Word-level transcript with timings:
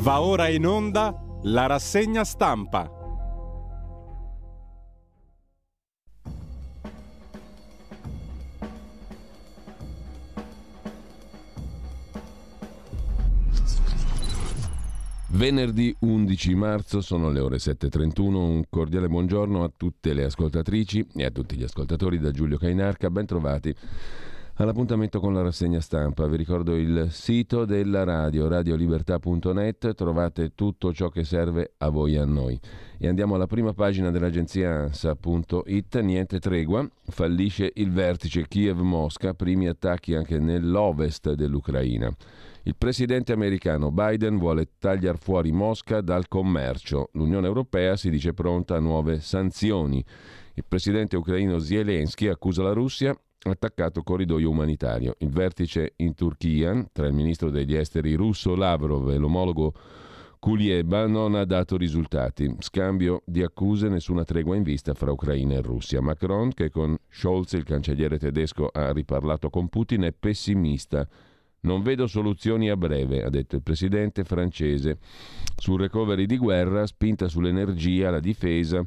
Va 0.00 0.20
ora 0.20 0.48
in 0.48 0.64
onda 0.64 1.12
la 1.42 1.66
rassegna 1.66 2.22
stampa. 2.22 2.88
Venerdì 15.30 15.94
11 16.00 16.54
marzo 16.54 17.00
sono 17.00 17.30
le 17.30 17.40
ore 17.40 17.56
7.31, 17.56 18.34
un 18.34 18.62
cordiale 18.70 19.08
buongiorno 19.08 19.64
a 19.64 19.70
tutte 19.76 20.14
le 20.14 20.24
ascoltatrici 20.24 21.06
e 21.16 21.24
a 21.24 21.30
tutti 21.30 21.56
gli 21.56 21.64
ascoltatori 21.64 22.18
da 22.18 22.30
Giulio 22.30 22.56
Cainarca, 22.56 23.10
ben 23.10 23.26
trovati 23.26 23.74
all'appuntamento 24.64 25.20
con 25.20 25.32
la 25.34 25.42
rassegna 25.42 25.80
stampa. 25.80 26.26
Vi 26.26 26.36
ricordo 26.36 26.74
il 26.74 27.08
sito 27.10 27.64
della 27.64 28.02
radio, 28.02 28.48
radiolibertà.net, 28.48 29.94
trovate 29.94 30.54
tutto 30.54 30.92
ciò 30.92 31.10
che 31.10 31.22
serve 31.22 31.74
a 31.78 31.88
voi 31.90 32.14
e 32.14 32.18
a 32.18 32.24
noi. 32.24 32.58
E 32.98 33.06
andiamo 33.06 33.36
alla 33.36 33.46
prima 33.46 33.72
pagina 33.72 34.10
dell'agenzia 34.10 34.80
ANSA.it, 34.80 36.00
niente 36.00 36.40
tregua, 36.40 36.88
fallisce 37.04 37.70
il 37.74 37.92
vertice 37.92 38.48
Kiev-Mosca, 38.48 39.34
primi 39.34 39.68
attacchi 39.68 40.14
anche 40.14 40.40
nell'ovest 40.40 41.34
dell'Ucraina. 41.34 42.12
Il 42.64 42.74
presidente 42.76 43.32
americano 43.32 43.92
Biden 43.92 44.38
vuole 44.38 44.70
tagliare 44.78 45.18
fuori 45.18 45.52
Mosca 45.52 46.00
dal 46.00 46.26
commercio. 46.26 47.10
L'Unione 47.12 47.46
Europea 47.46 47.96
si 47.96 48.10
dice 48.10 48.34
pronta 48.34 48.74
a 48.74 48.80
nuove 48.80 49.20
sanzioni. 49.20 50.04
Il 50.54 50.64
presidente 50.66 51.16
ucraino 51.16 51.60
Zelensky 51.60 52.26
accusa 52.26 52.64
la 52.64 52.72
Russia 52.72 53.16
attaccato 53.42 54.02
corridoio 54.02 54.50
umanitario. 54.50 55.14
Il 55.18 55.30
vertice 55.30 55.92
in 55.96 56.14
Turchia 56.14 56.86
tra 56.92 57.06
il 57.06 57.12
ministro 57.12 57.50
degli 57.50 57.74
esteri 57.74 58.14
russo 58.14 58.54
Lavrov 58.54 59.10
e 59.10 59.16
l'omologo 59.16 59.72
Kulieba 60.38 61.06
non 61.06 61.34
ha 61.34 61.44
dato 61.44 61.76
risultati. 61.76 62.54
Scambio 62.60 63.22
di 63.24 63.42
accuse, 63.42 63.88
nessuna 63.88 64.24
tregua 64.24 64.54
in 64.54 64.62
vista 64.62 64.94
fra 64.94 65.10
Ucraina 65.10 65.54
e 65.54 65.62
Russia. 65.62 66.00
Macron, 66.00 66.52
che 66.52 66.70
con 66.70 66.96
Scholz, 67.08 67.54
il 67.54 67.64
cancelliere 67.64 68.18
tedesco, 68.18 68.68
ha 68.72 68.92
riparlato 68.92 69.50
con 69.50 69.68
Putin, 69.68 70.02
è 70.02 70.12
pessimista. 70.12 71.08
Non 71.60 71.82
vedo 71.82 72.06
soluzioni 72.06 72.70
a 72.70 72.76
breve, 72.76 73.24
ha 73.24 73.30
detto 73.30 73.56
il 73.56 73.62
presidente 73.62 74.22
francese. 74.22 74.98
Sul 75.56 75.80
recovery 75.80 76.26
di 76.26 76.38
guerra, 76.38 76.86
spinta 76.86 77.26
sull'energia, 77.26 78.10
la 78.10 78.20
difesa 78.20 78.86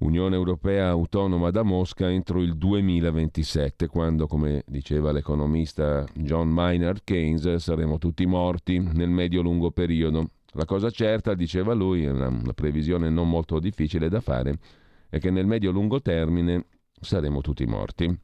Unione 0.00 0.34
Europea 0.34 0.88
autonoma 0.88 1.50
da 1.50 1.62
Mosca 1.62 2.10
entro 2.10 2.40
il 2.40 2.56
2027, 2.56 3.86
quando, 3.86 4.26
come 4.26 4.62
diceva 4.66 5.12
l'economista 5.12 6.06
John 6.14 6.48
Maynard 6.48 7.02
Keynes, 7.04 7.56
saremo 7.56 7.98
tutti 7.98 8.24
morti 8.24 8.78
nel 8.78 9.10
medio-lungo 9.10 9.72
periodo. 9.72 10.30
La 10.52 10.64
cosa 10.64 10.88
certa, 10.88 11.34
diceva 11.34 11.74
lui, 11.74 12.06
una, 12.06 12.28
una 12.28 12.54
previsione 12.54 13.10
non 13.10 13.28
molto 13.28 13.58
difficile 13.58 14.08
da 14.08 14.22
fare, 14.22 14.58
è 15.10 15.18
che 15.18 15.30
nel 15.30 15.46
medio-lungo 15.46 16.00
termine 16.00 16.64
saremo 16.98 17.42
tutti 17.42 17.66
morti. 17.66 18.18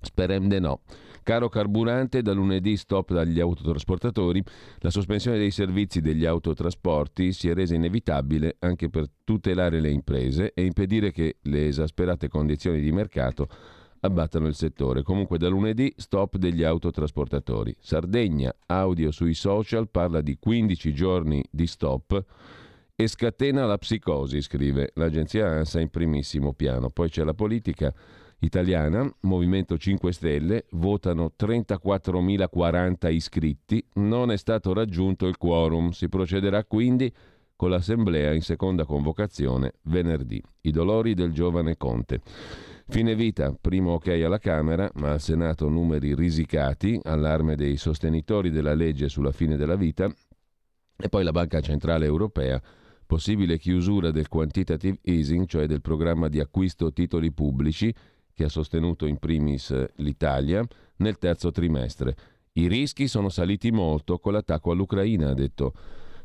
Sperende 0.00 0.58
no. 0.58 0.80
Caro 1.26 1.48
carburante, 1.48 2.22
da 2.22 2.32
lunedì 2.32 2.76
stop 2.76 3.12
dagli 3.12 3.40
autotrasportatori, 3.40 4.40
la 4.78 4.90
sospensione 4.90 5.38
dei 5.38 5.50
servizi 5.50 6.00
degli 6.00 6.24
autotrasporti 6.24 7.32
si 7.32 7.48
è 7.48 7.52
resa 7.52 7.74
inevitabile 7.74 8.54
anche 8.60 8.88
per 8.88 9.06
tutelare 9.24 9.80
le 9.80 9.90
imprese 9.90 10.52
e 10.54 10.64
impedire 10.64 11.10
che 11.10 11.38
le 11.40 11.66
esasperate 11.66 12.28
condizioni 12.28 12.80
di 12.80 12.92
mercato 12.92 13.48
abbattano 14.02 14.46
il 14.46 14.54
settore. 14.54 15.02
Comunque 15.02 15.36
da 15.36 15.48
lunedì 15.48 15.92
stop 15.96 16.36
degli 16.36 16.62
autotrasportatori. 16.62 17.74
Sardegna, 17.80 18.54
audio 18.66 19.10
sui 19.10 19.34
social, 19.34 19.88
parla 19.88 20.20
di 20.20 20.36
15 20.38 20.94
giorni 20.94 21.44
di 21.50 21.66
stop 21.66 22.24
e 22.94 23.08
scatena 23.08 23.66
la 23.66 23.78
psicosi, 23.78 24.40
scrive 24.40 24.92
l'agenzia 24.94 25.48
ANSA 25.48 25.80
in 25.80 25.88
primissimo 25.88 26.52
piano. 26.52 26.88
Poi 26.88 27.10
c'è 27.10 27.24
la 27.24 27.34
politica 27.34 27.92
italiana, 28.40 29.10
Movimento 29.20 29.78
5 29.78 30.12
Stelle, 30.12 30.66
votano 30.72 31.32
34.040 31.38 33.12
iscritti, 33.12 33.84
non 33.94 34.30
è 34.30 34.36
stato 34.36 34.72
raggiunto 34.72 35.26
il 35.26 35.36
quorum, 35.36 35.90
si 35.90 36.08
procederà 36.08 36.64
quindi 36.64 37.12
con 37.56 37.70
l'assemblea 37.70 38.32
in 38.32 38.42
seconda 38.42 38.84
convocazione 38.84 39.74
venerdì. 39.84 40.42
I 40.62 40.70
dolori 40.70 41.14
del 41.14 41.32
giovane 41.32 41.76
Conte. 41.76 42.20
Fine 42.88 43.16
vita, 43.16 43.52
primo 43.58 43.94
ok 43.94 44.08
alla 44.24 44.38
Camera, 44.38 44.88
ma 44.94 45.12
al 45.12 45.20
Senato 45.20 45.68
numeri 45.68 46.14
risicati, 46.14 47.00
allarme 47.02 47.56
dei 47.56 47.76
sostenitori 47.76 48.50
della 48.50 48.74
legge 48.74 49.08
sulla 49.08 49.32
fine 49.32 49.56
della 49.56 49.74
vita, 49.74 50.08
e 50.98 51.08
poi 51.08 51.24
la 51.24 51.32
Banca 51.32 51.60
Centrale 51.60 52.06
Europea, 52.06 52.62
possibile 53.04 53.58
chiusura 53.58 54.10
del 54.10 54.28
quantitative 54.28 54.98
easing, 55.02 55.46
cioè 55.46 55.66
del 55.66 55.80
programma 55.80 56.28
di 56.28 56.38
acquisto 56.38 56.92
titoli 56.92 57.32
pubblici, 57.32 57.92
che 58.36 58.44
ha 58.44 58.48
sostenuto 58.50 59.06
in 59.06 59.16
primis 59.16 59.70
eh, 59.70 59.90
l'Italia 59.96 60.64
nel 60.96 61.16
terzo 61.16 61.50
trimestre. 61.50 62.14
I 62.52 62.68
rischi 62.68 63.08
sono 63.08 63.30
saliti 63.30 63.70
molto 63.70 64.18
con 64.18 64.34
l'attacco 64.34 64.72
all'Ucraina, 64.72 65.30
ha 65.30 65.34
detto 65.34 65.72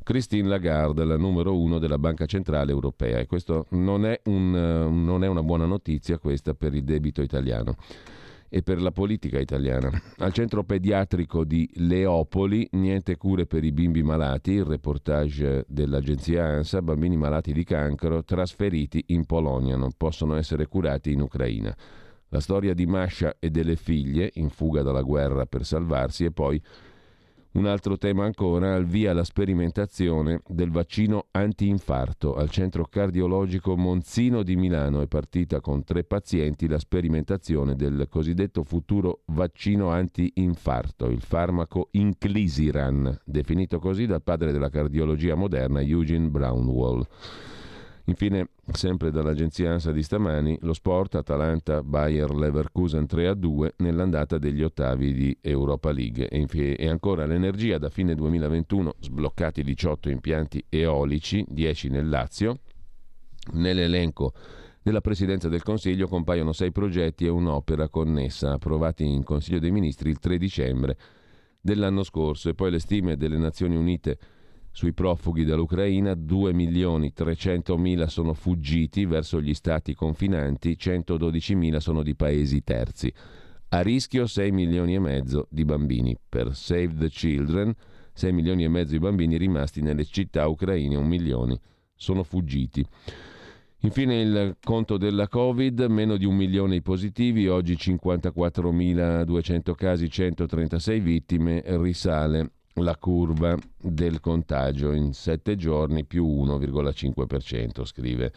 Christine 0.04 0.48
Lagarde, 0.48 1.06
la 1.06 1.16
numero 1.16 1.58
uno 1.58 1.80
della 1.80 1.98
Banca 1.98 2.26
Centrale 2.26 2.72
Europea. 2.72 3.20
E 3.20 3.28
questo 3.28 3.68
non 3.70 4.06
eh, 4.06 4.20
non 4.26 5.24
è 5.24 5.28
una 5.28 5.44
buona 5.44 5.66
notizia 5.66 6.18
questa 6.18 6.54
per 6.54 6.74
il 6.74 6.84
debito 6.84 7.22
italiano 7.22 7.76
e 8.50 8.62
per 8.62 8.82
la 8.82 8.92
politica 8.92 9.40
italiana. 9.40 9.90
Al 10.18 10.34
centro 10.34 10.66
pediatrico 10.66 11.46
di 11.46 11.70
Leopoli, 11.76 12.68
niente 12.72 13.16
cure 13.16 13.46
per 13.46 13.64
i 13.64 13.72
bimbi 13.72 14.04
malati, 14.04 14.52
il 14.52 14.66
reportage 14.66 15.64
dell'agenzia 15.70 16.44
ANSA, 16.44 16.82
bambini 16.82 17.16
malati 17.16 17.54
di 17.54 17.64
cancro 17.64 18.22
trasferiti 18.26 19.06
in 19.08 19.26
Polonia, 19.26 19.78
non 19.78 19.92
possono 19.96 20.36
essere 20.36 20.68
curati 20.68 21.14
in 21.14 21.22
Ucraina. 21.22 21.74
La 22.34 22.40
storia 22.40 22.74
di 22.74 22.86
Masha 22.86 23.36
e 23.40 23.50
delle 23.50 23.76
figlie, 23.76 24.32
in 24.36 24.50
fuga 24.50 24.82
dalla 24.82 25.02
guerra 25.02 25.46
per 25.46 25.66
salvarsi, 25.66 26.24
e 26.24 26.32
poi 26.32 26.62
un 27.54 27.66
altro 27.66 27.98
tema 27.98 28.24
ancora, 28.24 28.74
al 28.74 28.86
via 28.86 29.12
la 29.12 29.26
sperimentazione 29.26 30.42
del 30.48 30.72
vaccino 30.72 31.26
anti-infarto. 31.32 32.36
Al 32.36 32.50
centro 32.50 32.86
cardiologico 32.86 33.76
Monzino 33.76 34.44
di 34.44 34.56
Milano 34.56 35.02
è 35.02 35.08
partita 35.08 35.60
con 35.60 35.84
tre 35.84 36.06
pazienti 36.06 36.70
la 36.70 36.80
sperimentazione 36.80 37.76
del 37.76 38.08
cosiddetto 38.10 38.64
futuro 38.64 39.24
vaccino 39.26 39.90
anti-infarto, 39.90 41.08
il 41.08 41.20
farmaco 41.20 41.90
Inclisiran, 41.92 43.20
definito 43.26 43.78
così 43.80 44.06
dal 44.06 44.24
padre 44.24 44.54
della 44.54 44.70
cardiologia 44.70 45.36
moderna 45.36 45.82
Eugene 45.82 46.30
Brownwall. 46.30 47.06
Infine, 48.06 48.50
sempre 48.72 49.12
dall'agenzia 49.12 49.72
ANSA 49.72 49.92
di 49.92 50.02
stamani, 50.02 50.58
lo 50.62 50.74
sport 50.74 51.16
Atalanta 51.16 51.84
Bayer 51.84 52.34
Leverkusen 52.34 53.06
3-2 53.08 53.74
nell'andata 53.78 54.38
degli 54.38 54.64
ottavi 54.64 55.14
di 55.14 55.38
Europa 55.42 55.92
League. 55.92 56.28
E, 56.28 56.40
infine, 56.40 56.76
e 56.76 56.90
ancora 56.90 57.26
l'energia 57.26 57.78
da 57.78 57.90
fine 57.90 58.16
2021 58.16 58.96
sbloccati 59.00 59.64
18 59.64 60.10
impianti 60.10 60.66
eolici, 60.70 61.46
10 61.48 61.90
nel 61.90 62.10
Lazio. 62.10 62.60
Nell'elenco 63.54 64.34
della 64.82 65.02
Presidenza 65.02 65.48
del 65.48 65.62
Consiglio 65.62 66.08
compaiono 66.08 66.54
sei 66.54 66.72
progetti 66.72 67.26
e 67.26 67.30
un'opera 67.30 67.88
connessa 67.88 68.54
approvati 68.54 69.06
in 69.06 69.24
Consiglio 69.24 69.60
dei 69.60 69.72
Ministri 69.72 70.10
il 70.10 70.20
3 70.20 70.38
dicembre 70.38 70.98
dell'anno 71.62 72.02
scorso 72.04 72.50
e 72.50 72.56
poi 72.56 72.72
le 72.72 72.80
stime 72.80 73.16
delle 73.16 73.38
Nazioni 73.38 73.76
Unite 73.76 74.18
sui 74.72 74.94
profughi 74.94 75.44
dall'Ucraina, 75.44 76.16
2 76.16 76.54
milioni 76.54 77.12
300 77.12 77.78
mila 77.78 78.08
sono 78.08 78.34
fuggiti 78.34 79.06
verso 79.06 79.42
gli 79.42 79.54
stati 79.54 79.94
confinanti, 79.94 80.78
112 80.78 81.56
mila 81.56 81.82
sono 81.82 82.04
di 82.04 82.16
paesi 82.16 82.64
terzi. 82.64 83.12
A 83.70 83.82
rischio 83.82 84.28
6 84.28 84.52
milioni 84.52 84.96
e 84.96 85.00
mezzo 85.00 85.48
di 85.50 85.66
bambini. 85.66 86.18
Per 86.28 86.56
Save 86.56 86.96
the 86.98 87.10
Children, 87.10 87.74
6 88.14 88.32
milioni 88.32 88.64
e 88.64 88.70
mezzo 88.70 88.94
di 88.94 89.00
bambini 89.00 89.38
rimasti 89.38 89.82
nelle 89.82 90.06
città 90.06 90.48
ucraine, 90.48 90.96
un 90.96 91.08
milione 91.08 91.60
sono 91.96 92.24
fuggiti. 92.24 92.86
Infine 93.84 94.22
il 94.22 94.58
conto 94.64 94.98
della 94.98 95.28
Covid, 95.28 95.80
meno 95.90 96.16
di 96.16 96.26
un 96.26 96.36
milione 96.36 96.76
i 96.76 96.82
positivi, 96.82 97.48
oggi 97.48 97.74
54.200 97.74 99.74
casi, 99.74 100.10
136 100.10 101.00
vittime, 101.00 101.64
risale 101.66 102.52
la 102.76 102.96
curva 102.98 103.58
del 103.78 104.20
contagio 104.20 104.92
in 104.94 105.14
sette 105.14 105.56
giorni 105.56 106.06
più 106.06 106.26
1,5%, 106.26 107.86
scrive 107.86 108.32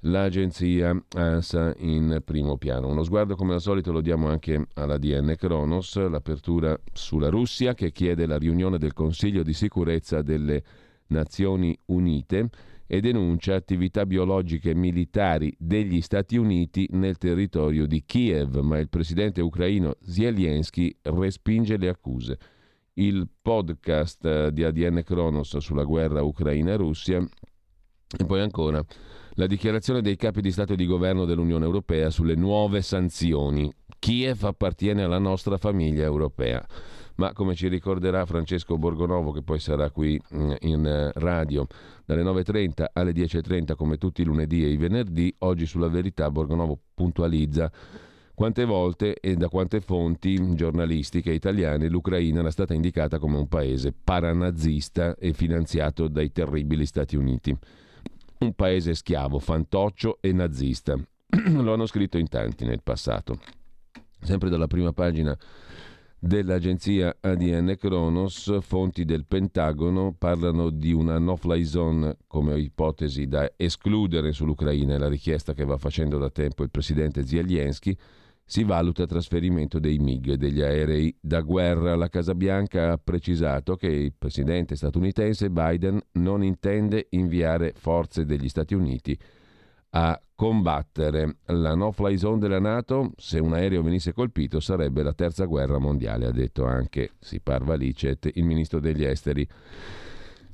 l'agenzia 0.00 0.96
ANSA 1.14 1.74
in 1.78 2.20
primo 2.24 2.56
piano. 2.58 2.88
Uno 2.88 3.02
sguardo 3.02 3.34
come 3.34 3.54
al 3.54 3.60
solito 3.60 3.92
lo 3.92 4.00
diamo 4.00 4.28
anche 4.28 4.68
alla 4.74 4.98
DN 4.98 5.34
Kronos, 5.36 5.96
l'apertura 6.08 6.78
sulla 6.92 7.28
Russia 7.28 7.74
che 7.74 7.92
chiede 7.92 8.26
la 8.26 8.38
riunione 8.38 8.78
del 8.78 8.92
Consiglio 8.92 9.42
di 9.42 9.52
sicurezza 9.52 10.22
delle 10.22 10.62
Nazioni 11.08 11.76
Unite 11.86 12.50
e 12.86 13.00
denuncia 13.00 13.54
attività 13.54 14.06
biologiche 14.06 14.74
militari 14.74 15.52
degli 15.58 16.00
Stati 16.00 16.36
Uniti 16.36 16.88
nel 16.92 17.18
territorio 17.18 17.86
di 17.86 18.04
Kiev, 18.04 18.58
ma 18.58 18.78
il 18.78 18.88
presidente 18.88 19.40
ucraino 19.40 19.96
Zelensky 20.02 20.96
respinge 21.02 21.76
le 21.78 21.88
accuse. 21.88 22.38
Il 22.98 23.28
podcast 23.40 24.48
di 24.48 24.64
ADN 24.64 25.02
Kronos 25.04 25.56
sulla 25.58 25.84
guerra 25.84 26.22
Ucraina-Russia 26.22 27.18
e 28.18 28.24
poi 28.24 28.40
ancora 28.40 28.84
la 29.32 29.46
dichiarazione 29.46 30.00
dei 30.00 30.16
capi 30.16 30.40
di 30.40 30.52
Stato 30.52 30.72
e 30.74 30.76
di 30.76 30.86
Governo 30.86 31.24
dell'Unione 31.24 31.64
Europea 31.64 32.10
sulle 32.10 32.34
nuove 32.34 32.80
sanzioni. 32.82 33.72
Kiev 33.98 34.44
appartiene 34.44 35.02
alla 35.02 35.18
nostra 35.18 35.56
famiglia 35.56 36.04
europea 36.04 36.66
ma 37.16 37.32
come 37.32 37.54
ci 37.54 37.68
ricorderà 37.68 38.24
Francesco 38.24 38.78
Borgonovo 38.78 39.32
che 39.32 39.42
poi 39.42 39.58
sarà 39.58 39.90
qui 39.90 40.20
mm, 40.34 40.52
in 40.60 40.86
eh, 40.86 41.12
radio 41.14 41.66
dalle 42.04 42.22
9.30 42.22 42.84
alle 42.92 43.12
10.30 43.12 43.74
come 43.74 43.96
tutti 43.96 44.22
i 44.22 44.24
lunedì 44.24 44.64
e 44.64 44.68
i 44.68 44.76
venerdì, 44.76 45.34
oggi 45.38 45.66
sulla 45.66 45.88
verità 45.88 46.30
Borgonovo 46.30 46.78
puntualizza 46.94 47.70
quante 48.36 48.66
volte 48.66 49.18
e 49.18 49.34
da 49.34 49.48
quante 49.48 49.80
fonti 49.80 50.54
giornalistiche 50.54 51.32
italiane 51.32 51.88
l'Ucraina 51.88 52.40
era 52.40 52.50
stata 52.50 52.74
indicata 52.74 53.18
come 53.18 53.38
un 53.38 53.48
paese 53.48 53.94
paranazista 53.94 55.16
e 55.16 55.32
finanziato 55.32 56.06
dai 56.06 56.30
terribili 56.30 56.84
Stati 56.84 57.16
Uniti. 57.16 57.56
Un 58.40 58.52
paese 58.52 58.92
schiavo, 58.92 59.38
fantoccio 59.38 60.18
e 60.20 60.32
nazista. 60.32 60.96
Lo 61.48 61.72
hanno 61.72 61.86
scritto 61.86 62.18
in 62.18 62.28
tanti 62.28 62.66
nel 62.66 62.82
passato. 62.82 63.38
Sempre 64.20 64.50
dalla 64.50 64.66
prima 64.66 64.92
pagina 64.92 65.34
dell'agenzia 66.18 67.16
ADN 67.18 67.76
Kronos, 67.78 68.58
fonti 68.60 69.06
del 69.06 69.24
Pentagono 69.24 70.12
parlano 70.12 70.68
di 70.68 70.92
una 70.92 71.18
no-fly 71.18 71.64
zone 71.64 72.18
come 72.26 72.60
ipotesi 72.60 73.28
da 73.28 73.50
escludere 73.56 74.32
sull'Ucraina 74.32 74.94
e 74.94 74.98
la 74.98 75.08
richiesta 75.08 75.54
che 75.54 75.64
va 75.64 75.78
facendo 75.78 76.18
da 76.18 76.28
tempo 76.28 76.62
il 76.62 76.70
presidente 76.70 77.26
Zelensky. 77.26 77.96
Si 78.48 78.62
valuta 78.62 79.06
trasferimento 79.06 79.80
dei 79.80 79.98
MiG, 79.98 80.34
degli 80.34 80.62
aerei 80.62 81.12
da 81.20 81.40
guerra. 81.40 81.96
La 81.96 82.08
Casa 82.08 82.32
Bianca 82.32 82.92
ha 82.92 82.96
precisato 82.96 83.74
che 83.74 83.88
il 83.88 84.12
presidente 84.16 84.76
statunitense 84.76 85.50
Biden 85.50 86.00
non 86.12 86.44
intende 86.44 87.08
inviare 87.10 87.72
forze 87.76 88.24
degli 88.24 88.48
Stati 88.48 88.74
Uniti 88.74 89.18
a 89.90 90.22
combattere. 90.36 91.38
La 91.46 91.74
no-fly 91.74 92.16
zone 92.16 92.38
della 92.38 92.60
Nato, 92.60 93.10
se 93.16 93.40
un 93.40 93.52
aereo 93.52 93.82
venisse 93.82 94.12
colpito, 94.12 94.60
sarebbe 94.60 95.02
la 95.02 95.12
terza 95.12 95.44
guerra 95.46 95.78
mondiale, 95.78 96.26
ha 96.26 96.32
detto 96.32 96.66
anche 96.66 97.14
Sipar 97.18 97.66
Licet, 97.76 98.30
il 98.32 98.44
ministro 98.44 98.78
degli 98.78 99.04
esteri 99.04 99.46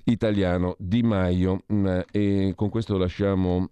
italiano 0.05 0.77
Di 0.79 1.03
Maio. 1.03 1.65
Mm, 1.71 2.01
e 2.11 2.53
con 2.57 2.71
questo 2.71 2.97
lasciamo, 2.97 3.69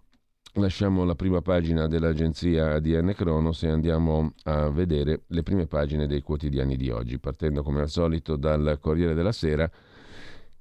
lasciamo 0.55 1.05
la 1.05 1.15
prima 1.15 1.41
pagina 1.41 1.87
dell'agenzia 1.87 2.75
ADN 2.75 3.13
Cronos 3.15 3.63
e 3.63 3.69
andiamo 3.69 4.33
a 4.45 4.71
vedere 4.71 5.23
le 5.29 5.43
prime 5.43 5.67
pagine 5.67 6.07
dei 6.07 6.23
quotidiani 6.23 6.77
di 6.77 6.91
oggi, 6.91 7.19
partendo 7.19 7.63
come 7.63 7.81
al 7.81 7.89
solito 7.89 8.37
dal 8.37 8.79
Corriere 8.81 9.15
della 9.15 9.33
Sera 9.33 9.71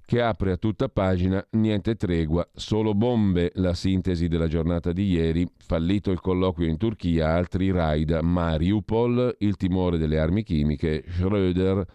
che 0.09 0.23
apre 0.23 0.53
a 0.53 0.57
tutta 0.57 0.89
pagina 0.89 1.45
niente 1.51 1.93
tregua, 1.93 2.47
solo 2.55 2.95
bombe, 2.95 3.51
la 3.55 3.75
sintesi 3.75 4.27
della 4.27 4.47
giornata 4.47 4.91
di 4.91 5.07
ieri, 5.07 5.47
fallito 5.55 6.09
il 6.09 6.19
colloquio 6.19 6.67
in 6.67 6.77
Turchia, 6.77 7.35
altri 7.35 7.69
raid 7.69 8.17
Mariupol, 8.19 9.35
il 9.37 9.55
timore 9.55 9.99
delle 9.99 10.17
armi 10.17 10.41
chimiche, 10.41 11.03
Schröder 11.07 11.85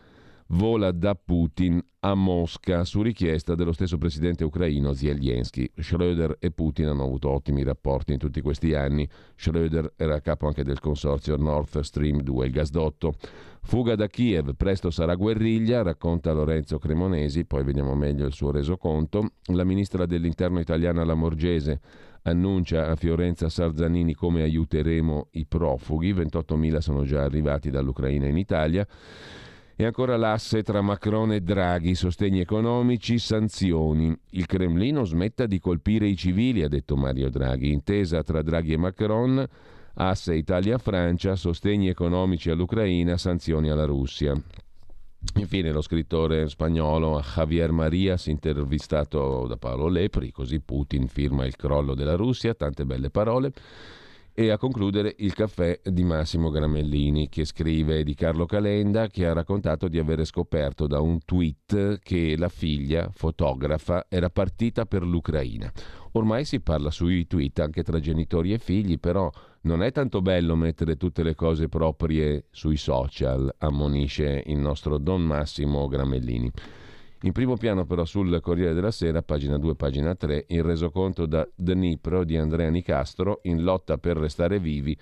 vola 0.48 0.92
da 0.92 1.14
Putin 1.14 1.82
a 2.00 2.14
Mosca 2.14 2.84
su 2.84 3.00
richiesta 3.00 3.54
dello 3.54 3.72
stesso 3.72 3.96
presidente 3.96 4.44
ucraino 4.44 4.92
Zelensky. 4.92 5.70
Schröder 5.76 6.36
e 6.38 6.50
Putin 6.50 6.88
hanno 6.88 7.04
avuto 7.04 7.30
ottimi 7.30 7.62
rapporti 7.62 8.12
in 8.12 8.18
tutti 8.18 8.40
questi 8.42 8.74
anni. 8.74 9.08
Schröder 9.36 9.92
era 9.96 10.20
capo 10.20 10.46
anche 10.46 10.64
del 10.64 10.80
consorzio 10.80 11.36
Nord 11.36 11.80
Stream 11.80 12.20
2, 12.20 12.46
il 12.46 12.52
gasdotto. 12.52 13.14
Fuga 13.62 13.94
da 13.94 14.06
Kiev, 14.08 14.54
presto 14.56 14.90
sarà 14.90 15.14
guerriglia, 15.14 15.82
racconta 15.82 16.32
Lorenzo 16.32 16.78
Cremonesi, 16.78 17.46
poi 17.46 17.64
vediamo 17.64 17.94
meglio 17.94 18.26
il 18.26 18.34
suo 18.34 18.50
resoconto. 18.50 19.30
La 19.52 19.64
ministra 19.64 20.04
dell'interno 20.04 20.60
italiana 20.60 21.02
Lamorgese 21.04 21.80
annuncia 22.24 22.90
a 22.90 22.96
Fiorenza 22.96 23.48
Sarzanini 23.48 24.14
come 24.14 24.42
aiuteremo 24.42 25.28
i 25.32 25.46
profughi, 25.46 26.12
28.000 26.12 26.78
sono 26.78 27.04
già 27.04 27.22
arrivati 27.22 27.70
dall'Ucraina 27.70 28.26
in 28.26 28.36
Italia. 28.36 28.86
E 29.76 29.84
ancora 29.84 30.16
l'asse 30.16 30.62
tra 30.62 30.82
Macron 30.82 31.32
e 31.32 31.40
Draghi, 31.40 31.96
sostegni 31.96 32.38
economici, 32.38 33.18
sanzioni. 33.18 34.16
Il 34.30 34.46
Cremlino 34.46 35.02
smetta 35.02 35.46
di 35.46 35.58
colpire 35.58 36.06
i 36.06 36.16
civili, 36.16 36.62
ha 36.62 36.68
detto 36.68 36.94
Mario 36.96 37.28
Draghi. 37.28 37.72
Intesa 37.72 38.22
tra 38.22 38.40
Draghi 38.40 38.74
e 38.74 38.76
Macron, 38.76 39.44
asse 39.94 40.36
Italia-Francia, 40.36 41.34
sostegni 41.34 41.88
economici 41.88 42.50
all'Ucraina, 42.50 43.16
sanzioni 43.16 43.68
alla 43.68 43.84
Russia. 43.84 44.32
Infine 45.36 45.72
lo 45.72 45.80
scrittore 45.80 46.48
spagnolo 46.48 47.20
Javier 47.20 47.72
Marias, 47.72 48.26
intervistato 48.26 49.46
da 49.48 49.56
Paolo 49.56 49.88
Lepri, 49.88 50.30
così 50.30 50.60
Putin 50.60 51.08
firma 51.08 51.46
il 51.46 51.56
crollo 51.56 51.96
della 51.96 52.14
Russia, 52.14 52.54
tante 52.54 52.84
belle 52.84 53.10
parole 53.10 53.52
e 54.36 54.50
a 54.50 54.58
concludere 54.58 55.14
il 55.18 55.32
caffè 55.32 55.80
di 55.84 56.02
Massimo 56.02 56.50
Gramellini 56.50 57.28
che 57.28 57.44
scrive 57.44 58.02
di 58.02 58.14
Carlo 58.14 58.46
Calenda 58.46 59.06
che 59.06 59.26
ha 59.26 59.32
raccontato 59.32 59.86
di 59.86 59.96
avere 59.96 60.24
scoperto 60.24 60.88
da 60.88 60.98
un 60.98 61.20
tweet 61.24 62.00
che 62.00 62.34
la 62.36 62.48
figlia, 62.48 63.08
fotografa, 63.12 64.06
era 64.08 64.30
partita 64.30 64.86
per 64.86 65.04
l'Ucraina. 65.04 65.70
Ormai 66.12 66.44
si 66.44 66.60
parla 66.60 66.90
sui 66.90 67.28
tweet 67.28 67.60
anche 67.60 67.84
tra 67.84 68.00
genitori 68.00 68.52
e 68.52 68.58
figli, 68.58 68.98
però 68.98 69.30
non 69.62 69.84
è 69.84 69.92
tanto 69.92 70.20
bello 70.20 70.56
mettere 70.56 70.96
tutte 70.96 71.22
le 71.22 71.36
cose 71.36 71.68
proprie 71.68 72.46
sui 72.50 72.76
social, 72.76 73.54
ammonisce 73.58 74.42
il 74.46 74.58
nostro 74.58 74.98
Don 74.98 75.22
Massimo 75.22 75.86
Gramellini. 75.86 76.50
In 77.24 77.32
primo 77.32 77.56
piano 77.56 77.86
però 77.86 78.04
sul 78.04 78.38
Corriere 78.42 78.74
della 78.74 78.90
Sera, 78.90 79.22
pagina 79.22 79.56
2, 79.56 79.76
pagina 79.76 80.14
3, 80.14 80.44
il 80.48 80.62
resoconto 80.62 81.24
da 81.24 81.48
Dnipro 81.54 82.22
di 82.22 82.36
Andrea 82.36 82.68
Nicastro 82.68 83.40
in 83.44 83.62
lotta 83.62 83.96
per 83.96 84.18
restare 84.18 84.58
vivi 84.58 84.94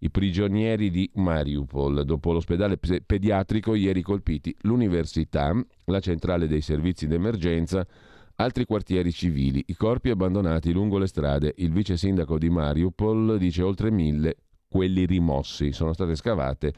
i 0.00 0.10
prigionieri 0.10 0.90
di 0.90 1.10
Mariupol. 1.14 2.04
Dopo 2.04 2.32
l'ospedale 2.32 2.76
pediatrico, 2.76 3.74
ieri 3.74 4.02
colpiti 4.02 4.54
l'università, 4.62 5.50
la 5.86 6.00
centrale 6.00 6.46
dei 6.46 6.60
servizi 6.60 7.06
d'emergenza, 7.06 7.86
altri 8.34 8.66
quartieri 8.66 9.10
civili, 9.10 9.64
i 9.68 9.74
corpi 9.74 10.10
abbandonati 10.10 10.72
lungo 10.72 10.98
le 10.98 11.06
strade. 11.06 11.54
Il 11.56 11.72
vice 11.72 11.96
sindaco 11.96 12.36
di 12.36 12.50
Mariupol 12.50 13.38
dice 13.38 13.62
oltre 13.62 13.90
mille 13.90 14.36
quelli 14.68 15.06
rimossi. 15.06 15.72
Sono 15.72 15.94
state 15.94 16.16
scavate 16.16 16.74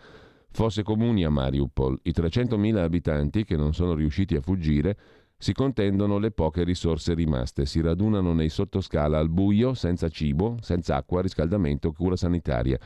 fosse 0.55 0.85
comuni 0.85 1.25
a 1.25 1.31
Mariupol. 1.31 1.99
I 2.05 2.13
300.000 2.13 2.77
abitanti 2.77 3.45
che 3.45 3.57
non 3.57 3.75
sono 3.75 3.95
riusciti 3.95 4.37
a 4.37 4.41
fuggire 4.41 4.97
si 5.37 5.53
contendono 5.53 6.19
le 6.19 6.31
poche 6.31 6.63
risorse 6.63 7.13
rimaste, 7.13 7.67
si 7.67 7.81
radunano 7.81 8.33
nei 8.33 8.49
sottoscala 8.49 9.19
al 9.19 9.29
buio, 9.29 9.75
senza 9.75 10.09
cibo, 10.09 10.57
senza 10.61 10.95
acqua, 10.95 11.21
riscaldamento, 11.21 11.93
cura 11.93 12.15
sanitaria. 12.15 12.79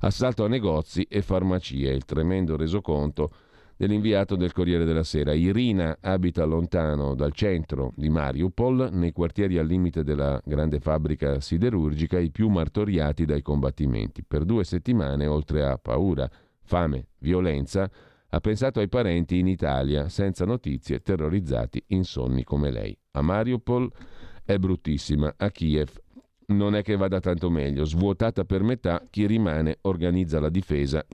Assalto 0.00 0.44
a 0.44 0.48
negozi 0.48 1.02
e 1.02 1.20
farmacie, 1.20 1.90
il 1.90 2.06
tremendo 2.06 2.56
resoconto 2.56 3.30
dell'inviato 3.76 4.34
del 4.34 4.52
Corriere 4.52 4.86
della 4.86 5.04
Sera. 5.04 5.34
Irina 5.34 5.98
abita 6.00 6.44
lontano 6.44 7.14
dal 7.14 7.32
centro 7.32 7.92
di 7.94 8.08
Mariupol, 8.08 8.88
nei 8.92 9.12
quartieri 9.12 9.58
al 9.58 9.66
limite 9.66 10.02
della 10.02 10.40
grande 10.44 10.80
fabbrica 10.80 11.40
siderurgica, 11.40 12.18
i 12.18 12.30
più 12.30 12.48
martoriati 12.48 13.26
dai 13.26 13.42
combattimenti. 13.42 14.24
Per 14.26 14.44
due 14.44 14.64
settimane, 14.64 15.26
oltre 15.26 15.62
a 15.62 15.76
paura 15.76 16.28
fame, 16.66 17.08
violenza, 17.18 17.90
ha 18.28 18.40
pensato 18.40 18.80
ai 18.80 18.88
parenti 18.88 19.38
in 19.38 19.46
Italia, 19.46 20.08
senza 20.08 20.44
notizie, 20.44 21.00
terrorizzati, 21.00 21.82
insonni 21.88 22.44
come 22.44 22.70
lei. 22.70 22.96
A 23.12 23.22
Mariupol 23.22 23.90
è 24.44 24.58
bruttissima, 24.58 25.32
a 25.36 25.50
Kiev 25.50 26.04
non 26.48 26.76
è 26.76 26.82
che 26.82 26.96
vada 26.96 27.18
tanto 27.20 27.50
meglio, 27.50 27.84
svuotata 27.84 28.44
per 28.44 28.62
metà, 28.62 29.02
chi 29.10 29.26
rimane 29.26 29.78
organizza 29.82 30.38
la 30.38 30.48
difesa 30.48 31.04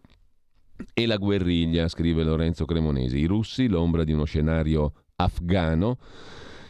e 0.92 1.06
la 1.06 1.16
guerriglia, 1.16 1.88
scrive 1.88 2.22
Lorenzo 2.22 2.64
Cremonesi. 2.64 3.18
I 3.18 3.26
russi, 3.26 3.68
l'ombra 3.68 4.04
di 4.04 4.12
uno 4.12 4.24
scenario 4.24 4.92
afgano, 5.16 5.98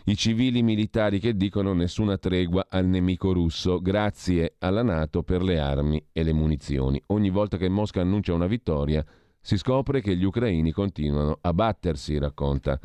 i 0.07 0.17
civili 0.17 0.63
militari 0.63 1.21
che 1.21 1.37
dicono 1.37 1.73
nessuna 1.73 2.19
tregua 2.19 2.67
al 2.69 2.87
nemico 2.87 3.33
russo, 3.33 3.81
grazie 3.81 4.57
alla 4.59 4.83
Nato 4.83 5.23
per 5.23 5.43
le 5.43 5.61
armi 5.61 6.05
e 6.11 6.25
le 6.25 6.33
munizioni. 6.33 7.01
Ogni 7.07 7.31
volta 7.31 7.57
che 7.57 7.69
Mosca 7.69 8.01
annuncia 8.01 8.35
una 8.35 8.47
vittoria, 8.49 9.05
si 9.41 9.57
scopre 9.57 10.01
che 10.01 10.17
gli 10.17 10.25
ucraini 10.25 10.73
continuano 10.73 11.39
a 11.41 11.53
battersi, 11.53 12.19
racconta 12.19 12.81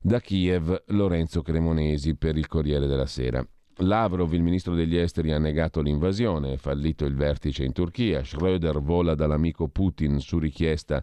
da 0.00 0.20
Kiev 0.20 0.84
Lorenzo 0.88 1.42
Cremonesi 1.42 2.16
per 2.16 2.36
il 2.36 2.46
Corriere 2.46 2.86
della 2.86 3.06
Sera. 3.06 3.44
Lavrov, 3.78 4.32
il 4.32 4.42
ministro 4.42 4.74
degli 4.74 4.96
esteri, 4.96 5.32
ha 5.32 5.38
negato 5.38 5.80
l'invasione, 5.80 6.52
è 6.52 6.56
fallito 6.56 7.04
il 7.04 7.14
vertice 7.14 7.64
in 7.64 7.72
Turchia, 7.72 8.20
Schröder 8.20 8.80
vola 8.80 9.14
dall'amico 9.14 9.68
Putin 9.68 10.20
su 10.20 10.38
richiesta 10.38 11.02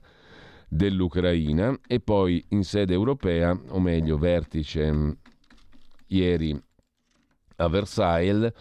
dell'Ucraina 0.70 1.78
e 1.88 2.00
poi 2.00 2.46
in 2.50 2.64
sede 2.64 2.94
europea, 2.94 3.60
o 3.70 3.80
meglio 3.80 4.18
vertice 4.18 5.18
ieri 6.10 6.60
a 7.58 7.68
Versailles 7.68 8.54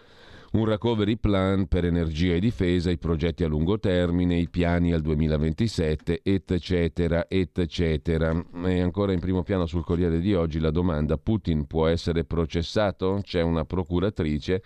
un 0.50 0.64
recovery 0.64 1.17
plan 1.17 1.67
per 1.67 1.85
energia 1.85 2.35
e 2.35 2.40
difesa, 2.40 2.90
i 2.90 2.97
progetti 2.97 3.45
a 3.45 3.49
lungo 3.49 3.78
termine, 3.78 4.37
i 4.37 4.49
piani 4.49 4.95
al 4.95 5.02
2027, 5.02 6.23
eccetera, 6.23 7.26
eccetera. 7.28 8.45
E 8.64 8.81
ancora 8.81 9.12
in 9.12 9.21
primo 9.21 9.43
piano 9.43 9.67
sul 9.67 9.85
Corriere 9.85 10.21
di 10.21 10.33
oggi 10.35 10.59
la 10.59 10.71
domanda 10.71 11.19
Putin 11.19 11.67
può 11.67 11.87
essere 11.87 12.25
processato? 12.25 13.21
C'è 13.23 13.43
una 13.43 13.67
procuratrice 13.67 14.62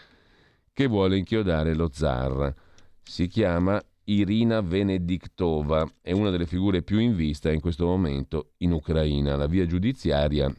che 0.72 0.86
vuole 0.86 1.16
inchiodare 1.16 1.74
lo 1.74 1.90
zar. 1.92 2.54
Si 3.02 3.26
chiama 3.26 3.82
Irina 4.04 4.60
Venediktova, 4.60 5.84
è 6.00 6.12
una 6.12 6.30
delle 6.30 6.46
figure 6.46 6.82
più 6.82 6.98
in 6.98 7.16
vista 7.16 7.50
in 7.50 7.60
questo 7.60 7.86
momento 7.86 8.52
in 8.58 8.70
Ucraina. 8.70 9.34
La 9.34 9.46
via 9.46 9.66
giudiziaria 9.66 10.52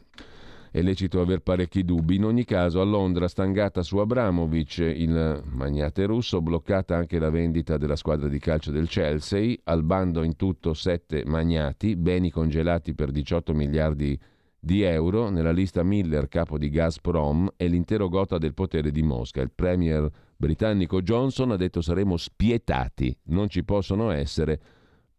è 0.74 0.82
lecito 0.82 1.20
aver 1.20 1.38
parecchi 1.38 1.84
dubbi. 1.84 2.16
In 2.16 2.24
ogni 2.24 2.44
caso, 2.44 2.80
a 2.80 2.84
Londra, 2.84 3.28
stangata 3.28 3.80
su 3.84 3.98
Abramovic, 3.98 4.78
il 4.78 5.40
magnate 5.44 6.04
russo, 6.04 6.42
bloccata 6.42 6.96
anche 6.96 7.20
la 7.20 7.30
vendita 7.30 7.76
della 7.76 7.94
squadra 7.94 8.26
di 8.26 8.40
calcio 8.40 8.72
del 8.72 8.88
Chelsea, 8.88 9.54
al 9.62 9.84
bando 9.84 10.24
in 10.24 10.34
tutto 10.34 10.74
sette 10.74 11.22
magnati, 11.26 11.94
beni 11.94 12.28
congelati 12.28 12.92
per 12.92 13.12
18 13.12 13.54
miliardi 13.54 14.18
di 14.58 14.82
euro, 14.82 15.30
nella 15.30 15.52
lista 15.52 15.84
Miller, 15.84 16.26
capo 16.26 16.58
di 16.58 16.68
Gazprom, 16.70 17.52
e 17.56 17.68
l'intero 17.68 18.08
gota 18.08 18.36
del 18.36 18.52
potere 18.52 18.90
di 18.90 19.02
Mosca. 19.04 19.42
Il 19.42 19.52
premier 19.54 20.10
britannico 20.36 21.02
Johnson 21.02 21.52
ha 21.52 21.56
detto 21.56 21.82
saremo 21.82 22.16
spietati, 22.16 23.16
non 23.26 23.48
ci 23.48 23.62
possono 23.62 24.10
essere 24.10 24.60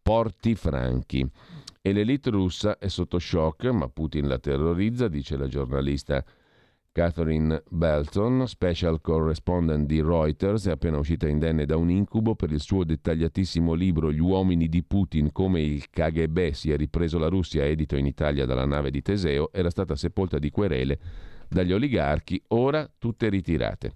porti 0.02 0.54
franchi. 0.54 1.26
E 1.88 1.94
l'elite 1.94 2.32
russa 2.32 2.80
è 2.80 2.88
sotto 2.88 3.20
shock, 3.20 3.66
ma 3.66 3.88
Putin 3.90 4.28
la 4.28 4.40
terrorizza, 4.40 5.08
dice 5.08 5.38
la 5.38 5.46
giornalista 5.46 6.26
Catherine 6.92 7.62
Belton, 7.70 8.48
special 8.48 9.00
correspondent 9.02 9.86
di 9.86 10.02
Reuters, 10.02 10.66
è 10.66 10.72
appena 10.72 10.98
uscita 10.98 11.28
indenne 11.28 11.68
da 11.68 11.78
un 11.78 11.92
incubo 11.92 12.34
per 12.34 12.52
il 12.52 12.60
suo 12.60 12.84
dettagliatissimo 12.84 13.74
libro 13.74 14.12
Gli 14.12 14.20
uomini 14.20 14.68
di 14.68 14.82
Putin, 14.82 15.32
come 15.32 15.62
il 15.62 15.88
KGB 15.92 16.54
si 16.54 16.72
è 16.72 16.76
ripreso 16.76 17.20
la 17.20 17.28
Russia, 17.28 17.64
edito 17.64 17.96
in 17.96 18.08
Italia 18.08 18.48
dalla 18.48 18.66
nave 18.66 18.90
di 18.90 19.04
Teseo, 19.04 19.52
era 19.54 19.70
stata 19.70 19.96
sepolta 19.96 20.40
di 20.40 20.50
querele 20.50 21.00
dagli 21.48 21.72
oligarchi, 21.72 22.42
ora 22.48 22.90
tutte 22.98 23.30
ritirate. 23.30 23.94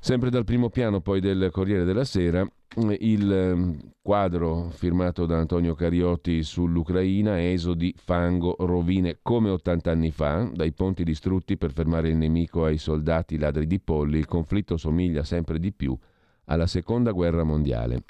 Sempre 0.00 0.30
dal 0.30 0.44
primo 0.44 0.70
piano 0.70 1.00
poi 1.00 1.20
del 1.20 1.50
Corriere 1.50 1.84
della 1.84 2.04
Sera, 2.04 2.48
il 2.76 3.32
ehm, 3.32 3.78
quadro 4.00 4.70
firmato 4.70 5.26
da 5.26 5.38
Antonio 5.38 5.74
Cariotti 5.74 6.42
sull'Ucraina, 6.44 7.42
esodi, 7.42 7.92
fango, 7.96 8.54
rovine 8.60 9.18
come 9.22 9.50
80 9.50 9.90
anni 9.90 10.10
fa, 10.12 10.48
dai 10.54 10.72
ponti 10.72 11.02
distrutti 11.02 11.56
per 11.56 11.72
fermare 11.72 12.10
il 12.10 12.16
nemico 12.16 12.64
ai 12.64 12.78
soldati 12.78 13.38
ladri 13.38 13.66
di 13.66 13.80
polli, 13.80 14.18
il 14.18 14.26
conflitto 14.26 14.76
somiglia 14.76 15.24
sempre 15.24 15.58
di 15.58 15.72
più 15.72 15.98
alla 16.44 16.66
seconda 16.68 17.10
guerra 17.10 17.42
mondiale. 17.42 18.04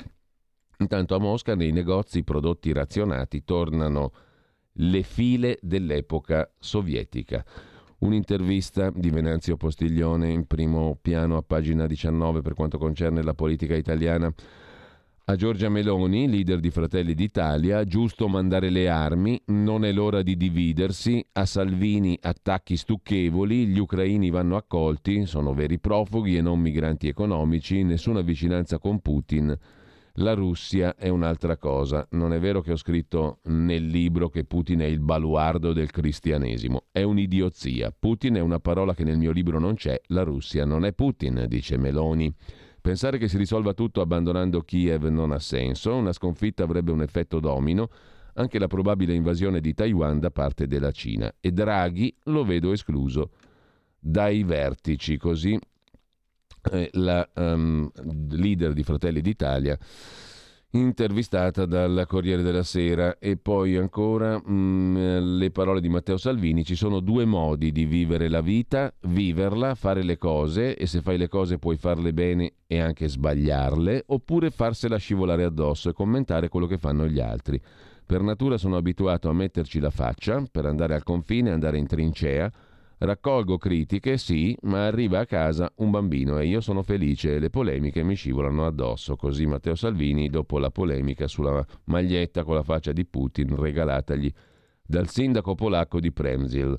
Intanto 0.81 1.15
a 1.15 1.19
Mosca 1.19 1.57
nei 1.57 1.73
negozi 1.73 2.23
prodotti 2.23 2.73
razionati 2.73 3.45
tornano 3.45 4.13
le 4.73 5.03
file 5.03 5.59
dell'epoca 5.63 6.53
sovietica. 6.59 7.45
Un'intervista 8.01 8.93
di 8.95 9.11
Venanzio 9.11 9.57
Postiglione 9.57 10.31
in 10.31 10.47
primo 10.47 10.97
piano 11.03 11.37
a 11.37 11.43
pagina 11.43 11.89
19 11.89 12.43
per 12.43 12.55
quanto 12.55 12.79
concerne 12.79 13.25
la 13.25 13.35
politica 13.35 13.75
italiana. 13.75 14.33
A 15.25 15.35
Giorgia 15.35 15.69
Meloni, 15.69 16.29
leader 16.29 16.61
di 16.61 16.71
Fratelli 16.71 17.13
d'Italia, 17.15 17.83
giusto 17.85 18.29
mandare 18.29 18.71
le 18.71 18.89
armi, 18.89 19.43
non 19.47 19.85
è 19.85 19.91
l'ora 19.91 20.23
di 20.23 20.37
dividersi, 20.37 21.27
a 21.33 21.45
Salvini 21.45 22.17
attacchi 22.23 22.77
stucchevoli, 22.77 23.67
gli 23.67 23.81
ucraini 23.81 24.31
vanno 24.31 24.55
accolti, 24.55 25.27
sono 25.27 25.53
veri 25.53 25.81
profughi 25.81 26.37
e 26.37 26.41
non 26.41 26.61
migranti 26.61 27.09
economici, 27.09 27.83
nessuna 27.83 28.21
vicinanza 28.21 28.79
con 28.79 29.01
Putin 29.01 29.59
la 30.19 30.35
Russia 30.35 30.97
è 30.97 31.09
un'altra 31.09 31.57
cosa. 31.57 32.07
Non 32.11 32.33
è 32.33 32.41
vero 32.41 32.61
che 32.61 32.73
ho 32.73 32.77
scritto 32.77 33.39
nel 33.45 33.87
libro 33.87 34.29
che 34.29 34.45
Putin 34.45 34.81
è 34.81 34.85
il 34.85 35.01
baluardo 35.01 35.73
del 35.73 35.91
cristianesimo. 35.91 36.87
È 36.91 37.03
un'idiozia. 37.03 37.95
Putin 37.97 38.35
è 38.35 38.41
una 38.41 38.59
parola 38.59 38.95
che 38.95 39.05
nel 39.05 39.19
mio 39.19 39.31
libro 39.31 39.59
non 39.59 39.75
c'è. 39.75 40.01
La 40.07 40.23
Russia 40.23 40.65
non 40.65 40.85
è 40.85 40.93
Putin, 40.93 41.45
dice 41.49 41.77
Meloni. 41.77 42.33
Pensare 42.81 43.19
che 43.19 43.29
si 43.29 43.37
risolva 43.37 43.75
tutto 43.75 44.01
abbandonando 44.01 44.63
Kiev 44.63 45.05
non 45.05 45.31
ha 45.31 45.39
senso. 45.39 45.95
Una 45.95 46.13
sconfitta 46.13 46.65
avrebbe 46.65 46.91
un 46.91 47.03
effetto 47.03 47.39
domino. 47.39 47.89
Anche 48.35 48.59
la 48.59 48.67
probabile 48.67 49.15
invasione 49.15 49.61
di 49.61 49.75
Taiwan 49.75 50.19
da 50.19 50.31
parte 50.31 50.67
della 50.67 50.91
Cina. 50.91 51.33
E 51.41 51.53
Draghi 51.53 52.15
lo 52.25 52.45
vedo 52.45 52.73
escluso 52.73 53.31
dai 54.01 54.43
vertici, 54.43 55.17
così 55.17 55.59
eh, 56.73 56.91
la 56.93 57.29
um, 57.35 57.91
leader 58.31 58.73
di 58.73 58.83
Fratelli 58.83 59.21
d'Italia 59.21 59.79
intervistata 60.73 61.65
dal 61.65 62.05
Corriere 62.07 62.43
della 62.43 62.63
Sera 62.63 63.19
e 63.19 63.39
poi 63.39 63.77
ancora 63.77 64.39
mh, 64.39 64.53
mm, 64.53 65.37
le 65.39 65.51
parole 65.51 65.81
di 65.81 65.89
Matteo 65.89 66.19
Salvini, 66.19 66.65
ci 66.65 66.75
sono 66.75 67.01
due 67.01 67.25
modi 67.25 67.73
di 67.73 67.87
vivere 67.87 68.29
la 68.29 68.43
vita, 68.43 68.93
viverla, 69.03 69.75
fare 69.75 70.03
le 70.03 70.19
cose 70.19 70.77
e 70.77 70.87
se 70.87 71.01
fai 71.01 71.17
le 71.17 71.29
cose 71.29 71.59
puoi 71.59 71.77
farle 71.77 72.13
bene 72.13 72.53
e 72.67 72.81
anche 72.81 73.09
sbagliarle, 73.09 74.05
oppure 74.09 74.51
farsela 74.51 74.99
scivolare 74.99 75.45
addosso 75.45 75.89
e 75.89 75.95
commentare 75.95 76.49
quello 76.49 76.67
che 76.67 76.79
fanno 76.79 77.07
gli 77.07 77.21
altri. 77.21 77.61
Per 78.05 78.23
natura 78.23 78.57
sono 78.59 78.77
abituato 78.77 79.29
a 79.29 79.35
metterci 79.35 79.81
la 79.81 79.91
faccia 79.91 80.43
per 80.51 80.67
andare 80.67 80.95
al 80.95 81.03
confine, 81.03 81.51
andare 81.51 81.79
in 81.79 81.87
trincea, 81.87 82.51
Raccolgo 83.01 83.59
critiche, 83.59 84.19
sì, 84.19 84.57
ma 84.63 84.87
arriva 84.87 85.21
a 85.21 85.25
casa 85.25 85.71
un 85.77 85.91
bambino 85.91 86.39
e 86.39 86.47
io 86.47 86.61
sono 86.61 86.83
felice 86.83 87.37
e 87.37 87.39
le 87.39 87.49
polemiche 87.49 88.03
mi 88.03 88.15
scivolano 88.15 88.67
addosso. 88.67 89.15
Così 89.15 89.47
Matteo 89.47 89.77
Salvini, 89.77 90.29
dopo 90.29 90.59
la 90.59 90.71
polemica 90.71 91.29
sulla 91.29 91.65
maglietta 91.85 92.43
con 92.43 92.57
la 92.57 92.65
faccia 92.65 92.91
di 92.91 93.05
Putin 93.05 93.55
regalatagli 93.55 94.33
dal 94.85 95.09
sindaco 95.09 95.55
polacco 95.55 96.01
di 96.01 96.11
Premzil. 96.11 96.77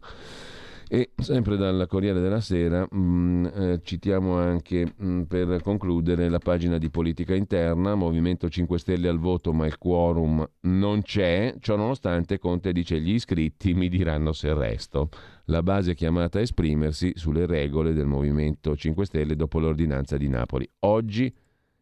E 0.91 1.12
sempre 1.17 1.55
dal 1.55 1.86
Corriere 1.88 2.19
della 2.19 2.41
Sera 2.41 2.84
mh, 2.89 2.98
mm, 2.98 3.46
eh, 3.46 3.79
citiamo 3.84 4.38
anche 4.38 4.91
mh, 4.98 5.08
mm, 5.08 5.22
per 5.22 5.62
concludere 5.62 6.29
la 6.29 6.39
pagina 6.39 6.79
di 6.79 6.89
politica 6.89 7.36
interna, 7.36 7.93
Movimento 7.93 8.50
5 8.50 8.79
Stelle 8.79 9.08
al 9.08 9.19
voto 9.19 9.53
ma 9.53 9.67
il 9.67 9.77
quorum 9.77 10.43
non 10.62 11.03
c'è, 11.03 11.58
ciò 11.60 11.75
nonostante 11.75 12.39
Conte 12.39 12.72
dice 12.72 13.00
gli 13.00 13.13
iscritti 13.13 13.75
mi 13.75 13.88
diranno 13.88 14.34
se 14.34 14.51
resto. 14.51 15.10
La 15.46 15.62
base 15.62 15.91
è 15.91 15.96
chiamata 15.96 16.39
a 16.39 16.41
esprimersi 16.41 17.12
sulle 17.13 17.46
regole 17.46 17.93
del 17.93 18.08
Movimento 18.08 18.75
5 18.75 19.05
Stelle 19.05 19.36
dopo 19.36 19.60
l'ordinanza 19.60 20.17
di 20.17 20.27
Napoli. 20.27 20.67
Oggi 20.79 21.31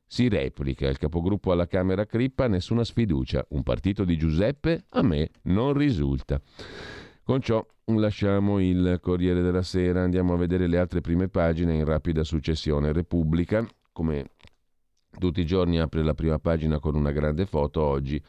si 0.06 0.28
replica 0.28 0.86
il 0.86 0.98
capogruppo 0.98 1.54
alla 1.54 1.68
Camera 1.68 2.06
Crippa, 2.06 2.50
nessuna 2.50 2.84
sfiducia. 2.84 3.46
Un 3.52 3.64
partito 3.64 4.04
di 4.04 4.18
Giuseppe 4.18 4.84
a 4.90 5.02
me 5.02 5.30
non 5.44 5.72
risulta. 5.72 6.42
Con 7.24 7.40
ciò 7.42 7.66
lasciamo 7.96 8.60
il 8.60 9.00
Corriere 9.02 9.42
della 9.42 9.62
Sera, 9.62 10.04
andiamo 10.04 10.34
a 10.34 10.38
vedere 10.38 10.68
le 10.68 10.78
altre 10.78 11.00
prime 11.00 11.30
pagine 11.30 11.76
in 11.76 11.86
rapida 11.86 12.24
successione. 12.24 12.92
Repubblica, 12.92 13.66
come 13.94 14.32
tutti 15.18 15.40
i 15.40 15.46
giorni, 15.46 15.80
apre 15.80 16.04
la 16.04 16.14
prima 16.14 16.38
pagina 16.38 16.80
con 16.80 16.96
una 16.96 17.12
grande 17.12 17.46
foto 17.46 17.82
oggi, 17.82 18.22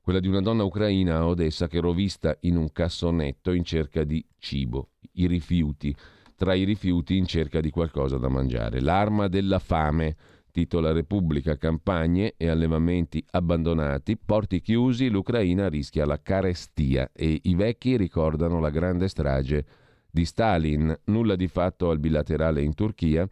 quella 0.00 0.18
di 0.18 0.28
una 0.28 0.40
donna 0.40 0.64
ucraina 0.64 1.18
a 1.18 1.26
Odessa 1.26 1.68
che 1.68 1.80
rovista 1.80 2.36
in 2.40 2.56
un 2.56 2.72
cassonetto 2.72 3.52
in 3.52 3.64
cerca 3.64 4.02
di 4.04 4.24
cibo, 4.38 4.90
i 5.12 5.26
rifiuti, 5.26 5.94
tra 6.36 6.54
i 6.54 6.64
rifiuti 6.64 7.16
in 7.16 7.26
cerca 7.26 7.60
di 7.60 7.70
qualcosa 7.70 8.18
da 8.18 8.28
mangiare. 8.28 8.80
L'arma 8.80 9.28
della 9.28 9.60
fame 9.60 10.16
titola 10.54 10.92
Repubblica, 10.92 11.58
campagne 11.58 12.34
e 12.36 12.46
allevamenti 12.46 13.24
abbandonati, 13.32 14.16
porti 14.16 14.60
chiusi, 14.60 15.08
l'Ucraina 15.08 15.68
rischia 15.68 16.06
la 16.06 16.22
carestia 16.22 17.10
e 17.12 17.40
i 17.42 17.56
vecchi 17.56 17.96
ricordano 17.96 18.60
la 18.60 18.70
grande 18.70 19.08
strage 19.08 19.66
di 20.08 20.24
Stalin, 20.24 20.96
nulla 21.06 21.34
di 21.34 21.48
fatto 21.48 21.90
al 21.90 21.98
bilaterale 21.98 22.62
in 22.62 22.72
Turchia 22.74 23.26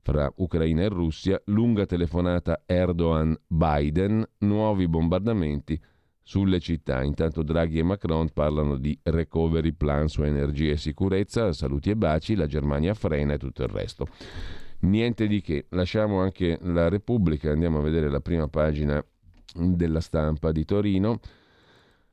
fra 0.00 0.32
Ucraina 0.36 0.82
e 0.82 0.88
Russia, 0.88 1.42
lunga 1.46 1.86
telefonata 1.86 2.62
Erdogan-Biden, 2.64 4.24
nuovi 4.38 4.86
bombardamenti 4.86 5.80
sulle 6.22 6.60
città. 6.60 7.02
Intanto 7.02 7.42
Draghi 7.42 7.80
e 7.80 7.82
Macron 7.82 8.28
parlano 8.32 8.76
di 8.76 8.96
recovery 9.02 9.72
plan 9.72 10.06
su 10.06 10.22
energia 10.22 10.70
e 10.70 10.76
sicurezza, 10.76 11.52
saluti 11.52 11.90
e 11.90 11.96
baci, 11.96 12.36
la 12.36 12.46
Germania 12.46 12.94
frena 12.94 13.32
e 13.32 13.38
tutto 13.38 13.64
il 13.64 13.70
resto. 13.70 14.06
Niente 14.82 15.26
di 15.26 15.42
che, 15.42 15.66
lasciamo 15.70 16.20
anche 16.20 16.58
la 16.62 16.88
Repubblica, 16.88 17.50
andiamo 17.50 17.78
a 17.78 17.82
vedere 17.82 18.08
la 18.08 18.20
prima 18.20 18.48
pagina 18.48 19.04
della 19.54 20.00
stampa 20.00 20.52
di 20.52 20.64
Torino. 20.64 21.20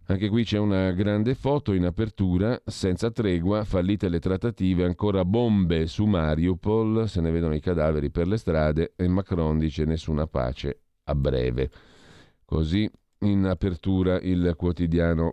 Anche 0.09 0.29
qui 0.29 0.43
c'è 0.43 0.57
una 0.57 0.91
grande 0.91 1.33
foto 1.33 1.73
in 1.73 1.85
apertura, 1.85 2.61
senza 2.65 3.11
tregua, 3.11 3.63
fallite 3.63 4.09
le 4.09 4.19
trattative, 4.19 4.85
ancora 4.85 5.23
bombe 5.23 5.87
su 5.87 6.05
Mariupol, 6.05 7.07
se 7.07 7.21
ne 7.21 7.31
vedono 7.31 7.55
i 7.55 7.59
cadaveri 7.59 8.09
per 8.09 8.27
le 8.27 8.37
strade 8.37 8.93
e 8.95 9.07
Macron 9.07 9.57
dice 9.57 9.85
nessuna 9.85 10.27
pace 10.27 10.81
a 11.03 11.15
breve. 11.15 11.69
Così 12.43 12.89
in 13.19 13.45
apertura 13.45 14.19
il 14.19 14.53
quotidiano 14.55 15.31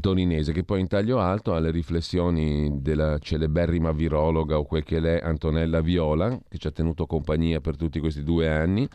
torinese, 0.00 0.52
che 0.52 0.64
poi 0.64 0.80
in 0.80 0.88
taglio 0.88 1.18
alto 1.18 1.54
ha 1.54 1.58
le 1.58 1.70
riflessioni 1.70 2.80
della 2.80 3.18
celeberrima 3.18 3.92
virologa 3.92 4.58
o 4.58 4.64
quel 4.64 4.84
che 4.84 5.00
l'è 5.00 5.20
Antonella 5.22 5.80
Viola, 5.80 6.38
che 6.48 6.58
ci 6.58 6.66
ha 6.66 6.70
tenuto 6.70 7.06
compagnia 7.06 7.60
per 7.60 7.76
tutti 7.76 8.00
questi 8.00 8.22
due 8.22 8.48
anni, 8.48 8.88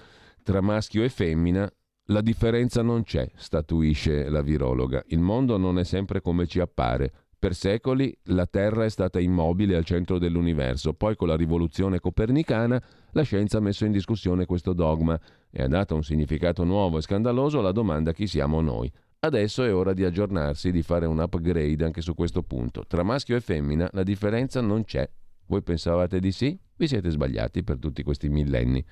tra 0.43 0.61
maschio 0.61 1.03
e 1.03 1.09
femmina. 1.09 1.69
La 2.09 2.21
differenza 2.21 2.81
non 2.81 3.03
c'è, 3.03 3.29
statuisce 3.35 4.29
la 4.29 4.41
virologa. 4.41 5.03
Il 5.07 5.19
mondo 5.19 5.57
non 5.57 5.77
è 5.77 5.83
sempre 5.83 6.21
come 6.21 6.47
ci 6.47 6.59
appare. 6.59 7.11
Per 7.39 7.53
secoli 7.53 8.17
la 8.25 8.47
Terra 8.47 8.83
è 8.83 8.89
stata 8.89 9.19
immobile 9.19 9.75
al 9.75 9.85
centro 9.85 10.17
dell'universo, 10.17 10.93
poi 10.93 11.15
con 11.15 11.27
la 11.27 11.35
rivoluzione 11.35 11.99
copernicana 11.99 12.81
la 13.11 13.21
scienza 13.21 13.59
ha 13.59 13.61
messo 13.61 13.85
in 13.85 13.91
discussione 13.91 14.45
questo 14.45 14.73
dogma 14.73 15.19
e 15.51 15.61
ha 15.61 15.67
dato 15.67 15.93
un 15.93 16.03
significato 16.03 16.63
nuovo 16.63 16.97
e 16.97 17.01
scandaloso 17.01 17.59
alla 17.59 17.71
domanda 17.71 18.11
chi 18.11 18.25
siamo 18.25 18.61
noi. 18.61 18.91
Adesso 19.19 19.63
è 19.63 19.73
ora 19.73 19.93
di 19.93 20.03
aggiornarsi, 20.03 20.71
di 20.71 20.83
fare 20.83 21.07
un 21.07 21.19
upgrade 21.19 21.83
anche 21.83 22.01
su 22.01 22.13
questo 22.13 22.43
punto. 22.43 22.85
Tra 22.85 23.01
maschio 23.01 23.35
e 23.35 23.41
femmina 23.41 23.89
la 23.93 24.03
differenza 24.03 24.61
non 24.61 24.83
c'è. 24.83 25.09
Voi 25.47 25.63
pensavate 25.63 26.19
di 26.19 26.31
sì? 26.31 26.57
Vi 26.75 26.87
siete 26.87 27.09
sbagliati 27.09 27.63
per 27.63 27.79
tutti 27.79 28.03
questi 28.03 28.29
millenni. 28.29 28.83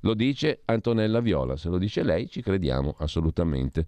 Lo 0.00 0.14
dice 0.14 0.62
Antonella 0.64 1.20
Viola, 1.20 1.56
se 1.56 1.68
lo 1.68 1.76
dice 1.76 2.02
lei 2.02 2.28
ci 2.28 2.40
crediamo 2.40 2.94
assolutamente. 2.98 3.84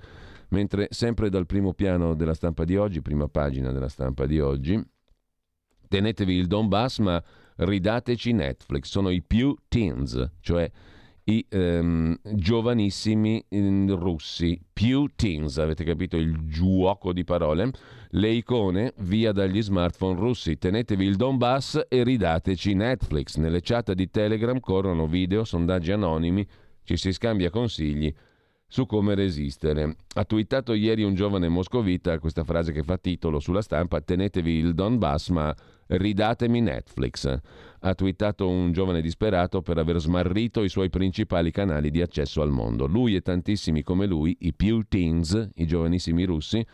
Mentre 0.48 0.88
sempre 0.90 1.30
dal 1.30 1.46
primo 1.46 1.72
piano 1.72 2.14
della 2.14 2.34
stampa 2.34 2.64
di 2.64 2.76
oggi, 2.76 3.00
prima 3.00 3.28
pagina 3.28 3.72
della 3.72 3.88
stampa 3.88 4.26
di 4.26 4.40
oggi, 4.40 4.82
tenetevi 5.88 6.34
il 6.34 6.46
Donbass 6.46 6.98
ma 6.98 7.22
ridateci 7.56 8.32
Netflix, 8.32 8.86
sono 8.86 9.10
i 9.10 9.22
più 9.22 9.56
teens, 9.68 10.30
cioè 10.40 10.70
i 11.30 11.46
ehm, 11.48 12.16
giovanissimi 12.34 13.44
russi, 13.50 14.60
più 14.72 15.08
teens, 15.14 15.58
avete 15.58 15.84
capito 15.84 16.16
il 16.16 16.46
giuoco 16.46 17.12
di 17.12 17.22
parole? 17.22 17.70
Le 18.10 18.28
icone 18.30 18.94
via 18.98 19.30
dagli 19.30 19.62
smartphone 19.62 20.18
russi, 20.18 20.58
tenetevi 20.58 21.04
il 21.04 21.14
Donbass 21.14 21.86
e 21.88 22.02
ridateci 22.02 22.74
Netflix. 22.74 23.36
Nelle 23.36 23.60
chat 23.60 23.92
di 23.92 24.10
Telegram 24.10 24.58
corrono 24.58 25.06
video, 25.06 25.44
sondaggi 25.44 25.92
anonimi, 25.92 26.44
ci 26.82 26.96
si 26.96 27.12
scambia 27.12 27.50
consigli 27.50 28.12
su 28.66 28.86
come 28.86 29.14
resistere. 29.14 29.96
Ha 30.14 30.24
twittato 30.24 30.72
ieri 30.72 31.04
un 31.04 31.14
giovane 31.14 31.48
moscovita 31.48 32.18
questa 32.18 32.42
frase 32.42 32.72
che 32.72 32.82
fa 32.82 32.98
titolo 32.98 33.38
sulla 33.38 33.62
stampa, 33.62 34.00
tenetevi 34.00 34.52
il 34.52 34.74
Donbass 34.74 35.28
ma 35.28 35.54
ridatemi 35.90 36.60
Netflix 36.60 37.38
ha 37.80 37.94
twittato 37.94 38.48
un 38.48 38.72
giovane 38.72 39.00
disperato 39.00 39.62
per 39.62 39.78
aver 39.78 39.98
smarrito 39.98 40.62
i 40.62 40.68
suoi 40.68 40.90
principali 40.90 41.50
canali 41.50 41.90
di 41.90 42.02
accesso 42.02 42.42
al 42.42 42.50
mondo. 42.50 42.86
Lui 42.86 43.14
e 43.14 43.22
tantissimi 43.22 43.82
come 43.82 44.06
lui, 44.06 44.36
i 44.40 44.54
più 44.54 44.84
teens, 44.86 45.50
i 45.54 45.66
giovanissimi 45.66 46.24
russi, 46.24 46.64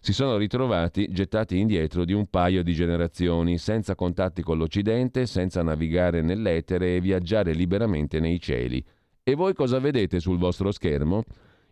si 0.00 0.12
sono 0.12 0.36
ritrovati 0.36 1.08
gettati 1.10 1.58
indietro 1.58 2.04
di 2.04 2.12
un 2.12 2.28
paio 2.28 2.62
di 2.62 2.72
generazioni, 2.72 3.58
senza 3.58 3.94
contatti 3.94 4.42
con 4.42 4.58
l'Occidente, 4.58 5.26
senza 5.26 5.62
navigare 5.62 6.22
nell'etere 6.22 6.96
e 6.96 7.00
viaggiare 7.00 7.52
liberamente 7.52 8.20
nei 8.20 8.40
cieli. 8.40 8.84
E 9.22 9.34
voi 9.34 9.54
cosa 9.54 9.78
vedete 9.78 10.20
sul 10.20 10.38
vostro 10.38 10.70
schermo? 10.72 11.24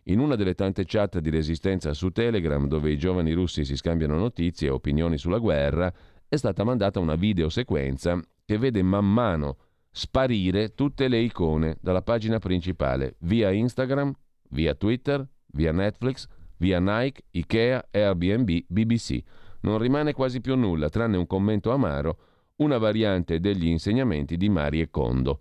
In 0.09 0.19
una 0.19 0.35
delle 0.35 0.53
tante 0.53 0.85
chat 0.85 1.19
di 1.19 1.29
resistenza 1.29 1.93
su 1.93 2.11
Telegram, 2.11 2.65
dove 2.67 2.91
i 2.91 2.97
giovani 2.97 3.33
russi 3.33 3.65
si 3.65 3.75
scambiano 3.75 4.17
notizie 4.17 4.67
e 4.67 4.71
opinioni 4.71 5.17
sulla 5.17 5.37
guerra, 5.37 5.91
è 6.29 6.35
stata 6.35 6.63
mandata 6.63 6.99
una 6.99 7.15
videosequenza 7.15 8.19
che 8.45 8.57
vede 8.57 8.81
man 8.81 9.11
mano 9.11 9.57
sparire 9.91 10.73
tutte 10.73 11.07
le 11.07 11.19
icone 11.19 11.77
dalla 11.81 12.01
pagina 12.01 12.37
principale 12.39 13.15
via 13.19 13.51
Instagram, 13.51 14.13
via 14.49 14.75
Twitter, 14.75 15.25
via 15.53 15.71
Netflix, 15.71 16.27
via 16.57 16.79
Nike, 16.79 17.23
Ikea, 17.31 17.87
Airbnb, 17.91 18.65
BBC. 18.67 19.21
Non 19.61 19.77
rimane 19.77 20.13
quasi 20.13 20.41
più 20.41 20.55
nulla, 20.55 20.89
tranne 20.89 21.17
un 21.17 21.25
commento 21.25 21.71
amaro, 21.71 22.17
una 22.57 22.77
variante 22.77 23.39
degli 23.39 23.67
insegnamenti 23.67 24.37
di 24.37 24.49
Marie 24.49 24.89
Kondo. 24.89 25.39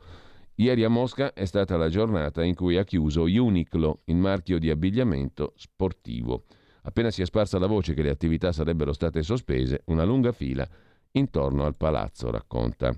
Ieri 0.56 0.84
a 0.84 0.88
Mosca 0.88 1.32
è 1.34 1.44
stata 1.44 1.76
la 1.76 1.88
giornata 1.88 2.42
in 2.42 2.54
cui 2.54 2.78
ha 2.78 2.84
chiuso 2.84 3.24
Uniqlo, 3.24 4.02
il 4.04 4.16
marchio 4.16 4.58
di 4.58 4.70
abbigliamento 4.70 5.52
sportivo. 5.56 6.44
Appena 6.86 7.10
si 7.10 7.20
è 7.20 7.24
sparsa 7.24 7.58
la 7.58 7.66
voce 7.66 7.94
che 7.94 8.02
le 8.02 8.10
attività 8.10 8.52
sarebbero 8.52 8.92
state 8.92 9.24
sospese, 9.24 9.82
una 9.86 10.04
lunga 10.04 10.30
fila 10.30 10.66
intorno 11.12 11.64
al 11.64 11.76
palazzo, 11.76 12.30
racconta. 12.30 12.96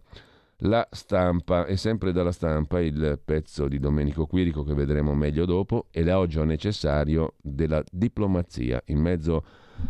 La 0.63 0.87
stampa, 0.91 1.65
è 1.65 1.75
sempre 1.77 2.13
dalla 2.13 2.33
stampa 2.33 2.81
il 2.81 3.19
pezzo 3.25 3.67
di 3.67 3.79
Domenico 3.79 4.27
Quirico 4.27 4.63
che 4.63 4.75
vedremo 4.75 5.15
meglio 5.15 5.47
dopo, 5.47 5.87
e 5.91 6.05
l'audio 6.05 6.45
necessario 6.45 7.37
della 7.41 7.83
diplomazia 7.91 8.83
in 8.87 8.99
mezzo 8.99 9.43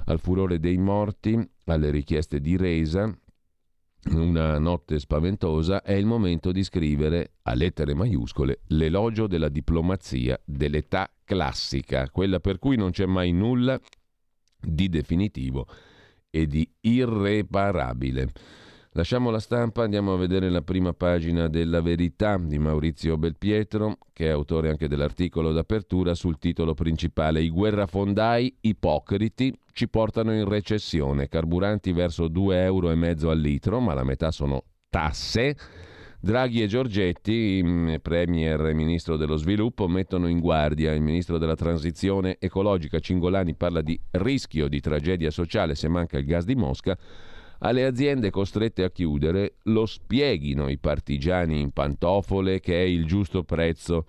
al 0.04 0.20
furore 0.20 0.60
dei 0.60 0.76
morti, 0.76 1.36
alle 1.64 1.90
richieste 1.90 2.40
di 2.40 2.56
resa, 2.56 3.12
una 4.10 4.58
notte 4.58 4.98
spaventosa, 4.98 5.82
è 5.82 5.92
il 5.92 6.06
momento 6.06 6.52
di 6.52 6.62
scrivere 6.62 7.32
a 7.42 7.54
lettere 7.54 7.94
maiuscole 7.94 8.60
l'elogio 8.68 9.26
della 9.26 9.48
diplomazia 9.48 10.38
dell'età 10.44 11.10
classica, 11.24 12.08
quella 12.10 12.40
per 12.40 12.58
cui 12.58 12.76
non 12.76 12.90
c'è 12.90 13.06
mai 13.06 13.32
nulla 13.32 13.78
di 14.60 14.88
definitivo 14.88 15.66
e 16.30 16.46
di 16.46 16.68
irreparabile. 16.80 18.30
Lasciamo 18.98 19.30
la 19.30 19.38
stampa, 19.38 19.84
andiamo 19.84 20.12
a 20.12 20.16
vedere 20.16 20.50
la 20.50 20.60
prima 20.60 20.92
pagina 20.92 21.46
della 21.46 21.80
Verità 21.80 22.36
di 22.36 22.58
Maurizio 22.58 23.16
Belpietro, 23.16 23.98
che 24.12 24.26
è 24.26 24.30
autore 24.30 24.70
anche 24.70 24.88
dell'articolo 24.88 25.52
d'apertura 25.52 26.16
sul 26.16 26.36
titolo 26.40 26.74
principale 26.74 27.40
I 27.40 27.48
guerrafondai 27.48 28.56
ipocriti 28.62 29.56
ci 29.72 29.88
portano 29.88 30.34
in 30.34 30.48
recessione, 30.48 31.28
carburanti 31.28 31.92
verso 31.92 32.24
2,5 32.24 32.52
euro 32.54 33.30
al 33.30 33.38
litro, 33.38 33.78
ma 33.78 33.94
la 33.94 34.02
metà 34.02 34.32
sono 34.32 34.64
tasse 34.90 35.56
Draghi 36.18 36.62
e 36.62 36.66
Giorgetti, 36.66 37.60
mm, 37.62 37.94
Premier 38.02 38.66
e 38.66 38.74
Ministro 38.74 39.16
dello 39.16 39.36
Sviluppo, 39.36 39.86
mettono 39.86 40.26
in 40.26 40.40
guardia 40.40 40.92
il 40.92 41.02
Ministro 41.02 41.38
della 41.38 41.54
Transizione 41.54 42.38
ecologica 42.40 42.98
Cingolani 42.98 43.54
parla 43.54 43.80
di 43.80 43.96
rischio 44.10 44.66
di 44.66 44.80
tragedia 44.80 45.30
sociale 45.30 45.76
se 45.76 45.86
manca 45.86 46.18
il 46.18 46.24
gas 46.24 46.44
di 46.44 46.56
Mosca. 46.56 46.98
Alle 47.60 47.84
aziende 47.84 48.30
costrette 48.30 48.84
a 48.84 48.90
chiudere 48.90 49.56
lo 49.64 49.84
spieghino 49.84 50.68
i 50.68 50.78
partigiani 50.78 51.60
in 51.60 51.72
pantofole 51.72 52.60
che 52.60 52.74
è 52.74 52.84
il 52.84 53.04
giusto 53.04 53.42
prezzo 53.42 54.06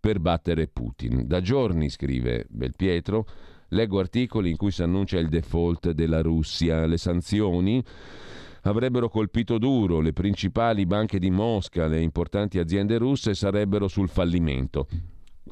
per 0.00 0.18
battere 0.18 0.66
Putin. 0.66 1.26
Da 1.26 1.40
giorni, 1.40 1.90
scrive 1.90 2.46
Belpietro, 2.48 3.26
leggo 3.68 4.00
articoli 4.00 4.50
in 4.50 4.56
cui 4.56 4.72
si 4.72 4.82
annuncia 4.82 5.18
il 5.18 5.28
default 5.28 5.92
della 5.92 6.22
Russia, 6.22 6.86
le 6.86 6.96
sanzioni 6.96 7.82
avrebbero 8.62 9.08
colpito 9.08 9.58
duro, 9.58 10.00
le 10.00 10.12
principali 10.12 10.84
banche 10.84 11.20
di 11.20 11.30
Mosca, 11.30 11.86
le 11.86 12.00
importanti 12.00 12.58
aziende 12.58 12.98
russe 12.98 13.34
sarebbero 13.34 13.86
sul 13.86 14.08
fallimento. 14.08 14.88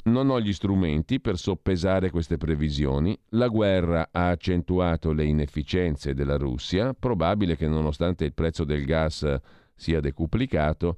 Non 0.03 0.29
ho 0.29 0.39
gli 0.39 0.53
strumenti 0.53 1.19
per 1.19 1.37
soppesare 1.37 2.09
queste 2.09 2.37
previsioni. 2.37 3.17
La 3.29 3.47
guerra 3.47 4.09
ha 4.11 4.29
accentuato 4.29 5.11
le 5.11 5.25
inefficienze 5.25 6.13
della 6.13 6.37
Russia. 6.37 6.93
Probabile 6.93 7.57
che 7.57 7.67
nonostante 7.67 8.25
il 8.25 8.33
prezzo 8.33 8.63
del 8.63 8.85
gas 8.85 9.39
sia 9.75 9.99
decuplicato, 9.99 10.97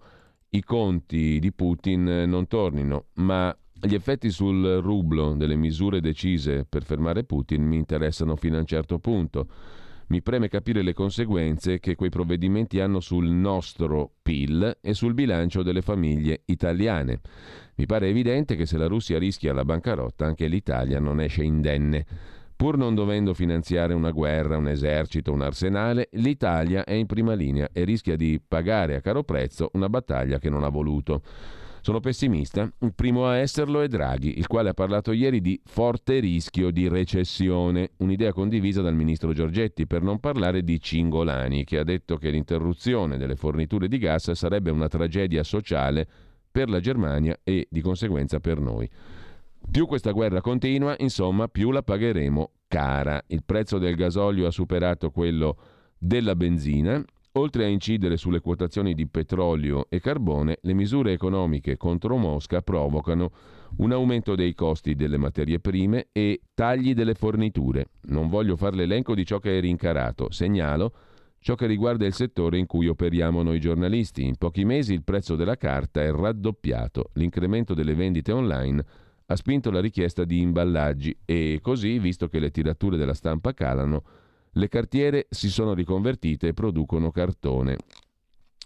i 0.50 0.64
conti 0.64 1.40
di 1.40 1.52
Putin 1.52 2.04
non 2.28 2.48
tornino, 2.48 3.06
ma 3.16 3.56
gli 3.82 3.94
effetti 3.94 4.30
sul 4.30 4.80
rublo 4.82 5.34
delle 5.36 5.56
misure 5.56 6.02
decise 6.02 6.66
per 6.68 6.84
fermare 6.84 7.24
Putin 7.24 7.64
mi 7.64 7.78
interessano 7.78 8.36
fino 8.36 8.58
a 8.58 8.60
un 8.60 8.66
certo 8.66 9.00
punto. 9.00 9.48
Mi 10.10 10.24
preme 10.24 10.48
capire 10.48 10.82
le 10.82 10.94
conseguenze 10.94 11.80
che 11.80 11.94
quei 11.94 12.10
provvedimenti 12.10 12.80
hanno 12.80 13.00
sul 13.00 13.28
nostro 13.30 14.14
PIL 14.24 14.80
e 14.82 14.96
sul 14.96 15.14
bilancio 15.14 15.62
delle 15.62 15.84
famiglie 15.84 16.42
italiane. 16.46 17.20
Mi 17.76 17.86
pare 17.86 18.08
evidente 18.10 18.56
che 18.56 18.66
se 18.66 18.80
la 18.80 18.88
Russia 18.88 19.20
rischia 19.20 19.54
la 19.54 19.64
bancarotta, 19.64 20.26
anche 20.26 20.48
l'Italia 20.48 21.00
non 21.00 21.22
esce 21.22 21.44
indenne. 21.44 22.08
Pur 22.56 22.76
non 22.76 22.96
dovendo 22.96 23.36
finanziare 23.36 23.94
una 23.94 24.10
guerra, 24.10 24.58
un 24.58 24.70
esercito, 24.70 25.32
un 25.32 25.42
arsenale, 25.42 26.10
l'Italia 26.14 26.86
è 26.86 26.94
in 26.94 27.06
prima 27.06 27.36
linea 27.36 27.70
e 27.72 27.84
rischia 27.84 28.16
di 28.16 28.42
pagare 28.46 28.96
a 28.96 29.02
caro 29.02 29.24
prezzo 29.24 29.70
una 29.74 29.90
battaglia 29.90 30.40
che 30.40 30.50
non 30.50 30.64
ha 30.64 30.70
voluto. 30.70 31.22
Sono 31.82 32.00
pessimista. 32.00 32.70
Il 32.80 32.94
primo 32.94 33.26
a 33.26 33.38
esserlo 33.38 33.82
è 33.82 33.88
Draghi, 33.88 34.38
il 34.38 34.48
quale 34.48 34.70
ha 34.70 34.74
parlato 34.74 35.12
ieri 35.12 35.42
di 35.42 35.60
forte 35.64 36.20
rischio 36.20 36.72
di 36.72 36.88
recessione, 36.88 37.92
un'idea 37.98 38.34
condivisa 38.34 38.82
dal 38.82 38.96
ministro 38.96 39.34
Giorgetti, 39.34 39.88
per 39.88 40.02
non 40.02 40.20
parlare 40.20 40.64
di 40.64 40.80
Cingolani, 40.80 41.64
che 41.64 41.80
ha 41.80 41.84
detto 41.84 42.18
che 42.18 42.30
l'interruzione 42.30 43.18
delle 43.18 43.36
forniture 43.36 43.88
di 43.88 43.98
gas 43.98 44.32
sarebbe 44.32 44.72
una 44.72 44.88
tragedia 44.88 45.44
sociale 45.44 46.08
per 46.52 46.70
la 46.70 46.80
Germania 46.80 47.40
e 47.44 47.68
di 47.70 47.82
conseguenza 47.82 48.40
per 48.40 48.60
noi. 48.60 48.90
Più 49.72 49.86
questa 49.86 50.12
guerra 50.12 50.42
continua, 50.42 50.96
insomma, 51.00 51.48
più 51.48 51.72
la 51.72 51.84
pagheremo 51.84 52.52
cara. 52.68 53.24
Il 53.28 53.44
prezzo 53.46 53.78
del 53.78 53.96
gasolio 53.96 54.48
ha 54.48 54.52
superato 54.52 55.12
quello 55.12 55.58
della 55.98 56.36
benzina 56.36 57.04
Oltre 57.34 57.64
a 57.64 57.68
incidere 57.68 58.18
sulle 58.18 58.40
quotazioni 58.40 58.96
di 58.96 59.08
petrolio 59.08 59.86
e 59.90 60.00
carbone, 60.00 60.58
le 60.62 60.74
misure 60.74 61.14
economiche 61.14 61.78
contro 61.78 62.18
Mosca 62.18 62.62
provocano 62.62 63.32
un 63.78 63.92
aumento 63.92 64.34
dei 64.34 64.56
costi 64.56 64.96
delle 64.96 65.18
materie 65.18 65.60
prime 65.60 66.08
e 66.12 66.42
tagli 66.56 66.96
delle 66.96 67.14
forniture. 67.14 67.90
Non 68.08 68.30
voglio 68.30 68.56
fare 68.56 68.76
l'elenco 68.76 69.14
di 69.14 69.26
ciò 69.26 69.38
che 69.38 69.58
è 69.58 69.62
rincarato, 69.62 70.32
segnalo 70.32 70.94
ciò 71.40 71.54
che 71.54 71.68
riguarda 71.68 72.06
il 72.06 72.14
settore 72.14 72.58
in 72.58 72.66
cui 72.66 72.88
operiamo 72.88 73.44
noi 73.44 73.60
giornalisti. 73.60 74.26
In 74.26 74.36
pochi 74.36 74.66
mesi 74.66 74.94
il 74.94 75.04
prezzo 75.04 75.36
della 75.36 75.56
carta 75.56 76.02
è 76.02 76.12
raddoppiato, 76.12 77.12
l'incremento 77.14 77.76
delle 77.76 77.94
vendite 77.94 78.32
online 78.32 78.84
ha 79.28 79.36
spinto 79.36 79.70
la 79.70 79.80
richiesta 79.80 80.24
di 80.24 80.42
imballaggi 80.42 81.16
e 81.24 81.60
così, 81.62 82.00
visto 82.00 82.28
che 82.28 82.40
le 82.40 82.50
tirature 82.50 82.98
della 82.98 83.14
stampa 83.14 83.54
calano, 83.54 84.02
le 84.54 84.68
cartiere 84.68 85.28
si 85.30 85.50
sono 85.50 85.74
riconvertite 85.74 86.48
e 86.48 86.54
producono 86.54 87.12
cartone. 87.12 87.78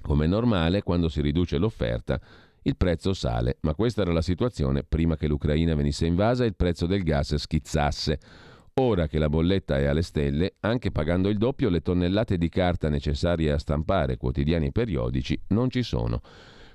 Come 0.01 0.25
è 0.25 0.27
normale, 0.27 0.83
quando 0.83 1.09
si 1.09 1.21
riduce 1.21 1.57
l'offerta, 1.57 2.19
il 2.63 2.77
prezzo 2.77 3.13
sale, 3.13 3.57
ma 3.61 3.73
questa 3.73 4.01
era 4.01 4.13
la 4.13 4.21
situazione 4.21 4.83
prima 4.83 5.17
che 5.17 5.27
l'Ucraina 5.27 5.75
venisse 5.75 6.05
invasa 6.05 6.43
e 6.43 6.47
il 6.47 6.55
prezzo 6.55 6.85
del 6.85 7.03
gas 7.03 7.35
schizzasse. 7.35 8.19
Ora 8.75 9.07
che 9.07 9.19
la 9.19 9.29
bolletta 9.29 9.77
è 9.77 9.85
alle 9.85 10.01
stelle, 10.01 10.55
anche 10.61 10.91
pagando 10.91 11.29
il 11.29 11.37
doppio, 11.37 11.69
le 11.69 11.81
tonnellate 11.81 12.37
di 12.37 12.49
carta 12.49 12.89
necessarie 12.89 13.51
a 13.51 13.59
stampare 13.59 14.17
quotidiani 14.17 14.71
periodici 14.71 15.39
non 15.49 15.69
ci 15.69 15.83
sono. 15.83 16.21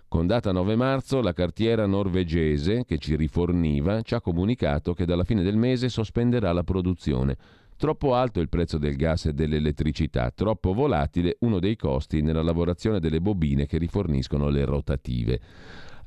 Con 0.07 0.27
data 0.27 0.53
9 0.53 0.77
marzo, 0.77 1.21
la 1.21 1.33
cartiera 1.33 1.87
norvegese, 1.87 2.85
che 2.85 2.99
ci 2.99 3.17
riforniva, 3.17 4.01
ci 4.03 4.15
ha 4.15 4.21
comunicato 4.21 4.95
che 4.95 5.05
dalla 5.05 5.25
fine 5.25 5.43
del 5.43 5.57
mese 5.57 5.89
sospenderà 5.89 6.53
la 6.53 6.63
produzione 6.63 7.37
Troppo 7.79 8.15
alto 8.15 8.41
il 8.41 8.49
prezzo 8.49 8.77
del 8.77 8.97
gas 8.97 9.27
e 9.27 9.33
dell'elettricità, 9.33 10.33
troppo 10.35 10.73
volatile 10.73 11.37
uno 11.43 11.61
dei 11.61 11.77
costi 11.77 12.23
nella 12.23 12.43
lavorazione 12.43 12.99
delle 12.99 13.21
bobine 13.21 13.67
che 13.67 13.79
riforniscono 13.79 14.49
le 14.49 14.65
rotative. 14.65 15.41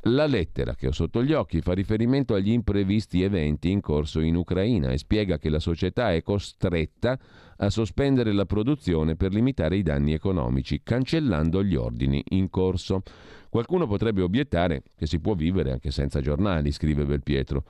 La 0.02 0.26
lettera 0.26 0.76
che 0.76 0.88
ho 0.88 0.92
sotto 0.92 1.24
gli 1.24 1.32
occhi 1.32 1.62
fa 1.62 1.72
riferimento 1.72 2.34
agli 2.34 2.52
imprevisti 2.52 3.22
eventi 3.22 3.72
in 3.72 3.80
corso 3.80 4.20
in 4.20 4.36
Ucraina 4.36 4.92
e 4.92 4.98
spiega 4.98 5.38
che 5.38 5.48
la 5.48 5.60
società 5.60 6.12
è 6.12 6.22
costretta 6.22 7.18
a 7.56 7.70
sospendere 7.70 8.34
la 8.34 8.46
produzione 8.46 9.16
per 9.16 9.32
limitare 9.32 9.78
i 9.78 9.82
danni 9.82 10.12
economici, 10.12 10.82
cancellando 10.84 11.64
gli 11.64 11.76
ordini 11.76 12.22
in 12.32 12.50
corso. 12.50 13.02
Qualcuno 13.50 13.88
potrebbe 13.88 14.22
obiettare 14.22 14.84
che 14.94 15.06
si 15.08 15.22
può 15.22 15.36
vivere 15.36 15.72
anche 15.72 15.90
senza 15.90 16.20
giornali, 16.20 16.74
scrive 16.74 17.06
Belpietro. 17.06 17.64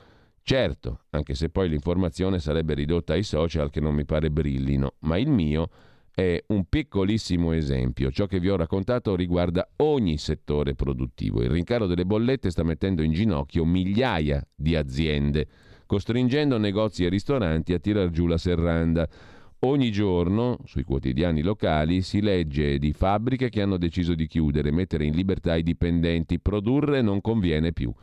Certo, 0.44 1.02
anche 1.12 1.36
se 1.36 1.50
poi 1.50 1.70
l'informazione 1.70 2.40
sarebbe 2.40 2.74
ridotta 2.74 3.14
ai 3.14 3.24
social 3.24 3.70
che 3.70 3.80
non 3.80 3.94
mi 3.94 4.06
pare 4.06 4.32
brillino, 4.32 4.96
ma 5.00 5.18
il 5.18 5.30
mio 5.30 5.70
è 6.14 6.44
un 6.48 6.66
piccolissimo 6.66 7.54
esempio. 7.54 8.12
Ciò 8.12 8.26
che 8.26 8.40
vi 8.40 8.50
ho 8.50 8.58
raccontato 8.58 9.16
riguarda 9.16 9.70
ogni 9.78 10.18
settore 10.18 10.76
produttivo. 10.76 11.42
Il 11.42 11.50
rincaro 11.50 11.86
delle 11.86 12.06
bollette 12.06 12.50
sta 12.50 12.64
mettendo 12.64 13.02
in 13.02 13.14
ginocchio 13.14 13.64
migliaia 13.64 14.46
di 14.54 14.76
aziende, 14.76 15.48
costringendo 15.86 16.58
negozi 16.58 17.06
e 17.06 17.10
ristoranti 17.10 17.74
a 17.74 17.80
tirar 17.80 18.10
giù 18.10 18.26
la 18.26 18.38
serranda. 18.38 19.08
Ogni 19.64 19.92
giorno 19.92 20.58
sui 20.66 20.84
quotidiani 20.84 21.44
locali 21.44 22.02
si 22.02 22.20
legge 22.20 22.80
di 22.80 22.94
fabbriche 22.94 23.50
che 23.50 23.62
hanno 23.62 23.78
deciso 23.78 24.16
di 24.16 24.26
chiudere, 24.26 24.72
mettere 24.72 25.06
in 25.06 25.14
libertà 25.14 25.56
i 25.56 25.64
dipendenti, 25.64 26.40
produrre 26.40 27.02
non 27.02 27.22
conviene 27.22 27.72
più 27.72 27.94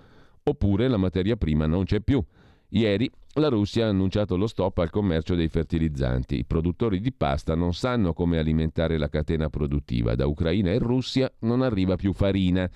oppure 0.48 0.88
la 0.88 0.96
materia 0.96 1.36
prima 1.36 1.66
non 1.66 1.84
c'è 1.84 2.00
più. 2.00 2.22
Ieri 2.70 3.10
la 3.34 3.48
Russia 3.48 3.86
ha 3.86 3.88
annunciato 3.88 4.36
lo 4.36 4.46
stop 4.46 4.78
al 4.78 4.90
commercio 4.90 5.34
dei 5.34 5.48
fertilizzanti. 5.48 6.38
I 6.38 6.44
produttori 6.44 7.00
di 7.00 7.12
pasta 7.12 7.54
non 7.54 7.72
sanno 7.72 8.12
come 8.12 8.38
alimentare 8.38 8.98
la 8.98 9.08
catena 9.08 9.48
produttiva. 9.48 10.14
Da 10.14 10.26
Ucraina 10.26 10.70
e 10.70 10.78
Russia 10.78 11.32
non 11.40 11.62
arriva 11.62 11.96
più 11.96 12.12
farina. 12.12 12.68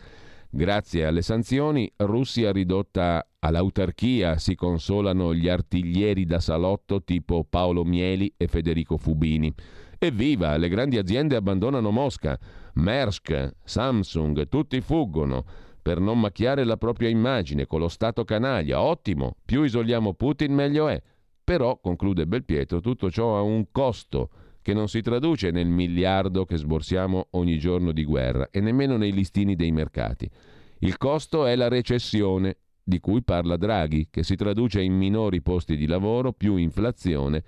Grazie 0.48 1.06
alle 1.06 1.22
sanzioni, 1.22 1.90
Russia 1.96 2.52
ridotta 2.52 3.26
all'autarchia 3.38 4.36
si 4.38 4.54
consolano 4.54 5.34
gli 5.34 5.48
artiglieri 5.48 6.26
da 6.26 6.40
salotto 6.40 7.02
tipo 7.02 7.44
Paolo 7.48 7.84
Mieli 7.84 8.32
e 8.36 8.46
Federico 8.46 8.98
Fubini. 8.98 9.52
Evviva, 9.98 10.56
le 10.56 10.68
grandi 10.68 10.98
aziende 10.98 11.36
abbandonano 11.36 11.90
Mosca. 11.90 12.38
Maersk, 12.74 13.54
Samsung, 13.64 14.48
tutti 14.48 14.80
fuggono 14.80 15.44
per 15.82 15.98
non 15.98 16.20
macchiare 16.20 16.64
la 16.64 16.76
propria 16.76 17.08
immagine 17.08 17.66
con 17.66 17.80
lo 17.80 17.88
Stato 17.88 18.24
canaglia. 18.24 18.80
Ottimo, 18.80 19.36
più 19.44 19.64
isoliamo 19.64 20.14
Putin 20.14 20.54
meglio 20.54 20.88
è. 20.88 21.02
Però, 21.44 21.80
conclude 21.80 22.26
Belpietro, 22.26 22.80
tutto 22.80 23.10
ciò 23.10 23.36
ha 23.36 23.42
un 23.42 23.66
costo 23.72 24.30
che 24.62 24.72
non 24.72 24.88
si 24.88 25.02
traduce 25.02 25.50
nel 25.50 25.66
miliardo 25.66 26.44
che 26.44 26.56
sborsiamo 26.56 27.28
ogni 27.30 27.58
giorno 27.58 27.90
di 27.90 28.04
guerra 28.04 28.48
e 28.50 28.60
nemmeno 28.60 28.96
nei 28.96 29.12
listini 29.12 29.56
dei 29.56 29.72
mercati. 29.72 30.30
Il 30.78 30.96
costo 30.98 31.46
è 31.46 31.56
la 31.56 31.66
recessione, 31.68 32.58
di 32.84 33.00
cui 33.00 33.22
parla 33.22 33.56
Draghi, 33.56 34.08
che 34.08 34.22
si 34.22 34.36
traduce 34.36 34.80
in 34.80 34.94
minori 34.94 35.42
posti 35.42 35.76
di 35.76 35.86
lavoro, 35.86 36.32
più 36.32 36.56
inflazione, 36.56 37.42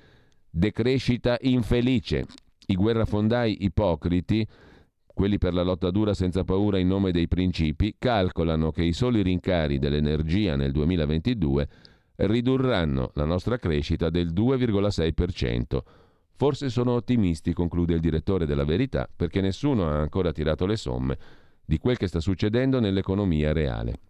decrescita 0.50 1.38
infelice. 1.42 2.24
I 2.66 2.74
guerrafondai 2.74 3.64
ipocriti 3.64 4.46
quelli 5.14 5.38
per 5.38 5.54
la 5.54 5.62
lotta 5.62 5.90
dura 5.90 6.12
senza 6.12 6.42
paura 6.44 6.78
in 6.78 6.88
nome 6.88 7.12
dei 7.12 7.28
principi, 7.28 7.94
calcolano 7.98 8.72
che 8.72 8.82
i 8.82 8.92
soli 8.92 9.22
rincari 9.22 9.78
dell'energia 9.78 10.56
nel 10.56 10.72
2022 10.72 11.68
ridurranno 12.16 13.10
la 13.14 13.24
nostra 13.24 13.56
crescita 13.56 14.10
del 14.10 14.32
2,6%. 14.32 15.78
Forse 16.36 16.68
sono 16.68 16.92
ottimisti, 16.92 17.52
conclude 17.52 17.94
il 17.94 18.00
direttore 18.00 18.44
della 18.44 18.64
Verità, 18.64 19.08
perché 19.14 19.40
nessuno 19.40 19.88
ha 19.88 20.00
ancora 20.00 20.32
tirato 20.32 20.66
le 20.66 20.76
somme 20.76 21.16
di 21.64 21.78
quel 21.78 21.96
che 21.96 22.08
sta 22.08 22.20
succedendo 22.20 22.80
nell'economia 22.80 23.52
reale. 23.52 24.00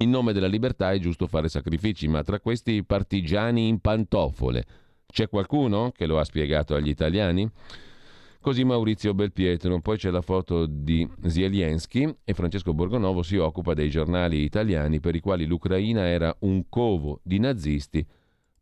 In 0.00 0.10
nome 0.10 0.32
della 0.32 0.46
libertà 0.46 0.92
è 0.92 0.98
giusto 0.98 1.26
fare 1.26 1.48
sacrifici, 1.48 2.06
ma 2.06 2.22
tra 2.22 2.38
questi 2.38 2.84
partigiani 2.84 3.66
in 3.66 3.80
pantofole 3.80 4.64
c'è 5.06 5.28
qualcuno 5.28 5.90
che 5.90 6.06
lo 6.06 6.18
ha 6.18 6.24
spiegato 6.24 6.74
agli 6.74 6.90
italiani? 6.90 7.50
Così 8.40 8.62
Maurizio 8.62 9.14
Belpietro, 9.14 9.80
poi 9.80 9.96
c'è 9.96 10.10
la 10.10 10.22
foto 10.22 10.64
di 10.66 11.06
Zelensky 11.26 12.14
e 12.24 12.34
Francesco 12.34 12.72
Borgonovo 12.72 13.22
si 13.22 13.36
occupa 13.36 13.74
dei 13.74 13.90
giornali 13.90 14.42
italiani 14.42 15.00
per 15.00 15.16
i 15.16 15.20
quali 15.20 15.44
l'Ucraina 15.44 16.06
era 16.06 16.34
un 16.40 16.68
covo 16.68 17.20
di 17.24 17.40
nazisti 17.40 18.06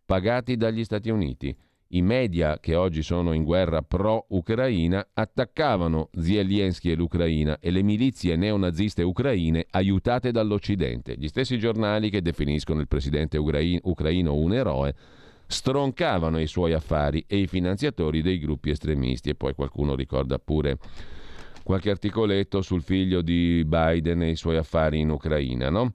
pagati 0.04 0.56
dagli 0.56 0.82
Stati 0.82 1.10
Uniti. 1.10 1.54
I 1.88 2.02
media 2.02 2.58
che 2.58 2.74
oggi 2.74 3.02
sono 3.02 3.32
in 3.32 3.44
guerra 3.44 3.82
pro-Ucraina 3.82 5.08
attaccavano 5.12 6.08
Zelensky 6.18 6.90
e 6.90 6.96
l'Ucraina 6.96 7.58
e 7.60 7.70
le 7.70 7.82
milizie 7.82 8.34
neonaziste 8.34 9.02
ucraine 9.02 9.66
aiutate 9.70 10.32
dall'Occidente. 10.32 11.14
Gli 11.16 11.28
stessi 11.28 11.58
giornali 11.58 12.08
che 12.08 12.22
definiscono 12.22 12.80
il 12.80 12.88
presidente 12.88 13.36
ucraino 13.36 14.34
un 14.34 14.52
eroe 14.54 14.94
stroncavano 15.46 16.40
i 16.40 16.46
suoi 16.46 16.72
affari 16.72 17.24
e 17.26 17.38
i 17.38 17.46
finanziatori 17.46 18.22
dei 18.22 18.38
gruppi 18.38 18.70
estremisti. 18.70 19.30
E 19.30 19.34
poi 19.34 19.54
qualcuno 19.54 19.94
ricorda 19.94 20.38
pure 20.38 20.78
qualche 21.62 21.90
articoletto 21.90 22.62
sul 22.62 22.82
figlio 22.82 23.22
di 23.22 23.64
Biden 23.66 24.22
e 24.22 24.30
i 24.30 24.36
suoi 24.36 24.56
affari 24.56 25.00
in 25.00 25.10
Ucraina, 25.10 25.70
no? 25.70 25.92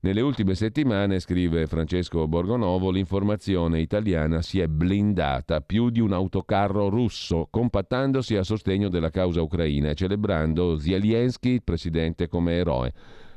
Nelle 0.00 0.20
ultime 0.20 0.54
settimane, 0.54 1.18
scrive 1.18 1.66
Francesco 1.66 2.28
Borgonovo, 2.28 2.90
l'informazione 2.90 3.80
italiana 3.80 4.40
si 4.40 4.60
è 4.60 4.68
blindata 4.68 5.60
più 5.62 5.90
di 5.90 6.00
un 6.00 6.12
autocarro 6.12 6.88
russo, 6.88 7.48
compattandosi 7.50 8.36
a 8.36 8.44
sostegno 8.44 8.88
della 8.88 9.10
causa 9.10 9.42
ucraina 9.42 9.90
e 9.90 9.94
celebrando 9.94 10.78
Zelensky, 10.78 11.60
presidente, 11.60 12.28
come 12.28 12.52
eroe. 12.52 12.92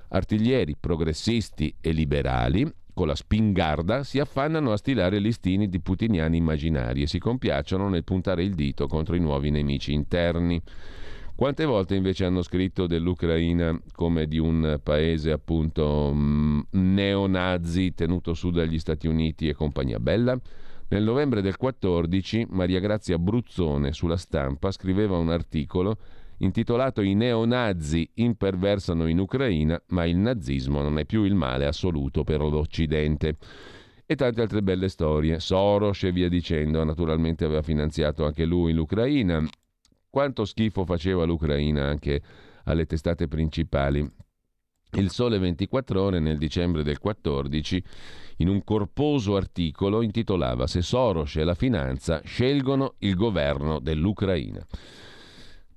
Artiglieri, 0.10 0.76
progressisti 0.80 1.74
e 1.82 1.92
liberali 1.92 2.72
con 3.00 3.08
la 3.08 3.16
spingarda 3.16 4.04
si 4.04 4.20
affannano 4.20 4.74
a 4.74 4.78
stilare 4.78 5.20
listini 5.20 5.70
di 5.70 5.80
putiniani 5.80 6.36
immaginari 6.36 7.04
e 7.04 7.08
si 7.08 7.18
compiacciono 7.18 7.88
nel 7.88 8.04
puntare 8.04 8.44
il 8.44 8.56
dito 8.56 8.88
contro 8.88 9.16
i 9.16 9.22
nuovi 9.22 9.52
nemici 9.52 9.94
interni. 9.94 10.62
Quante 11.34 11.64
volte 11.64 11.96
invece 11.96 12.26
hanno 12.26 12.42
scritto 12.42 12.88
dell'Ucraina 12.88 13.80
come 13.94 14.28
di 14.28 14.38
un 14.38 14.82
paese 14.84 15.32
appunto 15.32 16.12
mm, 16.14 16.60
neonazi 16.72 17.94
tenuto 17.94 18.34
su 18.34 18.50
dagli 18.50 18.78
Stati 18.78 19.08
Uniti 19.08 19.48
e 19.48 19.54
compagnia 19.54 20.02
bella? 20.02 20.38
Nel 20.90 21.04
novembre 21.04 21.42
del 21.42 21.56
14 21.56 22.48
Maria 22.50 22.82
Grazia 22.82 23.18
Bruzzone 23.18 23.94
sulla 23.94 24.18
stampa 24.18 24.72
scriveva 24.72 25.16
un 25.16 25.30
articolo 25.30 26.00
intitolato 26.39 27.02
I 27.02 27.13
neonazi 27.13 28.10
imperversano 28.15 29.08
in 29.08 29.19
Ucraina, 29.19 29.82
ma 29.88 30.06
il 30.06 30.17
nazismo 30.17 30.82
non 30.82 30.99
è 30.99 31.06
più 31.06 31.23
il 31.23 31.36
male 31.36 31.65
assoluto 31.65 32.23
per 32.23 32.41
l'Occidente. 32.41 33.38
E 34.06 34.15
tante 34.15 34.41
altre 34.41 34.63
belle 34.63 34.89
storie. 34.89 35.39
Soros 35.39 36.04
e 36.04 36.12
via 36.12 36.30
dicendo, 36.30 36.84
naturalmente 36.84 37.45
aveva 37.45 37.62
finanziato 37.62 38.25
anche 38.25 38.45
lui 38.45 38.73
l'Ucraina. 38.73 39.47
Quanto 40.10 40.45
schifo 40.45 40.84
faceva 40.86 41.25
l'Ucraina 41.25 41.86
anche 41.86 42.21
alle 42.63 42.86
testate 42.86 43.28
principali. 43.28 44.10
Il 44.93 45.12
Sole 45.12 45.38
24 45.38 46.02
ore 46.02 46.19
nel 46.19 46.39
dicembre 46.39 46.82
del 46.82 46.97
14 46.97 47.84
in 48.38 48.47
un 48.47 48.63
corposo 48.63 49.36
articolo 49.36 50.02
intitolava 50.02 50.65
Se 50.65 50.82
Soros 50.82 51.36
e 51.36 51.43
la 51.43 51.54
finanza 51.54 52.21
scelgono 52.23 52.95
il 52.99 53.13
governo 53.13 53.80
dell'Ucraina. 53.80 54.65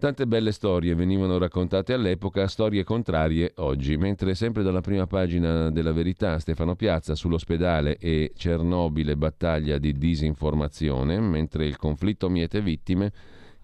Tante 0.03 0.27
belle 0.27 0.51
storie 0.51 0.97
venivano 0.97 1.39
raccontate 1.39 1.93
all'epoca, 1.93 2.49
storie 2.49 2.83
contrarie 2.83 3.53
oggi, 3.59 3.97
mentre 3.97 4.35
sempre 4.35 4.65
dalla 4.65 4.81
prima 4.81 5.07
pagina 5.07 5.71
della 5.71 5.93
verità 5.93 6.41
Stefano 6.41 6.75
Piazza 6.75 7.15
sull'ospedale 7.15 7.99
e 7.99 8.33
Cernobile 8.35 9.17
battaglia 9.17 9.79
di 9.79 9.93
disinformazione, 9.93 11.21
mentre 11.21 11.67
il 11.67 11.77
conflitto 11.77 12.29
miete 12.29 12.61
vittime, 12.61 13.13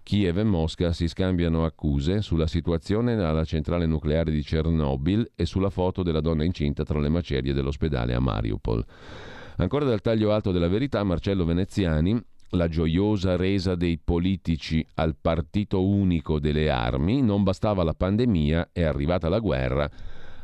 Kiev 0.05 0.39
e 0.39 0.45
Mosca 0.45 0.93
si 0.93 1.09
scambiano 1.09 1.65
accuse 1.65 2.23
sulla 2.23 2.47
situazione 2.47 3.15
alla 3.15 3.45
centrale 3.45 3.87
nucleare 3.87 4.31
di 4.31 4.43
Chernobyl 4.43 5.33
e 5.35 5.45
sulla 5.45 5.71
foto 5.71 6.05
della 6.05 6.21
donna 6.21 6.45
incinta 6.45 6.85
tra 6.85 7.01
le 7.01 7.09
macerie 7.09 7.53
dell'ospedale 7.53 8.15
a 8.15 8.21
Mariupol. 8.21 8.85
Ancora 9.57 9.87
dal 9.87 10.01
taglio 10.01 10.31
alto 10.31 10.53
della 10.53 10.69
verità, 10.69 11.03
Marcello 11.03 11.45
Veneziani 11.45 12.17
la 12.51 12.69
gioiosa 12.69 13.37
resa 13.37 13.75
dei 13.75 13.99
politici 13.99 14.85
al 14.95 15.17
partito 15.21 15.87
unico 15.87 16.39
delle 16.39 16.71
armi, 16.71 17.23
non 17.23 17.43
bastava 17.43 17.83
la 17.83 17.95
pandemia, 17.95 18.71
è 18.73 18.83
arrivata 18.83 19.29
la 19.29 19.39
guerra, 19.39 19.91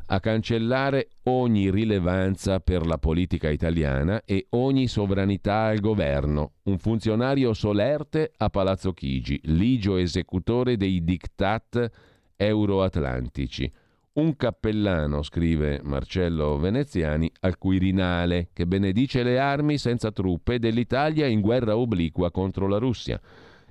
a 0.06 0.20
cancellare 0.20 1.08
ogni 1.24 1.70
rilevanza 1.70 2.60
per 2.60 2.86
la 2.86 2.98
politica 2.98 3.48
italiana 3.48 4.22
e 4.24 4.46
ogni 4.50 4.86
sovranità 4.86 5.64
al 5.64 5.80
governo. 5.80 6.52
Un 6.64 6.78
funzionario 6.78 7.54
solerte 7.54 8.32
a 8.36 8.50
Palazzo 8.50 8.92
Chigi, 8.92 9.40
ligio 9.44 9.96
esecutore 9.96 10.76
dei 10.76 11.02
diktat 11.02 11.90
euroatlantici 12.36 13.70
un 14.14 14.36
cappellano, 14.36 15.22
scrive 15.22 15.80
Marcello 15.82 16.56
Veneziani, 16.58 17.30
al 17.40 17.58
Quirinale, 17.58 18.50
che 18.52 18.66
benedice 18.66 19.22
le 19.22 19.38
armi 19.38 19.76
senza 19.78 20.12
truppe 20.12 20.58
dell'Italia 20.58 21.26
in 21.26 21.40
guerra 21.40 21.76
obliqua 21.76 22.30
contro 22.30 22.68
la 22.68 22.78
Russia. 22.78 23.20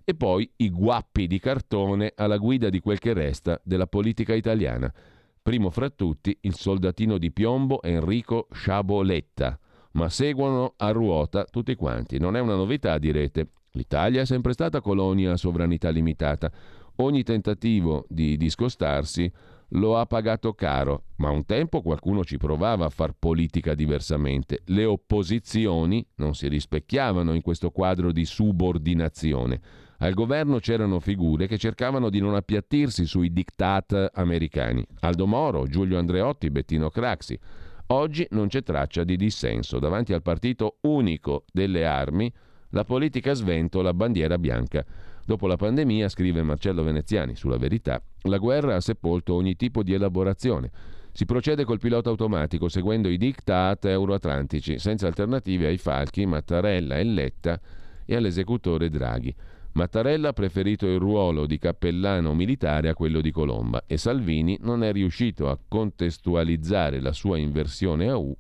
E 0.04 0.16
poi 0.16 0.50
i 0.58 0.70
guappi 0.70 1.28
di 1.28 1.40
cartone 1.40 2.12
alla 2.16 2.38
guida 2.38 2.70
di 2.70 2.82
quel 2.82 3.00
che 3.00 3.14
resta 3.14 3.60
della 3.64 3.88
politica 3.88 4.34
italiana. 4.34 4.94
Primo 5.42 5.70
fra 5.70 5.90
tutti 5.90 6.38
il 6.42 6.56
soldatino 6.56 7.18
di 7.18 7.32
piombo 7.32 7.82
Enrico 7.82 8.48
Sciaboletta. 8.52 9.58
Ma 9.92 10.10
seguono 10.10 10.74
a 10.76 10.92
ruota 10.92 11.46
tutti 11.46 11.76
quanti. 11.76 12.20
Non 12.20 12.36
è 12.36 12.42
una 12.42 12.56
novità, 12.56 12.98
direte. 12.98 13.52
L'Italia 13.72 14.22
è 14.22 14.26
sempre 14.26 14.52
stata 14.52 14.82
colonia 14.82 15.32
a 15.32 15.38
sovranità 15.38 15.90
limitata. 15.90 16.52
Ogni 16.98 17.24
tentativo 17.24 18.06
di 18.10 18.36
discostarsi 18.36 19.32
lo 19.74 19.98
ha 19.98 20.06
pagato 20.06 20.54
caro, 20.54 21.06
ma 21.18 21.30
un 21.30 21.46
tempo 21.46 21.82
qualcuno 21.82 22.24
ci 22.24 22.38
provava 22.38 22.86
a 22.86 22.90
far 22.90 23.14
politica 23.18 23.74
diversamente. 23.74 24.62
Le 24.66 24.86
opposizioni 24.86 26.06
non 26.16 26.36
si 26.36 26.48
rispecchiavano 26.48 27.34
in 27.34 27.42
questo 27.42 27.72
quadro 27.72 28.12
di 28.12 28.26
subordinazione. 28.26 29.62
Al 30.00 30.14
governo 30.14 30.60
c'erano 30.60 31.00
figure 31.00 31.48
che 31.48 31.58
cercavano 31.58 32.10
di 32.10 32.20
non 32.20 32.36
appiattirsi 32.36 33.06
sui 33.06 33.32
diktat 33.32 34.12
americani. 34.14 34.86
Aldo 35.00 35.26
Moro, 35.26 35.66
Giulio 35.66 35.98
Andreotti, 35.98 36.50
Bettino 36.50 36.90
Craxi. 36.90 37.40
Oggi 37.88 38.28
non 38.32 38.48
c'è 38.48 38.64
traccia 38.64 39.04
di 39.04 39.16
dissenso. 39.16 39.80
Davanti 39.80 40.14
al 40.14 40.22
partito 40.22 40.78
unico 40.82 41.46
delle 41.52 41.86
armi, 41.86 42.32
la 42.74 42.84
politica 42.84 43.34
sventola 43.34 43.94
bandiera 43.94 44.38
bianca. 44.38 44.84
Dopo 45.26 45.48
la 45.48 45.56
pandemia, 45.56 46.10
scrive 46.10 46.42
Marcello 46.42 46.84
Veneziani 46.84 47.36
sulla 47.36 47.58
verità, 47.58 48.02
la 48.24 48.38
guerra 48.38 48.76
ha 48.76 48.82
sepolto 48.82 49.36
ogni 49.36 49.56
tipo 49.56 49.84
di 49.84 49.94
elaborazione. 49.94 50.72
Si 51.12 51.26
procede 51.26 51.66
col 51.66 51.80
pilota 51.80 52.10
automatico 52.10 52.68
seguendo 52.68 53.10
i 53.10 53.18
diktat 53.18 53.86
euroatlantici, 53.86 54.80
senza 54.80 55.06
alternative 55.06 55.68
ai 55.68 55.78
falchi 55.78 56.26
Mattarella 56.26 56.98
e 56.98 57.04
Letta 57.04 57.60
e 58.06 58.16
all'esecutore 58.16 58.90
Draghi. 58.90 59.34
Mattarella 59.74 60.30
ha 60.30 60.34
preferito 60.34 60.88
il 60.88 61.00
ruolo 61.00 61.46
di 61.46 61.60
cappellano 61.60 62.34
militare 62.34 62.90
a 62.90 62.96
quello 62.96 63.22
di 63.22 63.32
Colomba 63.32 63.84
e 63.86 63.98
Salvini 63.98 64.58
non 64.62 64.84
è 64.84 64.92
riuscito 64.92 65.50
a 65.50 65.58
contestualizzare 65.68 67.00
la 67.00 67.12
sua 67.12 67.38
inversione 67.38 68.10
a 68.10 68.18
U 68.18 68.36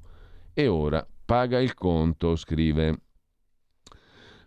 e 0.53 0.67
ora 0.67 1.07
paga 1.25 1.59
il 1.59 1.73
conto, 1.73 2.35
scrive 2.35 2.99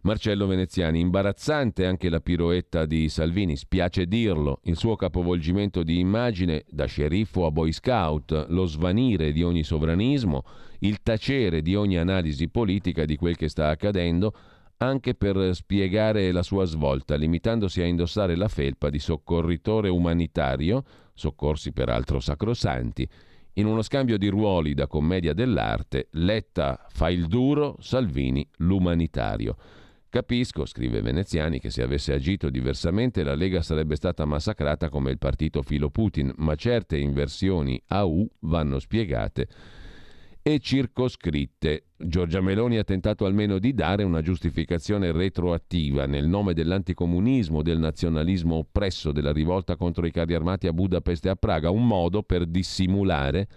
Marcello 0.06 0.46
Veneziani. 0.46 1.00
Imbarazzante 1.00 1.84
anche 1.84 2.08
la 2.08 2.20
piroetta 2.20 2.86
di 2.86 3.08
Salvini, 3.08 3.56
spiace 3.56 4.06
dirlo, 4.06 4.60
il 4.62 4.76
suo 4.76 4.94
capovolgimento 4.94 5.82
di 5.82 5.98
immagine 5.98 6.64
da 6.68 6.84
sceriffo 6.84 7.44
a 7.44 7.50
boy 7.50 7.72
scout, 7.72 8.46
lo 8.50 8.66
svanire 8.66 9.32
di 9.32 9.42
ogni 9.42 9.64
sovranismo, 9.64 10.44
il 10.80 11.02
tacere 11.02 11.60
di 11.60 11.74
ogni 11.74 11.98
analisi 11.98 12.48
politica 12.48 13.04
di 13.04 13.16
quel 13.16 13.36
che 13.36 13.48
sta 13.48 13.68
accadendo, 13.68 14.32
anche 14.76 15.16
per 15.16 15.52
spiegare 15.56 16.30
la 16.30 16.44
sua 16.44 16.66
svolta, 16.66 17.16
limitandosi 17.16 17.82
a 17.82 17.86
indossare 17.86 18.36
la 18.36 18.46
felpa 18.46 18.90
di 18.90 19.00
soccorritore 19.00 19.88
umanitario, 19.88 20.84
soccorsi 21.14 21.72
peraltro 21.72 22.20
sacrosanti, 22.20 23.08
in 23.54 23.66
uno 23.66 23.82
scambio 23.82 24.18
di 24.18 24.28
ruoli 24.28 24.72
da 24.72 24.86
commedia 24.86 25.32
dell'arte, 25.32 26.06
Letta 26.12 26.86
fa 26.90 27.10
il 27.10 27.26
duro, 27.26 27.74
Salvini 27.80 28.48
l'umanitario. 28.58 29.56
Capisco, 30.16 30.64
scrive 30.64 31.02
Veneziani, 31.02 31.60
che 31.60 31.68
se 31.68 31.82
avesse 31.82 32.14
agito 32.14 32.48
diversamente 32.48 33.22
la 33.22 33.34
Lega 33.34 33.60
sarebbe 33.60 33.96
stata 33.96 34.24
massacrata 34.24 34.88
come 34.88 35.10
il 35.10 35.18
partito 35.18 35.60
filo 35.60 35.90
Putin, 35.90 36.32
ma 36.36 36.54
certe 36.54 36.96
inversioni 36.96 37.78
a 37.88 38.06
U 38.06 38.26
vanno 38.38 38.78
spiegate 38.78 39.46
e 40.40 40.58
circoscritte. 40.58 41.88
Giorgia 41.98 42.40
Meloni 42.40 42.78
ha 42.78 42.84
tentato 42.84 43.26
almeno 43.26 43.58
di 43.58 43.74
dare 43.74 44.04
una 44.04 44.22
giustificazione 44.22 45.12
retroattiva 45.12 46.06
nel 46.06 46.26
nome 46.26 46.54
dell'anticomunismo, 46.54 47.60
del 47.60 47.78
nazionalismo 47.78 48.54
oppresso, 48.54 49.12
della 49.12 49.32
rivolta 49.32 49.76
contro 49.76 50.06
i 50.06 50.10
carri 50.10 50.32
armati 50.32 50.66
a 50.66 50.72
Budapest 50.72 51.26
e 51.26 51.28
a 51.28 51.36
Praga, 51.36 51.68
un 51.68 51.86
modo 51.86 52.22
per 52.22 52.46
dissimulare 52.46 53.48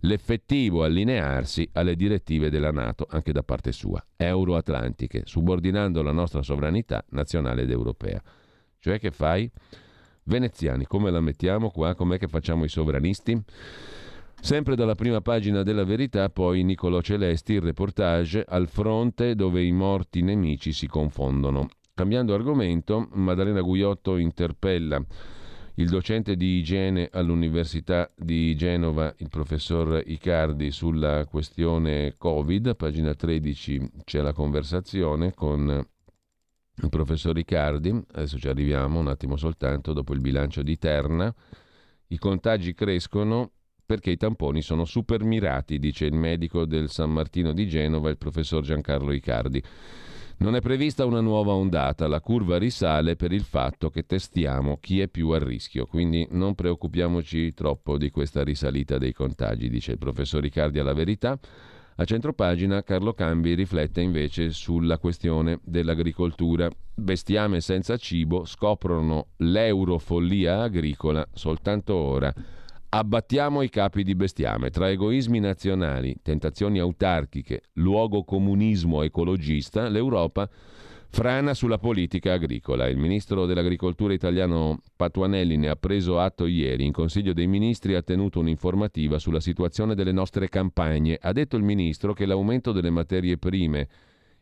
l'effettivo 0.00 0.84
allinearsi 0.84 1.68
alle 1.72 1.96
direttive 1.96 2.50
della 2.50 2.70
Nato, 2.70 3.06
anche 3.08 3.32
da 3.32 3.42
parte 3.42 3.72
sua, 3.72 4.04
euroatlantiche, 4.16 5.22
subordinando 5.24 6.02
la 6.02 6.12
nostra 6.12 6.42
sovranità 6.42 7.04
nazionale 7.10 7.62
ed 7.62 7.70
europea. 7.70 8.22
Cioè 8.78 8.98
che 8.98 9.10
fai? 9.10 9.50
Veneziani, 10.24 10.86
come 10.86 11.10
la 11.10 11.20
mettiamo 11.20 11.70
qua? 11.70 11.94
Com'è 11.94 12.18
che 12.18 12.28
facciamo 12.28 12.64
i 12.64 12.68
sovranisti? 12.68 13.40
Sempre 14.40 14.76
dalla 14.76 14.94
prima 14.94 15.20
pagina 15.20 15.62
della 15.62 15.84
verità, 15.84 16.28
poi 16.28 16.62
Niccolò 16.62 17.00
Celesti, 17.00 17.54
il 17.54 17.62
reportage 17.62 18.44
al 18.46 18.68
fronte 18.68 19.34
dove 19.34 19.62
i 19.62 19.72
morti 19.72 20.22
nemici 20.22 20.72
si 20.72 20.86
confondono. 20.86 21.68
Cambiando 21.94 22.34
argomento, 22.34 23.08
Maddalena 23.12 23.62
Guiotto 23.62 24.16
interpella 24.18 25.02
il 25.78 25.88
docente 25.88 26.36
di 26.36 26.58
igiene 26.58 27.08
all'Università 27.12 28.10
di 28.16 28.56
Genova, 28.56 29.14
il 29.18 29.28
professor 29.28 30.02
Icardi, 30.06 30.70
sulla 30.70 31.26
questione 31.26 32.14
Covid. 32.16 32.76
Pagina 32.76 33.14
13 33.14 33.90
c'è 34.04 34.20
la 34.20 34.32
conversazione 34.32 35.34
con 35.34 35.86
il 36.78 36.88
professor 36.88 37.34
Riccardi, 37.34 37.88
adesso 38.12 38.38
ci 38.38 38.48
arriviamo 38.48 38.98
un 38.98 39.08
attimo 39.08 39.36
soltanto 39.36 39.92
dopo 39.92 40.12
il 40.12 40.20
bilancio 40.20 40.62
di 40.62 40.76
Terna, 40.78 41.34
i 42.08 42.18
contagi 42.18 42.74
crescono 42.74 43.52
perché 43.84 44.10
i 44.10 44.16
tamponi 44.16 44.62
sono 44.62 44.84
super 44.84 45.24
mirati, 45.24 45.78
dice 45.78 46.06
il 46.06 46.14
medico 46.14 46.64
del 46.64 46.90
San 46.90 47.12
Martino 47.12 47.52
di 47.52 47.68
Genova, 47.68 48.10
il 48.10 48.18
professor 48.18 48.62
Giancarlo 48.62 49.12
Icardi. 49.12 49.62
Non 50.38 50.54
è 50.54 50.60
prevista 50.60 51.06
una 51.06 51.20
nuova 51.20 51.52
ondata, 51.52 52.06
la 52.06 52.20
curva 52.20 52.58
risale 52.58 53.16
per 53.16 53.32
il 53.32 53.42
fatto 53.42 53.88
che 53.88 54.04
testiamo 54.04 54.76
chi 54.78 55.00
è 55.00 55.08
più 55.08 55.30
a 55.30 55.38
rischio, 55.38 55.86
quindi 55.86 56.26
non 56.32 56.54
preoccupiamoci 56.54 57.54
troppo 57.54 57.96
di 57.96 58.10
questa 58.10 58.44
risalita 58.44 58.98
dei 58.98 59.14
contagi, 59.14 59.70
dice 59.70 59.92
il 59.92 59.98
professor 59.98 60.42
Riccardi 60.42 60.78
alla 60.78 60.92
verità. 60.92 61.38
A 61.96 62.04
centropagina 62.04 62.82
Carlo 62.82 63.14
Cambi 63.14 63.54
riflette 63.54 64.02
invece 64.02 64.50
sulla 64.50 64.98
questione 64.98 65.58
dell'agricoltura. 65.64 66.68
Bestiame 66.94 67.62
senza 67.62 67.96
cibo 67.96 68.44
scoprono 68.44 69.28
l'eurofollia 69.38 70.60
agricola 70.60 71.26
soltanto 71.32 71.94
ora. 71.94 72.30
Abbattiamo 72.98 73.60
i 73.60 73.68
capi 73.68 74.02
di 74.02 74.14
bestiame. 74.14 74.70
Tra 74.70 74.88
egoismi 74.88 75.38
nazionali, 75.38 76.16
tentazioni 76.22 76.78
autarchiche, 76.78 77.64
luogo 77.74 78.24
comunismo 78.24 79.02
ecologista, 79.02 79.90
l'Europa 79.90 80.48
frana 81.10 81.52
sulla 81.52 81.76
politica 81.76 82.32
agricola. 82.32 82.88
Il 82.88 82.96
ministro 82.96 83.44
dell'agricoltura 83.44 84.14
italiano 84.14 84.80
Patuanelli 84.96 85.58
ne 85.58 85.68
ha 85.68 85.76
preso 85.76 86.18
atto 86.18 86.46
ieri. 86.46 86.86
In 86.86 86.92
Consiglio 86.92 87.34
dei 87.34 87.46
Ministri 87.46 87.94
ha 87.94 88.00
tenuto 88.00 88.40
un'informativa 88.40 89.18
sulla 89.18 89.40
situazione 89.40 89.94
delle 89.94 90.12
nostre 90.12 90.48
campagne. 90.48 91.18
Ha 91.20 91.32
detto 91.32 91.58
il 91.58 91.64
ministro 91.64 92.14
che 92.14 92.24
l'aumento 92.24 92.72
delle 92.72 92.88
materie 92.88 93.36
prime 93.36 93.88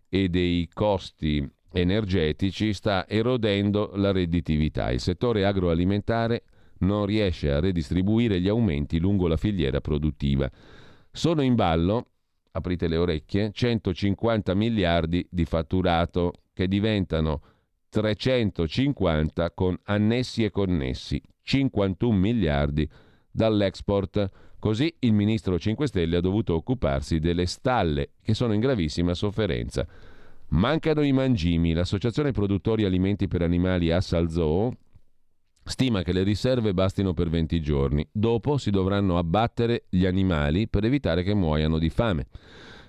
e 0.08 0.28
dei 0.28 0.68
costi 0.72 1.44
energetici 1.72 2.72
sta 2.72 3.08
erodendo 3.08 3.90
la 3.96 4.12
redditività. 4.12 4.92
Il 4.92 5.00
settore 5.00 5.44
agroalimentare 5.44 6.44
non 6.84 7.06
riesce 7.06 7.50
a 7.50 7.60
redistribuire 7.60 8.40
gli 8.40 8.48
aumenti 8.48 8.98
lungo 8.98 9.26
la 9.26 9.36
filiera 9.36 9.80
produttiva. 9.80 10.50
Sono 11.10 11.42
in 11.42 11.54
ballo, 11.54 12.08
aprite 12.52 12.88
le 12.88 12.96
orecchie, 12.96 13.50
150 13.52 14.54
miliardi 14.54 15.26
di 15.30 15.44
fatturato 15.44 16.32
che 16.52 16.68
diventano 16.68 17.40
350 17.88 19.52
con 19.52 19.76
annessi 19.84 20.44
e 20.44 20.50
connessi, 20.50 21.20
51 21.42 22.16
miliardi 22.16 22.88
dall'export. 23.30 24.30
Così 24.58 24.94
il 25.00 25.12
ministro 25.12 25.58
5 25.58 25.86
Stelle 25.86 26.16
ha 26.16 26.20
dovuto 26.20 26.54
occuparsi 26.54 27.18
delle 27.18 27.46
stalle 27.46 28.12
che 28.22 28.34
sono 28.34 28.52
in 28.52 28.60
gravissima 28.60 29.14
sofferenza. 29.14 29.86
Mancano 30.48 31.02
i 31.02 31.12
mangimi. 31.12 31.72
L'Associazione 31.72 32.32
Produttori 32.32 32.84
Alimenti 32.84 33.28
per 33.28 33.42
Animali 33.42 33.90
Assalzoo 33.90 34.72
stima 35.64 36.02
che 36.02 36.12
le 36.12 36.22
riserve 36.22 36.74
bastino 36.74 37.12
per 37.14 37.28
20 37.28 37.60
giorni. 37.60 38.06
Dopo 38.10 38.58
si 38.58 38.70
dovranno 38.70 39.18
abbattere 39.18 39.84
gli 39.88 40.06
animali 40.06 40.68
per 40.68 40.84
evitare 40.84 41.22
che 41.22 41.34
muoiano 41.34 41.78
di 41.78 41.90
fame. 41.90 42.26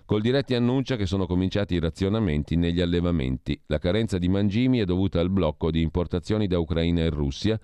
Col 0.06 0.22
diretti 0.22 0.54
annuncia 0.54 0.96
che 0.98 1.06
sono 1.06 1.26
cominciati 1.26 1.74
i 1.74 1.80
razionamenti 1.80 2.56
negli 2.56 2.82
allevamenti. 2.82 3.60
La 3.68 3.80
carenza 3.80 4.18
di 4.18 4.28
mangimi 4.28 4.80
è 4.80 4.86
dovuta 4.86 5.20
al 5.20 5.32
blocco 5.32 5.72
di 5.72 5.82
importazioni 5.82 6.46
da 6.48 6.60
Ucraina 6.60 7.02
e 7.02 7.10
Russia 7.10 7.60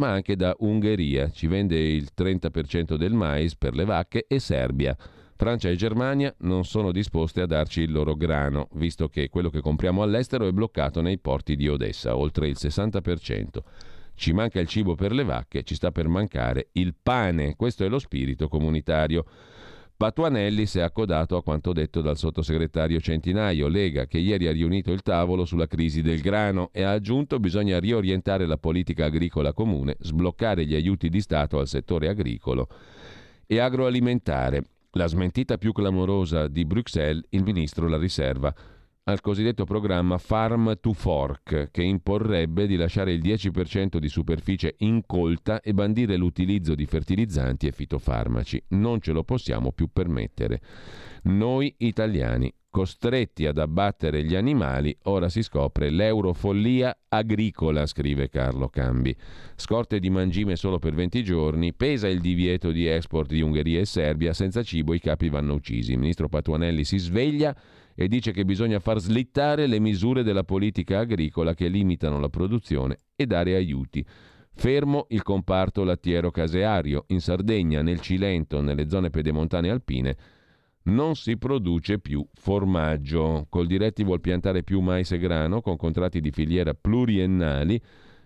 ma 0.00 0.08
anche 0.08 0.34
da 0.34 0.56
Ungheria, 0.60 1.30
ci 1.30 1.46
vende 1.46 1.78
il 1.78 2.08
30% 2.16 2.96
del 2.96 3.12
mais 3.12 3.54
per 3.54 3.74
le 3.74 3.84
vacche, 3.84 4.24
e 4.26 4.38
Serbia. 4.38 4.96
Francia 5.36 5.68
e 5.68 5.76
Germania 5.76 6.34
non 6.40 6.64
sono 6.64 6.90
disposte 6.90 7.42
a 7.42 7.46
darci 7.46 7.82
il 7.82 7.92
loro 7.92 8.14
grano, 8.14 8.68
visto 8.72 9.08
che 9.08 9.28
quello 9.28 9.50
che 9.50 9.60
compriamo 9.60 10.02
all'estero 10.02 10.46
è 10.46 10.52
bloccato 10.52 11.02
nei 11.02 11.18
porti 11.18 11.54
di 11.54 11.68
Odessa, 11.68 12.16
oltre 12.16 12.48
il 12.48 12.56
60%. 12.58 13.62
Ci 14.20 14.34
manca 14.34 14.60
il 14.60 14.66
cibo 14.66 14.96
per 14.96 15.12
le 15.12 15.24
vacche, 15.24 15.62
ci 15.62 15.74
sta 15.74 15.92
per 15.92 16.06
mancare 16.06 16.68
il 16.72 16.94
pane, 17.02 17.56
questo 17.56 17.86
è 17.86 17.88
lo 17.88 17.98
spirito 17.98 18.48
comunitario. 18.48 19.24
Patuanelli 19.96 20.66
si 20.66 20.78
è 20.78 20.82
accodato 20.82 21.38
a 21.38 21.42
quanto 21.42 21.72
detto 21.72 22.02
dal 22.02 22.18
sottosegretario 22.18 23.00
Centinaio, 23.00 23.66
Lega, 23.66 24.04
che 24.04 24.18
ieri 24.18 24.46
ha 24.46 24.52
riunito 24.52 24.92
il 24.92 25.00
tavolo 25.00 25.46
sulla 25.46 25.66
crisi 25.66 26.02
del 26.02 26.20
grano 26.20 26.68
e 26.70 26.82
ha 26.82 26.90
aggiunto 26.90 27.40
bisogna 27.40 27.80
riorientare 27.80 28.44
la 28.44 28.58
politica 28.58 29.06
agricola 29.06 29.54
comune, 29.54 29.96
sbloccare 30.00 30.66
gli 30.66 30.74
aiuti 30.74 31.08
di 31.08 31.22
Stato 31.22 31.58
al 31.58 31.66
settore 31.66 32.08
agricolo 32.08 32.68
e 33.46 33.58
agroalimentare. 33.58 34.64
La 34.90 35.06
smentita 35.06 35.56
più 35.56 35.72
clamorosa 35.72 36.46
di 36.46 36.66
Bruxelles, 36.66 37.24
il 37.30 37.42
ministro 37.42 37.88
la 37.88 37.96
riserva 37.96 38.54
al 39.10 39.20
cosiddetto 39.20 39.64
programma 39.64 40.18
Farm 40.18 40.78
to 40.80 40.92
Fork, 40.92 41.68
che 41.70 41.82
imporrebbe 41.82 42.66
di 42.66 42.76
lasciare 42.76 43.12
il 43.12 43.20
10% 43.20 43.98
di 43.98 44.08
superficie 44.08 44.74
incolta 44.78 45.60
e 45.60 45.74
bandire 45.74 46.16
l'utilizzo 46.16 46.74
di 46.74 46.86
fertilizzanti 46.86 47.66
e 47.66 47.72
fitofarmaci. 47.72 48.62
Non 48.68 49.00
ce 49.00 49.12
lo 49.12 49.24
possiamo 49.24 49.72
più 49.72 49.88
permettere. 49.92 50.60
Noi 51.24 51.74
italiani, 51.78 52.52
costretti 52.70 53.46
ad 53.46 53.58
abbattere 53.58 54.22
gli 54.22 54.36
animali, 54.36 54.96
ora 55.02 55.28
si 55.28 55.42
scopre 55.42 55.90
l'eurofollia 55.90 56.96
agricola, 57.08 57.86
scrive 57.86 58.28
Carlo 58.28 58.68
Cambi. 58.68 59.14
Scorte 59.56 59.98
di 59.98 60.08
mangime 60.08 60.54
solo 60.56 60.78
per 60.78 60.94
20 60.94 61.24
giorni, 61.24 61.74
pesa 61.74 62.06
il 62.06 62.20
divieto 62.20 62.70
di 62.70 62.86
export 62.86 63.28
di 63.28 63.40
Ungheria 63.40 63.80
e 63.80 63.86
Serbia, 63.86 64.32
senza 64.32 64.62
cibo 64.62 64.94
i 64.94 65.00
capi 65.00 65.28
vanno 65.28 65.54
uccisi. 65.54 65.92
Il 65.92 65.98
ministro 65.98 66.28
Patuanelli 66.28 66.84
si 66.84 66.98
sveglia 66.98 67.56
e 67.94 68.08
dice 68.08 68.32
che 68.32 68.44
bisogna 68.44 68.78
far 68.78 68.98
slittare 68.98 69.66
le 69.66 69.78
misure 69.78 70.22
della 70.22 70.44
politica 70.44 71.00
agricola 71.00 71.54
che 71.54 71.68
limitano 71.68 72.18
la 72.18 72.28
produzione 72.28 72.98
e 73.14 73.26
dare 73.26 73.54
aiuti. 73.54 74.04
Fermo 74.52 75.06
il 75.10 75.22
comparto 75.22 75.84
lattiero 75.84 76.30
caseario. 76.30 77.04
In 77.08 77.20
Sardegna, 77.20 77.82
nel 77.82 78.00
Cilento, 78.00 78.60
nelle 78.60 78.88
zone 78.88 79.10
pedemontane 79.10 79.70
alpine, 79.70 80.16
non 80.82 81.14
si 81.14 81.36
produce 81.36 81.98
più 81.98 82.26
formaggio. 82.32 83.46
Col 83.48 83.66
diretti 83.66 84.02
vuol 84.02 84.20
piantare 84.20 84.62
più 84.62 84.80
mais 84.80 85.10
e 85.12 85.18
grano 85.18 85.60
con 85.60 85.76
contratti 85.76 86.20
di 86.20 86.30
filiera 86.30 86.74
pluriennali. 86.74 87.80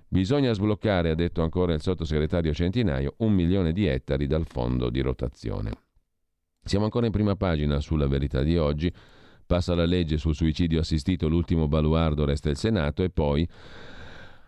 Bisogna 0.09 0.53
sbloccare, 0.53 1.11
ha 1.11 1.15
detto 1.15 1.43
ancora 1.43 1.75
il 1.75 1.81
sottosegretario 1.81 2.53
Centinaio, 2.53 3.15
un 3.19 3.33
milione 3.33 3.73
di 3.73 3.87
ettari 3.87 4.27
dal 4.27 4.47
fondo 4.47 4.89
di 4.91 5.01
rotazione. 5.01 5.71
Siamo 6.63 6.85
ancora 6.85 7.07
in 7.07 7.13
prima 7.13 7.37
pagina 7.37 7.81
sulla 7.81 8.07
verità 8.07 8.43
di 8.43 8.57
oggi. 8.57 8.93
Passa 9.47 9.75
la 9.75 9.85
legge 9.85 10.17
sul 10.17 10.35
suicidio 10.35 10.81
assistito, 10.81 11.29
l'ultimo 11.29 11.69
baluardo 11.69 12.25
resta 12.25 12.51
il 12.51 12.57
Senato 12.57 13.03
e 13.03 13.11
poi 13.11 13.49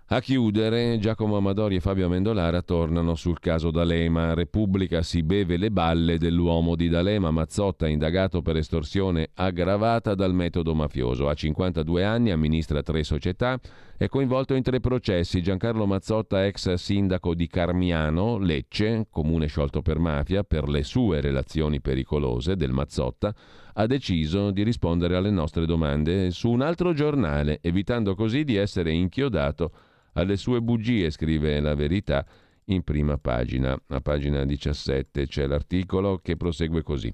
a 0.09 0.21
chiudere, 0.21 1.01
Giacomo 1.01 1.37
Amadori 1.37 1.75
e 1.75 1.81
Fabio 1.81 2.07
Amendolara 2.07 2.63
tornano 2.63 3.17
sul 3.17 3.41
caso 3.41 3.73
D'Alema. 3.73 4.35
Repubblica 4.35 5.03
si 5.03 5.25
beve 5.25 5.57
le 5.57 5.73
balle 5.73 6.17
dell'uomo 6.17 6.77
di 6.77 6.89
D'Alema. 6.89 7.33
Mazzotta, 7.33 7.89
indagato 7.89 8.41
per 8.41 8.57
estorsione 8.57 9.31
aggravata 9.35 10.15
dal 10.15 10.33
metodo 10.33 10.77
mafioso. 10.77 11.29
Ha 11.29 11.35
52 11.35 12.05
anni, 12.05 12.31
amministra 12.31 12.85
tre 12.85 13.03
società, 13.03 13.59
è 13.97 14.07
coinvolto 14.07 14.55
in 14.55 14.63
tre 14.63 14.79
processi. 14.79 15.43
Giancarlo 15.43 15.87
Mazzotta, 15.87 16.47
ex 16.47 16.75
sindaco 16.75 17.35
di 17.35 17.49
Carmiano, 17.49 18.39
Lecce, 18.39 19.09
comune 19.11 19.49
sciolto 19.49 19.83
per 19.83 19.99
mafia, 19.99 20.45
per 20.45 20.69
le 20.69 20.85
sue 20.85 21.21
relazioni 21.21 21.81
pericolose 21.81 22.55
del 22.55 22.71
Mazzotta, 22.71 23.35
ha 23.79 23.87
deciso 23.87 24.51
di 24.51 24.63
rispondere 24.63 25.17
alle 25.17 25.31
nostre 25.31 25.67
domande 25.67 26.31
su 26.31 26.51
un 26.51 26.63
altro 26.63 26.95
giornale, 26.95 27.59
evitando 27.61 28.15
così 28.15 28.45
di 28.45 28.57
essere 28.57 28.91
inchiodato 28.91 29.71
alle 30.15 30.37
sue 30.37 30.63
bugie, 30.63 31.11
scrive 31.11 31.61
la 31.61 31.75
verità 31.75 32.25
in 32.67 32.83
prima 32.83 33.19
pagina. 33.19 33.79
A 33.89 34.01
pagina 34.01 34.45
17 34.45 35.27
c'è 35.27 35.47
l'articolo 35.47 36.19
che 36.23 36.37
prosegue 36.37 36.83
così. 36.83 37.13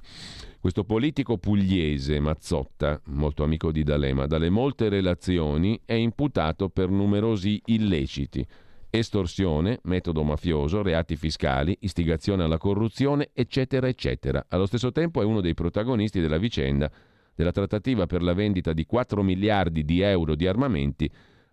Questo 0.61 0.85
politico 0.85 1.37
pugliese, 1.37 2.21
Mazzotta, 2.21 3.01
molto 3.07 3.43
amico 3.43 3.73
di 3.73 3.83
D'Alema, 3.83 4.27
dalle 4.27 4.49
molte 4.49 4.89
relazioni 4.89 5.81
è 5.85 5.95
imputato 5.95 6.69
per 6.69 6.89
numerosi 6.89 7.61
illeciti. 7.67 8.47
Estorsione, 8.95 9.79
metodo 9.85 10.23
mafioso, 10.23 10.83
reati 10.83 11.17
fiscali, 11.17 11.75
istigazione 11.81 12.43
alla 12.43 12.59
corruzione, 12.59 13.31
eccetera, 13.33 13.89
eccetera. 13.89 14.45
Allo 14.51 14.67
stesso 14.67 14.93
tempo 14.93 15.23
è 15.23 15.25
uno 15.25 15.41
dei 15.41 15.55
protagonisti 15.55 16.21
della 16.21 16.37
vicenda 16.37 16.91
della 17.35 17.53
trattativa 17.53 18.05
per 18.05 18.23
la 18.23 18.35
vendita 18.35 18.75
di 18.75 18.85
4 18.85 19.23
miliardi 19.23 19.87
di 19.87 20.03
euro 20.03 20.35
di 20.35 20.47
armamenti 20.47 21.11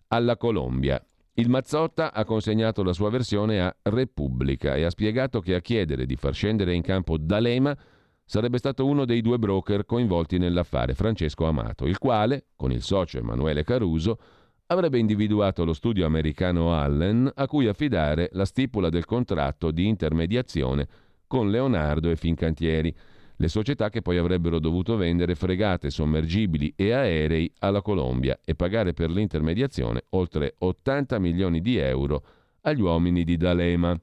alla 0.10 0.36
Colombia. 0.36 1.02
Il 1.36 1.48
Mazzotta 1.48 2.12
ha 2.12 2.26
consegnato 2.26 2.84
la 2.84 2.92
sua 2.92 3.10
versione 3.10 3.62
a 3.62 3.74
Repubblica 3.84 4.76
e 4.76 4.84
ha 4.84 4.90
spiegato 4.90 5.40
che 5.40 5.56
a 5.56 5.62
chiedere 5.62 6.06
di 6.06 6.18
far 6.18 6.34
scendere 6.34 6.74
in 6.74 6.82
campo 6.82 7.16
D'Alema 7.18 7.74
sarebbe 8.26 8.58
stato 8.58 8.86
uno 8.86 9.06
dei 9.06 9.22
due 9.22 9.40
broker 9.40 9.86
coinvolti 9.86 10.38
nell'affare, 10.40 10.94
Francesco 10.94 11.46
Amato, 11.46 11.86
il 11.86 12.00
quale, 12.00 12.48
con 12.58 12.74
il 12.74 12.82
socio 12.82 13.18
Emanuele 13.18 13.64
Caruso, 13.64 14.20
avrebbe 14.72 15.00
individuato 15.00 15.66
lo 15.66 15.74
studio 15.74 16.06
americano 16.06 16.76
Allen 16.76 17.32
a 17.34 17.48
cui 17.48 17.68
affidare 17.68 18.30
la 18.34 18.46
stipula 18.46 18.90
del 18.90 19.06
contratto 19.06 19.72
di 19.72 19.88
intermediazione 19.88 20.88
con 21.26 21.50
Leonardo 21.50 22.10
e 22.10 22.16
Fincantieri 22.16 22.96
le 23.36 23.48
società 23.48 23.90
che 23.90 24.02
poi 24.02 24.18
avrebbero 24.18 24.60
dovuto 24.60 24.96
vendere 24.96 25.34
fregate, 25.34 25.90
sommergibili 25.90 26.74
e 26.76 26.92
aerei 26.92 27.52
alla 27.60 27.82
Colombia 27.82 28.38
e 28.44 28.54
pagare 28.54 28.94
per 28.94 29.10
l'intermediazione 29.10 30.04
oltre 30.10 30.56
80 30.60 31.18
milioni 31.20 31.62
di 31.62 31.78
euro 31.78 32.24
agli 32.62 32.82
uomini 32.82 33.24
di 33.24 33.38
D'Alema. 33.38 33.98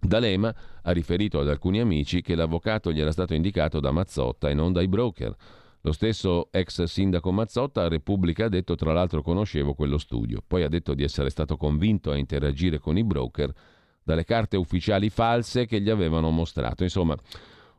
D'Alema 0.00 0.54
ha 0.82 0.90
riferito 0.92 1.40
ad 1.40 1.48
alcuni 1.48 1.80
amici 1.80 2.22
che 2.22 2.36
l'avvocato 2.36 2.92
gli 2.92 3.00
era 3.00 3.12
stato 3.12 3.34
indicato 3.34 3.80
da 3.80 3.90
Mazzotta 3.90 4.48
e 4.48 4.54
non 4.54 4.72
dai 4.72 4.86
broker. 4.88 5.34
Lo 5.86 5.92
stesso 5.92 6.48
ex 6.50 6.84
sindaco 6.84 7.30
Mazzotta 7.30 7.82
a 7.82 7.88
Repubblica 7.88 8.46
ha 8.46 8.48
detto 8.48 8.74
tra 8.74 8.94
l'altro 8.94 9.20
conoscevo 9.20 9.74
quello 9.74 9.98
studio, 9.98 10.42
poi 10.46 10.62
ha 10.62 10.68
detto 10.68 10.94
di 10.94 11.02
essere 11.02 11.28
stato 11.28 11.58
convinto 11.58 12.10
a 12.10 12.16
interagire 12.16 12.78
con 12.78 12.96
i 12.96 13.04
broker 13.04 13.52
dalle 14.02 14.24
carte 14.24 14.56
ufficiali 14.56 15.10
false 15.10 15.66
che 15.66 15.82
gli 15.82 15.90
avevano 15.90 16.30
mostrato. 16.30 16.84
Insomma, 16.84 17.14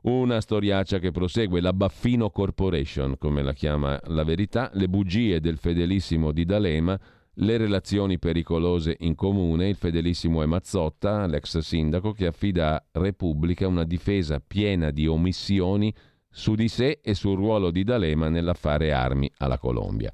una 0.01 0.39
storiaccia 0.39 0.99
che 0.99 1.09
prosegue, 1.09 1.61
la 1.61 1.73
Baffino 1.73 2.29
Corporation, 2.29 3.17
come 3.17 3.41
la 3.41 3.53
chiama 3.53 3.99
la 4.05 4.23
verità, 4.23 4.69
le 4.73 4.87
bugie 4.87 5.39
del 5.39 5.57
fedelissimo 5.57 6.31
di 6.31 6.45
D'Alema, 6.45 6.99
le 7.37 7.57
relazioni 7.57 8.19
pericolose 8.19 8.97
in 8.99 9.15
comune, 9.15 9.67
il 9.67 9.77
fedelissimo 9.77 10.43
è 10.43 10.45
Mazzotta, 10.45 11.25
l'ex 11.25 11.57
sindaco, 11.57 12.11
che 12.11 12.27
affida 12.27 12.75
a 12.75 12.83
Repubblica 12.91 13.67
una 13.67 13.83
difesa 13.83 14.39
piena 14.39 14.91
di 14.91 15.07
omissioni 15.07 15.91
su 16.37 16.53
di 16.53 16.67
sé 16.67 16.99
e 17.01 17.13
sul 17.13 17.37
ruolo 17.37 17.71
di 17.71 17.85
D'Alema 17.85 18.27
nell'affare 18.27 18.91
armi 18.91 19.31
alla 19.37 19.57
Colombia. 19.57 20.11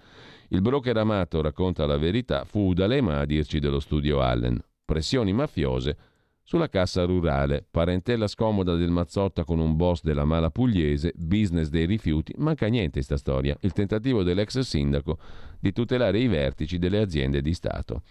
Il 0.50 0.62
broker 0.62 0.96
Amato 0.96 1.42
racconta 1.42 1.88
la 1.88 1.98
verità, 1.98 2.44
fu 2.46 2.74
D'Alema 2.74 3.22
a 3.22 3.26
dirci 3.26 3.58
dello 3.58 3.80
studio 3.80 4.22
Allen. 4.22 4.64
Pressioni 4.86 5.34
mafiose 5.34 5.98
sulla 6.44 6.70
cassa 6.70 7.06
rurale, 7.06 7.66
parentela 7.70 8.28
scomoda 8.28 8.76
del 8.76 8.92
Mazzotta 8.92 9.44
con 9.44 9.58
un 9.60 9.76
boss 9.76 10.04
della 10.04 10.24
mala 10.24 10.52
pugliese, 10.52 11.12
business 11.16 11.70
dei 11.70 11.88
rifiuti, 11.88 12.36
manca 12.38 12.68
niente 12.68 13.00
in 13.00 13.04
sta 13.04 13.18
storia, 13.18 13.58
il 13.62 13.74
tentativo 13.74 14.22
dell'ex 14.22 14.60
sindaco 14.60 15.18
di 15.60 15.72
tutelare 15.72 16.20
i 16.20 16.28
vertici 16.28 16.78
delle 16.78 17.00
aziende 17.00 17.42
di 17.42 17.56
Stato. 17.56 18.04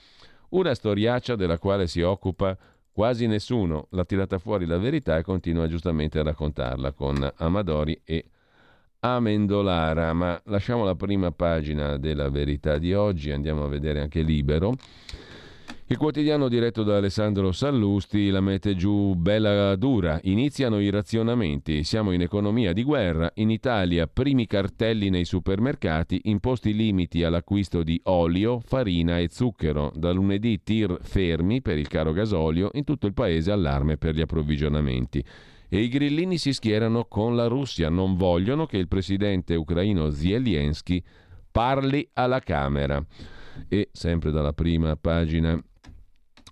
Una 0.51 0.75
storiaccia 0.75 1.37
della 1.37 1.59
quale 1.59 1.87
si 1.87 2.01
occupa 2.01 2.59
quasi 2.93 3.27
nessuno, 3.27 3.87
l'ha 3.91 4.05
tirata 4.05 4.39
fuori 4.39 4.67
la 4.67 4.79
verità 4.79 5.17
e 5.17 5.23
continua 5.23 5.67
giustamente 5.69 6.19
a 6.19 6.23
raccontarla 6.23 6.93
con 6.93 7.31
Amadori 7.37 8.01
e 8.05 8.25
Amendolara, 9.01 10.13
ma 10.13 10.41
lasciamo 10.45 10.85
la 10.85 10.95
prima 10.95 11.33
pagina 11.33 11.97
della 11.97 12.29
verità 12.29 12.77
di 12.77 12.93
oggi, 12.93 13.31
andiamo 13.31 13.65
a 13.65 13.69
vedere 13.69 14.01
anche 14.01 14.21
Libero. 14.21 14.75
Il 15.91 15.97
quotidiano 15.97 16.47
diretto 16.47 16.85
da 16.85 16.99
Alessandro 16.99 17.51
Sallusti 17.51 18.31
la 18.31 18.41
mette 18.41 18.77
giù 18.77 19.15
bella 19.17 19.75
dura. 19.75 20.21
Iniziano 20.23 20.79
i 20.79 20.89
razionamenti. 20.89 21.83
Siamo 21.83 22.13
in 22.13 22.21
economia 22.21 22.73
di 22.73 22.85
guerra. 22.85 23.29
In 23.35 23.51
Italia 23.51 24.07
primi 24.07 24.47
cartelli 24.47 25.11
nei 25.11 25.25
supermercati, 25.25 26.21
imposti 26.27 26.75
limiti 26.75 27.25
all'acquisto 27.25 27.83
di 27.83 28.01
olio, 28.05 28.61
farina 28.61 29.19
e 29.19 29.31
zucchero. 29.33 29.91
Da 29.93 30.13
lunedì 30.13 30.63
tir 30.63 30.97
fermi 31.03 31.61
per 31.61 31.77
il 31.77 31.89
caro 31.89 32.13
gasolio. 32.13 32.71
In 32.75 32.85
tutto 32.85 33.09
il 33.09 33.13
paese 33.13 33.51
allarme 33.51 33.97
per 33.97 34.15
gli 34.15 34.21
approvvigionamenti. 34.21 35.25
E 35.69 35.81
i 35.81 35.89
grillini 35.89 36.39
si 36.39 36.53
schierano 36.53 37.07
con 37.07 37.35
la 37.35 37.49
Russia. 37.49 37.89
Non 37.89 38.15
vogliono 38.15 38.65
che 38.65 38.77
il 38.77 38.87
presidente 38.87 39.57
ucraino 39.57 40.09
Zelensky 40.11 41.03
parli 41.51 42.09
alla 42.13 42.39
Camera. 42.39 43.05
E 43.69 43.89
sempre 43.91 44.31
dalla 44.31 44.53
prima 44.53 44.95
pagina 44.95 45.61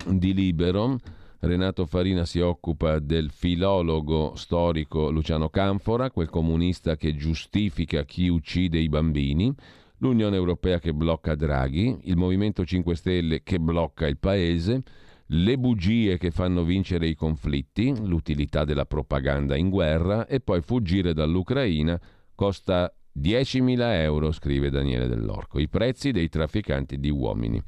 di 0.07 0.35
Libero. 0.35 0.99
Renato 1.41 1.87
Farina 1.87 2.25
si 2.25 2.41
occupa 2.41 2.99
del 2.99 3.31
filologo 3.31 4.35
storico 4.35 5.11
Luciano 5.11 5.49
Canfora, 5.51 6.11
quel 6.11 6.29
comunista 6.29 6.97
che 6.97 7.15
giustifica 7.15 8.05
chi 8.05 8.29
uccide 8.29 8.79
i 8.79 8.89
bambini, 8.89 9.55
l'Unione 9.99 10.35
Europea 10.35 10.81
che 10.81 10.93
blocca 10.93 11.37
Draghi, 11.37 11.97
il 12.05 12.17
Movimento 12.17 12.65
5 12.65 12.97
Stelle 12.97 13.43
che 13.45 13.61
blocca 13.61 14.09
il 14.09 14.19
Paese, 14.19 14.83
le 15.27 15.59
bugie 15.59 16.19
che 16.19 16.31
fanno 16.31 16.65
vincere 16.65 17.07
i 17.07 17.15
conflitti, 17.15 17.95
l'utilità 18.05 18.65
della 18.65 18.87
propaganda 18.87 19.57
in 19.57 19.71
guerra 19.71 20.27
e 20.27 20.41
poi 20.41 20.61
fuggire 20.61 21.13
dall'Ucraina 21.13 22.01
costa 22.35 22.93
10.000 23.17 23.79
euro, 24.03 24.33
scrive 24.33 24.71
Daniele 24.71 25.07
Dell'Orco, 25.07 25.59
i 25.59 25.69
prezzi 25.69 26.13
dei 26.13 26.29
trafficanti 26.29 26.99
di 26.99 27.11
uomini. 27.11 27.63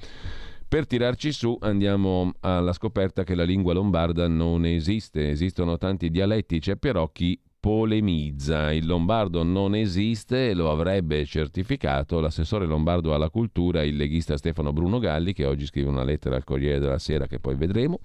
Per 0.71 0.87
tirarci 0.87 1.33
su 1.33 1.59
andiamo 1.63 2.31
alla 2.43 2.73
scoperta 2.73 3.25
che 3.25 3.35
la 3.35 3.43
lingua 3.43 3.73
lombarda 3.73 4.29
non 4.29 4.65
esiste, 4.65 5.31
esistono 5.31 5.77
tanti 5.79 6.11
dialetti, 6.11 6.61
c'è 6.61 6.77
però 6.77 7.09
chi 7.09 7.37
polemizza. 7.59 8.73
Il 8.73 8.87
lombardo 8.87 9.43
non 9.43 9.75
esiste 9.75 10.55
lo 10.55 10.71
avrebbe 10.71 11.25
certificato 11.25 12.21
l'assessore 12.21 12.67
lombardo 12.67 13.13
alla 13.13 13.31
cultura, 13.31 13.83
il 13.83 13.97
leghista 13.97 14.37
Stefano 14.37 14.73
Bruno 14.73 15.01
Galli, 15.01 15.33
che 15.33 15.45
oggi 15.45 15.67
scrive 15.67 15.89
una 15.89 16.05
lettera 16.05 16.37
al 16.37 16.45
Corriere 16.45 16.79
della 16.79 17.01
Sera 17.01 17.27
che 17.27 17.41
poi 17.41 17.57
vedremo, 17.57 17.99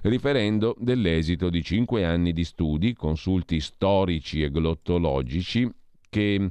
riferendo 0.00 0.74
dell'esito 0.78 1.50
di 1.50 1.62
cinque 1.62 2.06
anni 2.06 2.32
di 2.32 2.44
studi, 2.44 2.94
consulti 2.94 3.60
storici 3.60 4.42
e 4.42 4.50
glottologici 4.50 5.70
che 6.08 6.50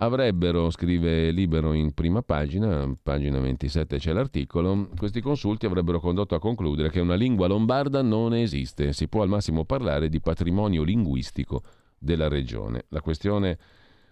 avrebbero, 0.00 0.70
scrive 0.70 1.30
Libero 1.30 1.72
in 1.72 1.92
prima 1.92 2.22
pagina, 2.22 2.88
pagina 3.02 3.40
27 3.40 3.98
c'è 3.98 4.12
l'articolo, 4.12 4.90
questi 4.96 5.20
consulti 5.20 5.66
avrebbero 5.66 5.98
condotto 5.98 6.34
a 6.34 6.38
concludere 6.40 6.90
che 6.90 7.00
una 7.00 7.14
lingua 7.14 7.48
lombarda 7.48 8.00
non 8.02 8.34
esiste, 8.34 8.92
si 8.92 9.08
può 9.08 9.22
al 9.22 9.28
massimo 9.28 9.64
parlare 9.64 10.08
di 10.08 10.20
patrimonio 10.20 10.84
linguistico 10.84 11.62
della 11.98 12.28
regione. 12.28 12.84
La 12.90 13.00
questione 13.00 13.58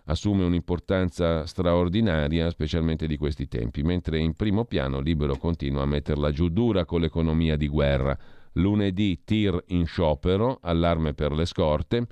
assume 0.06 0.44
un'importanza 0.44 1.46
straordinaria, 1.46 2.50
specialmente 2.50 3.06
di 3.06 3.16
questi 3.16 3.46
tempi, 3.46 3.82
mentre 3.82 4.18
in 4.18 4.34
primo 4.34 4.64
piano 4.64 5.00
Libero 5.00 5.36
continua 5.36 5.82
a 5.82 5.86
metterla 5.86 6.32
giù 6.32 6.48
dura 6.48 6.84
con 6.84 7.00
l'economia 7.00 7.56
di 7.56 7.68
guerra. 7.68 8.16
Lunedì 8.56 9.20
tir 9.24 9.62
in 9.68 9.86
sciopero, 9.86 10.58
allarme 10.62 11.14
per 11.14 11.32
le 11.32 11.46
scorte. 11.46 12.06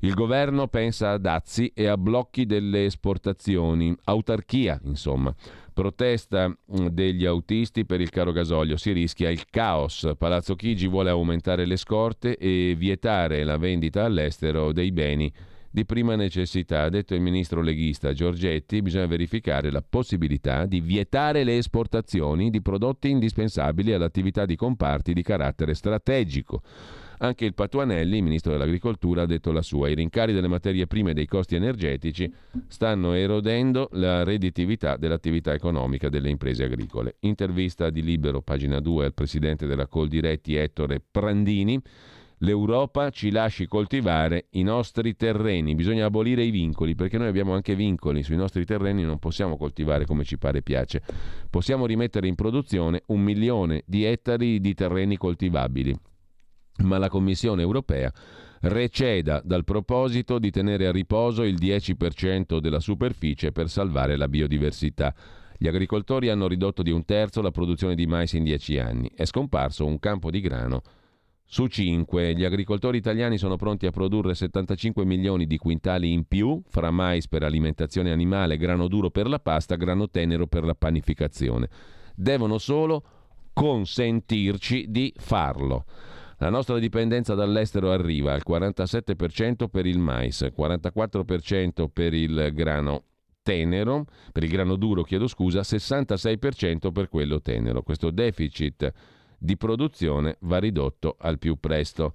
Il 0.00 0.14
governo 0.14 0.66
pensa 0.68 1.12
a 1.12 1.18
dazi 1.18 1.72
e 1.74 1.86
a 1.86 1.96
blocchi 1.96 2.46
delle 2.46 2.86
esportazioni, 2.86 3.94
autarchia, 4.04 4.80
insomma. 4.84 5.34
Protesta 5.72 6.48
mm, 6.48 6.86
degli 6.88 7.24
autisti 7.24 7.84
per 7.84 8.00
il 8.00 8.10
caro 8.10 8.32
gasolio, 8.32 8.76
si 8.76 8.92
rischia 8.92 9.30
il 9.30 9.44
caos. 9.50 10.10
Palazzo 10.16 10.54
Chigi 10.54 10.86
vuole 10.86 11.10
aumentare 11.10 11.66
le 11.66 11.76
scorte 11.76 12.36
e 12.36 12.74
vietare 12.76 13.44
la 13.44 13.56
vendita 13.58 14.04
all'estero 14.04 14.72
dei 14.72 14.90
beni 14.92 15.32
di 15.70 15.84
prima 15.84 16.16
necessità. 16.16 16.82
Ha 16.82 16.88
detto 16.88 17.14
il 17.14 17.20
ministro 17.20 17.62
leghista 17.62 18.12
Giorgetti, 18.12 18.82
bisogna 18.82 19.06
verificare 19.06 19.70
la 19.70 19.82
possibilità 19.88 20.66
di 20.66 20.80
vietare 20.80 21.44
le 21.44 21.56
esportazioni 21.56 22.50
di 22.50 22.60
prodotti 22.60 23.08
indispensabili 23.08 23.92
all'attività 23.92 24.44
di 24.44 24.56
comparti 24.56 25.12
di 25.12 25.22
carattere 25.22 25.74
strategico. 25.74 26.62
Anche 27.22 27.44
il 27.44 27.52
Patuanelli, 27.52 28.22
ministro 28.22 28.52
dell'Agricoltura, 28.52 29.22
ha 29.22 29.26
detto 29.26 29.52
la 29.52 29.60
sua. 29.60 29.90
I 29.90 29.94
rincari 29.94 30.32
delle 30.32 30.48
materie 30.48 30.86
prime 30.86 31.10
e 31.10 31.14
dei 31.14 31.26
costi 31.26 31.54
energetici 31.54 32.32
stanno 32.66 33.12
erodendo 33.12 33.90
la 33.92 34.24
redditività 34.24 34.96
dell'attività 34.96 35.52
economica 35.52 36.08
delle 36.08 36.30
imprese 36.30 36.64
agricole. 36.64 37.16
Intervista 37.20 37.90
di 37.90 38.02
Libero, 38.02 38.40
pagina 38.40 38.80
2, 38.80 39.04
al 39.04 39.12
presidente 39.12 39.66
della 39.66 39.86
Coldiretti 39.86 40.54
Ettore 40.54 41.02
Prandini. 41.10 41.78
L'Europa 42.42 43.10
ci 43.10 43.30
lasci 43.30 43.66
coltivare 43.66 44.46
i 44.50 44.62
nostri 44.62 45.14
terreni, 45.14 45.74
bisogna 45.74 46.06
abolire 46.06 46.42
i 46.42 46.50
vincoli 46.50 46.94
perché 46.94 47.18
noi 47.18 47.28
abbiamo 47.28 47.52
anche 47.52 47.74
vincoli 47.74 48.22
sui 48.22 48.36
nostri 48.36 48.64
terreni, 48.64 49.02
non 49.02 49.18
possiamo 49.18 49.58
coltivare 49.58 50.06
come 50.06 50.24
ci 50.24 50.38
pare 50.38 50.58
e 50.58 50.62
piace. 50.62 51.02
Possiamo 51.50 51.84
rimettere 51.84 52.28
in 52.28 52.34
produzione 52.34 53.02
un 53.06 53.20
milione 53.20 53.82
di 53.86 54.04
ettari 54.04 54.58
di 54.60 54.72
terreni 54.74 55.16
coltivabili 55.16 55.94
ma 56.82 56.98
la 56.98 57.08
Commissione 57.08 57.62
europea 57.62 58.12
receda 58.62 59.40
dal 59.44 59.64
proposito 59.64 60.38
di 60.38 60.50
tenere 60.50 60.86
a 60.86 60.92
riposo 60.92 61.42
il 61.42 61.54
10% 61.54 62.58
della 62.58 62.80
superficie 62.80 63.52
per 63.52 63.68
salvare 63.68 64.16
la 64.16 64.28
biodiversità. 64.28 65.14
Gli 65.56 65.66
agricoltori 65.66 66.28
hanno 66.28 66.46
ridotto 66.46 66.82
di 66.82 66.90
un 66.90 67.04
terzo 67.04 67.42
la 67.42 67.50
produzione 67.50 67.94
di 67.94 68.06
mais 68.06 68.32
in 68.32 68.44
dieci 68.44 68.78
anni. 68.78 69.10
È 69.14 69.24
scomparso 69.24 69.84
un 69.86 69.98
campo 69.98 70.30
di 70.30 70.40
grano 70.40 70.82
su 71.52 71.66
5. 71.66 72.32
Gli 72.34 72.44
agricoltori 72.44 72.98
italiani 72.98 73.36
sono 73.36 73.56
pronti 73.56 73.84
a 73.84 73.90
produrre 73.90 74.36
75 74.36 75.04
milioni 75.04 75.46
di 75.46 75.58
quintali 75.58 76.12
in 76.12 76.24
più, 76.28 76.62
fra 76.68 76.92
mais 76.92 77.26
per 77.26 77.42
alimentazione 77.42 78.12
animale, 78.12 78.56
grano 78.56 78.86
duro 78.86 79.10
per 79.10 79.26
la 79.26 79.40
pasta, 79.40 79.74
grano 79.74 80.08
tenero 80.08 80.46
per 80.46 80.62
la 80.62 80.76
panificazione. 80.76 81.68
Devono 82.14 82.58
solo 82.58 83.02
consentirci 83.52 84.86
di 84.90 85.12
farlo. 85.16 85.86
La 86.38 86.50
nostra 86.50 86.78
dipendenza 86.78 87.34
dall'estero 87.34 87.90
arriva 87.90 88.32
al 88.32 88.42
47% 88.48 89.66
per 89.68 89.86
il 89.86 89.98
mais, 89.98 90.48
44% 90.56 91.88
per 91.92 92.14
il 92.14 92.52
grano 92.54 93.02
tenero, 93.42 94.04
per 94.30 94.44
il 94.44 94.50
grano 94.50 94.76
duro, 94.76 95.02
chiedo 95.02 95.26
scusa, 95.26 95.62
66% 95.62 96.92
per 96.92 97.08
quello 97.08 97.40
tenero. 97.40 97.82
Questo 97.82 98.12
deficit 98.12 98.92
di 99.42 99.56
produzione 99.56 100.36
va 100.40 100.58
ridotto 100.58 101.16
al 101.18 101.38
più 101.38 101.56
presto. 101.58 102.12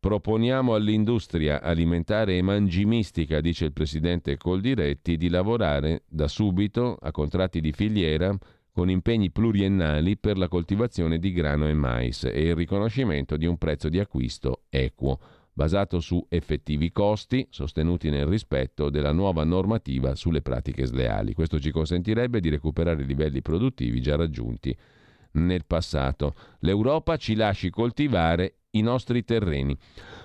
Proponiamo 0.00 0.74
all'industria 0.74 1.60
alimentare 1.60 2.38
e 2.38 2.42
mangimistica, 2.42 3.40
dice 3.40 3.66
il 3.66 3.72
presidente 3.72 4.36
Coldiretti, 4.36 5.16
di 5.16 5.28
lavorare 5.28 6.02
da 6.08 6.26
subito 6.26 6.96
a 7.00 7.10
contratti 7.12 7.60
di 7.60 7.72
filiera 7.72 8.36
con 8.72 8.88
impegni 8.88 9.30
pluriennali 9.30 10.16
per 10.16 10.38
la 10.38 10.48
coltivazione 10.48 11.18
di 11.18 11.30
grano 11.32 11.68
e 11.68 11.74
mais 11.74 12.24
e 12.24 12.48
il 12.48 12.56
riconoscimento 12.56 13.36
di 13.36 13.44
un 13.44 13.58
prezzo 13.58 13.90
di 13.90 14.00
acquisto 14.00 14.62
equo, 14.70 15.20
basato 15.52 16.00
su 16.00 16.24
effettivi 16.30 16.90
costi 16.90 17.46
sostenuti 17.50 18.08
nel 18.08 18.26
rispetto 18.26 18.88
della 18.88 19.12
nuova 19.12 19.44
normativa 19.44 20.14
sulle 20.14 20.40
pratiche 20.40 20.86
sleali. 20.86 21.34
Questo 21.34 21.60
ci 21.60 21.70
consentirebbe 21.70 22.40
di 22.40 22.48
recuperare 22.48 23.02
i 23.02 23.06
livelli 23.06 23.42
produttivi 23.42 24.00
già 24.00 24.16
raggiunti 24.16 24.74
nel 25.32 25.64
passato. 25.66 26.34
L'Europa 26.60 27.16
ci 27.16 27.34
lasci 27.34 27.70
coltivare 27.70 28.56
i 28.70 28.80
nostri 28.80 29.24
terreni. 29.24 29.76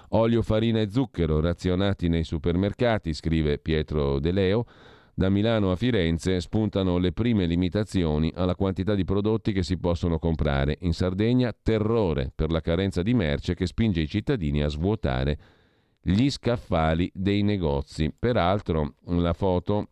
Olio, 0.10 0.42
farina 0.42 0.80
e 0.80 0.90
zucchero 0.90 1.40
razionati 1.40 2.08
nei 2.08 2.24
supermercati, 2.24 3.14
scrive 3.14 3.58
Pietro 3.58 4.20
De 4.20 4.32
Leo, 4.32 4.66
da 5.14 5.30
Milano 5.30 5.72
a 5.72 5.76
Firenze 5.76 6.40
spuntano 6.40 7.00
le 7.00 7.12
prime 7.12 7.48
limitazioni 7.48 8.32
alla 8.36 8.54
quantità 8.54 8.94
di 8.94 9.04
prodotti 9.04 9.52
che 9.52 9.64
si 9.64 9.78
possono 9.80 10.20
comprare. 10.20 10.78
In 10.82 10.94
Sardegna 10.94 11.52
terrore 11.60 12.32
per 12.34 12.52
la 12.52 12.62
carenza 12.62 13.02
di 13.02 13.16
merce 13.16 13.56
che 13.56 13.66
spinge 13.66 14.02
i 14.02 14.08
cittadini 14.08 14.62
a 14.62 14.68
svuotare 14.68 15.40
gli 16.04 16.30
scaffali 16.30 17.12
dei 17.14 17.42
negozi. 17.42 18.14
Peraltro 18.18 18.94
la 19.06 19.34
foto 19.34 19.90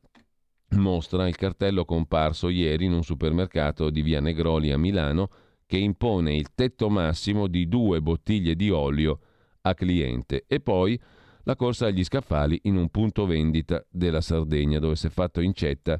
mostra 0.75 1.27
il 1.27 1.35
cartello 1.35 1.85
comparso 1.85 2.49
ieri 2.49 2.85
in 2.85 2.93
un 2.93 3.03
supermercato 3.03 3.89
di 3.89 4.01
Via 4.01 4.19
Negroli 4.19 4.71
a 4.71 4.77
Milano 4.77 5.29
che 5.65 5.77
impone 5.77 6.35
il 6.35 6.53
tetto 6.53 6.89
massimo 6.89 7.47
di 7.47 7.67
due 7.67 8.01
bottiglie 8.01 8.55
di 8.55 8.69
olio 8.69 9.19
a 9.61 9.73
cliente 9.73 10.45
e 10.47 10.59
poi 10.59 10.99
la 11.43 11.55
corsa 11.55 11.87
agli 11.87 12.03
scaffali 12.03 12.59
in 12.63 12.75
un 12.75 12.89
punto 12.89 13.25
vendita 13.25 13.83
della 13.89 14.21
Sardegna 14.21 14.79
dove 14.79 14.95
si 14.95 15.07
è 15.07 15.09
fatto 15.09 15.41
incetta 15.41 15.99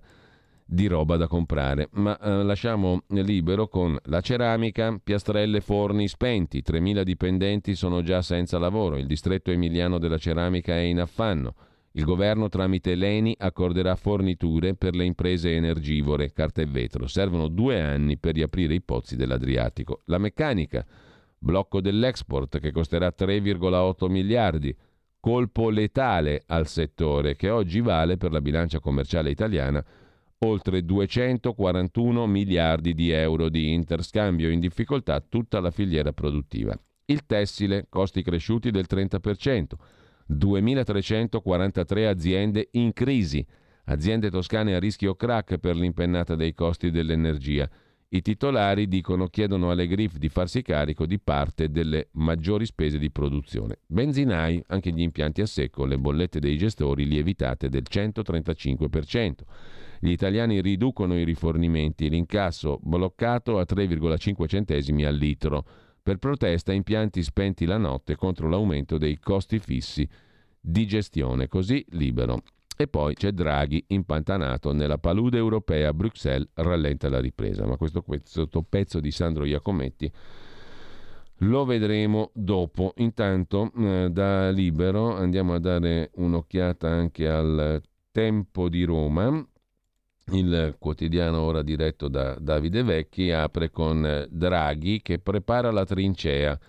di 0.68 0.88
roba 0.88 1.16
da 1.16 1.28
comprare. 1.28 1.90
Ma 1.94 2.18
eh, 2.20 2.44
lasciamo 2.44 3.04
libero 3.10 3.68
con 3.68 3.98
la 4.06 4.22
ceramica, 4.22 5.00
piastrelle, 5.02 5.62
forni 5.62 6.08
spenti, 6.08 6.64
3.000 6.66 7.04
dipendenti 7.04 7.76
sono 7.76 8.02
già 8.02 8.22
senza 8.24 8.58
lavoro, 8.58 8.98
il 8.98 9.06
distretto 9.06 9.52
emiliano 9.52 10.00
della 10.00 10.18
ceramica 10.18 10.74
è 10.74 10.80
in 10.80 11.00
affanno. 11.00 11.54
Il 11.98 12.04
governo 12.04 12.50
tramite 12.50 12.94
l'ENI 12.94 13.38
accorderà 13.38 13.96
forniture 13.96 14.76
per 14.76 14.96
le 14.96 15.06
imprese 15.06 15.56
energivore, 15.56 16.34
carta 16.34 16.62
e 16.62 16.66
vetro. 16.66 17.08
Servono 17.08 17.48
due 17.48 17.80
anni 17.80 18.18
per 18.18 18.34
riaprire 18.34 18.74
i 18.74 18.82
pozzi 18.82 19.16
dell'Adriatico. 19.16 20.02
La 20.06 20.18
meccanica, 20.18 20.86
blocco 21.38 21.80
dell'export 21.80 22.60
che 22.60 22.74
costerà 22.74 23.14
3,8 23.18 24.10
miliardi. 24.10 24.76
Colpo 25.22 25.70
letale 25.70 26.44
al 26.48 26.68
settore 26.68 27.38
che 27.38 27.50
oggi 27.50 27.80
vale 27.80 28.18
per 28.18 28.34
la 28.34 28.42
bilancia 28.42 28.82
commerciale 28.82 29.30
italiana 29.30 29.84
oltre 30.40 30.84
241 30.84 32.28
miliardi 32.28 32.94
di 32.94 33.10
euro 33.12 33.48
di 33.48 33.72
interscambio 33.72 34.50
in 34.50 34.60
difficoltà 34.60 35.22
tutta 35.22 35.62
la 35.62 35.72
filiera 35.72 36.12
produttiva. 36.12 36.78
Il 37.06 37.26
tessile, 37.26 37.86
costi 37.88 38.22
cresciuti 38.22 38.70
del 38.70 38.86
30%, 38.90 39.64
2.343 40.30 42.08
aziende 42.08 42.70
in 42.72 42.94
crisi, 42.94 43.46
aziende 43.86 44.30
toscane 44.30 44.76
a 44.76 44.80
rischio 44.80 45.16
crack 45.16 45.58
per 45.58 45.76
l'impennata 45.76 46.36
dei 46.36 46.54
costi 46.54 46.90
dell'energia. 46.90 47.70
I 48.08 48.22
titolari 48.22 48.88
dicono 48.88 49.28
chiedono 49.28 49.72
alle 49.72 49.88
GRIF 49.88 50.18
di 50.18 50.30
farsi 50.30 50.62
carico 50.62 51.06
di 51.06 51.20
parte 51.20 51.70
delle 51.70 52.10
maggiori 52.14 52.66
spese 52.66 52.98
di 52.98 53.12
produzione. 53.12 53.80
Benzinai, 53.88 54.64
anche 54.68 54.92
gli 54.92 55.02
impianti 55.02 55.42
a 55.42 55.46
secco, 55.46 55.86
le 55.86 55.98
bollette 55.98 56.40
dei 56.40 56.56
gestori 56.56 57.06
lievitate 57.06 57.68
del 57.68 57.84
135%. 57.90 59.32
Gli 60.00 60.12
italiani 60.12 60.62
riducono 60.62 61.18
i 61.18 61.24
rifornimenti, 61.24 62.10
l'incasso 62.10 62.80
bloccato 62.82 63.58
a 63.58 63.66
3,5 63.68 64.48
centesimi 64.48 65.04
al 65.04 65.16
litro. 65.16 65.66
Per 66.06 66.18
protesta 66.18 66.72
impianti 66.72 67.24
spenti 67.24 67.66
la 67.66 67.80
notte 67.80 68.16
contro 68.16 68.48
l'aumento 68.48 69.00
dei 69.00 69.18
costi 69.18 69.58
fissi 69.58 70.08
di 70.62 70.86
gestione, 70.86 71.48
così 71.48 71.84
libero. 71.94 72.44
E 72.78 72.86
poi 72.88 73.16
c'è 73.16 73.32
Draghi 73.32 73.84
impantanato 73.88 74.72
nella 74.72 75.00
palude 75.00 75.38
europea, 75.38 75.96
Bruxelles 75.96 76.48
rallenta 76.54 77.10
la 77.10 77.20
ripresa, 77.20 77.66
ma 77.66 77.76
questo, 77.76 78.04
questo 78.04 78.48
pezzo 78.70 79.00
di 79.00 79.10
Sandro 79.10 79.46
Iacometti 79.46 80.12
lo 81.38 81.66
vedremo 81.66 82.30
dopo. 82.36 82.94
Intanto 82.98 83.72
eh, 83.76 84.10
da 84.12 84.52
libero 84.52 85.16
andiamo 85.16 85.56
a 85.56 85.60
dare 85.60 86.12
un'occhiata 86.18 86.88
anche 86.88 87.28
al 87.28 87.82
tempo 88.12 88.70
di 88.70 88.84
Roma 88.84 89.44
il 90.32 90.76
quotidiano 90.80 91.42
ora 91.42 91.62
diretto 91.62 92.08
da 92.08 92.36
Davide 92.40 92.82
Vecchi 92.84 93.32
apre 93.32 93.70
con 93.70 94.26
Draghi 94.30 95.02
che 95.02 95.20
prepara 95.20 95.72
la 95.72 95.86
trincea. 95.86 96.60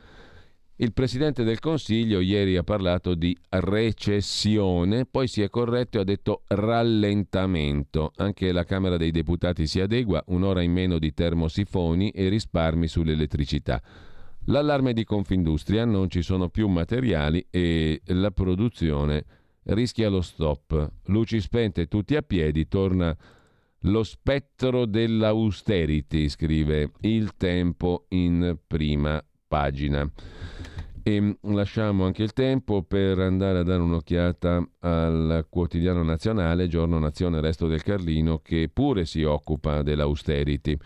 Il 0.78 0.92
Presidente 0.92 1.42
del 1.42 1.58
Consiglio 1.58 2.20
ieri 2.20 2.58
ha 2.58 2.62
parlato 2.62 3.14
di 3.14 3.34
recessione, 3.48 5.06
poi 5.06 5.26
si 5.26 5.40
è 5.40 5.48
corretto 5.48 5.96
e 5.96 6.00
ha 6.02 6.04
detto 6.04 6.42
rallentamento. 6.48 8.12
Anche 8.16 8.52
la 8.52 8.64
Camera 8.64 8.98
dei 8.98 9.10
Deputati 9.10 9.66
si 9.66 9.80
adegua, 9.80 10.22
un'ora 10.26 10.60
in 10.60 10.72
meno 10.72 10.98
di 10.98 11.14
termosifoni 11.14 12.10
e 12.10 12.28
risparmi 12.28 12.88
sull'elettricità. 12.88 13.82
L'allarme 14.48 14.92
di 14.92 15.04
Confindustria, 15.04 15.86
non 15.86 16.10
ci 16.10 16.20
sono 16.20 16.50
più 16.50 16.68
materiali 16.68 17.46
e 17.50 18.02
la 18.08 18.30
produzione 18.30 19.24
rischia 19.68 20.10
lo 20.10 20.20
stop. 20.20 20.90
Luci 21.06 21.40
spente, 21.40 21.86
tutti 21.86 22.16
a 22.16 22.22
piedi, 22.22 22.68
torna 22.68 23.16
lo 23.86 24.02
spettro 24.02 24.84
dell'austerity, 24.84 26.28
scrive 26.28 26.92
Il 27.00 27.36
Tempo 27.36 28.06
in 28.10 28.58
prima 28.66 29.22
pagina. 29.46 30.10
E 31.02 31.38
lasciamo 31.42 32.04
anche 32.04 32.24
il 32.24 32.32
tempo 32.32 32.82
per 32.82 33.20
andare 33.20 33.58
a 33.60 33.62
dare 33.62 33.80
un'occhiata 33.80 34.68
al 34.80 35.46
quotidiano 35.48 36.02
nazionale, 36.02 36.66
Giorno 36.66 36.98
Nazione 36.98 37.40
Resto 37.40 37.68
del 37.68 37.84
Carlino, 37.84 38.40
che 38.42 38.68
pure 38.72 39.04
si 39.04 39.22
occupa 39.22 39.82
dell'austerity 39.82 40.76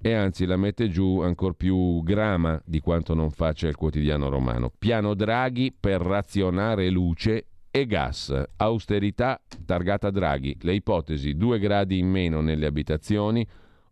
e 0.00 0.12
anzi 0.14 0.46
la 0.46 0.56
mette 0.56 0.88
giù 0.88 1.20
ancora 1.20 1.52
più 1.52 2.02
grama 2.02 2.60
di 2.64 2.80
quanto 2.80 3.12
non 3.12 3.30
faccia 3.30 3.68
il 3.68 3.76
quotidiano 3.76 4.30
romano. 4.30 4.72
Piano 4.78 5.14
Draghi 5.14 5.76
per 5.78 6.00
razionare 6.00 6.88
luce 6.88 7.46
e 7.80 7.86
gas. 7.86 8.32
Austerità 8.56 9.38
targata 9.66 10.10
Draghi. 10.10 10.56
Le 10.62 10.72
ipotesi 10.72 11.36
2 11.36 11.58
gradi 11.58 11.98
in 11.98 12.08
meno 12.08 12.40
nelle 12.40 12.64
abitazioni, 12.64 13.46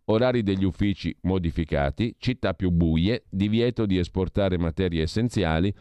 orari 0.05 0.41
degli 0.41 0.63
uffici 0.63 1.15
modificati, 1.21 2.15
città 2.17 2.55
più 2.55 2.71
buie, 2.71 3.25
divieto 3.29 3.85
di 3.85 3.99
esportare 3.99 4.57
materie 4.57 5.03
essenziali, 5.03 5.71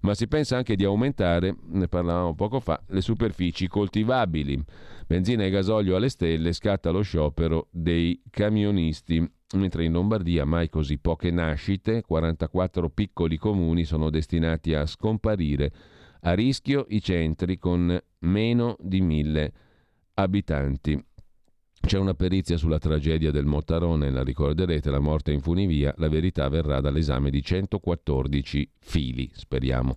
ma 0.00 0.14
si 0.14 0.28
pensa 0.28 0.58
anche 0.58 0.76
di 0.76 0.84
aumentare, 0.84 1.56
ne 1.70 1.88
parlavamo 1.88 2.34
poco 2.34 2.60
fa, 2.60 2.82
le 2.88 3.00
superfici 3.00 3.66
coltivabili. 3.66 4.62
Benzina 5.06 5.44
e 5.44 5.50
gasolio 5.50 5.96
alle 5.96 6.10
stelle, 6.10 6.52
scatta 6.52 6.90
lo 6.90 7.00
sciopero 7.00 7.68
dei 7.70 8.20
camionisti. 8.28 9.26
Mentre 9.54 9.84
in 9.84 9.92
Lombardia 9.92 10.44
mai 10.44 10.68
così 10.68 10.98
poche 10.98 11.30
nascite, 11.30 12.02
44 12.02 12.90
piccoli 12.90 13.38
comuni 13.38 13.84
sono 13.84 14.10
destinati 14.10 14.74
a 14.74 14.84
scomparire 14.84 15.72
a 16.20 16.34
rischio 16.34 16.86
i 16.88 17.00
centri 17.00 17.58
con 17.58 17.98
meno 18.20 18.76
di 18.80 19.00
mille 19.00 19.52
abitanti. 20.14 21.02
C'è 21.80 21.98
una 21.98 22.14
perizia 22.14 22.56
sulla 22.56 22.78
tragedia 22.78 23.30
del 23.30 23.46
Mottarone, 23.46 24.10
la 24.10 24.24
ricorderete, 24.24 24.90
la 24.90 24.98
morte 24.98 25.32
in 25.32 25.40
funivia, 25.40 25.94
la 25.96 26.08
verità 26.08 26.48
verrà 26.48 26.80
dall'esame 26.80 27.30
di 27.30 27.40
114 27.40 28.70
fili, 28.80 29.30
speriamo. 29.32 29.96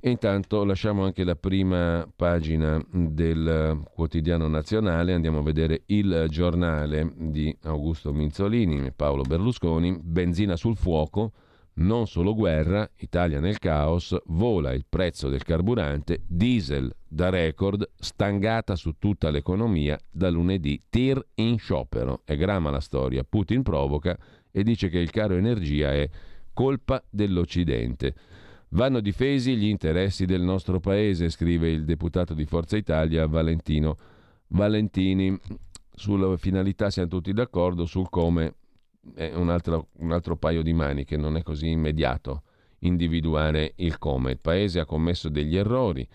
E 0.00 0.10
intanto 0.10 0.64
lasciamo 0.64 1.04
anche 1.04 1.24
la 1.24 1.34
prima 1.34 2.08
pagina 2.14 2.80
del 2.90 3.82
quotidiano 3.92 4.46
nazionale, 4.46 5.12
andiamo 5.12 5.38
a 5.38 5.42
vedere 5.42 5.82
il 5.86 6.26
giornale 6.28 7.12
di 7.16 7.54
Augusto 7.64 8.12
Minzolini 8.12 8.86
e 8.86 8.92
Paolo 8.92 9.22
Berlusconi, 9.22 9.98
benzina 10.00 10.54
sul 10.54 10.76
fuoco, 10.76 11.32
non 11.78 12.06
solo 12.06 12.34
guerra, 12.34 12.88
Italia 12.96 13.40
nel 13.40 13.58
caos, 13.58 14.16
vola 14.26 14.72
il 14.72 14.84
prezzo 14.88 15.28
del 15.28 15.42
carburante, 15.42 16.22
diesel 16.26 16.94
da 17.06 17.28
record, 17.28 17.90
stangata 17.96 18.74
su 18.76 18.94
tutta 18.98 19.30
l'economia 19.30 19.98
da 20.10 20.30
lunedì, 20.30 20.82
tir 20.88 21.24
in 21.34 21.58
sciopero. 21.58 22.22
È 22.24 22.36
grama 22.36 22.70
la 22.70 22.80
storia, 22.80 23.24
Putin 23.24 23.62
provoca 23.62 24.18
e 24.50 24.62
dice 24.62 24.88
che 24.88 24.98
il 24.98 25.10
caro 25.10 25.34
energia 25.34 25.92
è 25.92 26.08
colpa 26.52 27.02
dell'Occidente. 27.08 28.14
Vanno 28.70 29.00
difesi 29.00 29.56
gli 29.56 29.66
interessi 29.66 30.26
del 30.26 30.42
nostro 30.42 30.80
paese, 30.80 31.30
scrive 31.30 31.70
il 31.70 31.84
deputato 31.84 32.34
di 32.34 32.44
Forza 32.44 32.76
Italia 32.76 33.26
Valentino 33.26 33.96
Valentini. 34.48 35.38
Sulla 35.94 36.36
finalità 36.36 36.90
siamo 36.90 37.08
tutti 37.08 37.32
d'accordo, 37.32 37.86
sul 37.86 38.08
come 38.08 38.54
è 39.14 39.32
un 39.34 39.50
altro, 39.50 39.88
un 39.98 40.12
altro 40.12 40.36
paio 40.36 40.62
di 40.62 40.72
maniche, 40.72 41.16
non 41.16 41.36
è 41.36 41.42
così 41.42 41.68
immediato 41.68 42.42
individuare 42.80 43.72
il 43.76 43.98
come. 43.98 44.32
Il 44.32 44.38
paese 44.38 44.80
ha 44.80 44.84
commesso 44.84 45.28
degli 45.28 45.56
errori, 45.56 46.06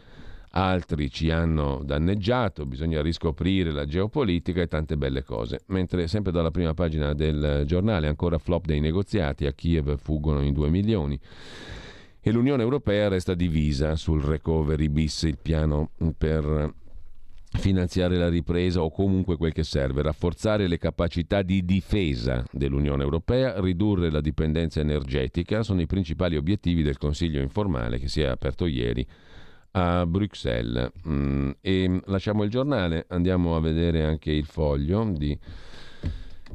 altri 0.52 1.10
ci 1.10 1.32
hanno 1.32 1.82
danneggiato, 1.84 2.66
bisogna 2.66 3.02
riscoprire 3.02 3.72
la 3.72 3.86
geopolitica 3.86 4.62
e 4.62 4.68
tante 4.68 4.98
belle 4.98 5.24
cose. 5.24 5.62
Mentre 5.68 6.08
sempre 6.08 6.32
dalla 6.32 6.52
prima 6.52 6.74
pagina 6.74 7.14
del 7.14 7.64
giornale, 7.66 8.08
ancora 8.08 8.38
flop 8.38 8.66
dei 8.66 8.80
negoziati, 8.80 9.46
a 9.46 9.54
Kiev 9.54 9.98
fuggono 9.98 10.42
in 10.42 10.54
2 10.54 10.70
milioni. 10.70 11.20
E 12.26 12.32
l'Unione 12.32 12.64
Europea 12.64 13.10
resta 13.10 13.34
divisa 13.34 13.96
sul 13.98 14.22
recovery 14.22 14.88
bis, 14.88 15.24
il 15.24 15.38
piano 15.38 15.90
per 16.18 16.74
finanziare 17.58 18.18
la 18.18 18.30
ripresa 18.30 18.82
o 18.82 18.90
comunque 18.90 19.38
quel 19.38 19.54
che 19.54 19.64
serve, 19.64 20.02
rafforzare 20.02 20.68
le 20.68 20.78
capacità 20.78 21.42
di 21.42 21.64
difesa 21.64 22.44
dell'Unione 22.52 23.04
Europea, 23.04 23.60
ridurre 23.60 24.10
la 24.10 24.22
dipendenza 24.22 24.80
energetica, 24.80 25.64
sono 25.64 25.82
i 25.82 25.86
principali 25.86 26.36
obiettivi 26.36 26.84
del 26.84 26.98
Consiglio 26.98 27.42
informale 27.42 28.00
che 28.00 28.08
si 28.08 28.22
è 28.22 28.26
aperto 28.26 28.66
ieri 28.66 29.06
a 29.72 30.06
Bruxelles. 30.06 30.92
Mm, 31.08 31.52
e 31.62 32.02
lasciamo 32.06 32.44
il 32.44 32.50
giornale, 32.50 33.06
andiamo 33.10 33.56
a 33.56 33.62
vedere 33.62 34.04
anche 34.04 34.32
il 34.32 34.46
foglio 34.46 35.12
di 35.16 35.38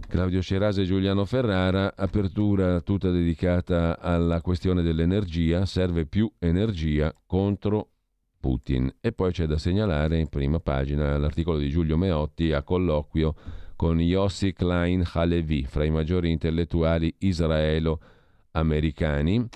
Claudio 0.09 0.43
Cerase 0.43 0.83
e 0.83 0.85
Giuliano 0.85 1.25
Ferrara, 1.25 1.95
apertura 1.97 2.81
tutta 2.81 3.11
dedicata 3.11 3.99
alla 3.99 4.41
questione 4.41 4.83
dell'energia, 4.83 5.67
serve 5.67 6.07
più 6.07 6.31
energia 6.39 7.13
contro 7.27 7.91
Putin. 8.39 8.95
E 9.01 9.11
poi 9.13 9.33
c'è 9.33 9.47
da 9.47 9.59
segnalare 9.59 10.19
in 10.19 10.29
prima 10.29 10.61
pagina 10.61 11.19
l'articolo 11.19 11.59
di 11.59 11.69
Giulio 11.69 11.97
Meotti 11.97 12.53
a 12.53 12.63
colloquio 12.63 13.35
con 13.77 14.01
Yossi 14.01 14.53
Klein 14.53 15.03
Halevi, 15.13 15.65
fra 15.65 15.85
i 15.85 15.91
maggiori 15.91 16.31
intellettuali 16.31 17.13
israelo-americani. 17.19 19.49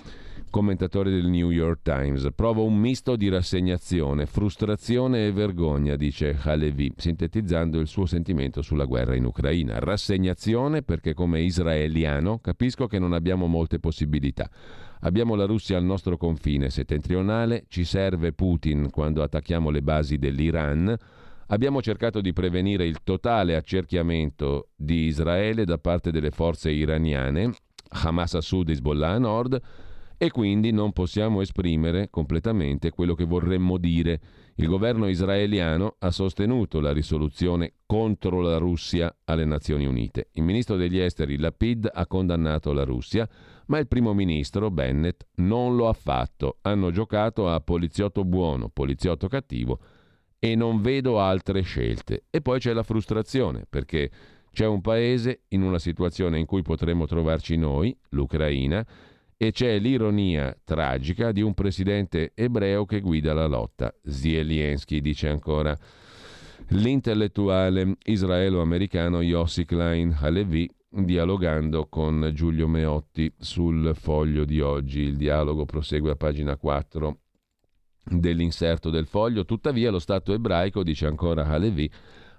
commentatore 0.53 1.09
del 1.09 1.29
New 1.29 1.49
York 1.49 1.79
Times. 1.81 2.27
Provo 2.35 2.63
un 2.63 2.77
misto 2.77 3.15
di 3.15 3.27
rassegnazione, 3.27 4.27
frustrazione 4.27 5.25
e 5.25 5.31
vergogna, 5.31 5.95
dice 5.95 6.37
Halevi, 6.39 6.93
sintetizzando 6.95 7.79
il 7.79 7.87
suo 7.87 8.05
sentimento 8.05 8.61
sulla 8.61 8.85
guerra 8.85 9.15
in 9.15 9.25
Ucraina. 9.25 9.79
Rassegnazione 9.79 10.83
perché 10.83 11.15
come 11.15 11.41
israeliano 11.41 12.37
capisco 12.37 12.85
che 12.85 12.99
non 12.99 13.13
abbiamo 13.13 13.47
molte 13.47 13.79
possibilità. 13.79 14.47
Abbiamo 15.05 15.35
la 15.35 15.43
Russia 15.43 15.75
al 15.75 15.83
nostro 15.83 16.15
confine 16.15 16.69
settentrionale, 16.69 17.65
ci 17.67 17.83
serve 17.83 18.31
Putin 18.31 18.89
quando 18.89 19.21
attacchiamo 19.21 19.69
le 19.69 19.81
basi 19.81 20.17
dell'Iran. 20.17 20.95
Abbiamo 21.47 21.81
cercato 21.81 22.21
di 22.21 22.31
prevenire 22.31 22.85
il 22.85 23.03
totale 23.03 23.57
accerchiamento 23.57 24.69
di 24.73 25.07
Israele 25.07 25.65
da 25.65 25.77
parte 25.77 26.09
delle 26.09 26.31
forze 26.31 26.71
iraniane, 26.71 27.53
Hamas 27.89 28.35
a 28.35 28.41
sud 28.41 28.69
e 28.69 28.71
Hezbollah 28.71 29.09
a 29.09 29.17
nord, 29.17 29.61
e 30.17 30.31
quindi 30.31 30.71
non 30.71 30.93
possiamo 30.93 31.41
esprimere 31.41 32.07
completamente 32.09 32.89
quello 32.89 33.13
che 33.13 33.25
vorremmo 33.25 33.77
dire. 33.77 34.21
Il 34.55 34.67
governo 34.67 35.07
israeliano 35.07 35.95
ha 35.97 36.11
sostenuto 36.11 36.79
la 36.79 36.93
risoluzione 36.93 37.73
contro 37.87 38.39
la 38.39 38.57
Russia 38.57 39.15
alle 39.25 39.45
Nazioni 39.45 39.87
Unite. 39.87 40.29
Il 40.33 40.43
ministro 40.43 40.75
degli 40.75 40.99
esteri 40.99 41.37
Lapid 41.37 41.89
ha 41.91 42.05
condannato 42.05 42.71
la 42.71 42.83
Russia, 42.83 43.27
ma 43.67 43.79
il 43.79 43.87
primo 43.87 44.13
ministro 44.13 44.69
Bennett 44.69 45.25
non 45.37 45.75
lo 45.75 45.87
ha 45.87 45.93
fatto. 45.93 46.57
Hanno 46.61 46.91
giocato 46.91 47.49
a 47.49 47.59
poliziotto 47.61 48.23
buono, 48.23 48.69
poliziotto 48.69 49.27
cattivo 49.27 49.79
e 50.37 50.55
non 50.55 50.81
vedo 50.81 51.19
altre 51.19 51.61
scelte. 51.61 52.25
E 52.29 52.41
poi 52.41 52.59
c'è 52.59 52.73
la 52.73 52.83
frustrazione, 52.83 53.65
perché 53.67 54.11
c'è 54.51 54.67
un 54.67 54.81
paese 54.81 55.43
in 55.49 55.63
una 55.63 55.79
situazione 55.79 56.37
in 56.37 56.45
cui 56.45 56.61
potremmo 56.61 57.07
trovarci 57.07 57.55
noi, 57.55 57.97
l'Ucraina, 58.09 58.85
e 59.43 59.51
c'è 59.51 59.77
l'ironia 59.77 60.57
tragica 60.63 61.33
di 61.33 61.41
un 61.41 61.53
presidente 61.53 62.31
ebreo 62.33 62.85
che 62.85 63.01
guida 63.01 63.33
la 63.33 63.45
lotta. 63.45 63.93
Zelensky 64.01 65.01
dice 65.01 65.27
ancora. 65.27 65.77
L'intellettuale 66.69 67.97
israelo-americano 68.05 69.21
Yossi 69.21 69.65
Klein 69.65 70.15
Halevi 70.17 70.69
dialogando 70.87 71.87
con 71.89 72.31
Giulio 72.33 72.69
Meotti 72.69 73.33
sul 73.37 73.93
foglio 73.95 74.45
di 74.45 74.61
oggi. 74.61 75.01
Il 75.01 75.17
dialogo 75.17 75.65
prosegue 75.65 76.11
a 76.11 76.15
pagina 76.15 76.55
4 76.55 77.17
dell'inserto 78.05 78.89
del 78.89 79.07
foglio. 79.07 79.43
Tuttavia 79.43 79.91
lo 79.91 79.99
Stato 79.99 80.31
ebraico, 80.31 80.83
dice 80.83 81.05
ancora 81.05 81.45
Halevi, 81.47 81.91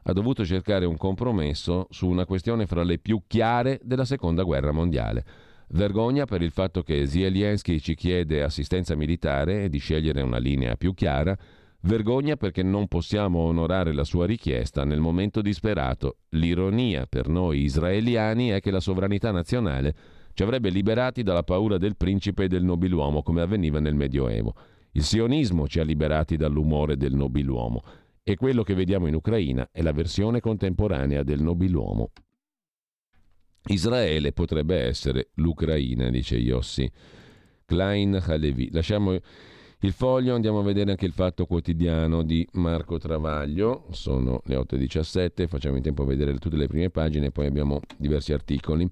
ha 0.04 0.12
dovuto 0.14 0.42
cercare 0.46 0.86
un 0.86 0.96
compromesso 0.96 1.86
su 1.90 2.08
una 2.08 2.24
questione 2.24 2.64
fra 2.64 2.82
le 2.82 2.96
più 2.96 3.24
chiare 3.26 3.78
della 3.82 4.06
seconda 4.06 4.42
guerra 4.42 4.72
mondiale 4.72 5.52
Vergogna 5.68 6.24
per 6.24 6.42
il 6.42 6.50
fatto 6.50 6.82
che 6.82 7.06
Zelensky 7.06 7.80
ci 7.80 7.94
chiede 7.94 8.42
assistenza 8.42 8.94
militare 8.94 9.64
e 9.64 9.68
di 9.68 9.78
scegliere 9.78 10.22
una 10.22 10.38
linea 10.38 10.76
più 10.76 10.94
chiara. 10.94 11.36
Vergogna 11.80 12.36
perché 12.36 12.62
non 12.62 12.86
possiamo 12.88 13.40
onorare 13.40 13.92
la 13.92 14.04
sua 14.04 14.26
richiesta 14.26 14.84
nel 14.84 15.00
momento 15.00 15.42
disperato. 15.42 16.18
L'ironia 16.30 17.06
per 17.06 17.28
noi 17.28 17.62
israeliani 17.62 18.48
è 18.48 18.60
che 18.60 18.70
la 18.70 18.80
sovranità 18.80 19.30
nazionale 19.30 19.94
ci 20.32 20.42
avrebbe 20.42 20.70
liberati 20.70 21.22
dalla 21.22 21.42
paura 21.42 21.78
del 21.78 21.96
principe 21.96 22.44
e 22.44 22.48
del 22.48 22.64
nobiluomo 22.64 23.22
come 23.22 23.42
avveniva 23.42 23.80
nel 23.80 23.94
Medioevo. 23.94 24.54
Il 24.92 25.02
sionismo 25.02 25.66
ci 25.66 25.80
ha 25.80 25.84
liberati 25.84 26.36
dall'umore 26.36 26.96
del 26.96 27.14
nobiluomo 27.14 27.82
e 28.22 28.36
quello 28.36 28.62
che 28.62 28.74
vediamo 28.74 29.06
in 29.06 29.14
Ucraina 29.14 29.68
è 29.70 29.82
la 29.82 29.92
versione 29.92 30.40
contemporanea 30.40 31.22
del 31.22 31.42
nobiluomo. 31.42 32.10
Israele 33.66 34.32
potrebbe 34.32 34.76
essere 34.76 35.30
l'Ucraina, 35.34 36.10
dice 36.10 36.36
Yossi. 36.36 36.90
Klein 37.64 38.22
Halevi. 38.22 38.70
Lasciamo 38.70 39.12
il 39.12 39.92
foglio, 39.92 40.34
andiamo 40.34 40.60
a 40.60 40.62
vedere 40.62 40.90
anche 40.90 41.06
il 41.06 41.12
fatto 41.12 41.46
quotidiano 41.46 42.22
di 42.22 42.46
Marco 42.52 42.98
Travaglio. 42.98 43.86
Sono 43.90 44.40
le 44.44 44.56
8.17, 44.56 45.46
facciamo 45.46 45.76
in 45.76 45.82
tempo 45.82 46.02
a 46.02 46.06
vedere 46.06 46.36
tutte 46.38 46.56
le 46.56 46.66
prime 46.66 46.90
pagine, 46.90 47.30
poi 47.30 47.46
abbiamo 47.46 47.80
diversi 47.96 48.32
articoli 48.32 48.88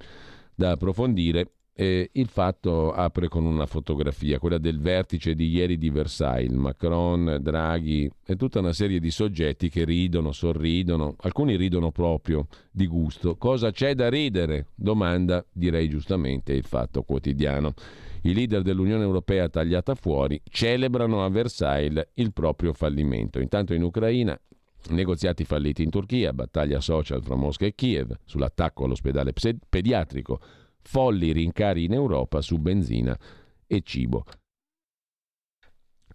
da 0.54 0.72
approfondire. 0.72 1.50
E 1.74 2.10
il 2.12 2.26
fatto 2.26 2.92
apre 2.92 3.28
con 3.28 3.46
una 3.46 3.64
fotografia, 3.64 4.38
quella 4.38 4.58
del 4.58 4.78
vertice 4.78 5.34
di 5.34 5.48
ieri 5.48 5.78
di 5.78 5.88
Versailles, 5.88 6.52
Macron, 6.52 7.38
Draghi 7.40 8.10
e 8.26 8.36
tutta 8.36 8.58
una 8.58 8.74
serie 8.74 9.00
di 9.00 9.10
soggetti 9.10 9.70
che 9.70 9.84
ridono, 9.84 10.32
sorridono, 10.32 11.16
alcuni 11.20 11.56
ridono 11.56 11.90
proprio 11.90 12.46
di 12.70 12.86
gusto. 12.86 13.36
Cosa 13.36 13.70
c'è 13.70 13.94
da 13.94 14.10
ridere? 14.10 14.66
Domanda, 14.74 15.42
direi 15.50 15.88
giustamente, 15.88 16.52
il 16.52 16.64
fatto 16.64 17.04
quotidiano. 17.04 17.72
I 18.24 18.34
leader 18.34 18.60
dell'Unione 18.60 19.02
Europea 19.02 19.48
tagliata 19.48 19.94
fuori 19.94 20.40
celebrano 20.50 21.24
a 21.24 21.30
Versailles 21.30 22.06
il 22.14 22.34
proprio 22.34 22.74
fallimento. 22.74 23.40
Intanto 23.40 23.72
in 23.72 23.82
Ucraina 23.82 24.38
negoziati 24.90 25.44
falliti 25.44 25.82
in 25.82 25.90
Turchia, 25.90 26.34
battaglia 26.34 26.80
social 26.80 27.22
fra 27.22 27.34
Mosca 27.34 27.64
e 27.64 27.74
Kiev 27.74 28.14
sull'attacco 28.24 28.84
all'ospedale 28.84 29.32
pediatrico 29.68 30.40
folli 30.82 31.32
rincari 31.32 31.84
in 31.84 31.92
Europa 31.92 32.40
su 32.40 32.58
benzina 32.58 33.16
e 33.66 33.80
cibo. 33.82 34.24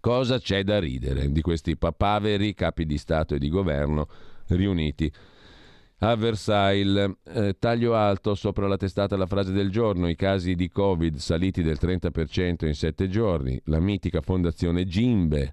Cosa 0.00 0.38
c'è 0.38 0.62
da 0.62 0.78
ridere 0.78 1.30
di 1.32 1.40
questi 1.40 1.76
papaveri 1.76 2.54
capi 2.54 2.86
di 2.86 2.98
Stato 2.98 3.34
e 3.34 3.38
di 3.38 3.48
governo 3.48 4.06
riuniti 4.48 5.12
a 6.00 6.14
Versailles? 6.14 7.16
Eh, 7.24 7.56
taglio 7.58 7.96
alto 7.96 8.34
sopra 8.36 8.68
la 8.68 8.76
testata 8.76 9.16
la 9.16 9.26
frase 9.26 9.52
del 9.52 9.70
giorno, 9.70 10.08
i 10.08 10.14
casi 10.14 10.54
di 10.54 10.68
Covid 10.68 11.16
saliti 11.16 11.62
del 11.62 11.78
30% 11.80 12.64
in 12.64 12.74
sette 12.74 13.08
giorni, 13.08 13.60
la 13.64 13.80
mitica 13.80 14.20
fondazione 14.20 14.86
Gimbe 14.86 15.52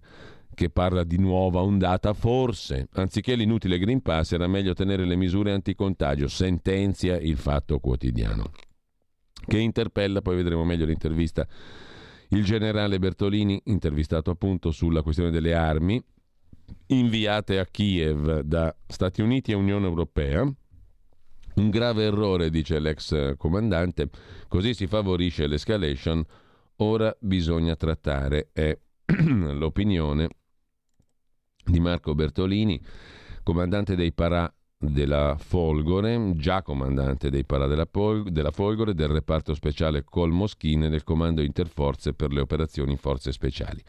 che 0.53 0.69
parla 0.69 1.03
di 1.03 1.17
nuova 1.17 1.61
ondata, 1.61 2.13
forse, 2.13 2.87
anziché 2.93 3.35
l'inutile 3.35 3.77
Green 3.77 4.01
Pass 4.01 4.31
era 4.31 4.47
meglio 4.47 4.73
tenere 4.73 5.05
le 5.05 5.17
misure 5.17 5.51
anticontagio, 5.51 6.27
sentenzia 6.27 7.17
il 7.17 7.35
fatto 7.35 7.79
quotidiano 7.79 8.51
che 9.47 9.57
interpella, 9.57 10.21
poi 10.21 10.35
vedremo 10.35 10.63
meglio 10.63 10.85
l'intervista, 10.85 11.47
il 12.29 12.43
generale 12.43 12.99
Bertolini, 12.99 13.61
intervistato 13.65 14.31
appunto 14.31 14.71
sulla 14.71 15.01
questione 15.01 15.31
delle 15.31 15.53
armi 15.53 16.03
inviate 16.87 17.59
a 17.59 17.65
Kiev 17.65 18.41
da 18.41 18.75
Stati 18.87 19.21
Uniti 19.21 19.51
e 19.51 19.55
Unione 19.55 19.85
Europea. 19.85 20.41
Un 20.41 21.69
grave 21.69 22.03
errore, 22.03 22.49
dice 22.49 22.79
l'ex 22.79 23.35
comandante, 23.37 24.09
così 24.47 24.73
si 24.73 24.87
favorisce 24.87 25.47
l'escalation, 25.47 26.23
ora 26.77 27.15
bisogna 27.19 27.75
trattare, 27.75 28.49
è 28.51 28.77
l'opinione 29.23 30.27
di 31.63 31.79
Marco 31.79 32.13
Bertolini, 32.13 32.79
comandante 33.41 33.95
dei 33.95 34.11
Parà 34.11 34.53
della 34.91 35.35
Folgore, 35.37 36.33
già 36.35 36.61
comandante 36.61 37.29
dei 37.29 37.45
Parà 37.45 37.67
della, 37.67 37.85
Pol- 37.85 38.31
della 38.31 38.51
Folgore, 38.51 38.93
del 38.93 39.09
reparto 39.09 39.53
speciale 39.53 40.03
Col 40.03 40.31
Moschine 40.31 40.89
del 40.89 41.03
Comando 41.03 41.41
Interforze 41.41 42.13
per 42.13 42.31
le 42.31 42.41
operazioni 42.41 42.95
Forze 42.95 43.31
Speciali. 43.31 43.81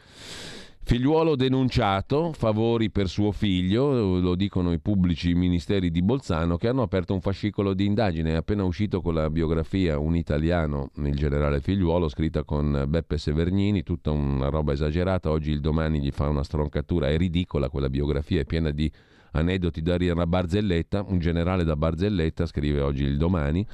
Figliuolo 0.87 1.35
denunciato, 1.35 2.31
favori 2.31 2.89
per 2.89 3.09
suo 3.09 3.33
figlio, 3.33 4.21
lo 4.21 4.35
dicono 4.35 4.71
i 4.71 4.79
pubblici 4.79 5.33
ministeri 5.33 5.91
di 5.91 6.01
Bolzano 6.01 6.55
che 6.55 6.69
hanno 6.69 6.81
aperto 6.81 7.13
un 7.13 7.19
fascicolo 7.19 7.73
di 7.73 7.85
indagine. 7.85 8.31
È 8.31 8.35
appena 8.35 8.63
uscito 8.63 9.01
con 9.01 9.13
la 9.13 9.29
biografia 9.29 9.99
Un 9.99 10.15
italiano, 10.15 10.91
il 11.03 11.13
generale 11.13 11.59
figliuolo, 11.59 12.07
scritta 12.07 12.45
con 12.45 12.85
Beppe 12.87 13.17
Severnini, 13.17 13.83
tutta 13.83 14.11
una 14.11 14.47
roba 14.47 14.71
esagerata. 14.71 15.29
Oggi 15.29 15.51
il 15.51 15.59
domani 15.59 15.99
gli 15.99 16.11
fa 16.11 16.29
una 16.29 16.43
stroncatura, 16.43 17.09
è 17.09 17.17
ridicola 17.17 17.67
quella 17.67 17.89
biografia, 17.89 18.39
è 18.39 18.45
piena 18.45 18.71
di 18.71 18.89
aneddoti 19.37 19.81
da 19.81 19.97
ridere 19.97 20.21
a 20.21 20.27
Barzelletta, 20.27 21.03
un 21.07 21.19
generale 21.19 21.63
da 21.63 21.75
Barzelletta, 21.75 22.45
scrive 22.45 22.81
oggi 22.81 23.03
il 23.03 23.17
domani. 23.17 23.65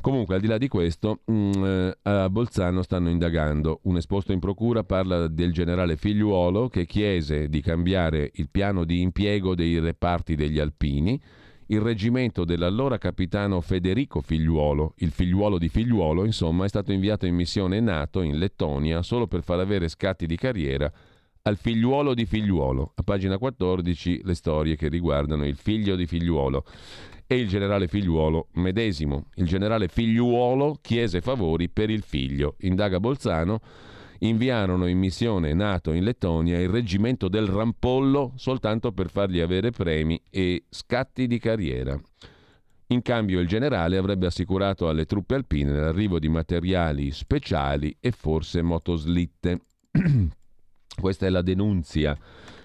Comunque, 0.00 0.34
al 0.34 0.42
di 0.42 0.48
là 0.48 0.58
di 0.58 0.68
questo, 0.68 1.20
mm, 1.30 1.64
eh, 1.64 1.96
a 2.02 2.28
Bolzano 2.28 2.82
stanno 2.82 3.08
indagando. 3.08 3.80
Un 3.84 3.96
esposto 3.96 4.32
in 4.32 4.38
procura 4.38 4.84
parla 4.84 5.28
del 5.28 5.50
generale 5.50 5.96
Figliuolo 5.96 6.68
che 6.68 6.84
chiese 6.84 7.48
di 7.48 7.62
cambiare 7.62 8.30
il 8.34 8.50
piano 8.50 8.84
di 8.84 9.00
impiego 9.00 9.54
dei 9.54 9.78
reparti 9.78 10.34
degli 10.34 10.58
alpini. 10.58 11.18
Il 11.68 11.80
reggimento 11.80 12.44
dell'allora 12.44 12.98
capitano 12.98 13.62
Federico 13.62 14.20
Figliuolo, 14.20 14.92
il 14.98 15.10
figliuolo 15.10 15.56
di 15.56 15.70
Figliuolo, 15.70 16.26
insomma, 16.26 16.66
è 16.66 16.68
stato 16.68 16.92
inviato 16.92 17.24
in 17.24 17.34
missione 17.34 17.80
NATO 17.80 18.20
in 18.20 18.36
Lettonia 18.36 19.00
solo 19.00 19.26
per 19.26 19.42
far 19.42 19.60
avere 19.60 19.88
scatti 19.88 20.26
di 20.26 20.36
carriera 20.36 20.92
al 21.46 21.58
figliuolo 21.58 22.14
di 22.14 22.24
figliuolo. 22.24 22.92
A 22.94 23.02
pagina 23.02 23.36
14 23.36 24.22
le 24.24 24.34
storie 24.34 24.76
che 24.76 24.88
riguardano 24.88 25.44
il 25.44 25.56
figlio 25.56 25.94
di 25.94 26.06
figliuolo 26.06 26.64
e 27.26 27.38
il 27.38 27.48
generale 27.48 27.86
figliuolo 27.86 28.48
medesimo. 28.52 29.26
Il 29.34 29.46
generale 29.46 29.88
figliuolo 29.88 30.78
chiese 30.80 31.20
favori 31.20 31.68
per 31.68 31.90
il 31.90 32.02
figlio. 32.02 32.56
Indaga 32.60 32.98
Bolzano. 32.98 33.60
Inviarono 34.20 34.86
in 34.86 34.96
missione 34.96 35.52
NATO 35.52 35.92
in 35.92 36.04
Lettonia 36.04 36.58
il 36.58 36.70
reggimento 36.70 37.28
del 37.28 37.46
Rampollo 37.46 38.32
soltanto 38.36 38.92
per 38.92 39.10
fargli 39.10 39.40
avere 39.40 39.70
premi 39.70 40.18
e 40.30 40.64
scatti 40.70 41.26
di 41.26 41.38
carriera. 41.38 42.00
In 42.88 43.02
cambio 43.02 43.40
il 43.40 43.48
generale 43.48 43.98
avrebbe 43.98 44.26
assicurato 44.26 44.88
alle 44.88 45.04
truppe 45.04 45.34
alpine 45.34 45.72
l'arrivo 45.72 46.18
di 46.18 46.28
materiali 46.28 47.10
speciali 47.10 47.94
e 48.00 48.12
forse 48.12 48.62
motoslitte. 48.62 49.60
Questa 51.00 51.26
è 51.26 51.30
la 51.30 51.42
denunzia 51.42 52.16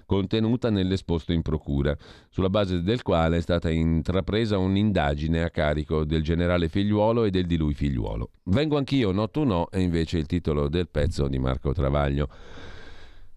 contenuta 0.09 0.71
nell'esposto 0.71 1.33
in 1.33 1.43
procura, 1.43 1.95
sulla 2.31 2.49
base 2.49 2.81
del 2.81 3.03
quale 3.03 3.37
è 3.37 3.41
stata 3.41 3.69
intrapresa 3.69 4.57
un'indagine 4.57 5.43
a 5.43 5.51
carico 5.51 6.03
del 6.03 6.23
generale 6.23 6.67
figliuolo 6.67 7.25
e 7.25 7.29
del 7.29 7.45
di 7.45 7.57
lui 7.57 7.75
figliuolo. 7.75 8.31
Vengo 8.45 8.77
anch'io, 8.77 9.11
no 9.11 9.29
tu 9.29 9.43
no, 9.43 9.67
è 9.69 9.77
invece 9.77 10.17
il 10.17 10.25
titolo 10.25 10.67
del 10.67 10.89
pezzo 10.89 11.27
di 11.27 11.37
Marco 11.37 11.73
Travaglio. 11.73 12.27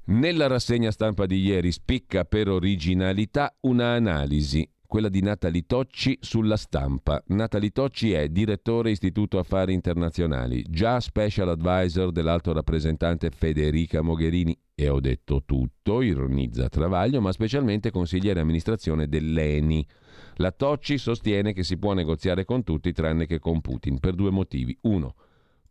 Nella 0.04 0.46
rassegna 0.46 0.90
stampa 0.90 1.26
di 1.26 1.42
ieri 1.42 1.70
spicca 1.70 2.24
per 2.24 2.48
originalità 2.48 3.54
una 3.60 3.92
analisi 3.92 4.66
quella 4.92 5.08
di 5.08 5.22
Natali 5.22 5.64
Tocci 5.64 6.18
sulla 6.20 6.58
stampa. 6.58 7.22
Natali 7.28 7.72
Tocci 7.72 8.12
è 8.12 8.28
direttore 8.28 8.90
Istituto 8.90 9.38
Affari 9.38 9.72
Internazionali, 9.72 10.62
già 10.68 11.00
special 11.00 11.48
advisor 11.48 12.12
dell'alto 12.12 12.52
rappresentante 12.52 13.30
Federica 13.30 14.02
Mogherini 14.02 14.54
e 14.74 14.90
ho 14.90 15.00
detto 15.00 15.44
tutto, 15.46 16.02
ironizza 16.02 16.68
Travaglio, 16.68 17.22
ma 17.22 17.32
specialmente 17.32 17.90
consigliere 17.90 18.40
amministrazione 18.40 19.08
dell'ENI. 19.08 19.86
La 20.34 20.52
Tocci 20.52 20.98
sostiene 20.98 21.54
che 21.54 21.62
si 21.64 21.78
può 21.78 21.94
negoziare 21.94 22.44
con 22.44 22.62
tutti 22.62 22.92
tranne 22.92 23.24
che 23.24 23.38
con 23.38 23.62
Putin 23.62 23.98
per 23.98 24.12
due 24.12 24.30
motivi. 24.30 24.76
Uno, 24.82 25.14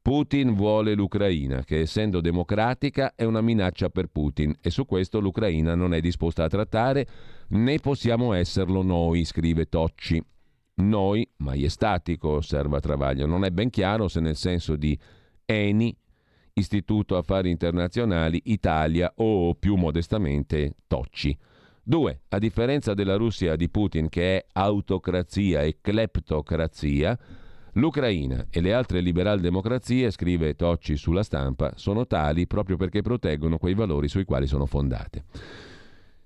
Putin 0.01 0.55
vuole 0.55 0.95
l'Ucraina, 0.95 1.63
che 1.63 1.81
essendo 1.81 2.21
democratica 2.21 3.13
è 3.15 3.23
una 3.23 3.41
minaccia 3.41 3.89
per 3.89 4.07
Putin 4.07 4.55
e 4.59 4.71
su 4.71 4.85
questo 4.85 5.19
l'Ucraina 5.19 5.75
non 5.75 5.93
è 5.93 5.99
disposta 5.99 6.43
a 6.43 6.47
trattare 6.47 7.07
né 7.49 7.77
possiamo 7.77 8.33
esserlo 8.33 8.81
noi, 8.81 9.25
scrive 9.25 9.67
Tocci. 9.69 10.19
Noi, 10.75 11.29
maiestatico, 11.37 12.29
osserva 12.29 12.79
Travaglio, 12.79 13.27
non 13.27 13.45
è 13.45 13.51
ben 13.51 13.69
chiaro 13.69 14.07
se 14.07 14.19
nel 14.21 14.37
senso 14.37 14.75
di 14.75 14.97
ENI, 15.45 15.95
Istituto 16.53 17.15
Affari 17.15 17.51
Internazionali, 17.51 18.41
Italia 18.45 19.11
o 19.17 19.53
più 19.53 19.75
modestamente 19.75 20.77
Tocci. 20.87 21.37
2. 21.83 22.21
A 22.29 22.39
differenza 22.39 22.95
della 22.95 23.17
Russia 23.17 23.55
di 23.55 23.69
Putin 23.69 24.09
che 24.09 24.37
è 24.37 24.45
autocrazia 24.53 25.61
e 25.61 25.77
cleptocrazia, 25.79 27.17
L'Ucraina 27.75 28.47
e 28.49 28.59
le 28.59 28.73
altre 28.73 28.99
liberal 28.99 29.39
democrazie, 29.39 30.11
scrive 30.11 30.55
Tocci 30.55 30.97
sulla 30.97 31.23
stampa, 31.23 31.71
sono 31.75 32.05
tali 32.05 32.45
proprio 32.45 32.75
perché 32.75 33.01
proteggono 33.01 33.57
quei 33.57 33.75
valori 33.75 34.09
sui 34.09 34.25
quali 34.25 34.45
sono 34.45 34.65
fondate. 34.65 35.23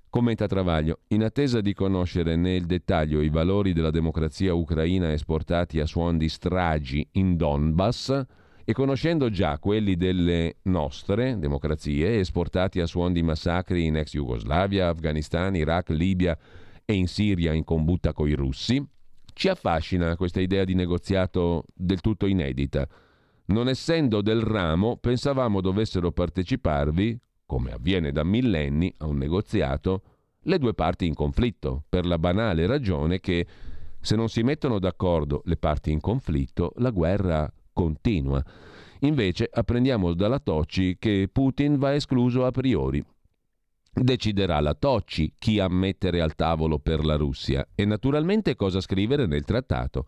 Commenta 0.09 0.47
Travaglio, 0.47 1.01
in 1.09 1.23
attesa 1.23 1.61
di 1.61 1.73
conoscere 1.73 2.35
nel 2.35 2.65
dettaglio 2.65 3.21
i 3.21 3.29
valori 3.29 3.73
della 3.73 3.91
democrazia 3.91 4.55
ucraina 4.55 5.11
esportati 5.11 5.79
a 5.79 5.85
suon 5.85 6.17
di 6.17 6.29
stragi 6.29 7.07
in 7.11 7.35
Donbass 7.35 8.23
e 8.63 8.73
conoscendo 8.73 9.29
già 9.29 9.59
quelli 9.59 9.95
delle 9.95 10.55
nostre 10.63 11.37
democrazie 11.37 12.17
esportati 12.17 12.79
a 12.79 12.87
suon 12.87 13.13
di 13.13 13.21
massacri 13.21 13.85
in 13.85 13.97
ex 13.97 14.13
Jugoslavia, 14.13 14.87
Afghanistan, 14.87 15.55
Iraq, 15.55 15.89
Libia 15.89 16.35
e 16.83 16.93
in 16.93 17.07
Siria 17.07 17.53
in 17.53 17.63
combutta 17.63 18.13
coi 18.13 18.33
russi, 18.33 18.83
ci 19.35 19.49
affascina 19.49 20.15
questa 20.15 20.39
idea 20.39 20.63
di 20.63 20.75
negoziato 20.75 21.65
del 21.73 21.99
tutto 21.99 22.25
inedita. 22.25 22.87
Non 23.47 23.67
essendo 23.67 24.21
del 24.21 24.41
ramo, 24.41 24.95
pensavamo 24.95 25.59
dovessero 25.59 26.13
parteciparvi, 26.13 27.19
come 27.45 27.73
avviene 27.73 28.13
da 28.13 28.23
millenni, 28.23 28.91
a 28.99 29.07
un 29.07 29.17
negoziato, 29.17 30.01
le 30.43 30.57
due 30.57 30.73
parti 30.73 31.05
in 31.05 31.13
conflitto, 31.13 31.83
per 31.89 32.05
la 32.05 32.17
banale 32.17 32.65
ragione 32.65 33.19
che 33.19 33.45
se 33.99 34.15
non 34.15 34.29
si 34.29 34.41
mettono 34.41 34.79
d'accordo 34.79 35.41
le 35.45 35.57
parti 35.57 35.91
in 35.91 35.99
conflitto, 35.99 36.71
la 36.77 36.91
guerra 36.91 37.51
continua. 37.73 38.41
Invece 38.99 39.49
apprendiamo 39.51 40.13
dalla 40.13 40.39
Tocci 40.39 40.95
che 40.97 41.27
Putin 41.29 41.77
va 41.77 41.93
escluso 41.93 42.45
a 42.45 42.51
priori 42.51 43.03
deciderà 43.95 44.59
la 44.59 44.73
Tocci 44.73 45.35
chi 45.37 45.59
ammettere 45.59 46.21
al 46.21 46.35
tavolo 46.35 46.79
per 46.79 47.05
la 47.05 47.15
Russia 47.15 47.65
e 47.73 47.85
naturalmente 47.85 48.55
cosa 48.55 48.81
scrivere 48.81 49.25
nel 49.25 49.45
trattato. 49.45 50.05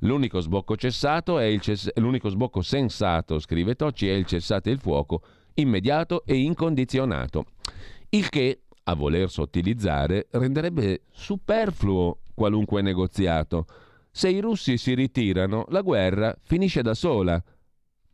L'unico 0.00 0.40
sbocco, 0.40 0.76
cess- 0.76 1.92
l'unico 1.96 2.28
sbocco 2.28 2.62
sensato, 2.62 3.38
scrive 3.38 3.74
Tocci, 3.74 4.08
è 4.08 4.12
il 4.12 4.26
cessate 4.26 4.70
il 4.70 4.78
fuoco 4.78 5.22
immediato 5.54 6.24
e 6.24 6.36
incondizionato. 6.36 7.46
Il 8.10 8.28
che, 8.28 8.62
a 8.84 8.94
voler 8.94 9.30
sottilizzare, 9.30 10.28
renderebbe 10.30 11.02
superfluo 11.10 12.20
qualunque 12.34 12.82
negoziato. 12.82 13.66
Se 14.10 14.28
i 14.28 14.40
russi 14.40 14.78
si 14.78 14.94
ritirano, 14.94 15.66
la 15.68 15.82
guerra 15.82 16.34
finisce 16.42 16.82
da 16.82 16.94
sola. 16.94 17.42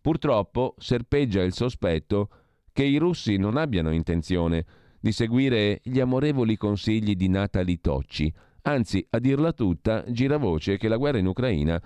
Purtroppo 0.01 0.74
serpeggia 0.79 1.43
il 1.43 1.53
sospetto 1.53 2.29
che 2.72 2.85
i 2.85 2.97
russi 2.97 3.37
non 3.37 3.57
abbiano 3.57 3.93
intenzione 3.93 4.64
di 5.07 5.13
seguire 5.13 5.79
gli 5.85 6.01
amorevoli 6.01 6.57
consigli 6.57 7.15
di 7.15 7.29
Natali 7.29 7.81
Tocci. 7.81 8.33
Anzi, 8.63 9.07
a 9.11 9.21
dirla 9.21 9.53
tutta, 9.53 10.03
gira 10.09 10.37
voce 10.37 10.79
che 10.79 10.89
la 10.89 10.97
guerra 10.97 11.19
in 11.19 11.27
Ucraina 11.27 11.81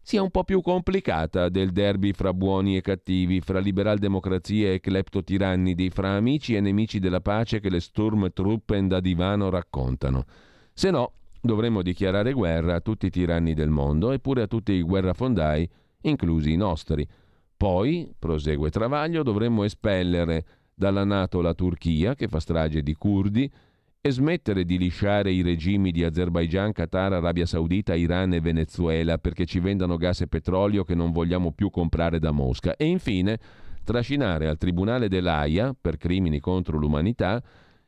sia 0.00 0.22
un 0.22 0.30
po' 0.30 0.44
più 0.44 0.62
complicata 0.62 1.50
del 1.50 1.72
derby 1.72 2.12
fra 2.12 2.32
buoni 2.32 2.78
e 2.78 2.80
cattivi, 2.80 3.42
fra 3.42 3.58
liberal-democrazie 3.58 4.72
e 4.72 4.80
cleptotirannidi, 4.80 5.90
fra 5.90 6.12
amici 6.12 6.54
e 6.54 6.60
nemici 6.60 7.00
della 7.00 7.20
pace 7.20 7.60
che 7.60 7.68
le 7.68 7.80
Sturmtruppen 7.80 8.88
da 8.88 9.00
divano 9.00 9.50
raccontano. 9.50 10.24
Se 10.72 10.90
no, 10.90 11.12
dovremmo 11.42 11.82
dichiarare 11.82 12.32
guerra 12.32 12.76
a 12.76 12.80
tutti 12.80 13.04
i 13.06 13.10
tiranni 13.10 13.52
del 13.52 13.68
mondo 13.68 14.10
e 14.10 14.20
pure 14.20 14.40
a 14.40 14.46
tutti 14.46 14.72
i 14.72 14.82
guerrafondai, 14.82 15.68
inclusi 16.00 16.52
i 16.52 16.56
nostri. 16.56 17.06
Poi, 17.58 18.10
prosegue 18.18 18.70
Travaglio, 18.70 19.22
dovremmo 19.22 19.64
espellere 19.64 20.44
dalla 20.74 21.04
Nato 21.04 21.40
la 21.40 21.54
Turchia, 21.54 22.14
che 22.14 22.28
fa 22.28 22.40
strage 22.40 22.82
di 22.82 22.94
curdi, 22.94 23.50
e 24.06 24.10
smettere 24.10 24.66
di 24.66 24.76
lisciare 24.76 25.32
i 25.32 25.40
regimi 25.40 25.90
di 25.90 26.04
Azerbaigian, 26.04 26.72
Qatar, 26.72 27.14
Arabia 27.14 27.46
Saudita, 27.46 27.94
Iran 27.94 28.34
e 28.34 28.40
Venezuela 28.40 29.16
perché 29.16 29.46
ci 29.46 29.60
vendano 29.60 29.96
gas 29.96 30.20
e 30.20 30.26
petrolio 30.26 30.84
che 30.84 30.94
non 30.94 31.10
vogliamo 31.10 31.52
più 31.52 31.70
comprare 31.70 32.18
da 32.18 32.30
Mosca. 32.30 32.76
E 32.76 32.84
infine 32.84 33.38
trascinare 33.82 34.46
al 34.46 34.58
Tribunale 34.58 35.08
dell'AIA, 35.08 35.74
per 35.80 35.96
crimini 35.96 36.38
contro 36.38 36.76
l'umanità, 36.76 37.42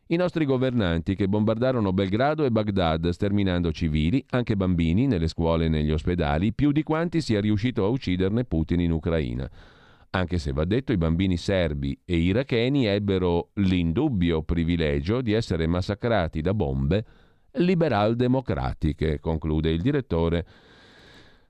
i 0.06 0.16
nostri 0.16 0.46
governanti 0.46 1.14
che 1.14 1.28
bombardarono 1.28 1.92
Belgrado 1.92 2.46
e 2.46 2.50
Baghdad, 2.50 3.10
sterminando 3.10 3.70
civili, 3.70 4.24
anche 4.30 4.56
bambini, 4.56 5.06
nelle 5.06 5.28
scuole 5.28 5.66
e 5.66 5.68
negli 5.68 5.90
ospedali, 5.90 6.54
più 6.54 6.72
di 6.72 6.82
quanti 6.82 7.20
sia 7.20 7.42
riuscito 7.42 7.84
a 7.84 7.88
ucciderne 7.88 8.44
Putin 8.44 8.80
in 8.80 8.92
Ucraina 8.92 9.50
anche 10.16 10.38
se 10.38 10.52
va 10.52 10.64
detto 10.64 10.92
i 10.92 10.96
bambini 10.96 11.36
serbi 11.36 11.98
e 12.04 12.16
iracheni 12.16 12.86
ebbero 12.86 13.50
l'indubbio 13.54 14.42
privilegio 14.42 15.20
di 15.20 15.32
essere 15.32 15.66
massacrati 15.66 16.40
da 16.40 16.54
bombe 16.54 17.04
liberal-democratiche, 17.52 19.20
conclude 19.20 19.70
il 19.70 19.80
direttore 19.80 20.46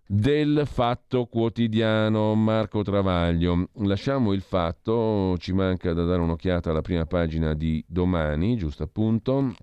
del 0.07 0.63
Fatto 0.67 1.27
Quotidiano 1.27 2.35
Marco 2.35 2.83
Travaglio. 2.83 3.71
Lasciamo 3.79 4.33
il 4.33 4.43
fatto, 4.43 5.37
ci 5.39 5.53
manca 5.53 5.93
da 5.93 6.05
dare 6.05 6.21
un'occhiata 6.23 6.71
alla 6.71 6.83
prima 6.83 7.07
pagina 7.07 7.55
di 7.55 7.85
domani, 7.89 8.57
giusto 8.57 8.85
appunto, 8.85 9.55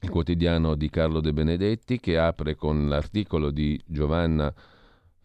il 0.00 0.10
quotidiano 0.10 0.74
di 0.74 0.88
Carlo 0.88 1.20
De 1.20 1.32
Benedetti 1.32 1.98
che 1.98 2.18
apre 2.18 2.54
con 2.54 2.88
l'articolo 2.88 3.50
di 3.50 3.80
Giovanna 3.86 4.52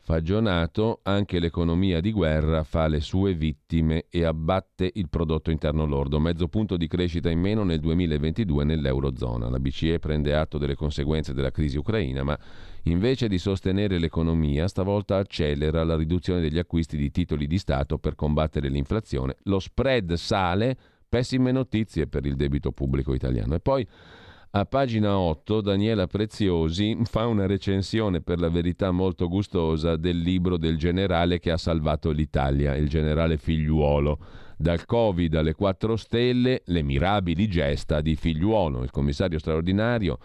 Fagionato, 0.08 1.02
anche 1.04 1.38
l'economia 1.38 2.00
di 2.00 2.14
guerra 2.14 2.64
fa 2.64 2.88
le 2.88 3.02
sue 3.02 3.34
vittime 3.34 4.06
e 4.10 4.24
abbatte 4.24 4.90
il 4.94 5.10
prodotto 5.10 5.52
interno 5.52 5.86
lordo, 5.86 6.18
mezzo 6.18 6.48
punto 6.48 6.78
di 6.78 6.88
crescita 6.88 7.30
in 7.30 7.42
meno 7.42 7.66
nel 7.66 7.82
2022 7.82 8.64
nell'Eurozona. 8.64 9.50
La 9.50 9.60
BCE 9.60 10.00
prende 10.00 10.34
atto 10.34 10.58
delle 10.58 10.76
conseguenze 10.76 11.34
della 11.34 11.52
crisi 11.52 11.76
ucraina, 11.76 12.24
ma 12.24 12.40
invece 12.84 13.28
di 13.28 13.38
sostenere 13.38 14.00
l'economia, 14.00 14.70
stavolta 14.70 15.18
accelera 15.18 15.84
la 15.84 15.98
riduzione 15.98 16.40
degli 16.40 16.58
acquisti 16.58 16.96
di 16.96 17.12
titoli 17.12 17.46
di 17.46 17.58
Stato 17.58 17.98
per 17.98 18.16
combattere 18.16 18.70
l'inflazione. 18.70 19.36
Lo 19.44 19.60
spread 19.60 20.14
sale, 20.14 20.78
pessime 21.10 21.52
notizie 21.52 22.08
per 22.08 22.26
il 22.26 22.38
debito 22.38 22.72
pubblico 22.72 23.14
italiano. 23.14 23.56
E 23.56 23.60
poi 23.60 23.86
a 24.60 24.66
pagina 24.66 25.20
8 25.20 25.62
Daniela 25.62 26.08
Preziosi 26.08 26.98
fa 27.04 27.28
una 27.28 27.46
recensione 27.46 28.22
per 28.22 28.40
la 28.40 28.50
verità 28.50 28.90
molto 28.90 29.28
gustosa 29.28 29.98
del 29.98 30.20
libro 30.20 30.58
del 30.58 30.78
generale 30.78 31.38
che 31.40 31.52
ha 31.52 31.58
salvato 31.58 32.10
l'Italia, 32.10 32.76
il 32.76 32.90
generale 32.90 33.38
Figliuolo. 33.38 34.18
Dal 34.58 34.86
Covid 34.86 35.36
alle 35.36 35.54
4 35.54 35.96
stelle, 35.96 36.64
le 36.66 36.82
mirabili 36.82 37.48
gesta 37.48 38.02
di 38.02 38.16
Figliuolo, 38.16 38.82
il 38.82 38.90
commissario 38.90 39.38
straordinario 39.38 40.18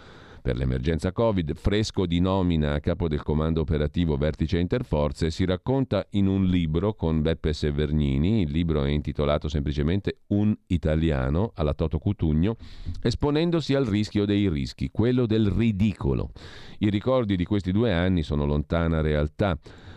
per 0.43 0.57
l'emergenza 0.57 1.13
Covid, 1.13 1.55
fresco 1.55 2.05
di 2.05 2.19
nomina 2.19 2.75
a 2.75 2.81
capo 2.81 3.07
del 3.07 3.23
comando 3.23 3.61
operativo 3.61 4.17
Vertice 4.17 4.59
Interforze, 4.59 5.31
si 5.31 5.45
racconta 5.45 6.05
in 6.11 6.27
un 6.27 6.47
libro 6.47 6.95
con 6.95 7.23
Beppe 7.23 7.53
Severnini, 7.53 8.43
il 8.43 8.51
libro 8.51 8.83
è 8.83 8.89
intitolato 8.91 9.49
semplicemente 9.49 10.23
Un 10.29 10.53
italiano 10.67 11.53
alla 11.55 11.75
Toto 11.75 11.99
Cutugno, 11.99 12.57
esponendosi 13.01 13.75
al 13.75 13.87
rischio 13.87 14.25
dei 14.25 14.51
rischi, 14.51 14.91
quello 14.91 15.27
del 15.27 15.47
ridicolo. 15.47 16.33
I 16.79 16.91
ricordi 16.91 17.37
di 17.37 17.45
questi 17.45 17.71
due 17.71 17.93
anni 17.93 18.25
sono 18.25 18.45
lontana 18.45 19.01
realtà 19.01 19.57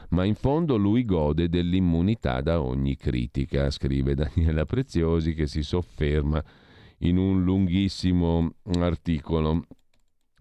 ma 0.10 0.24
in 0.24 0.36
fondo 0.36 0.78
lui 0.78 1.04
gode 1.04 1.50
dell'immunità 1.50 2.40
da 2.42 2.62
ogni 2.62 2.96
critica, 2.96 3.72
scrive 3.72 4.14
Daniela 4.14 4.64
Preziosi 4.64 5.34
che 5.34 5.48
si 5.48 5.64
sofferma 5.64 6.42
in 7.00 7.18
un 7.18 7.44
lunghissimo 7.44 8.54
articolo 8.76 9.66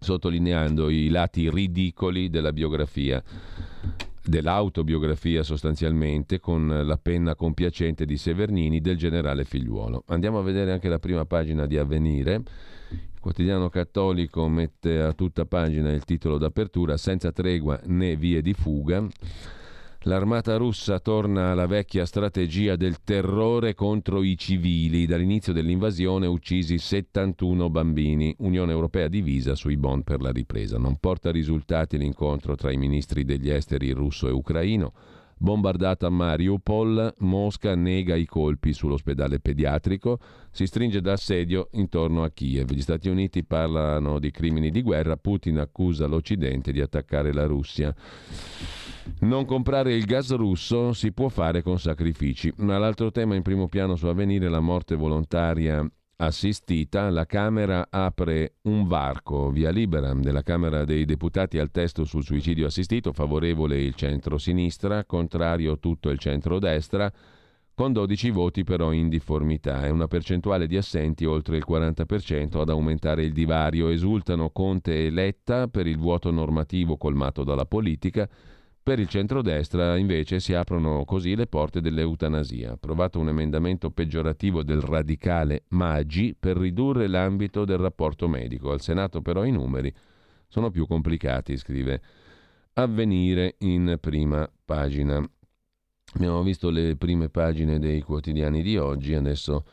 sottolineando 0.05 0.89
i 0.89 1.09
lati 1.09 1.49
ridicoli 1.49 2.29
della 2.29 2.53
biografia 2.53 3.23
dell'autobiografia 4.27 5.43
sostanzialmente 5.43 6.39
con 6.39 6.67
la 6.83 6.97
penna 6.97 7.35
compiacente 7.35 8.05
di 8.05 8.17
Severnini 8.17 8.81
del 8.81 8.97
generale 8.97 9.45
Figliuolo. 9.45 10.03
Andiamo 10.07 10.39
a 10.39 10.43
vedere 10.43 10.71
anche 10.71 10.89
la 10.89 10.99
prima 10.99 11.25
pagina 11.25 11.65
di 11.65 11.77
Avvenire. 11.77 12.43
Il 12.89 13.19
quotidiano 13.19 13.69
cattolico 13.69 14.47
mette 14.47 14.99
a 14.99 15.13
tutta 15.13 15.45
pagina 15.45 15.91
il 15.91 16.05
titolo 16.05 16.37
d'apertura 16.37 16.97
senza 16.97 17.31
tregua 17.31 17.79
né 17.85 18.15
vie 18.15 18.41
di 18.43 18.53
fuga. 18.53 19.03
L'armata 20.07 20.57
russa 20.57 20.99
torna 20.99 21.49
alla 21.49 21.65
vecchia 21.65 22.05
strategia 22.05 22.75
del 22.75 23.01
terrore 23.03 23.73
contro 23.73 24.21
i 24.21 24.37
civili. 24.37 25.07
Dall'inizio 25.07 25.51
dell'invasione 25.51 26.27
uccisi 26.27 26.77
71 26.77 27.71
bambini. 27.71 28.35
Unione 28.39 28.71
Europea 28.71 29.07
divisa 29.07 29.55
sui 29.55 29.77
bond 29.77 30.03
per 30.03 30.21
la 30.21 30.29
ripresa. 30.29 30.77
Non 30.77 30.97
porta 30.97 31.31
risultati 31.31 31.97
l'incontro 31.97 32.53
tra 32.53 32.71
i 32.71 32.77
ministri 32.77 33.25
degli 33.25 33.49
esteri 33.49 33.89
russo 33.93 34.27
e 34.27 34.31
ucraino. 34.31 34.93
Bombardata 35.37 36.09
Mariupol, 36.09 37.13
Mosca 37.19 37.75
nega 37.75 38.15
i 38.15 38.25
colpi 38.25 38.71
sull'ospedale 38.71 39.39
pediatrico, 39.39 40.19
si 40.49 40.65
stringe 40.65 41.01
d'assedio 41.01 41.69
intorno 41.73 42.23
a 42.23 42.29
Kiev. 42.29 42.71
Gli 42.71 42.81
Stati 42.81 43.09
Uniti 43.09 43.43
parlano 43.43 44.19
di 44.19 44.31
crimini 44.31 44.71
di 44.71 44.81
guerra, 44.81 45.17
Putin 45.17 45.59
accusa 45.59 46.07
l'Occidente 46.07 46.71
di 46.71 46.79
attaccare 46.79 47.33
la 47.33 47.45
Russia. 47.45 47.93
Non 49.19 49.45
comprare 49.45 49.93
il 49.93 50.05
gas 50.05 50.33
russo 50.35 50.93
si 50.93 51.11
può 51.11 51.27
fare 51.27 51.61
con 51.61 51.79
sacrifici. 51.79 52.51
Ma 52.57 52.77
l'altro 52.77 53.11
tema 53.11 53.35
in 53.35 53.41
primo 53.43 53.67
piano 53.67 53.95
su 53.95 54.07
avvenire 54.07 54.49
la 54.49 54.61
morte 54.61 54.95
volontaria 54.95 55.87
assistita, 56.17 57.09
la 57.09 57.25
Camera 57.25 57.87
apre 57.89 58.55
un 58.63 58.87
varco 58.87 59.49
via 59.49 59.69
libera 59.69 60.13
della 60.13 60.43
Camera 60.43 60.85
dei 60.85 61.05
Deputati 61.05 61.59
al 61.59 61.71
testo 61.71 62.05
sul 62.05 62.23
suicidio 62.23 62.67
assistito, 62.67 63.11
favorevole 63.11 63.81
il 63.81 63.95
centro-sinistra, 63.95 65.05
contrario 65.05 65.79
tutto 65.79 66.09
il 66.09 66.19
centro-destra, 66.19 67.11
con 67.73 67.91
12 67.91 68.29
voti 68.31 68.63
però 68.63 68.93
in 68.93 69.09
difformità 69.09 69.85
e 69.85 69.89
una 69.89 70.07
percentuale 70.07 70.65
di 70.65 70.77
assenti 70.77 71.25
oltre 71.25 71.57
il 71.57 71.65
40% 71.67 72.61
ad 72.61 72.69
aumentare 72.69 73.25
il 73.25 73.33
divario. 73.33 73.89
Esultano 73.89 74.49
Conte 74.51 75.05
e 75.05 75.09
Letta 75.09 75.67
per 75.67 75.85
il 75.85 75.97
vuoto 75.97 76.31
normativo 76.31 76.95
colmato 76.95 77.43
dalla 77.43 77.65
politica, 77.65 78.29
per 78.85 78.99
il 78.99 79.07
centrodestra 79.07 79.97
invece 79.97 80.39
si 80.39 80.53
aprono 80.53 81.05
così 81.05 81.35
le 81.35 81.47
porte 81.47 81.81
dell'eutanasia. 81.81 82.73
Approvato 82.73 83.17
un 83.17 83.29
emendamento 83.29 83.89
peggiorativo 83.89 84.61
del 84.61 84.79
radicale 84.79 85.63
Maggi 85.69 86.35
per 86.39 86.55
ridurre 86.55 87.07
l'ambito 87.07 87.65
del 87.65 87.79
rapporto 87.79 88.27
medico. 88.27 88.69
Al 88.69 88.81
Senato 88.81 89.23
però 89.23 89.43
i 89.43 89.49
numeri 89.49 89.91
sono 90.47 90.69
più 90.69 90.85
complicati, 90.85 91.57
scrive 91.57 91.99
Avvenire 92.73 93.55
in 93.61 93.97
prima 93.99 94.47
pagina. 94.63 95.17
Abbiamo 96.13 96.43
visto 96.43 96.69
le 96.69 96.95
prime 96.95 97.29
pagine 97.29 97.79
dei 97.79 98.01
quotidiani 98.01 98.61
di 98.61 98.77
oggi, 98.77 99.15
adesso 99.15 99.65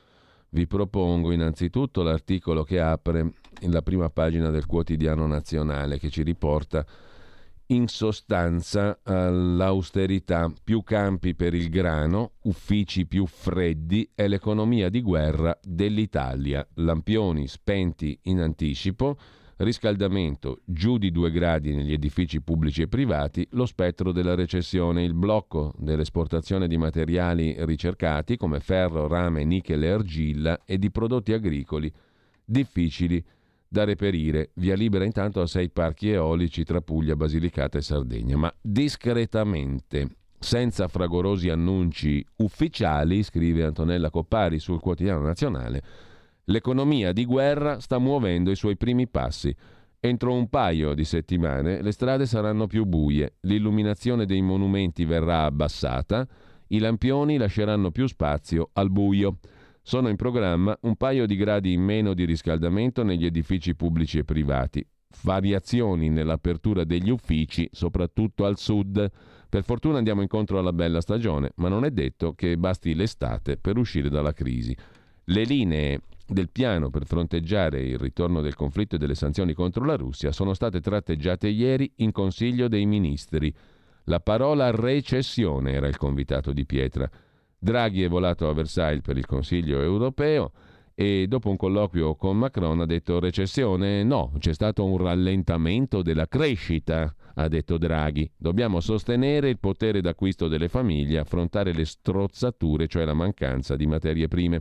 vi 0.48 0.66
propongo 0.66 1.32
innanzitutto 1.32 2.02
l'articolo 2.02 2.62
che 2.62 2.80
apre 2.80 3.34
la 3.66 3.82
prima 3.82 4.08
pagina 4.08 4.48
del 4.48 4.64
quotidiano 4.64 5.26
nazionale 5.26 5.98
che 5.98 6.08
ci 6.08 6.22
riporta 6.22 6.86
in 7.72 7.88
sostanza 7.88 8.98
l'austerità, 9.04 10.52
più 10.62 10.82
campi 10.82 11.34
per 11.34 11.54
il 11.54 11.70
grano, 11.70 12.32
uffici 12.42 13.06
più 13.06 13.24
freddi 13.26 14.10
e 14.14 14.28
l'economia 14.28 14.90
di 14.90 15.00
guerra 15.00 15.58
dell'Italia. 15.62 16.66
Lampioni 16.74 17.48
spenti 17.48 18.18
in 18.24 18.40
anticipo, 18.40 19.16
riscaldamento 19.56 20.60
giù 20.64 20.98
di 20.98 21.10
due 21.10 21.30
gradi 21.30 21.74
negli 21.74 21.92
edifici 21.92 22.42
pubblici 22.42 22.82
e 22.82 22.88
privati, 22.88 23.46
lo 23.52 23.64
spettro 23.64 24.12
della 24.12 24.34
recessione, 24.34 25.02
il 25.02 25.14
blocco 25.14 25.72
dell'esportazione 25.78 26.68
di 26.68 26.76
materiali 26.76 27.54
ricercati 27.60 28.36
come 28.36 28.60
ferro, 28.60 29.08
rame, 29.08 29.44
nickel 29.44 29.82
e 29.82 29.88
argilla 29.88 30.60
e 30.66 30.78
di 30.78 30.90
prodotti 30.90 31.32
agricoli 31.32 31.90
difficili 32.44 33.24
da 33.72 33.84
reperire. 33.84 34.50
Via 34.56 34.74
libera 34.74 35.06
intanto 35.06 35.40
a 35.40 35.46
sei 35.46 35.70
parchi 35.70 36.10
eolici 36.10 36.62
tra 36.62 36.82
Puglia, 36.82 37.16
Basilicata 37.16 37.78
e 37.78 37.80
Sardegna, 37.80 38.36
ma 38.36 38.54
discretamente, 38.60 40.08
senza 40.38 40.88
fragorosi 40.88 41.48
annunci 41.48 42.22
ufficiali, 42.36 43.22
scrive 43.22 43.64
Antonella 43.64 44.10
Coppari 44.10 44.58
sul 44.58 44.78
quotidiano 44.78 45.22
nazionale, 45.22 45.82
l'economia 46.44 47.12
di 47.12 47.24
guerra 47.24 47.80
sta 47.80 47.98
muovendo 47.98 48.50
i 48.50 48.56
suoi 48.56 48.76
primi 48.76 49.08
passi. 49.08 49.56
Entro 49.98 50.34
un 50.34 50.50
paio 50.50 50.92
di 50.92 51.04
settimane 51.04 51.80
le 51.80 51.92
strade 51.92 52.26
saranno 52.26 52.66
più 52.66 52.84
buie, 52.84 53.36
l'illuminazione 53.40 54.26
dei 54.26 54.42
monumenti 54.42 55.06
verrà 55.06 55.44
abbassata, 55.44 56.28
i 56.68 56.78
lampioni 56.78 57.38
lasceranno 57.38 57.90
più 57.90 58.06
spazio 58.06 58.68
al 58.74 58.90
buio. 58.90 59.38
Sono 59.84 60.08
in 60.08 60.16
programma 60.16 60.78
un 60.82 60.94
paio 60.94 61.26
di 61.26 61.34
gradi 61.34 61.72
in 61.72 61.82
meno 61.82 62.14
di 62.14 62.24
riscaldamento 62.24 63.02
negli 63.02 63.26
edifici 63.26 63.74
pubblici 63.74 64.18
e 64.18 64.24
privati, 64.24 64.86
variazioni 65.22 66.08
nell'apertura 66.08 66.84
degli 66.84 67.10
uffici, 67.10 67.68
soprattutto 67.72 68.44
al 68.44 68.58
sud. 68.58 69.10
Per 69.48 69.64
fortuna 69.64 69.98
andiamo 69.98 70.22
incontro 70.22 70.60
alla 70.60 70.72
bella 70.72 71.00
stagione, 71.00 71.50
ma 71.56 71.68
non 71.68 71.84
è 71.84 71.90
detto 71.90 72.32
che 72.34 72.56
basti 72.56 72.94
l'estate 72.94 73.56
per 73.56 73.76
uscire 73.76 74.08
dalla 74.08 74.32
crisi. 74.32 74.74
Le 75.24 75.42
linee 75.42 76.00
del 76.28 76.48
piano 76.50 76.88
per 76.88 77.04
fronteggiare 77.04 77.82
il 77.82 77.98
ritorno 77.98 78.40
del 78.40 78.54
conflitto 78.54 78.94
e 78.94 78.98
delle 78.98 79.16
sanzioni 79.16 79.52
contro 79.52 79.84
la 79.84 79.96
Russia 79.96 80.30
sono 80.30 80.54
state 80.54 80.80
tratteggiate 80.80 81.48
ieri 81.48 81.92
in 81.96 82.12
Consiglio 82.12 82.68
dei 82.68 82.86
Ministri. 82.86 83.52
La 84.04 84.20
parola 84.20 84.70
recessione 84.70 85.72
era 85.72 85.88
il 85.88 85.96
convitato 85.96 86.52
di 86.52 86.64
pietra. 86.64 87.10
Draghi 87.64 88.02
è 88.02 88.08
volato 88.08 88.48
a 88.48 88.54
Versailles 88.54 89.02
per 89.02 89.16
il 89.16 89.24
Consiglio 89.24 89.80
europeo 89.80 90.50
e 90.96 91.26
dopo 91.28 91.48
un 91.48 91.56
colloquio 91.56 92.16
con 92.16 92.36
Macron 92.36 92.80
ha 92.80 92.86
detto 92.86 93.20
recessione 93.20 94.02
no, 94.02 94.32
c'è 94.40 94.52
stato 94.52 94.84
un 94.84 94.96
rallentamento 94.96 96.02
della 96.02 96.26
crescita, 96.26 97.14
ha 97.34 97.46
detto 97.46 97.78
Draghi. 97.78 98.28
Dobbiamo 98.36 98.80
sostenere 98.80 99.48
il 99.48 99.60
potere 99.60 100.00
d'acquisto 100.00 100.48
delle 100.48 100.68
famiglie, 100.68 101.20
affrontare 101.20 101.72
le 101.72 101.84
strozzature, 101.84 102.88
cioè 102.88 103.04
la 103.04 103.14
mancanza 103.14 103.76
di 103.76 103.86
materie 103.86 104.26
prime. 104.26 104.60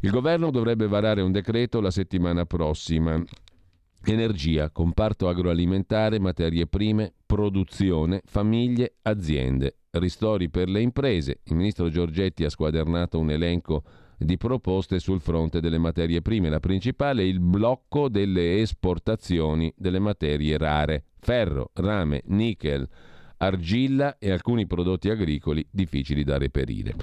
Il 0.00 0.10
governo 0.10 0.50
dovrebbe 0.50 0.88
varare 0.88 1.20
un 1.20 1.30
decreto 1.30 1.80
la 1.80 1.92
settimana 1.92 2.44
prossima. 2.46 3.22
Energia, 4.04 4.70
comparto 4.70 5.28
agroalimentare, 5.28 6.18
materie 6.18 6.66
prime, 6.66 7.12
produzione, 7.24 8.20
famiglie, 8.24 8.96
aziende 9.02 9.76
ristori 9.92 10.48
per 10.48 10.68
le 10.68 10.80
imprese. 10.80 11.40
Il 11.44 11.56
ministro 11.56 11.88
Giorgetti 11.88 12.44
ha 12.44 12.50
squadernato 12.50 13.18
un 13.18 13.30
elenco 13.30 13.82
di 14.16 14.36
proposte 14.36 14.98
sul 14.98 15.20
fronte 15.20 15.60
delle 15.60 15.78
materie 15.78 16.22
prime. 16.22 16.48
La 16.48 16.60
principale 16.60 17.22
è 17.22 17.26
il 17.26 17.40
blocco 17.40 18.08
delle 18.08 18.60
esportazioni 18.60 19.72
delle 19.76 19.98
materie 19.98 20.56
rare, 20.56 21.04
ferro, 21.18 21.70
rame, 21.74 22.22
nickel, 22.26 22.88
argilla 23.38 24.18
e 24.18 24.30
alcuni 24.30 24.66
prodotti 24.66 25.10
agricoli 25.10 25.66
difficili 25.68 26.22
da 26.22 26.38
reperire. 26.38 26.94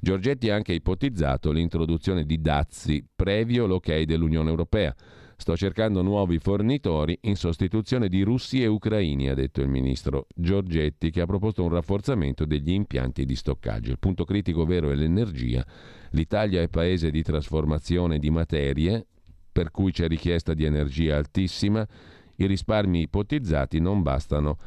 Giorgetti 0.00 0.48
ha 0.48 0.54
anche 0.54 0.72
ipotizzato 0.72 1.50
l'introduzione 1.50 2.24
di 2.24 2.40
dazi 2.40 3.04
previo 3.14 3.66
l'ok 3.66 4.02
dell'Unione 4.02 4.48
Europea. 4.48 4.94
Sto 5.40 5.56
cercando 5.56 6.02
nuovi 6.02 6.40
fornitori 6.40 7.16
in 7.22 7.36
sostituzione 7.36 8.08
di 8.08 8.22
russi 8.22 8.60
e 8.60 8.66
ucraini, 8.66 9.28
ha 9.28 9.34
detto 9.34 9.60
il 9.60 9.68
ministro 9.68 10.26
Giorgetti, 10.34 11.10
che 11.10 11.20
ha 11.20 11.26
proposto 11.26 11.62
un 11.62 11.68
rafforzamento 11.68 12.44
degli 12.44 12.72
impianti 12.72 13.24
di 13.24 13.36
stoccaggio. 13.36 13.92
Il 13.92 14.00
punto 14.00 14.24
critico 14.24 14.66
vero 14.66 14.90
è 14.90 14.96
l'energia. 14.96 15.64
L'Italia 16.10 16.60
è 16.60 16.68
paese 16.68 17.12
di 17.12 17.22
trasformazione 17.22 18.18
di 18.18 18.30
materie, 18.30 19.06
per 19.52 19.70
cui 19.70 19.92
c'è 19.92 20.08
richiesta 20.08 20.54
di 20.54 20.64
energia 20.64 21.16
altissima. 21.16 21.86
I 22.34 22.46
risparmi 22.46 23.02
ipotizzati 23.02 23.78
non 23.78 24.02
bastano 24.02 24.58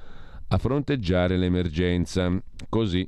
a 0.48 0.58
fronteggiare 0.58 1.36
l'emergenza. 1.36 2.42
Così 2.70 3.08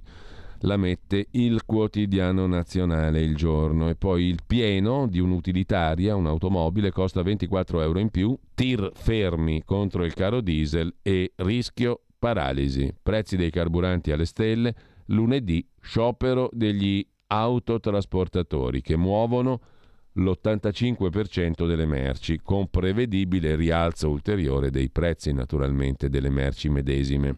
la 0.63 0.77
mette 0.77 1.27
il 1.31 1.65
quotidiano 1.65 2.45
nazionale 2.47 3.21
il 3.21 3.35
giorno 3.35 3.89
e 3.89 3.95
poi 3.95 4.25
il 4.25 4.39
pieno 4.45 5.07
di 5.07 5.19
un'utilitaria, 5.19 6.15
un'automobile, 6.15 6.91
costa 6.91 7.21
24 7.21 7.81
euro 7.81 7.99
in 7.99 8.09
più, 8.09 8.37
tir 8.53 8.91
fermi 8.93 9.63
contro 9.65 10.05
il 10.05 10.13
caro 10.13 10.41
diesel 10.41 10.93
e 11.01 11.33
rischio 11.37 12.03
paralisi, 12.17 12.93
prezzi 13.01 13.35
dei 13.35 13.49
carburanti 13.49 14.11
alle 14.11 14.25
stelle, 14.25 14.73
lunedì 15.07 15.65
sciopero 15.81 16.49
degli 16.53 17.05
autotrasportatori 17.27 18.81
che 18.81 18.95
muovono 18.95 19.59
l'85% 20.13 21.67
delle 21.67 21.85
merci, 21.85 22.39
con 22.41 22.69
prevedibile 22.69 23.55
rialzo 23.55 24.09
ulteriore 24.09 24.69
dei 24.69 24.89
prezzi 24.89 25.33
naturalmente 25.33 26.09
delle 26.09 26.29
merci 26.29 26.69
medesime. 26.69 27.37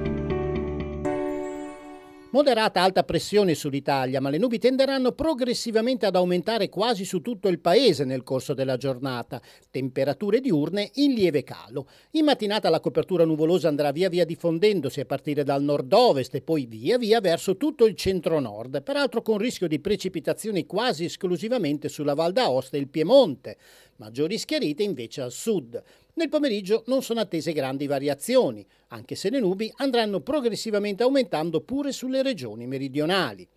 Moderata 2.33 2.81
alta 2.81 3.03
pressione 3.03 3.55
sull'Italia, 3.55 4.21
ma 4.21 4.29
le 4.29 4.37
nubi 4.37 4.57
tenderanno 4.57 5.11
progressivamente 5.11 6.05
ad 6.05 6.15
aumentare 6.15 6.69
quasi 6.69 7.03
su 7.03 7.19
tutto 7.19 7.49
il 7.49 7.59
paese 7.59 8.05
nel 8.05 8.23
corso 8.23 8.53
della 8.53 8.77
giornata. 8.77 9.41
Temperature 9.69 10.39
diurne 10.39 10.91
in 10.93 11.11
lieve 11.11 11.43
calo. 11.43 11.89
In 12.11 12.23
mattinata 12.23 12.69
la 12.69 12.79
copertura 12.79 13.25
nuvolosa 13.25 13.67
andrà 13.67 13.91
via 13.91 14.07
via 14.07 14.23
diffondendosi 14.23 15.01
a 15.01 15.05
partire 15.05 15.43
dal 15.43 15.61
nord-ovest 15.61 16.33
e 16.35 16.41
poi 16.41 16.67
via 16.67 16.97
via 16.97 17.19
verso 17.19 17.57
tutto 17.57 17.85
il 17.85 17.95
centro-nord, 17.95 18.81
peraltro 18.81 19.21
con 19.21 19.37
rischio 19.37 19.67
di 19.67 19.81
precipitazioni 19.81 20.65
quasi 20.65 21.03
esclusivamente 21.03 21.89
sulla 21.89 22.13
Val 22.13 22.31
d'Aosta 22.31 22.77
e 22.77 22.79
il 22.79 22.87
Piemonte 22.87 23.57
maggiori 23.97 24.37
schiarite 24.39 24.81
invece 24.81 25.21
al 25.21 25.31
sud. 25.31 25.81
Nel 26.13 26.29
pomeriggio 26.29 26.83
non 26.87 27.01
sono 27.01 27.21
attese 27.21 27.53
grandi 27.53 27.87
variazioni, 27.87 28.65
anche 28.89 29.15
se 29.15 29.29
le 29.29 29.39
nubi 29.39 29.71
andranno 29.77 30.19
progressivamente 30.19 31.03
aumentando 31.03 31.61
pure 31.61 31.91
sulle 31.91 32.21
regioni 32.21 32.67
meridionali. 32.67 33.47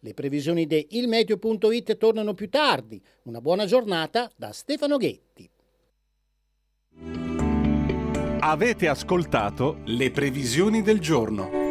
Le 0.00 0.14
previsioni 0.14 0.66
di 0.66 0.84
ilmeteo.it 0.90 1.96
tornano 1.96 2.34
più 2.34 2.48
tardi. 2.48 3.00
Una 3.22 3.40
buona 3.40 3.66
giornata 3.66 4.30
da 4.34 4.52
Stefano 4.52 4.96
Ghetti. 4.96 5.48
Avete 8.40 8.88
ascoltato 8.88 9.78
le 9.84 10.10
previsioni 10.10 10.82
del 10.82 10.98
giorno. 10.98 11.61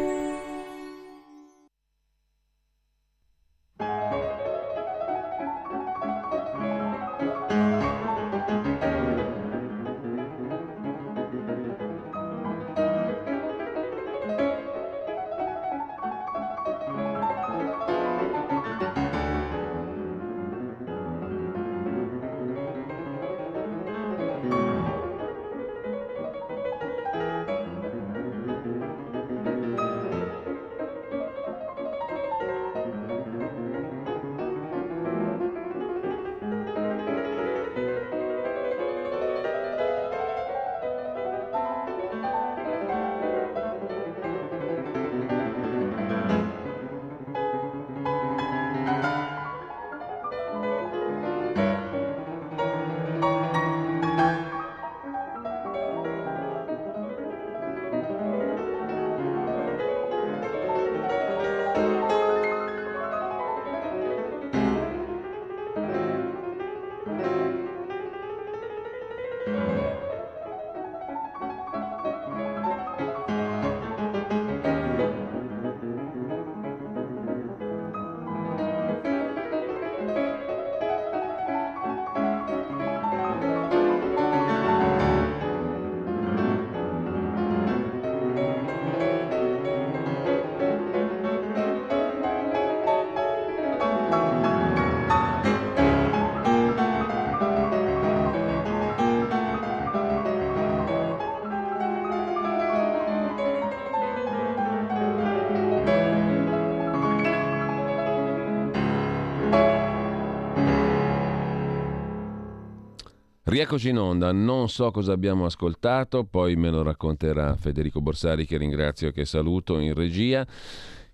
Rieccoci 113.52 113.90
in 113.90 113.98
onda, 113.98 114.32
non 114.32 114.70
so 114.70 114.90
cosa 114.90 115.12
abbiamo 115.12 115.44
ascoltato, 115.44 116.24
poi 116.24 116.56
me 116.56 116.70
lo 116.70 116.82
racconterà 116.82 117.54
Federico 117.54 118.00
Borsari 118.00 118.46
che 118.46 118.56
ringrazio 118.56 119.08
e 119.08 119.12
che 119.12 119.26
saluto 119.26 119.78
in 119.78 119.92
regia. 119.92 120.46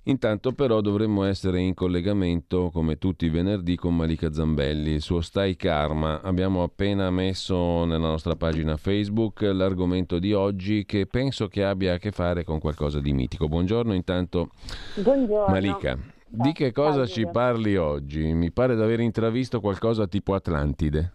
Intanto 0.05 0.53
però 0.53 0.81
dovremmo 0.81 1.25
essere 1.25 1.59
in 1.59 1.75
collegamento 1.75 2.71
come 2.73 2.97
tutti 2.97 3.25
i 3.27 3.29
venerdì 3.29 3.75
con 3.75 3.97
Malika 3.97 4.33
Zambelli, 4.33 4.93
il 4.93 5.03
suo 5.03 5.21
Stai 5.21 5.57
Karma. 5.57 6.21
Abbiamo 6.23 6.63
appena 6.63 7.11
messo 7.11 7.85
nella 7.85 8.07
nostra 8.07 8.37
pagina 8.37 8.77
Facebook 8.77 9.41
l'argomento 9.41 10.21
di 10.21 10.33
oggi 10.33 10.85
che 10.85 11.07
penso 11.07 11.49
che 11.49 11.65
abbia 11.65 11.95
a 11.95 11.99
che 11.99 12.13
fare 12.13 12.45
con 12.45 12.61
qualcosa 12.61 13.01
di 13.01 13.13
mitico. 13.13 13.49
Buongiorno 13.49 13.95
intanto 13.95 14.51
Buongiorno. 14.95 15.53
Malika. 15.53 15.99
Di 16.25 16.53
che 16.53 16.71
cosa 16.71 17.05
ci 17.05 17.27
parli 17.27 17.77
oggi? 17.77 18.33
Mi 18.33 18.53
pare 18.53 18.77
di 18.77 18.83
aver 18.83 19.01
intravisto 19.01 19.59
qualcosa 19.59 20.07
tipo 20.07 20.35
Atlantide. 20.35 21.15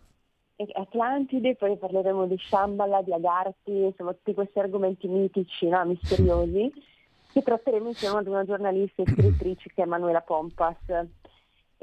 Atlantide, 0.73 1.55
poi 1.55 1.77
parleremo 1.77 2.27
di 2.27 2.37
Shambhala, 2.37 3.01
di 3.01 3.13
Agarthi, 3.13 3.85
insomma 3.85 4.13
tutti 4.13 4.33
questi 4.33 4.59
argomenti 4.59 5.07
mitici, 5.07 5.67
no? 5.67 5.83
misteriosi, 5.85 6.71
che 7.33 7.41
tratteremo 7.41 7.87
insieme 7.87 8.19
ad 8.19 8.27
una 8.27 8.45
giornalista 8.45 9.01
e 9.01 9.11
scrittrice 9.11 9.71
che 9.73 9.83
è 9.83 9.85
Manuela 9.85 10.21
Pompas. 10.21 10.77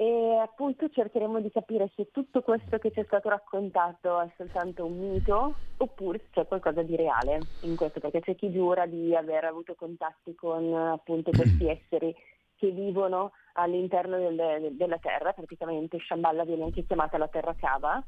E 0.01 0.39
appunto 0.41 0.89
cercheremo 0.89 1.41
di 1.41 1.51
capire 1.51 1.91
se 1.95 2.11
tutto 2.11 2.41
questo 2.41 2.79
che 2.79 2.91
ci 2.91 3.01
è 3.01 3.05
stato 3.05 3.29
raccontato 3.29 4.19
è 4.21 4.31
soltanto 4.39 4.87
un 4.87 4.99
mito 4.99 5.57
oppure 5.77 6.21
se 6.21 6.29
c'è 6.31 6.47
qualcosa 6.47 6.81
di 6.81 6.97
reale 6.97 7.41
in 7.63 7.77
questo, 7.77 8.01
perché 8.01 8.21
c'è 8.21 8.35
chi 8.35 8.51
giura 8.51 8.87
di 8.87 9.15
aver 9.15 9.45
avuto 9.45 9.75
contatti 9.75 10.35
con 10.35 10.73
appunto 10.75 11.33
questi 11.33 11.69
esseri 11.69 12.15
che 12.57 12.71
vivono 12.71 13.33
all'interno 13.55 14.17
del, 14.17 14.71
della 14.73 14.99
Terra, 14.99 15.33
praticamente 15.33 15.99
Shambhala 15.99 16.45
viene 16.45 16.65
anche 16.65 16.87
chiamata 16.87 17.19
la 17.19 17.29
Terra 17.29 17.55
Cava, 17.55 18.03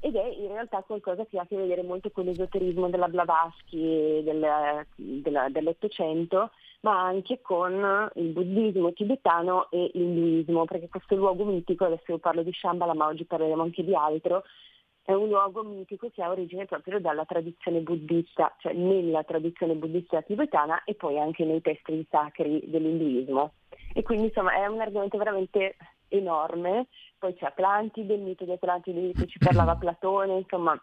ed 0.00 0.14
è 0.14 0.24
in 0.26 0.48
realtà 0.48 0.82
qualcosa 0.82 1.24
che 1.26 1.38
ha 1.38 1.42
a 1.42 1.46
che 1.46 1.56
vedere 1.56 1.82
molto 1.82 2.10
con 2.10 2.24
l'esoterismo 2.24 2.88
della 2.88 3.08
Blavatsky 3.08 4.22
del, 4.22 4.86
della, 4.94 5.48
dell'Ottocento, 5.48 6.50
ma 6.80 7.02
anche 7.02 7.40
con 7.40 8.10
il 8.14 8.28
buddismo 8.28 8.92
tibetano 8.92 9.68
e 9.70 9.90
l'induismo, 9.94 10.64
perché 10.64 10.88
questo 10.88 11.16
luogo 11.16 11.44
mitico, 11.44 11.84
adesso 11.84 12.12
io 12.12 12.18
parlo 12.18 12.42
di 12.42 12.52
Shambhala, 12.52 12.94
ma 12.94 13.06
oggi 13.06 13.24
parleremo 13.24 13.62
anche 13.62 13.84
di 13.84 13.94
altro, 13.94 14.44
è 15.02 15.14
un 15.14 15.28
luogo 15.28 15.62
mitico 15.62 16.10
che 16.10 16.22
ha 16.22 16.28
origine 16.28 16.66
proprio 16.66 17.00
dalla 17.00 17.24
tradizione 17.24 17.80
buddista, 17.80 18.54
cioè 18.58 18.74
nella 18.74 19.24
tradizione 19.24 19.74
buddista 19.74 20.20
tibetana 20.20 20.84
e 20.84 20.94
poi 20.94 21.18
anche 21.18 21.46
nei 21.46 21.62
testi 21.62 22.06
sacri 22.10 22.62
dell'induismo. 22.66 23.52
E 23.94 24.02
quindi 24.02 24.26
insomma 24.26 24.52
è 24.52 24.66
un 24.66 24.80
argomento 24.80 25.16
veramente 25.16 25.76
enorme, 26.08 26.86
poi 27.18 27.34
c'è 27.34 27.46
Atlantide, 27.46 28.14
il 28.14 28.20
mito 28.20 28.44
di 28.44 28.52
Atlantide 28.52 29.00
di 29.00 29.14
cui 29.14 29.28
ci 29.28 29.38
parlava 29.38 29.76
Platone, 29.76 30.38
insomma 30.38 30.80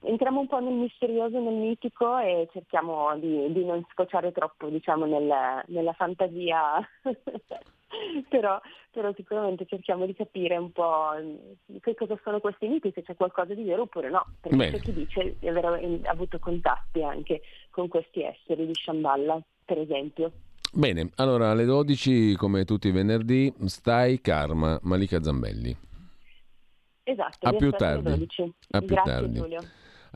entriamo 0.00 0.40
un 0.40 0.46
po' 0.46 0.60
nel 0.60 0.74
misterioso, 0.74 1.40
nel 1.40 1.54
mitico 1.54 2.18
e 2.18 2.48
cerchiamo 2.52 3.16
di, 3.18 3.50
di 3.52 3.64
non 3.64 3.84
scocciare 3.90 4.32
troppo 4.32 4.68
diciamo, 4.68 5.04
nel, 5.06 5.62
nella 5.66 5.92
fantasia 5.94 6.86
però, 8.28 8.60
però, 8.90 9.12
sicuramente 9.14 9.66
cerchiamo 9.66 10.06
di 10.06 10.14
capire 10.14 10.56
un 10.56 10.70
po' 10.72 11.10
che 11.80 11.94
cosa 11.94 12.18
sono 12.22 12.40
questi 12.40 12.68
miti, 12.68 12.92
se 12.94 13.02
c'è 13.02 13.14
qualcosa 13.16 13.54
di 13.54 13.64
vero 13.64 13.82
oppure 13.82 14.10
no, 14.10 14.26
perché 14.40 14.56
Bene. 14.56 14.70
c'è 14.70 14.80
chi 14.80 14.92
dice 14.92 15.36
di 15.38 15.48
aver 15.48 16.00
avuto 16.04 16.38
contatti 16.38 17.02
anche 17.02 17.42
con 17.70 17.88
questi 17.88 18.22
esseri 18.22 18.66
di 18.66 18.74
Shambhala, 18.74 19.40
per 19.64 19.78
esempio. 19.78 20.32
Bene, 20.72 21.10
allora 21.16 21.50
alle 21.50 21.64
12 21.64 22.34
come 22.36 22.64
tutti 22.64 22.88
i 22.88 22.92
venerdì, 22.92 23.52
stai 23.64 24.20
Karma, 24.20 24.78
Malika 24.82 25.22
Zambelli. 25.22 25.76
Esatto, 27.02 27.46
a 27.46 27.52
più 27.52 27.70
tardi. 27.70 28.26
A 28.70 28.80
più 28.80 28.94
Grazie 28.94 29.12
tardi. 29.12 29.38
Giulio. 29.38 29.60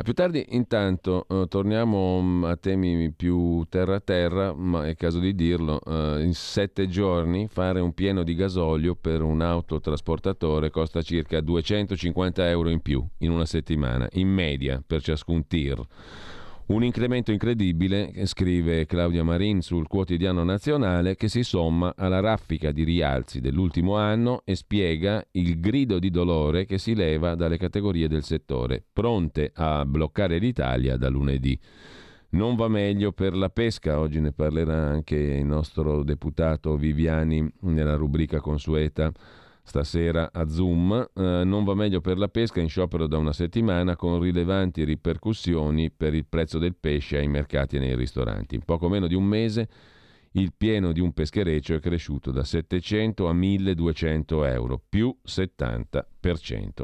A 0.00 0.02
più 0.02 0.14
tardi, 0.14 0.46
intanto, 0.50 1.26
eh, 1.28 1.46
torniamo 1.46 2.22
mm, 2.22 2.44
a 2.44 2.56
temi 2.56 3.12
più 3.12 3.64
terra-terra, 3.68 4.54
ma 4.54 4.86
è 4.86 4.96
caso 4.96 5.18
di 5.18 5.34
dirlo, 5.34 5.78
eh, 5.84 6.22
in 6.22 6.32
sette 6.32 6.88
giorni 6.88 7.48
fare 7.48 7.80
un 7.80 7.92
pieno 7.92 8.22
di 8.22 8.34
gasolio 8.34 8.94
per 8.94 9.20
un 9.20 9.42
autotrasportatore 9.42 10.70
costa 10.70 11.02
circa 11.02 11.40
250 11.40 12.48
euro 12.48 12.70
in 12.70 12.80
più 12.80 13.06
in 13.18 13.30
una 13.30 13.44
settimana, 13.44 14.08
in 14.12 14.28
media 14.28 14.82
per 14.84 15.02
ciascun 15.02 15.46
tir. 15.46 15.86
Un 16.70 16.84
incremento 16.84 17.32
incredibile, 17.32 18.12
scrive 18.26 18.86
Claudia 18.86 19.24
Marin 19.24 19.60
sul 19.60 19.88
quotidiano 19.88 20.44
nazionale, 20.44 21.16
che 21.16 21.26
si 21.26 21.42
somma 21.42 21.94
alla 21.96 22.20
raffica 22.20 22.70
di 22.70 22.84
rialzi 22.84 23.40
dell'ultimo 23.40 23.96
anno 23.96 24.42
e 24.44 24.54
spiega 24.54 25.20
il 25.32 25.58
grido 25.58 25.98
di 25.98 26.10
dolore 26.10 26.66
che 26.66 26.78
si 26.78 26.94
leva 26.94 27.34
dalle 27.34 27.58
categorie 27.58 28.06
del 28.06 28.22
settore, 28.22 28.84
pronte 28.92 29.50
a 29.52 29.84
bloccare 29.84 30.38
l'Italia 30.38 30.96
da 30.96 31.08
lunedì. 31.08 31.58
Non 32.30 32.54
va 32.54 32.68
meglio 32.68 33.10
per 33.10 33.34
la 33.34 33.50
pesca, 33.50 33.98
oggi 33.98 34.20
ne 34.20 34.30
parlerà 34.30 34.76
anche 34.76 35.16
il 35.16 35.44
nostro 35.44 36.04
deputato 36.04 36.76
Viviani 36.76 37.52
nella 37.62 37.96
rubrica 37.96 38.38
consueta 38.38 39.10
stasera 39.62 40.30
a 40.32 40.48
Zoom. 40.48 41.10
Eh, 41.14 41.42
non 41.44 41.64
va 41.64 41.74
meglio 41.74 42.00
per 42.00 42.18
la 42.18 42.28
pesca 42.28 42.60
in 42.60 42.68
sciopero 42.68 43.06
da 43.06 43.18
una 43.18 43.32
settimana 43.32 43.96
con 43.96 44.20
rilevanti 44.20 44.84
ripercussioni 44.84 45.90
per 45.90 46.14
il 46.14 46.26
prezzo 46.26 46.58
del 46.58 46.74
pesce 46.74 47.18
ai 47.18 47.28
mercati 47.28 47.76
e 47.76 47.78
nei 47.78 47.96
ristoranti. 47.96 48.54
In 48.54 48.64
poco 48.64 48.88
meno 48.88 49.06
di 49.06 49.14
un 49.14 49.24
mese 49.24 49.68
il 50.32 50.52
pieno 50.56 50.92
di 50.92 51.00
un 51.00 51.12
peschereccio 51.12 51.74
è 51.74 51.80
cresciuto 51.80 52.30
da 52.30 52.44
700 52.44 53.28
a 53.28 53.32
1200 53.32 54.44
euro, 54.44 54.80
più 54.88 55.16
70%. 55.26 56.04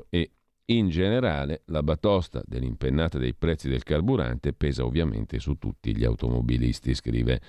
E 0.09 0.31
in 0.67 0.89
generale 0.89 1.63
la 1.67 1.83
batosta 1.83 2.43
dell'impennata 2.45 3.19
dei 3.19 3.35
prezzi 3.35 3.69
del 3.69 3.85
carburante 3.85 4.53
pesa 4.53 4.85
ovviamente 4.85 5.39
su 5.39 5.59
tutti 5.59 5.97
gli 5.97 6.05
automobilisti, 6.05 6.93
scrive 6.93 7.41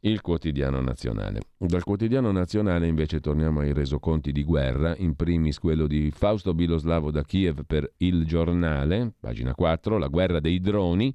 il 0.00 0.20
quotidiano 0.20 0.80
nazionale. 0.80 1.40
Dal 1.56 1.82
quotidiano 1.82 2.30
nazionale 2.32 2.86
invece 2.86 3.20
torniamo 3.20 3.60
ai 3.60 3.72
resoconti 3.72 4.32
di 4.32 4.44
guerra, 4.44 4.96
in 4.96 5.14
primis 5.14 5.58
quello 5.58 5.86
di 5.86 6.10
Fausto 6.10 6.54
Biloslavo 6.54 7.10
da 7.10 7.22
Kiev 7.22 7.64
per 7.66 7.92
Il 7.98 8.24
Giornale, 8.24 9.12
pagina 9.20 9.54
4, 9.54 9.98
la 9.98 10.08
guerra 10.08 10.40
dei 10.40 10.60
droni. 10.60 11.14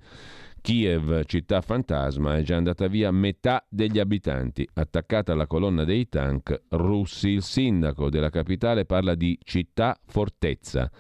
Kiev, 0.62 1.26
città 1.26 1.62
fantasma, 1.62 2.38
è 2.38 2.42
già 2.42 2.56
andata 2.56 2.88
via 2.88 3.12
metà 3.12 3.64
degli 3.70 4.00
abitanti. 4.00 4.68
Attaccata 4.74 5.34
alla 5.34 5.46
colonna 5.46 5.84
dei 5.84 6.10
tank 6.10 6.64
russi, 6.70 7.30
il 7.30 7.44
sindaco 7.44 8.10
della 8.10 8.30
capitale 8.30 8.86
parla 8.86 9.14
di 9.14 9.38
città 9.44 9.96
fortezza. 10.06 10.92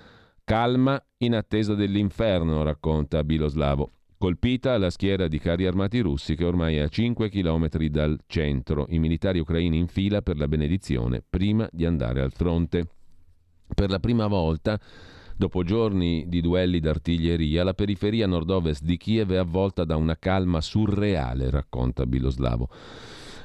Calma 0.44 1.04
in 1.18 1.34
attesa 1.34 1.74
dell'inferno, 1.74 2.62
racconta 2.62 3.24
Biloslavo. 3.24 3.90
Colpita 4.26 4.76
la 4.80 4.89
schiera 4.89 5.28
di 5.28 5.38
carri 5.38 5.67
armati 5.67 5.99
russi 5.99 6.36
che 6.36 6.45
ormai 6.45 6.78
è 6.78 6.80
a 6.80 6.88
5 6.88 7.30
km 7.30 7.69
dal 7.89 8.19
centro, 8.26 8.88
i 8.89 8.97
militari 8.97 9.38
ucraini 9.38 9.78
in 9.78 9.86
fila 9.86 10.23
per 10.23 10.36
la 10.36 10.47
benedizione 10.47 11.21
prima 11.30 11.69
di 11.71 11.86
andare 11.86 12.21
al 12.21 12.32
fronte. 12.32 12.88
Per 13.71 13.88
la 13.91 13.99
prima 13.99 14.26
volta, 14.26 14.80
dopo 15.38 15.63
giorni 15.63 16.26
di 16.28 16.41
duelli 16.41 16.80
d'artiglieria, 16.80 17.63
la 17.63 17.76
periferia 17.76 18.26
nord-ovest 18.26 18.82
di 18.82 18.97
Kiev 18.97 19.32
è 19.32 19.36
avvolta 19.36 19.86
da 19.86 19.95
una 19.95 20.17
calma 20.17 20.59
surreale, 20.59 21.51
racconta 21.51 22.07
Biloslavo. 22.07 22.67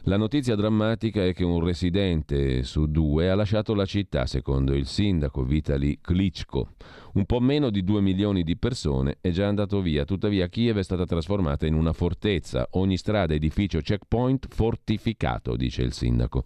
La 0.05 0.17
notizia 0.17 0.55
drammatica 0.55 1.27
è 1.27 1.35
che 1.35 1.45
un 1.45 1.63
residente 1.63 2.63
su 2.63 2.87
due 2.87 3.29
ha 3.29 3.35
lasciato 3.35 3.75
la 3.75 3.85
città, 3.85 4.25
secondo 4.25 4.75
il 4.75 4.87
sindaco 4.87 5.43
Vitali 5.43 5.99
Klitschko. 6.01 6.71
Un 7.15 7.27
po' 7.27 7.39
meno 7.39 7.69
di 7.69 7.85
due 7.85 8.01
milioni 8.01 8.43
di 8.43 8.57
persone 8.57 9.19
è 9.21 9.29
già 9.29 9.47
andato 9.47 9.83
via, 9.83 10.07
tuttavia 10.07 10.49
Kiev 10.49 10.79
è 10.79 10.83
stata 10.83 11.05
trasformata 11.05 11.67
in 11.67 11.75
una 11.75 11.93
fortezza, 11.93 12.67
ogni 12.73 12.97
strada, 12.97 13.35
edificio, 13.35 13.81
checkpoint 13.81 14.47
fortificato, 14.49 15.55
dice 15.55 15.83
il 15.83 15.93
sindaco. 15.93 16.45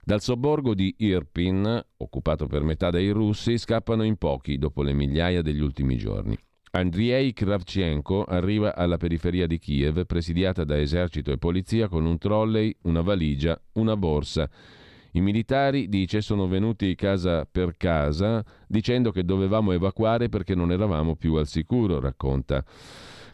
Dal 0.00 0.20
sobborgo 0.20 0.72
di 0.72 0.94
Irpin, 0.98 1.84
occupato 1.96 2.46
per 2.46 2.62
metà 2.62 2.90
dai 2.90 3.10
russi, 3.10 3.58
scappano 3.58 4.04
in 4.04 4.16
pochi 4.16 4.56
dopo 4.56 4.82
le 4.82 4.92
migliaia 4.92 5.42
degli 5.42 5.60
ultimi 5.60 5.96
giorni. 5.96 6.38
Andriei 6.76 7.32
Kravchenko 7.32 8.24
arriva 8.24 8.74
alla 8.74 8.96
periferia 8.96 9.46
di 9.46 9.60
Kiev, 9.60 10.06
presidiata 10.06 10.64
da 10.64 10.76
esercito 10.76 11.30
e 11.30 11.38
polizia, 11.38 11.86
con 11.86 12.04
un 12.04 12.18
trolley, 12.18 12.74
una 12.82 13.00
valigia, 13.00 13.56
una 13.74 13.96
borsa. 13.96 14.50
I 15.12 15.20
militari, 15.20 15.88
dice, 15.88 16.20
sono 16.20 16.48
venuti 16.48 16.96
casa 16.96 17.46
per 17.48 17.76
casa 17.76 18.44
dicendo 18.66 19.12
che 19.12 19.24
dovevamo 19.24 19.70
evacuare 19.70 20.28
perché 20.28 20.56
non 20.56 20.72
eravamo 20.72 21.14
più 21.14 21.34
al 21.34 21.46
sicuro, 21.46 22.00
racconta 22.00 22.64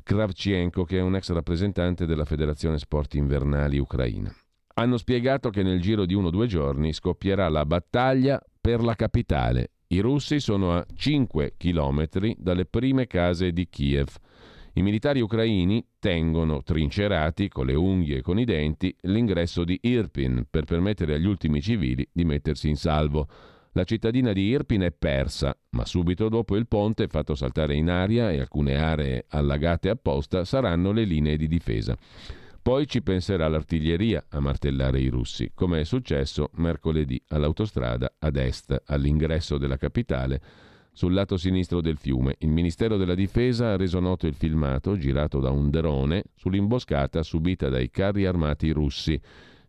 Kravchenko, 0.02 0.84
che 0.84 0.98
è 0.98 1.00
un 1.00 1.16
ex 1.16 1.32
rappresentante 1.32 2.04
della 2.04 2.26
Federazione 2.26 2.76
Sport 2.76 3.14
Invernali 3.14 3.78
Ucraina. 3.78 4.30
Hanno 4.74 4.98
spiegato 4.98 5.48
che 5.48 5.62
nel 5.62 5.80
giro 5.80 6.04
di 6.04 6.12
uno 6.12 6.26
o 6.26 6.30
due 6.30 6.46
giorni 6.46 6.92
scoppierà 6.92 7.48
la 7.48 7.64
battaglia 7.64 8.38
per 8.60 8.82
la 8.82 8.94
capitale 8.94 9.70
i 9.92 9.98
russi 9.98 10.38
sono 10.38 10.72
a 10.72 10.86
5 10.94 11.54
chilometri 11.56 12.36
dalle 12.38 12.64
prime 12.64 13.08
case 13.08 13.50
di 13.50 13.68
Kiev. 13.68 14.14
I 14.74 14.82
militari 14.82 15.20
ucraini 15.20 15.84
tengono 15.98 16.62
trincerati 16.62 17.48
con 17.48 17.66
le 17.66 17.74
unghie 17.74 18.18
e 18.18 18.20
con 18.20 18.38
i 18.38 18.44
denti 18.44 18.94
l'ingresso 19.00 19.64
di 19.64 19.80
Irpin 19.82 20.46
per 20.48 20.62
permettere 20.62 21.14
agli 21.14 21.26
ultimi 21.26 21.60
civili 21.60 22.08
di 22.12 22.24
mettersi 22.24 22.68
in 22.68 22.76
salvo. 22.76 23.26
La 23.72 23.82
cittadina 23.82 24.32
di 24.32 24.42
Irpin 24.42 24.82
è 24.82 24.92
persa, 24.92 25.58
ma 25.70 25.84
subito 25.84 26.28
dopo 26.28 26.54
il 26.54 26.68
ponte 26.68 27.08
fatto 27.08 27.34
saltare 27.34 27.74
in 27.74 27.90
aria 27.90 28.30
e 28.30 28.38
alcune 28.38 28.76
aree 28.76 29.24
allagate 29.30 29.88
apposta 29.88 30.44
saranno 30.44 30.92
le 30.92 31.02
linee 31.02 31.36
di 31.36 31.48
difesa. 31.48 31.96
Poi 32.62 32.86
ci 32.86 33.02
penserà 33.02 33.48
l'artiglieria 33.48 34.26
a 34.28 34.40
martellare 34.40 35.00
i 35.00 35.08
russi, 35.08 35.50
come 35.54 35.80
è 35.80 35.84
successo 35.84 36.50
mercoledì 36.56 37.20
all'autostrada 37.28 38.16
ad 38.18 38.36
est, 38.36 38.82
all'ingresso 38.84 39.56
della 39.56 39.78
capitale, 39.78 40.42
sul 40.92 41.14
lato 41.14 41.38
sinistro 41.38 41.80
del 41.80 41.96
fiume. 41.96 42.34
Il 42.40 42.50
Ministero 42.50 42.98
della 42.98 43.14
Difesa 43.14 43.72
ha 43.72 43.76
reso 43.76 43.98
noto 43.98 44.26
il 44.26 44.34
filmato, 44.34 44.98
girato 44.98 45.40
da 45.40 45.48
un 45.48 45.70
drone, 45.70 46.24
sull'imboscata 46.34 47.22
subita 47.22 47.70
dai 47.70 47.88
carri 47.88 48.26
armati 48.26 48.70
russi. 48.72 49.18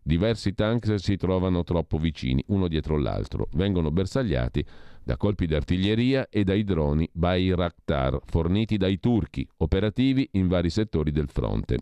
Diversi 0.02 0.52
tank 0.52 1.00
si 1.00 1.16
trovano 1.16 1.64
troppo 1.64 1.96
vicini, 1.96 2.44
uno 2.48 2.68
dietro 2.68 2.98
l'altro. 2.98 3.48
Vengono 3.52 3.90
bersagliati 3.90 4.62
da 5.02 5.16
colpi 5.16 5.46
d'artiglieria 5.46 6.28
e 6.28 6.44
dai 6.44 6.62
droni 6.62 7.08
Bayraktar, 7.10 8.18
forniti 8.26 8.76
dai 8.76 8.98
turchi, 8.98 9.48
operativi 9.58 10.28
in 10.32 10.46
vari 10.46 10.68
settori 10.68 11.10
del 11.10 11.28
fronte. 11.28 11.78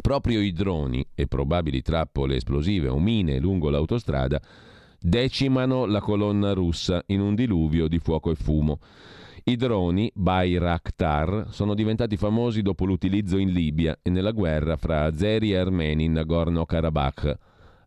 Proprio 0.00 0.40
i 0.40 0.52
droni 0.52 1.06
e 1.14 1.26
probabili 1.26 1.80
trappole 1.80 2.36
esplosive 2.36 2.88
o 2.88 2.98
mine 2.98 3.38
lungo 3.38 3.70
l'autostrada 3.70 4.40
decimano 4.98 5.84
la 5.84 6.00
colonna 6.00 6.52
russa 6.52 7.02
in 7.06 7.20
un 7.20 7.34
diluvio 7.34 7.88
di 7.88 7.98
fuoco 7.98 8.30
e 8.30 8.34
fumo. 8.34 8.80
I 9.44 9.56
droni 9.56 10.10
Bayraktar 10.14 11.48
sono 11.50 11.74
diventati 11.74 12.16
famosi 12.16 12.62
dopo 12.62 12.86
l'utilizzo 12.86 13.36
in 13.36 13.50
Libia 13.50 13.98
e 14.00 14.08
nella 14.08 14.30
guerra 14.30 14.76
fra 14.76 15.04
azeri 15.04 15.52
e 15.52 15.56
armeni 15.56 16.04
in 16.04 16.12
Nagorno-Karabakh. 16.12 17.38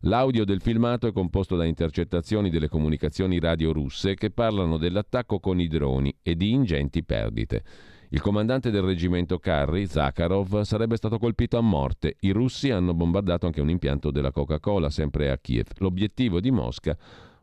L'audio 0.02 0.44
del 0.44 0.60
filmato 0.60 1.08
è 1.08 1.12
composto 1.12 1.56
da 1.56 1.64
intercettazioni 1.64 2.50
delle 2.50 2.68
comunicazioni 2.68 3.40
radio 3.40 3.72
russe 3.72 4.14
che 4.14 4.30
parlano 4.30 4.76
dell'attacco 4.76 5.40
con 5.40 5.60
i 5.60 5.66
droni 5.66 6.14
e 6.22 6.36
di 6.36 6.52
ingenti 6.52 7.02
perdite. 7.02 7.64
Il 8.10 8.22
comandante 8.22 8.70
del 8.70 8.80
reggimento 8.80 9.38
Carri, 9.38 9.86
Zakharov, 9.86 10.62
sarebbe 10.62 10.96
stato 10.96 11.18
colpito 11.18 11.58
a 11.58 11.60
morte. 11.60 12.16
I 12.20 12.30
russi 12.30 12.70
hanno 12.70 12.94
bombardato 12.94 13.44
anche 13.44 13.60
un 13.60 13.68
impianto 13.68 14.10
della 14.10 14.32
Coca-Cola, 14.32 14.88
sempre 14.88 15.30
a 15.30 15.36
Kiev. 15.36 15.66
L'obiettivo 15.76 16.40
di 16.40 16.50
Mosca 16.50 16.96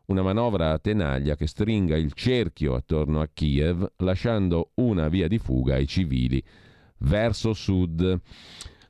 una 0.06 0.22
manovra 0.22 0.72
a 0.72 0.78
tenaglia 0.78 1.36
che 1.36 1.46
stringa 1.46 1.96
il 1.96 2.12
cerchio 2.12 2.74
attorno 2.74 3.20
a 3.20 3.28
Kiev, 3.32 3.92
lasciando 3.98 4.70
una 4.74 5.08
via 5.08 5.28
di 5.28 5.38
fuga 5.38 5.74
ai 5.74 5.86
civili 5.86 6.42
verso 6.98 7.52
sud. 7.52 8.20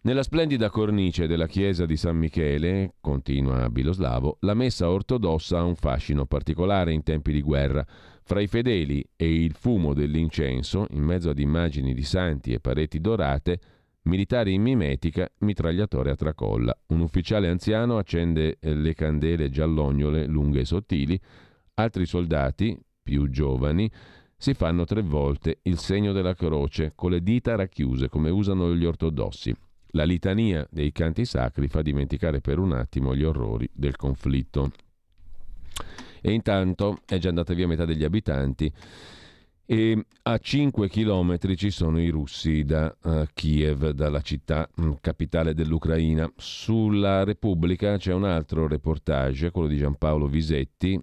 Nella 0.07 0.23
splendida 0.23 0.71
cornice 0.71 1.27
della 1.27 1.49
chiesa 1.49 1.85
di 1.85 1.97
San 1.97 2.17
Michele, 2.17 2.95
continua 3.01 3.69
Biloslavo, 3.69 4.37
la 4.43 4.55
messa 4.55 4.89
ortodossa 4.89 5.59
ha 5.59 5.65
un 5.65 5.75
fascino 5.75 6.27
particolare 6.27 6.93
in 6.93 7.03
tempi 7.03 7.33
di 7.33 7.43
guerra. 7.43 7.85
Fra 8.23 8.41
i 8.41 8.47
fedeli 8.47 9.05
e 9.17 9.43
il 9.43 9.55
fumo 9.55 9.95
dell'incenso, 9.95 10.87
in 10.91 11.03
mezzo 11.03 11.31
ad 11.31 11.41
immagini 11.41 11.93
di 11.93 12.05
santi 12.05 12.53
e 12.53 12.61
pareti 12.61 13.01
dorate, 13.01 13.59
militari 14.03 14.55
in 14.55 14.63
mimetica, 14.63 15.29
mitragliatore 15.39 16.13
a 16.13 16.15
tracolla. 16.15 16.79
Un 16.91 17.01
ufficiale 17.01 17.49
anziano 17.49 17.99
accende 17.99 18.59
le 18.61 18.95
candele 18.95 19.51
giallognole 19.51 20.27
lunghe 20.27 20.61
e 20.61 20.65
sottili, 20.67 21.21
altri 21.75 22.07
soldati, 22.07 22.79
più 23.03 23.29
giovani, 23.29 23.91
si 24.37 24.55
fanno 24.55 24.85
tre 24.85 25.03
volte 25.03 25.59
il 25.63 25.79
segno 25.79 26.13
della 26.13 26.35
croce 26.35 26.93
con 26.95 27.11
le 27.11 27.25
dita 27.25 27.57
racchiuse 27.57 28.09
come 28.09 28.31
usano 28.31 28.73
gli 28.73 28.85
ortodossi. 28.85 29.53
La 29.91 30.05
litania 30.05 30.67
dei 30.71 30.93
canti 30.93 31.25
sacri 31.25 31.69
fa 31.69 31.83
dimenticare 31.83 32.41
per 32.41 32.59
un 32.59 32.73
attimo 32.73 33.15
gli 33.15 33.23
orrori 33.23 33.69
del 33.73 33.97
conflitto. 33.97 34.71
E 36.21 36.33
intanto 36.33 37.01
è 37.07 37.19
già 37.19 37.29
andata 37.29 37.55
via 37.55 37.67
metà 37.67 37.85
degli 37.85 38.05
abitanti 38.05 38.73
e 39.69 40.07
a 40.23 40.39
5 40.39 40.89
chilometri 40.89 41.57
ci 41.57 41.71
sono 41.71 42.01
i 42.01 42.09
russi 42.09 42.65
da 42.65 42.95
uh, 43.03 43.25
Kiev, 43.35 43.91
dalla 43.91 44.21
città 44.21 44.69
mh, 44.73 44.85
mm, 44.85 44.93
capitale 45.01 45.55
dell'Ucraina. 45.55 46.31
Sulla 46.37 47.25
Repubblica 47.25 47.97
c'è 47.97 48.13
un 48.13 48.25
altro 48.25 48.69
reportage, 48.69 49.51
quello 49.51 49.67
di 49.67 49.77
Giampaolo 49.77 50.29
Visetti, 50.29 51.01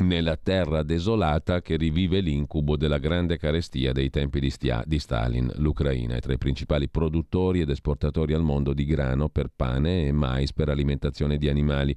nella 0.00 0.36
terra 0.36 0.82
desolata 0.82 1.62
che 1.62 1.76
rivive 1.76 2.20
l'incubo 2.20 2.76
della 2.76 2.98
grande 2.98 3.36
carestia 3.38 3.92
dei 3.92 4.10
tempi 4.10 4.40
di, 4.40 4.50
Stia- 4.50 4.82
di, 4.86 4.98
Stalin. 4.98 5.50
L'Ucraina 5.56 6.16
è 6.16 6.20
tra 6.20 6.32
i 6.32 6.38
principali 6.38 6.88
produttori 6.88 7.60
ed 7.60 7.70
esportatori 7.70 8.32
al 8.32 8.42
mondo 8.42 8.72
di 8.72 8.84
grano 8.84 9.28
per 9.28 9.50
pane 9.54 10.06
e 10.06 10.12
mais 10.12 10.52
per 10.52 10.68
alimentazione 10.68 11.36
di 11.36 11.48
animali. 11.48 11.96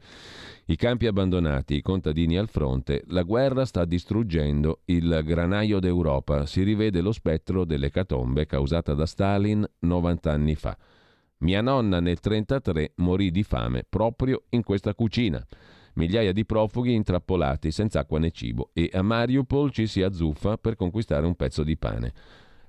I 0.65 0.75
campi 0.75 1.07
abbandonati, 1.07 1.75
i 1.75 1.81
contadini 1.81 2.37
al 2.37 2.49
fronte, 2.49 3.03
la 3.07 3.23
guerra 3.23 3.65
sta 3.65 3.85
distruggendo 3.85 4.81
il 4.85 5.21
granaio 5.23 5.79
d'Europa. 5.79 6.45
Si 6.45 6.61
rivede 6.61 7.01
lo 7.01 7.11
spettro 7.11 7.65
delle 7.65 7.89
catombe 7.89 8.45
causata 8.45 8.93
da 8.93 9.05
Stalin 9.05 9.67
90 9.79 10.31
anni 10.31 10.55
fa. 10.55 10.77
Mia 11.39 11.61
nonna 11.61 11.99
nel 11.99 12.19
1933 12.21 12.93
morì 12.97 13.31
di 13.31 13.43
fame 13.43 13.85
proprio 13.87 14.43
in 14.49 14.63
questa 14.63 14.93
cucina 14.93 15.45
migliaia 15.97 16.31
di 16.31 16.45
profughi 16.45 16.93
intrappolati 16.93 17.71
senza 17.71 17.99
acqua 17.99 18.19
né 18.19 18.31
cibo 18.31 18.69
e 18.71 18.89
a 18.93 19.01
Mariupol 19.01 19.71
ci 19.71 19.87
si 19.87 20.01
azzuffa 20.01 20.57
per 20.57 20.75
conquistare 20.75 21.25
un 21.25 21.35
pezzo 21.35 21.63
di 21.63 21.75
pane. 21.75 22.13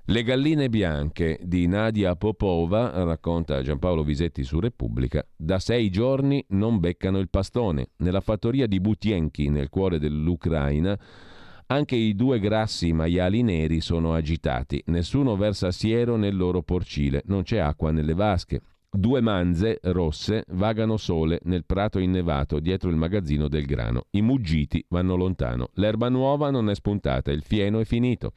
Le 0.05 0.23
galline 0.23 0.69
bianche 0.69 1.39
di 1.43 1.67
Nadia 1.67 2.15
Popova, 2.15 3.03
racconta 3.03 3.61
Giampaolo 3.61 4.03
Visetti 4.03 4.43
su 4.43 4.59
Repubblica, 4.59 5.23
da 5.35 5.59
sei 5.59 5.91
giorni 5.91 6.43
non 6.49 6.79
beccano 6.79 7.19
il 7.19 7.29
pastone. 7.29 7.89
Nella 7.97 8.19
fattoria 8.19 8.65
di 8.65 8.79
Butienki, 8.79 9.49
nel 9.49 9.69
cuore 9.69 9.99
dell'Ucraina, 9.99 10.99
anche 11.67 11.95
i 11.95 12.15
due 12.15 12.39
grassi 12.39 12.91
maiali 12.91 13.43
neri 13.43 13.81
sono 13.81 14.15
agitati. 14.15 14.81
Nessuno 14.87 15.35
versa 15.35 15.69
siero 15.69 16.15
nel 16.15 16.35
loro 16.35 16.63
porcile, 16.63 17.21
non 17.27 17.43
c'è 17.43 17.59
acqua 17.59 17.91
nelle 17.91 18.15
vasche. 18.15 18.61
Due 18.91 19.21
manze 19.21 19.77
rosse 19.83 20.45
vagano 20.47 20.97
sole 20.97 21.39
nel 21.43 21.63
prato 21.63 21.99
innevato 21.99 22.59
dietro 22.59 22.89
il 22.89 22.95
magazzino 22.95 23.47
del 23.47 23.65
grano. 23.65 24.07
I 24.11 24.23
muggiti 24.23 24.83
vanno 24.89 25.15
lontano. 25.15 25.69
L'erba 25.75 26.09
nuova 26.09 26.49
non 26.49 26.71
è 26.71 26.73
spuntata, 26.73 27.31
il 27.31 27.43
fieno 27.43 27.79
è 27.79 27.85
finito. 27.85 28.33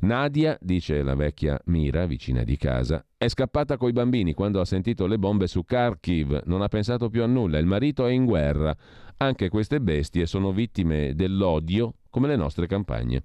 Nadia, 0.00 0.58
dice 0.60 1.02
la 1.04 1.14
vecchia 1.14 1.58
Mira, 1.66 2.04
vicina 2.06 2.42
di 2.42 2.56
casa, 2.56 3.06
è 3.16 3.28
scappata 3.28 3.76
coi 3.76 3.92
bambini 3.92 4.34
quando 4.34 4.60
ha 4.60 4.64
sentito 4.64 5.06
le 5.06 5.18
bombe 5.18 5.46
su 5.46 5.64
Kharkiv, 5.64 6.42
non 6.46 6.62
ha 6.62 6.68
pensato 6.68 7.08
più 7.08 7.22
a 7.22 7.26
nulla, 7.26 7.58
il 7.58 7.66
marito 7.66 8.06
è 8.06 8.10
in 8.10 8.24
guerra. 8.24 8.76
Anche 9.18 9.48
queste 9.48 9.80
bestie 9.80 10.26
sono 10.26 10.50
vittime 10.50 11.14
dell'odio 11.14 11.94
come 12.10 12.26
le 12.26 12.36
nostre 12.36 12.66
campagne. 12.66 13.22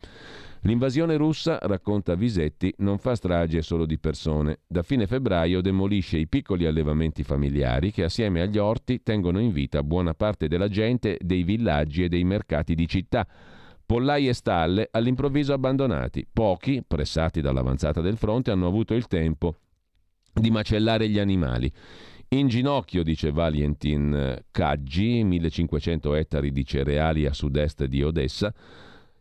L'invasione 0.64 1.18
russa, 1.18 1.58
racconta 1.64 2.14
Visetti, 2.14 2.72
non 2.78 3.00
fa 3.00 3.16
strage 3.16 3.64
solo 3.64 3.88
di 3.88 3.98
persone. 3.98 4.60
Da 4.68 4.84
fine 4.84 5.08
febbraio 5.08 5.60
demolisce 5.60 6.18
i 6.18 6.28
piccoli 6.28 6.68
allevamenti 6.68 7.24
familiari 7.24 7.92
che 7.92 8.04
assieme 8.04 8.42
agli 8.42 8.60
orti 8.60 9.02
tengono 9.02 9.40
in 9.40 9.52
vita 9.52 9.82
buona 9.82 10.14
parte 10.14 10.48
della 10.48 10.68
gente 10.68 11.18
dei 11.20 11.42
villaggi 11.42 12.04
e 12.04 12.10
dei 12.10 12.24
mercati 12.24 12.76
di 12.76 12.88
città. 12.88 13.28
Pollai 13.84 14.28
e 14.28 14.34
stalle 14.34 14.88
all'improvviso 14.92 15.52
abbandonati. 15.52 16.28
Pochi, 16.32 16.84
pressati 16.88 17.42
dall'avanzata 17.42 18.00
del 18.00 18.18
fronte, 18.18 18.52
hanno 18.52 18.68
avuto 18.68 18.94
il 18.94 19.08
tempo 19.08 19.56
di 20.32 20.52
macellare 20.52 21.10
gli 21.10 21.18
animali. 21.18 21.72
In 22.30 22.48
ginocchio, 22.48 23.02
dice 23.02 23.32
Valentin 23.32 24.44
Caggi, 24.52 25.24
1500 25.24 26.14
ettari 26.14 26.52
di 26.52 26.64
cereali 26.64 27.26
a 27.26 27.34
sud-est 27.34 27.86
di 27.86 28.04
Odessa, 28.04 28.54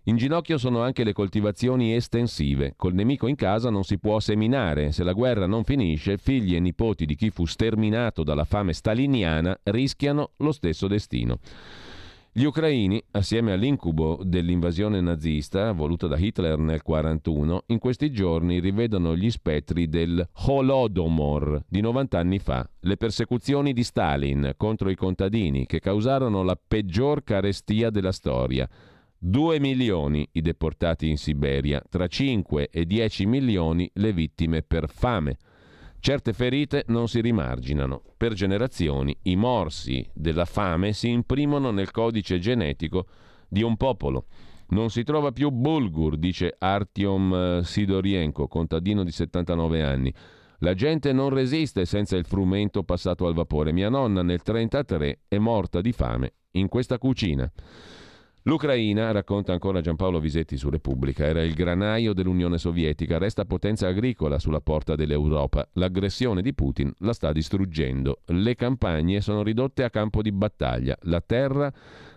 in 0.04 0.16
ginocchio 0.16 0.56
sono 0.56 0.80
anche 0.80 1.04
le 1.04 1.12
coltivazioni 1.12 1.94
estensive. 1.94 2.72
Col 2.74 2.94
nemico 2.94 3.26
in 3.26 3.36
casa 3.36 3.68
non 3.68 3.84
si 3.84 3.98
può 3.98 4.18
seminare. 4.18 4.92
Se 4.92 5.04
la 5.04 5.12
guerra 5.12 5.46
non 5.46 5.62
finisce, 5.62 6.16
figli 6.16 6.54
e 6.54 6.60
nipoti 6.60 7.04
di 7.04 7.14
chi 7.14 7.28
fu 7.28 7.44
sterminato 7.44 8.22
dalla 8.22 8.44
fame 8.44 8.72
staliniana 8.72 9.58
rischiano 9.64 10.30
lo 10.38 10.52
stesso 10.52 10.86
destino. 10.86 11.38
Gli 12.32 12.44
ucraini, 12.44 13.02
assieme 13.10 13.52
all'incubo 13.52 14.20
dell'invasione 14.22 15.00
nazista 15.00 15.72
voluta 15.72 16.06
da 16.06 16.16
Hitler 16.16 16.56
nel 16.58 16.80
1941, 16.84 17.64
in 17.66 17.78
questi 17.78 18.10
giorni 18.10 18.60
rivedono 18.60 19.16
gli 19.16 19.30
spettri 19.30 19.88
del 19.88 20.26
Holodomor 20.46 21.64
di 21.68 21.80
90 21.80 22.18
anni 22.18 22.38
fa, 22.38 22.66
le 22.80 22.96
persecuzioni 22.96 23.72
di 23.72 23.82
Stalin 23.82 24.52
contro 24.56 24.90
i 24.90 24.94
contadini 24.94 25.66
che 25.66 25.80
causarono 25.80 26.42
la 26.44 26.56
peggior 26.56 27.24
carestia 27.24 27.90
della 27.90 28.12
storia 28.12 28.68
2 29.22 29.60
milioni 29.60 30.26
i 30.32 30.40
deportati 30.40 31.06
in 31.06 31.18
Siberia, 31.18 31.82
tra 31.90 32.06
5 32.06 32.70
e 32.70 32.86
10 32.86 33.26
milioni 33.26 33.90
le 33.94 34.14
vittime 34.14 34.62
per 34.62 34.88
fame. 34.88 35.36
Certe 35.98 36.32
ferite 36.32 36.84
non 36.86 37.06
si 37.06 37.20
rimarginano. 37.20 38.02
Per 38.16 38.32
generazioni 38.32 39.14
i 39.24 39.36
morsi 39.36 40.08
della 40.14 40.46
fame 40.46 40.94
si 40.94 41.10
imprimono 41.10 41.70
nel 41.70 41.90
codice 41.90 42.38
genetico 42.38 43.08
di 43.46 43.60
un 43.60 43.76
popolo. 43.76 44.24
Non 44.68 44.88
si 44.88 45.02
trova 45.02 45.32
più 45.32 45.50
Bulgur, 45.50 46.16
dice 46.16 46.54
Artyom 46.56 47.34
eh, 47.34 47.60
Sidorienko, 47.62 48.48
contadino 48.48 49.04
di 49.04 49.10
79 49.10 49.82
anni. 49.82 50.14
La 50.60 50.72
gente 50.72 51.12
non 51.12 51.28
resiste 51.28 51.84
senza 51.84 52.16
il 52.16 52.24
frumento 52.24 52.84
passato 52.84 53.26
al 53.26 53.34
vapore. 53.34 53.70
Mia 53.70 53.90
nonna 53.90 54.22
nel 54.22 54.40
1933 54.42 55.24
è 55.28 55.36
morta 55.36 55.82
di 55.82 55.92
fame 55.92 56.32
in 56.52 56.68
questa 56.68 56.96
cucina. 56.96 57.52
L'Ucraina, 58.44 59.10
racconta 59.10 59.52
ancora 59.52 59.82
Giampaolo 59.82 60.18
Visetti 60.18 60.56
su 60.56 60.70
Repubblica, 60.70 61.26
era 61.26 61.42
il 61.42 61.52
granaio 61.52 62.14
dell'Unione 62.14 62.56
Sovietica, 62.56 63.18
resta 63.18 63.44
potenza 63.44 63.86
agricola 63.86 64.38
sulla 64.38 64.62
porta 64.62 64.94
dell'Europa. 64.94 65.68
L'aggressione 65.74 66.40
di 66.40 66.54
Putin 66.54 66.90
la 67.00 67.12
sta 67.12 67.32
distruggendo. 67.32 68.20
Le 68.28 68.54
campagne 68.54 69.20
sono 69.20 69.42
ridotte 69.42 69.84
a 69.84 69.90
campo 69.90 70.22
di 70.22 70.32
battaglia. 70.32 70.96
La 71.02 71.20
terra, 71.20 71.70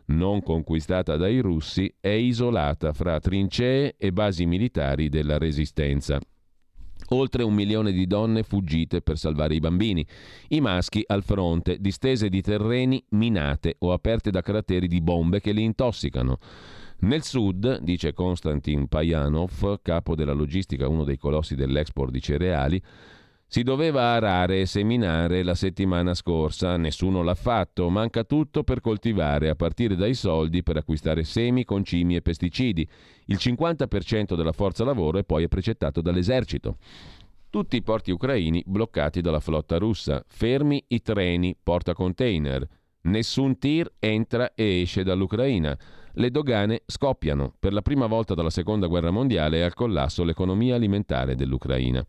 non 0.05 0.41
conquistata 0.41 1.17
dai 1.17 1.39
russi, 1.39 1.93
è 1.99 2.07
isolata 2.07 2.93
fra 2.93 3.19
trincee 3.19 3.95
e 3.97 4.13
basi 4.13 4.45
militari 4.45 5.09
della 5.09 5.37
resistenza. 5.37 6.21
Oltre 7.09 7.43
un 7.43 7.53
milione 7.53 7.91
di 7.91 8.07
donne 8.07 8.43
fuggite 8.43 9.01
per 9.01 9.17
salvare 9.17 9.55
i 9.55 9.59
bambini, 9.59 10.05
i 10.49 10.61
maschi 10.61 11.03
al 11.05 11.23
fronte, 11.23 11.77
distese 11.79 12.29
di 12.29 12.41
terreni 12.41 13.03
minate 13.09 13.75
o 13.79 13.91
aperte 13.91 14.31
da 14.31 14.41
crateri 14.41 14.87
di 14.87 15.01
bombe 15.01 15.39
che 15.39 15.51
li 15.51 15.63
intossicano. 15.63 16.37
Nel 16.99 17.23
sud, 17.23 17.79
dice 17.81 18.13
Konstantin 18.13 18.87
Pajanov, 18.87 19.79
capo 19.81 20.15
della 20.15 20.31
logistica, 20.31 20.87
uno 20.87 21.03
dei 21.03 21.17
colossi 21.17 21.55
dell'export 21.55 22.11
di 22.11 22.21
cereali, 22.21 22.81
si 23.53 23.61
doveva 23.61 24.13
arare 24.13 24.61
e 24.61 24.65
seminare 24.65 25.43
la 25.43 25.53
settimana 25.53 26.15
scorsa, 26.15 26.75
nessuno 26.75 27.21
l'ha 27.21 27.35
fatto, 27.35 27.87
manca 27.91 28.23
tutto 28.23 28.63
per 28.63 28.81
coltivare, 28.81 29.47
a 29.47 29.53
partire 29.53 29.95
dai 29.95 30.15
soldi 30.15 30.63
per 30.63 30.77
acquistare 30.77 31.23
semi, 31.23 31.63
concimi 31.63 32.15
e 32.15 32.23
pesticidi. 32.23 32.89
Il 33.25 33.37
50% 33.39 34.33
della 34.35 34.53
forza 34.53 34.83
lavoro 34.83 35.19
è 35.19 35.23
poi 35.23 35.47
precettato 35.47 36.01
dall'esercito. 36.01 36.77
Tutti 37.51 37.75
i 37.75 37.83
porti 37.83 38.09
ucraini 38.09 38.63
bloccati 38.65 39.21
dalla 39.21 39.39
flotta 39.39 39.77
russa, 39.77 40.25
fermi 40.27 40.83
i 40.87 41.03
treni 41.03 41.55
porta 41.61 41.93
container. 41.93 42.67
Nessun 43.01 43.59
tir 43.59 43.87
entra 43.99 44.55
e 44.55 44.81
esce 44.81 45.03
dall'Ucraina. 45.03 45.77
Le 46.13 46.31
dogane 46.31 46.81
scoppiano. 46.87 47.53
Per 47.59 47.71
la 47.71 47.83
prima 47.83 48.07
volta 48.07 48.33
dalla 48.33 48.49
seconda 48.49 48.87
guerra 48.87 49.11
mondiale 49.11 49.59
è 49.59 49.61
al 49.61 49.75
collasso 49.75 50.23
l'economia 50.23 50.73
alimentare 50.73 51.35
dell'Ucraina. 51.35 52.03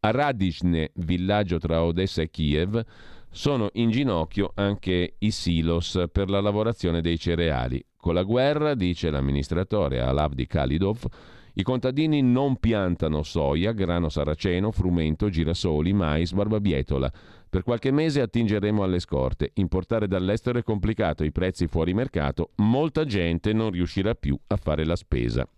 A 0.00 0.10
Radishne, 0.10 0.90
villaggio 0.94 1.58
tra 1.58 1.82
Odessa 1.82 2.22
e 2.22 2.30
Kiev, 2.30 2.84
sono 3.30 3.70
in 3.74 3.90
ginocchio 3.90 4.52
anche 4.54 5.14
i 5.18 5.30
silos 5.30 6.04
per 6.10 6.30
la 6.30 6.40
lavorazione 6.40 7.00
dei 7.00 7.18
cereali. 7.18 7.84
Con 7.96 8.14
la 8.14 8.22
guerra, 8.22 8.74
dice 8.74 9.10
l'amministratore 9.10 10.00
Alavdi 10.00 10.46
Khalidov, 10.46 11.06
i 11.54 11.62
contadini 11.62 12.20
non 12.20 12.56
piantano 12.56 13.22
soia, 13.22 13.72
grano 13.72 14.10
saraceno, 14.10 14.70
frumento, 14.70 15.30
girasoli, 15.30 15.92
mais, 15.94 16.32
barbabietola. 16.32 17.10
Per 17.48 17.62
qualche 17.62 17.90
mese 17.90 18.20
attingeremo 18.20 18.82
alle 18.82 19.00
scorte. 19.00 19.52
Importare 19.54 20.06
dall'estero 20.06 20.58
è 20.58 20.62
complicato, 20.62 21.24
i 21.24 21.32
prezzi 21.32 21.66
fuori 21.66 21.94
mercato, 21.94 22.50
molta 22.56 23.06
gente 23.06 23.54
non 23.54 23.70
riuscirà 23.70 24.14
più 24.14 24.38
a 24.48 24.56
fare 24.56 24.84
la 24.84 24.96
spesa. 24.96 25.48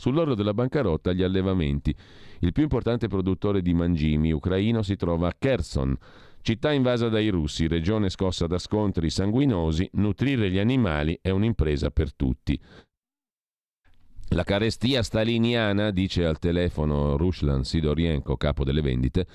Sull'orlo 0.00 0.34
della 0.34 0.54
bancarotta 0.54 1.12
gli 1.12 1.22
allevamenti. 1.22 1.94
Il 2.38 2.52
più 2.52 2.62
importante 2.62 3.06
produttore 3.06 3.60
di 3.60 3.74
mangimi 3.74 4.32
ucraino 4.32 4.80
si 4.80 4.96
trova 4.96 5.28
a 5.28 5.34
Kherson, 5.38 5.94
città 6.40 6.72
invasa 6.72 7.10
dai 7.10 7.28
russi, 7.28 7.66
regione 7.66 8.08
scossa 8.08 8.46
da 8.46 8.56
scontri 8.56 9.10
sanguinosi. 9.10 9.90
Nutrire 9.92 10.50
gli 10.50 10.58
animali 10.58 11.18
è 11.20 11.28
un'impresa 11.28 11.90
per 11.90 12.14
tutti. 12.14 12.58
La 14.28 14.42
carestia 14.42 15.02
staliniana, 15.02 15.90
dice 15.90 16.24
al 16.24 16.38
telefono 16.38 17.18
Ruslan 17.18 17.62
Sidorienko, 17.62 18.38
capo 18.38 18.64
delle 18.64 18.80
vendite, 18.80 19.26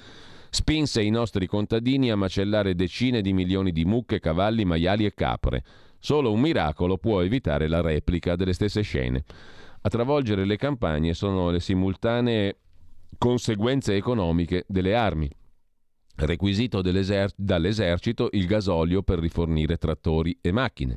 spinse 0.49 1.03
i 1.03 1.11
nostri 1.11 1.45
contadini 1.45 2.09
a 2.09 2.15
macellare 2.15 2.73
decine 2.73 3.21
di 3.21 3.33
milioni 3.33 3.71
di 3.71 3.85
mucche, 3.85 4.19
cavalli, 4.19 4.65
maiali 4.65 5.05
e 5.05 5.13
capre. 5.13 5.63
Solo 5.99 6.31
un 6.31 6.39
miracolo 6.39 6.97
può 6.97 7.21
evitare 7.21 7.67
la 7.67 7.81
replica 7.81 8.35
delle 8.35 8.53
stesse 8.53 8.81
scene. 8.81 9.23
A 9.85 9.87
travolgere 9.87 10.45
le 10.45 10.57
campagne 10.57 11.13
sono 11.13 11.51
le 11.51 11.59
simultanee 11.59 12.57
conseguenze 13.19 13.95
economiche 13.95 14.65
delle 14.67 14.95
armi. 14.95 15.29
Requisito 16.15 16.81
dall'esercito 16.81 18.29
il 18.31 18.47
gasolio 18.47 19.03
per 19.03 19.19
rifornire 19.19 19.77
trattori 19.77 20.35
e 20.41 20.51
macchine. 20.51 20.95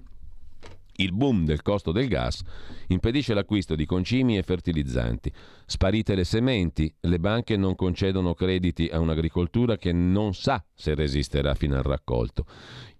Il 1.00 1.12
boom 1.12 1.44
del 1.44 1.60
costo 1.60 1.92
del 1.92 2.08
gas 2.08 2.42
impedisce 2.86 3.34
l'acquisto 3.34 3.74
di 3.74 3.84
concimi 3.84 4.38
e 4.38 4.42
fertilizzanti. 4.42 5.30
Sparite 5.66 6.14
le 6.14 6.24
sementi, 6.24 6.90
le 7.00 7.20
banche 7.20 7.58
non 7.58 7.74
concedono 7.74 8.32
crediti 8.32 8.88
a 8.90 9.00
un'agricoltura 9.00 9.76
che 9.76 9.92
non 9.92 10.32
sa 10.32 10.64
se 10.72 10.94
resisterà 10.94 11.52
fino 11.52 11.76
al 11.76 11.82
raccolto. 11.82 12.46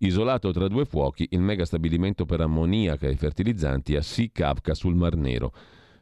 Isolato 0.01 0.52
tra 0.52 0.69
due 0.69 0.85
fuochi, 0.85 1.28
il 1.31 1.40
mega 1.40 1.65
stabilimento 1.65 2.27
per 2.27 2.43
ammoniaca 2.43 3.09
e 3.09 3.16
fertilizzanti 3.16 3.97
a 3.97 4.02
Sikavka 4.02 4.74
sul 4.74 4.94
Mar 4.94 5.16
Nero. 5.16 5.52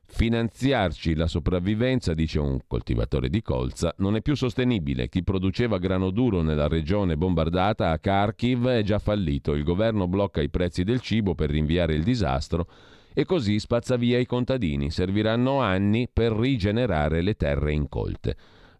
Finanziarci 0.08 1.14
la 1.14 1.26
sopravvivenza, 1.26 2.14
dice 2.14 2.38
un 2.38 2.60
coltivatore 2.66 3.28
di 3.28 3.42
colza, 3.42 3.92
non 3.98 4.16
è 4.16 4.22
più 4.22 4.34
sostenibile. 4.34 5.08
Chi 5.08 5.22
produceva 5.22 5.78
grano 5.78 6.10
duro 6.10 6.42
nella 6.42 6.68
regione 6.68 7.16
bombardata 7.16 7.90
a 7.90 7.98
Kharkiv 7.98 8.66
è 8.68 8.82
già 8.82 8.98
fallito. 8.98 9.52
Il 9.52 9.64
governo 9.64 10.06
blocca 10.06 10.40
i 10.40 10.48
prezzi 10.48 10.84
del 10.84 11.00
cibo 11.00 11.34
per 11.34 11.50
rinviare 11.50 11.94
il 11.94 12.02
disastro 12.02 12.66
e 13.12 13.24
così 13.24 13.58
spazza 13.58 13.96
via 13.96 14.18
i 14.18 14.26
contadini. 14.26 14.90
Serviranno 14.90 15.60
anni 15.60 16.08
per 16.10 16.32
rigenerare 16.32 17.20
le 17.20 17.34
terre 17.34 17.72
incolte. 17.72 18.36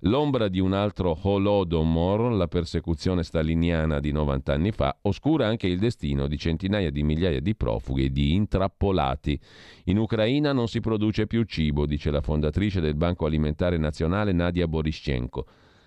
L'ombra 0.07 0.47
di 0.47 0.61
un 0.61 0.73
altro 0.73 1.19
Holodomor, 1.21 2.33
la 2.33 2.47
persecuzione 2.47 3.25
staliniana 3.25 3.99
di 3.99 4.13
90 4.13 4.53
anni 4.53 4.71
fa, 4.71 4.97
oscura 5.03 5.49
anche 5.49 5.67
il 5.67 5.81
destino 5.81 6.29
di 6.29 6.39
centinaia 6.39 6.91
di 6.91 7.03
migliaia 7.03 7.41
di 7.41 7.57
profughi 7.57 8.05
e 8.05 8.11
di 8.11 8.33
intrappolati. 8.35 9.39
In 9.87 9.99
Ucraina 9.99 10.53
non 10.53 10.69
si 10.69 10.79
produce 10.79 11.27
più 11.27 11.43
cibo, 11.43 11.87
dice 11.87 12.13
la 12.13 12.21
fondatrice 12.21 12.81
del 12.81 12.95
Banco 12.95 13.27
Alimentare 13.27 13.79
Nazionale 13.79 14.31
Nadia 14.31 14.69
Borischenko. 14.69 15.45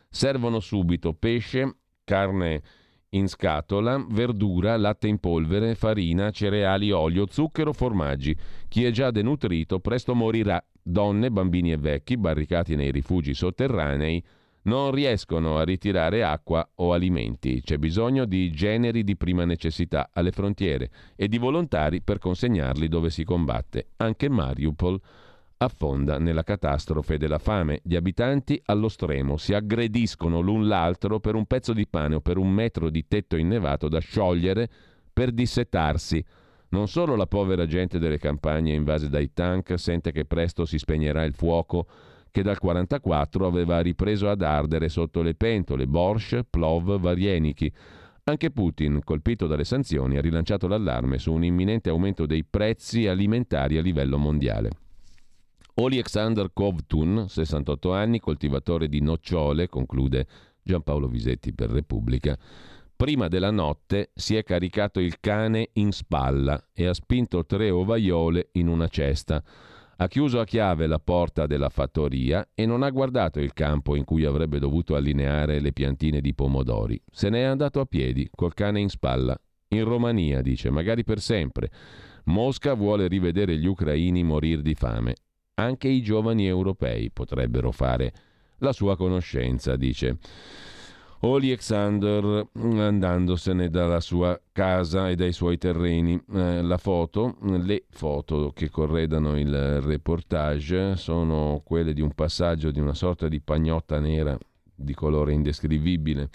Servono 0.10 0.60
subito 0.60 1.14
pesce, 1.14 1.78
carne 2.04 2.62
in 3.12 3.30
scatola, 3.30 4.06
verdura, 4.10 4.76
latte 4.76 5.08
in 5.08 5.20
polvere, 5.20 5.76
farina, 5.76 6.30
cereali, 6.30 6.92
olio, 6.92 7.26
zucchero, 7.30 7.72
formaggi. 7.72 8.36
Chi 8.68 8.84
è 8.84 8.92
già 8.92 9.12
denutrito 9.12 9.80
presto 9.80 10.14
morirà 10.14 10.62
donne, 10.82 11.32
bambini 11.32 11.72
e 11.72 11.78
vecchi 11.78 12.18
barricati 12.18 12.76
nei 12.76 12.92
rifugi 12.92 13.34
sotterranei 13.34 14.24
non 14.64 14.92
riescono 14.92 15.58
a 15.58 15.64
ritirare 15.64 16.24
acqua 16.24 16.68
o 16.76 16.94
alimenti. 16.94 17.62
C'è 17.62 17.78
bisogno 17.78 18.26
di 18.26 18.52
generi 18.52 19.04
di 19.04 19.16
prima 19.16 19.46
necessità 19.46 20.10
alle 20.14 20.32
frontiere 20.32 20.92
e 21.16 21.28
di 21.28 21.38
volontari 21.38 22.02
per 22.02 22.20
consegnarli 22.20 22.88
dove 22.88 23.10
si 23.10 23.24
combatte. 23.24 23.90
Anche 23.98 24.30
Mariupol 24.30 25.00
affonda 25.58 26.20
nella 26.20 26.44
catastrofe 26.44 27.18
della 27.18 27.40
fame. 27.40 27.80
Gli 27.84 27.96
abitanti 27.96 28.62
allo 28.66 28.90
stremo 28.90 29.38
si 29.38 29.54
aggrediscono 29.54 30.40
l'un 30.40 30.68
l'altro 30.68 31.20
per 31.20 31.36
un 31.36 31.46
pezzo 31.46 31.74
di 31.74 31.88
pane 31.88 32.16
o 32.16 32.22
per 32.22 32.38
un 32.38 32.50
metro 32.50 32.90
di 32.90 33.08
tetto 33.08 33.36
innevato 33.36 33.88
da 33.88 34.00
sciogliere 34.00 34.70
per 35.12 35.32
dissetarsi. 35.32 36.24
Non 36.70 36.88
solo 36.88 37.16
la 37.16 37.26
povera 37.26 37.66
gente 37.66 37.98
delle 37.98 38.20
campagne 38.20 38.74
invase 38.74 39.10
dai 39.10 39.34
tank 39.34 39.80
sente 39.80 40.12
che 40.12 40.26
presto 40.26 40.66
si 40.66 40.78
spegnerà 40.78 41.24
il 41.24 41.34
fuoco 41.34 41.88
che 42.32 42.44
dal 42.44 42.58
1944 42.62 43.48
aveva 43.48 43.80
ripreso 43.80 44.30
ad 44.30 44.44
ardere 44.44 44.88
sotto 44.88 45.22
le 45.22 45.34
pentole, 45.34 45.88
Borsch, 45.88 46.42
Plov, 46.48 47.00
Varieniki. 47.00 47.74
Anche 48.26 48.52
Putin, 48.52 49.02
colpito 49.04 49.48
dalle 49.48 49.64
sanzioni, 49.64 50.18
ha 50.18 50.22
rilanciato 50.22 50.68
l'allarme 50.68 51.18
su 51.18 51.34
un 51.34 51.44
imminente 51.44 51.90
aumento 51.90 52.28
dei 52.28 52.44
prezzi 52.44 53.08
alimentari 53.08 53.78
a 53.78 53.82
livello 53.82 54.20
mondiale. 54.20 54.70
Alexander 55.74 56.52
Kovtun, 56.54 57.26
68 57.28 57.94
anni, 57.94 58.20
coltivatore 58.20 58.88
di 58.88 59.02
nocciole, 59.02 59.68
conclude 59.70 60.28
Giampaolo 60.62 61.08
Visetti 61.08 61.54
per 61.54 61.72
Repubblica, 61.72 62.38
Prima 63.02 63.30
della 63.30 63.50
notte 63.50 64.12
si 64.14 64.36
è 64.36 64.44
caricato 64.44 65.00
il 65.00 65.22
cane 65.22 65.70
in 65.76 65.94
spalla 65.94 66.62
e 66.74 66.86
ha 66.86 66.94
spinto 66.94 67.46
tre 67.46 67.70
ovaiole 67.70 68.50
in 68.56 68.68
una 68.68 68.90
cesta. 68.90 69.42
Ha 69.96 70.08
chiuso 70.10 70.42
a 70.42 70.44
chiave 70.44 70.86
la 70.86 71.00
porta 71.00 71.48
della 71.48 71.70
fattoria 71.70 72.46
e 72.54 72.66
non 72.66 72.84
ha 72.84 72.90
guardato 72.90 73.40
il 73.40 73.54
campo 73.54 73.96
in 73.96 74.04
cui 74.04 74.26
avrebbe 74.26 74.60
dovuto 74.60 74.98
allineare 74.98 75.62
le 75.62 75.72
piantine 75.72 76.20
di 76.20 76.34
pomodori. 76.34 77.02
Se 77.10 77.30
n'è 77.30 77.44
andato 77.44 77.80
a 77.80 77.86
piedi, 77.86 78.30
col 78.36 78.54
cane 78.54 78.82
in 78.82 78.90
spalla. 78.90 79.40
In 79.70 79.86
Romania, 79.86 80.42
dice, 80.42 80.70
magari 80.70 81.06
per 81.06 81.22
sempre. 81.22 81.72
Mosca 82.26 82.74
vuole 82.74 83.08
rivedere 83.08 83.58
gli 83.58 83.66
ucraini 83.66 84.24
morir 84.24 84.60
di 84.62 84.76
fame. 84.76 85.16
Anche 85.54 85.88
i 85.88 86.02
giovani 86.02 86.48
europei 86.48 87.12
potrebbero 87.12 87.72
fare 87.72 88.12
la 88.58 88.74
sua 88.74 88.98
conoscenza, 88.98 89.78
dice. 89.78 90.18
Alexander 91.22 92.48
andandosene 92.54 93.70
dalla 93.70 94.00
sua 94.00 94.40
casa 94.54 95.10
e 95.10 95.16
dai 95.16 95.34
suoi 95.34 95.58
terreni. 95.58 96.22
Eh, 96.34 96.62
la 96.62 96.78
foto, 96.78 97.36
le 97.42 97.86
foto 97.90 98.52
che 98.54 98.70
corredano 98.70 99.38
il 99.38 99.82
reportage 99.82 100.96
sono 100.96 101.62
quelle 101.66 101.94
di 101.94 102.02
un 102.02 102.14
passaggio 102.14 102.72
di 102.72 102.80
una 102.80 102.94
sorta 102.94 103.28
di 103.28 103.42
pagnotta 103.42 104.00
nera 104.00 104.38
di 104.74 104.94
colore 104.94 105.34
indescrivibile. 105.34 106.30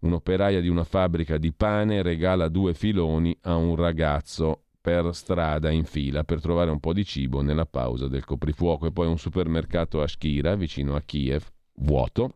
Un'operaia 0.00 0.60
di 0.60 0.68
una 0.68 0.84
fabbrica 0.84 1.38
di 1.38 1.52
pane 1.52 2.02
regala 2.02 2.48
due 2.48 2.74
filoni 2.74 3.34
a 3.42 3.56
un 3.56 3.76
ragazzo 3.76 4.64
per 4.78 5.14
strada 5.14 5.70
in 5.70 5.84
fila 5.84 6.24
per 6.24 6.40
trovare 6.40 6.70
un 6.70 6.80
po' 6.80 6.92
di 6.92 7.04
cibo 7.04 7.40
nella 7.40 7.66
pausa 7.66 8.08
del 8.08 8.24
coprifuoco 8.24 8.86
e 8.86 8.92
poi 8.92 9.06
un 9.06 9.16
supermercato 9.16 10.02
a 10.02 10.08
Shkira 10.08 10.56
vicino 10.56 10.96
a 10.96 11.00
Kiev 11.00 11.46
vuoto 11.76 12.34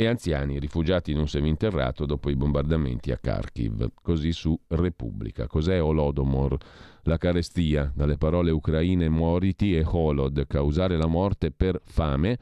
e 0.00 0.06
anziani 0.06 0.60
rifugiati 0.60 1.10
in 1.10 1.18
un 1.18 1.26
seminterrato 1.26 2.06
dopo 2.06 2.30
i 2.30 2.36
bombardamenti 2.36 3.10
a 3.10 3.16
Kharkiv. 3.16 3.90
Così 4.00 4.30
su 4.30 4.56
Repubblica. 4.68 5.48
Cos'è 5.48 5.82
Holodomor? 5.82 6.56
La 7.02 7.16
carestia, 7.16 7.90
dalle 7.92 8.16
parole 8.16 8.52
ucraine 8.52 9.08
moriti 9.08 9.74
e 9.74 9.82
holod, 9.84 10.46
causare 10.46 10.96
la 10.96 11.08
morte 11.08 11.50
per 11.50 11.80
fame, 11.82 12.38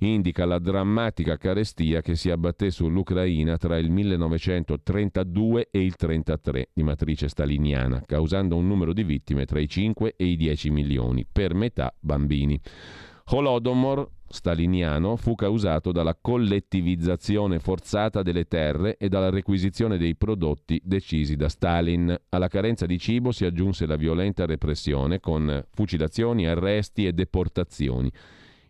indica 0.00 0.44
la 0.44 0.58
drammatica 0.58 1.38
carestia 1.38 2.02
che 2.02 2.16
si 2.16 2.28
abbatté 2.28 2.70
sull'Ucraina 2.70 3.56
tra 3.56 3.78
il 3.78 3.90
1932 3.90 5.68
e 5.70 5.78
il 5.78 5.94
1933 5.96 6.68
di 6.74 6.82
matrice 6.82 7.28
staliniana, 7.28 8.02
causando 8.04 8.56
un 8.56 8.66
numero 8.66 8.92
di 8.92 9.04
vittime 9.04 9.46
tra 9.46 9.58
i 9.58 9.68
5 9.70 10.16
e 10.18 10.24
i 10.26 10.36
10 10.36 10.68
milioni, 10.68 11.24
per 11.24 11.54
metà 11.54 11.94
bambini. 11.98 12.60
Holodomor 13.28 14.06
staliniano 14.34 15.14
fu 15.16 15.36
causato 15.36 15.92
dalla 15.92 16.16
collettivizzazione 16.20 17.60
forzata 17.60 18.22
delle 18.22 18.46
terre 18.46 18.96
e 18.96 19.08
dalla 19.08 19.30
requisizione 19.30 19.96
dei 19.96 20.16
prodotti 20.16 20.80
decisi 20.84 21.36
da 21.36 21.48
Stalin. 21.48 22.14
Alla 22.30 22.48
carenza 22.48 22.84
di 22.84 22.98
cibo 22.98 23.30
si 23.30 23.44
aggiunse 23.44 23.86
la 23.86 23.96
violenta 23.96 24.44
repressione 24.44 25.20
con 25.20 25.64
fucilazioni, 25.72 26.46
arresti 26.46 27.06
e 27.06 27.12
deportazioni. 27.12 28.10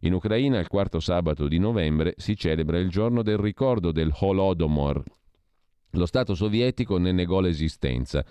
In 0.00 0.12
Ucraina 0.12 0.58
il 0.58 0.68
quarto 0.68 1.00
sabato 1.00 1.48
di 1.48 1.58
novembre 1.58 2.12
si 2.18 2.36
celebra 2.36 2.78
il 2.78 2.90
giorno 2.90 3.22
del 3.22 3.38
ricordo 3.38 3.90
del 3.90 4.12
Holodomor. 4.20 5.02
Lo 5.92 6.06
Stato 6.06 6.34
sovietico 6.34 6.98
ne 6.98 7.12
negò 7.12 7.40
l'esistenza 7.40 8.24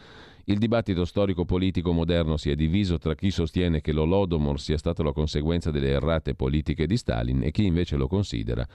il 0.46 0.58
dibattito 0.58 1.06
storico-politico 1.06 1.94
moderno 1.94 2.36
si 2.38 2.50
è 2.50 2.56
diviso 2.56 2.98
tra 2.98 3.16
chi 3.16 3.32
sostiene 3.32 3.80
che 3.80 3.94
l'Olodomor 3.94 4.60
sia 4.60 4.78
stato 4.78 5.02
la 5.02 5.14
conseguenza 5.14 5.72
delle 5.72 5.90
errate 5.90 6.36
politiche 6.36 6.86
di 6.86 6.98
Stalin 6.98 7.44
e 7.44 7.52
chi 7.52 7.66
invece 7.66 7.96
lo 7.96 8.08
considera 8.08 8.68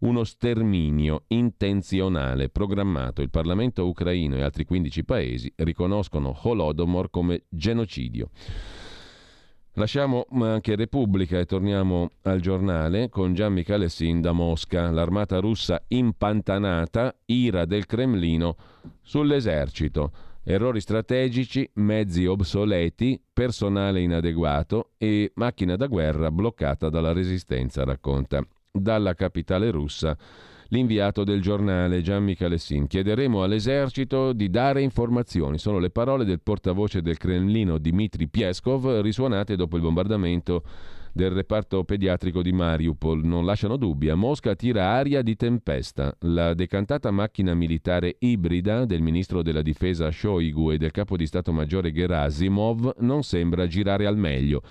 uno 0.00 0.24
sterminio 0.24 1.24
intenzionale 1.28 2.48
programmato. 2.48 3.20
Il 3.20 3.30
Parlamento 3.30 3.86
ucraino 3.86 4.36
e 4.36 4.42
altri 4.42 4.64
15 4.64 5.04
paesi 5.04 5.52
riconoscono 5.56 6.34
Holodomor 6.42 7.10
come 7.10 7.42
genocidio. 7.48 8.30
Lasciamo 9.74 10.26
anche 10.30 10.74
Repubblica 10.74 11.38
e 11.38 11.44
torniamo 11.44 12.10
al 12.22 12.40
giornale 12.40 13.08
con 13.08 13.34
Gian 13.34 13.52
Michele 13.52 13.88
Sin 13.88 14.20
da 14.20 14.32
Mosca. 14.32 14.90
L'armata 14.90 15.38
russa 15.38 15.82
impantanata, 15.88 17.14
ira 17.26 17.64
del 17.66 17.86
Cremlino 17.86 18.56
sull'esercito. 19.02 20.29
Errori 20.42 20.80
strategici, 20.80 21.68
mezzi 21.74 22.24
obsoleti, 22.24 23.20
personale 23.30 24.00
inadeguato 24.00 24.92
e 24.96 25.32
macchina 25.34 25.76
da 25.76 25.86
guerra 25.86 26.30
bloccata 26.30 26.88
dalla 26.88 27.12
resistenza, 27.12 27.84
racconta. 27.84 28.42
Dalla 28.72 29.14
capitale 29.14 29.70
russa 29.70 30.16
l'inviato 30.68 31.24
del 31.24 31.42
giornale 31.42 32.00
Gian 32.00 32.22
Michalessin. 32.24 32.86
Chiederemo 32.86 33.42
all'esercito 33.42 34.32
di 34.32 34.48
dare 34.48 34.80
informazioni. 34.80 35.58
Sono 35.58 35.78
le 35.78 35.90
parole 35.90 36.24
del 36.24 36.40
portavoce 36.40 37.02
del 37.02 37.18
Cremlino 37.18 37.78
Dmitry 37.78 38.28
Pieskov 38.28 39.00
risuonate 39.00 39.56
dopo 39.56 39.76
il 39.76 39.82
bombardamento 39.82 40.62
del 41.12 41.30
reparto 41.30 41.84
pediatrico 41.84 42.42
di 42.42 42.52
Mariupol. 42.52 43.24
Non 43.24 43.44
lasciano 43.44 43.76
dubbi. 43.76 44.08
A 44.08 44.14
Mosca 44.14 44.54
tira 44.54 44.90
aria 44.90 45.22
di 45.22 45.36
tempesta. 45.36 46.14
La 46.20 46.54
decantata 46.54 47.10
macchina 47.10 47.54
militare 47.54 48.16
ibrida 48.18 48.84
del 48.84 49.02
ministro 49.02 49.42
della 49.42 49.62
difesa 49.62 50.10
Shoigu 50.10 50.72
e 50.72 50.78
del 50.78 50.90
capo 50.90 51.16
di 51.16 51.26
Stato 51.26 51.52
Maggiore 51.52 51.92
Gerasimov 51.92 52.94
non 52.98 53.22
sembra 53.22 53.66
girare 53.66 54.06
al 54.06 54.16
meglio. 54.16 54.62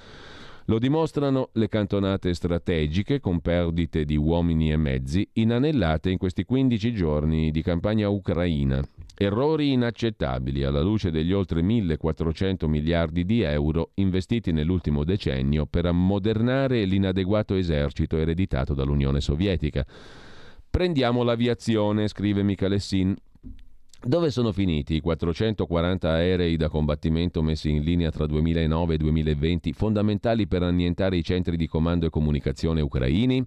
Lo 0.66 0.78
dimostrano 0.78 1.50
le 1.54 1.68
cantonate 1.68 2.34
strategiche 2.36 3.20
con 3.20 3.40
perdite 3.40 4.06
di 4.06 4.16
uomini 4.16 4.72
e 4.72 4.78
mezzi 4.78 5.28
inanellate 5.34 6.12
in 6.12 6.20
questi 6.20 6.44
15 6.44 6.94
giorni 6.94 7.50
di 7.50 7.64
campagna 7.64 8.08
ucraina. 8.08 8.80
Errori 9.22 9.74
inaccettabili 9.74 10.64
alla 10.64 10.80
luce 10.80 11.12
degli 11.12 11.34
oltre 11.34 11.62
1.400 11.62 12.68
miliardi 12.68 13.26
di 13.26 13.42
euro 13.42 13.92
investiti 13.96 14.54
nell'ultimo 14.54 15.04
decennio 15.04 15.66
per 15.66 15.88
ammodernare 15.88 16.86
l'inadeguato 16.86 17.56
esercito 17.56 18.16
ereditato 18.16 18.74
dall'Unione 18.74 19.20
Sovietica. 19.20 19.86
Prendiamo 20.70 21.24
l'aviazione, 21.24 22.08
scrive 22.08 22.44
Michalessin. 22.44 23.14
Dove 24.02 24.32
sono 24.32 24.54
finiti 24.54 24.96
i 24.96 25.02
440 25.02 26.10
aerei 26.10 26.56
da 26.56 26.70
combattimento 26.70 27.42
messi 27.42 27.72
in 27.72 27.84
linea 27.84 28.12
tra 28.12 28.26
2009 28.26 28.94
e 28.94 28.98
2020, 28.98 29.74
fondamentali 29.74 30.48
per 30.48 30.64
annientare 30.64 31.18
i 31.18 31.24
centri 31.26 31.58
di 31.58 31.68
comando 31.68 32.06
e 32.06 32.10
comunicazione 32.10 32.80
ucraini? 32.80 33.46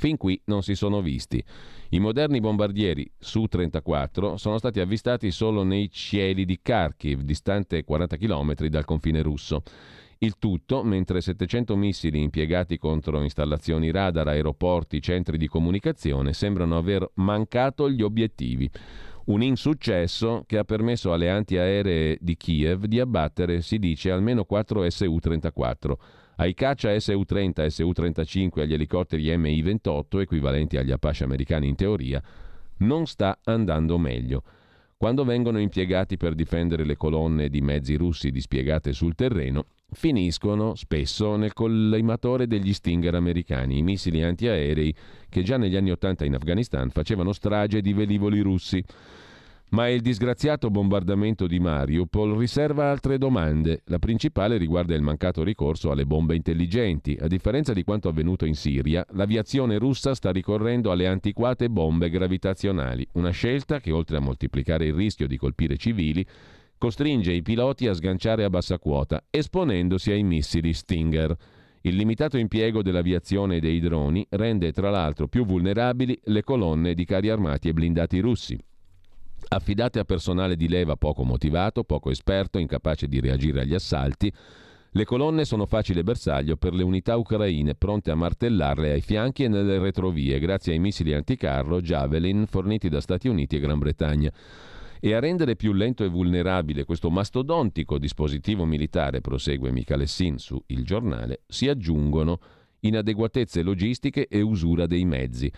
Fin 0.00 0.16
qui 0.16 0.40
non 0.46 0.62
si 0.62 0.74
sono 0.74 1.02
visti. 1.02 1.44
I 1.90 2.00
moderni 2.00 2.40
bombardieri 2.40 3.06
Su-34 3.18 4.36
sono 4.36 4.56
stati 4.56 4.80
avvistati 4.80 5.30
solo 5.30 5.62
nei 5.62 5.90
cieli 5.90 6.46
di 6.46 6.58
Kharkiv, 6.62 7.20
distante 7.20 7.84
40 7.84 8.16
km 8.16 8.54
dal 8.68 8.86
confine 8.86 9.20
russo. 9.20 9.62
Il 10.16 10.38
tutto 10.38 10.82
mentre 10.84 11.20
700 11.20 11.76
missili 11.76 12.22
impiegati 12.22 12.78
contro 12.78 13.20
installazioni 13.20 13.90
radar, 13.90 14.28
aeroporti, 14.28 15.02
centri 15.02 15.36
di 15.36 15.48
comunicazione 15.48 16.32
sembrano 16.32 16.78
aver 16.78 17.06
mancato 17.16 17.90
gli 17.90 18.00
obiettivi. 18.00 18.70
Un 19.26 19.42
insuccesso 19.42 20.44
che 20.46 20.56
ha 20.56 20.64
permesso 20.64 21.12
alle 21.12 21.28
antiaeree 21.28 22.16
di 22.22 22.38
Kiev 22.38 22.86
di 22.86 22.98
abbattere, 23.00 23.60
si 23.60 23.78
dice, 23.78 24.10
almeno 24.10 24.44
4 24.44 24.88
Su-34. 24.88 25.92
Ai 26.40 26.54
caccia 26.54 26.98
Su-30 26.98 27.64
e 27.64 27.68
Su-35 27.68 28.50
e 28.54 28.62
agli 28.62 28.72
elicotteri 28.72 29.36
Mi-28, 29.36 30.20
equivalenti 30.20 30.78
agli 30.78 30.90
Apache 30.90 31.22
americani 31.22 31.68
in 31.68 31.74
teoria, 31.74 32.22
non 32.78 33.04
sta 33.04 33.40
andando 33.44 33.98
meglio. 33.98 34.42
Quando 34.96 35.24
vengono 35.24 35.60
impiegati 35.60 36.16
per 36.16 36.34
difendere 36.34 36.86
le 36.86 36.96
colonne 36.96 37.50
di 37.50 37.60
mezzi 37.60 37.94
russi 37.94 38.30
dispiegate 38.30 38.94
sul 38.94 39.14
terreno, 39.14 39.66
finiscono 39.92 40.74
spesso 40.76 41.36
nel 41.36 41.52
collimatore 41.52 42.46
degli 42.46 42.72
Stinger 42.72 43.16
americani, 43.16 43.76
i 43.76 43.82
missili 43.82 44.22
antiaerei 44.22 44.94
che 45.28 45.42
già 45.42 45.58
negli 45.58 45.76
anni 45.76 45.90
Ottanta 45.90 46.24
in 46.24 46.36
Afghanistan 46.36 46.88
facevano 46.88 47.34
strage 47.34 47.82
di 47.82 47.92
velivoli 47.92 48.40
russi. 48.40 48.82
Ma 49.72 49.88
il 49.88 50.00
disgraziato 50.00 50.68
bombardamento 50.68 51.46
di 51.46 51.60
Mariupol 51.60 52.36
riserva 52.36 52.90
altre 52.90 53.18
domande. 53.18 53.82
La 53.84 54.00
principale 54.00 54.56
riguarda 54.56 54.96
il 54.96 55.02
mancato 55.02 55.44
ricorso 55.44 55.92
alle 55.92 56.04
bombe 56.04 56.34
intelligenti. 56.34 57.16
A 57.20 57.28
differenza 57.28 57.72
di 57.72 57.84
quanto 57.84 58.08
avvenuto 58.08 58.46
in 58.46 58.56
Siria, 58.56 59.06
l'aviazione 59.10 59.78
russa 59.78 60.16
sta 60.16 60.32
ricorrendo 60.32 60.90
alle 60.90 61.06
antiquate 61.06 61.70
bombe 61.70 62.10
gravitazionali, 62.10 63.06
una 63.12 63.30
scelta 63.30 63.78
che 63.78 63.92
oltre 63.92 64.16
a 64.16 64.20
moltiplicare 64.20 64.86
il 64.86 64.94
rischio 64.94 65.28
di 65.28 65.36
colpire 65.36 65.76
civili, 65.76 66.26
costringe 66.76 67.30
i 67.30 67.42
piloti 67.42 67.86
a 67.86 67.94
sganciare 67.94 68.42
a 68.42 68.50
bassa 68.50 68.76
quota, 68.80 69.22
esponendosi 69.30 70.10
ai 70.10 70.24
missili 70.24 70.72
Stinger. 70.72 71.36
Il 71.82 71.94
limitato 71.94 72.38
impiego 72.38 72.82
dell'aviazione 72.82 73.56
e 73.56 73.60
dei 73.60 73.78
droni 73.78 74.26
rende 74.30 74.72
tra 74.72 74.90
l'altro 74.90 75.28
più 75.28 75.46
vulnerabili 75.46 76.18
le 76.24 76.42
colonne 76.42 76.92
di 76.92 77.04
carri 77.04 77.30
armati 77.30 77.68
e 77.68 77.72
blindati 77.72 78.18
russi 78.18 78.58
affidate 79.52 79.98
a 79.98 80.04
personale 80.04 80.54
di 80.54 80.68
leva 80.68 80.96
poco 80.96 81.24
motivato, 81.24 81.82
poco 81.82 82.10
esperto, 82.10 82.58
incapace 82.58 83.08
di 83.08 83.18
reagire 83.18 83.62
agli 83.62 83.74
assalti, 83.74 84.32
le 84.92 85.04
colonne 85.04 85.44
sono 85.44 85.66
facile 85.66 86.02
bersaglio 86.02 86.56
per 86.56 86.72
le 86.72 86.82
unità 86.82 87.16
ucraine 87.16 87.74
pronte 87.74 88.10
a 88.10 88.16
martellarle 88.16 88.92
ai 88.92 89.00
fianchi 89.00 89.44
e 89.44 89.48
nelle 89.48 89.78
retrovie 89.78 90.38
grazie 90.38 90.72
ai 90.72 90.78
missili 90.78 91.14
anticarro 91.14 91.80
Javelin 91.80 92.46
forniti 92.46 92.88
da 92.88 93.00
Stati 93.00 93.28
Uniti 93.28 93.56
e 93.56 93.60
Gran 93.60 93.78
Bretagna. 93.78 94.32
E 95.00 95.14
a 95.14 95.20
rendere 95.20 95.56
più 95.56 95.72
lento 95.72 96.04
e 96.04 96.08
vulnerabile 96.08 96.84
questo 96.84 97.10
mastodontico 97.10 97.98
dispositivo 97.98 98.64
militare, 98.64 99.20
prosegue 99.20 99.70
Michalessin 99.70 100.38
su 100.38 100.60
Il 100.66 100.84
Giornale, 100.84 101.42
si 101.46 101.68
aggiungono 101.68 102.38
inadeguatezze 102.80 103.62
logistiche 103.62 104.26
e 104.28 104.40
usura 104.40 104.86
dei 104.86 105.04
mezzi. 105.04 105.50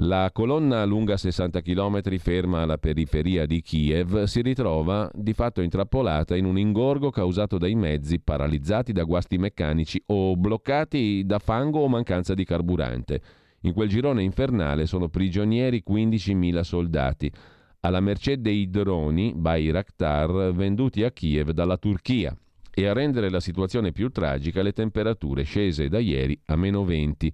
La 0.00 0.28
colonna 0.30 0.84
lunga 0.84 1.16
60 1.16 1.62
km 1.62 2.18
ferma 2.18 2.60
alla 2.60 2.76
periferia 2.76 3.46
di 3.46 3.62
Kiev 3.62 4.24
si 4.24 4.42
ritrova 4.42 5.10
di 5.14 5.32
fatto 5.32 5.62
intrappolata 5.62 6.36
in 6.36 6.44
un 6.44 6.58
ingorgo 6.58 7.08
causato 7.08 7.56
dai 7.56 7.74
mezzi 7.74 8.20
paralizzati 8.20 8.92
da 8.92 9.04
guasti 9.04 9.38
meccanici 9.38 10.02
o 10.08 10.36
bloccati 10.36 11.22
da 11.24 11.38
fango 11.38 11.80
o 11.80 11.88
mancanza 11.88 12.34
di 12.34 12.44
carburante. 12.44 13.22
In 13.62 13.72
quel 13.72 13.88
girone 13.88 14.22
infernale 14.22 14.84
sono 14.84 15.08
prigionieri 15.08 15.82
15.000 15.88 16.60
soldati, 16.60 17.32
alla 17.80 18.00
mercé 18.00 18.38
dei 18.38 18.68
droni 18.68 19.32
Bayraktar 19.34 20.52
venduti 20.52 21.04
a 21.04 21.10
Kiev 21.10 21.52
dalla 21.52 21.78
Turchia. 21.78 22.36
E 22.70 22.86
a 22.86 22.92
rendere 22.92 23.30
la 23.30 23.40
situazione 23.40 23.92
più 23.92 24.10
tragica 24.10 24.60
le 24.60 24.72
temperature 24.72 25.44
scese 25.44 25.88
da 25.88 25.98
ieri 25.98 26.38
a 26.44 26.56
meno 26.56 26.84
20 26.84 27.32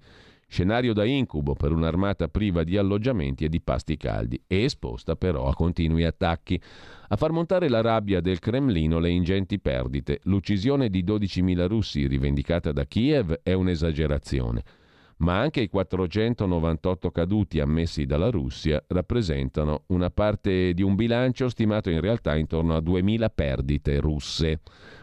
scenario 0.53 0.93
da 0.93 1.07
incubo 1.07 1.55
per 1.55 1.73
un'armata 1.73 2.29
priva 2.29 2.63
di 2.63 2.77
alloggiamenti 2.77 3.47
e 3.47 3.49
di 3.49 3.63
pasti 3.63 3.97
caldi 3.97 4.39
e 4.47 4.65
esposta 4.65 5.17
però 5.17 5.49
a 5.49 5.55
continui 5.55 6.05
attacchi. 6.05 6.61
A 7.09 7.17
far 7.17 7.31
montare 7.31 7.71
la 7.71 7.81
rabbia 7.81 8.21
del 8.21 8.39
Cremlino 8.39 8.99
le 8.99 9.09
ingenti 9.09 9.59
perdite. 9.59 10.21
L'uccisione 10.25 10.91
di 10.91 11.05
12.000 11.05 11.67
russi 11.67 12.07
rivendicata 12.07 12.71
da 12.71 12.85
Kiev 12.85 13.41
è 13.43 13.55
un'esagerazione, 13.55 14.63
ma 15.23 15.39
anche 15.39 15.61
i 15.61 15.69
498 15.69 17.11
caduti 17.11 17.61
ammessi 17.61 18.07
dalla 18.07 18.29
Russia 18.29 18.83
rappresentano 18.89 19.85
una 19.87 20.11
parte 20.11 20.75
di 20.75 20.83
un 20.83 20.97
bilancio 20.97 21.49
stimato 21.49 21.91
in 21.91 22.01
realtà 22.01 22.37
intorno 22.37 22.75
a 22.75 22.81
2.000 22.81 23.27
perdite 23.33 24.01
russe. 24.01 24.61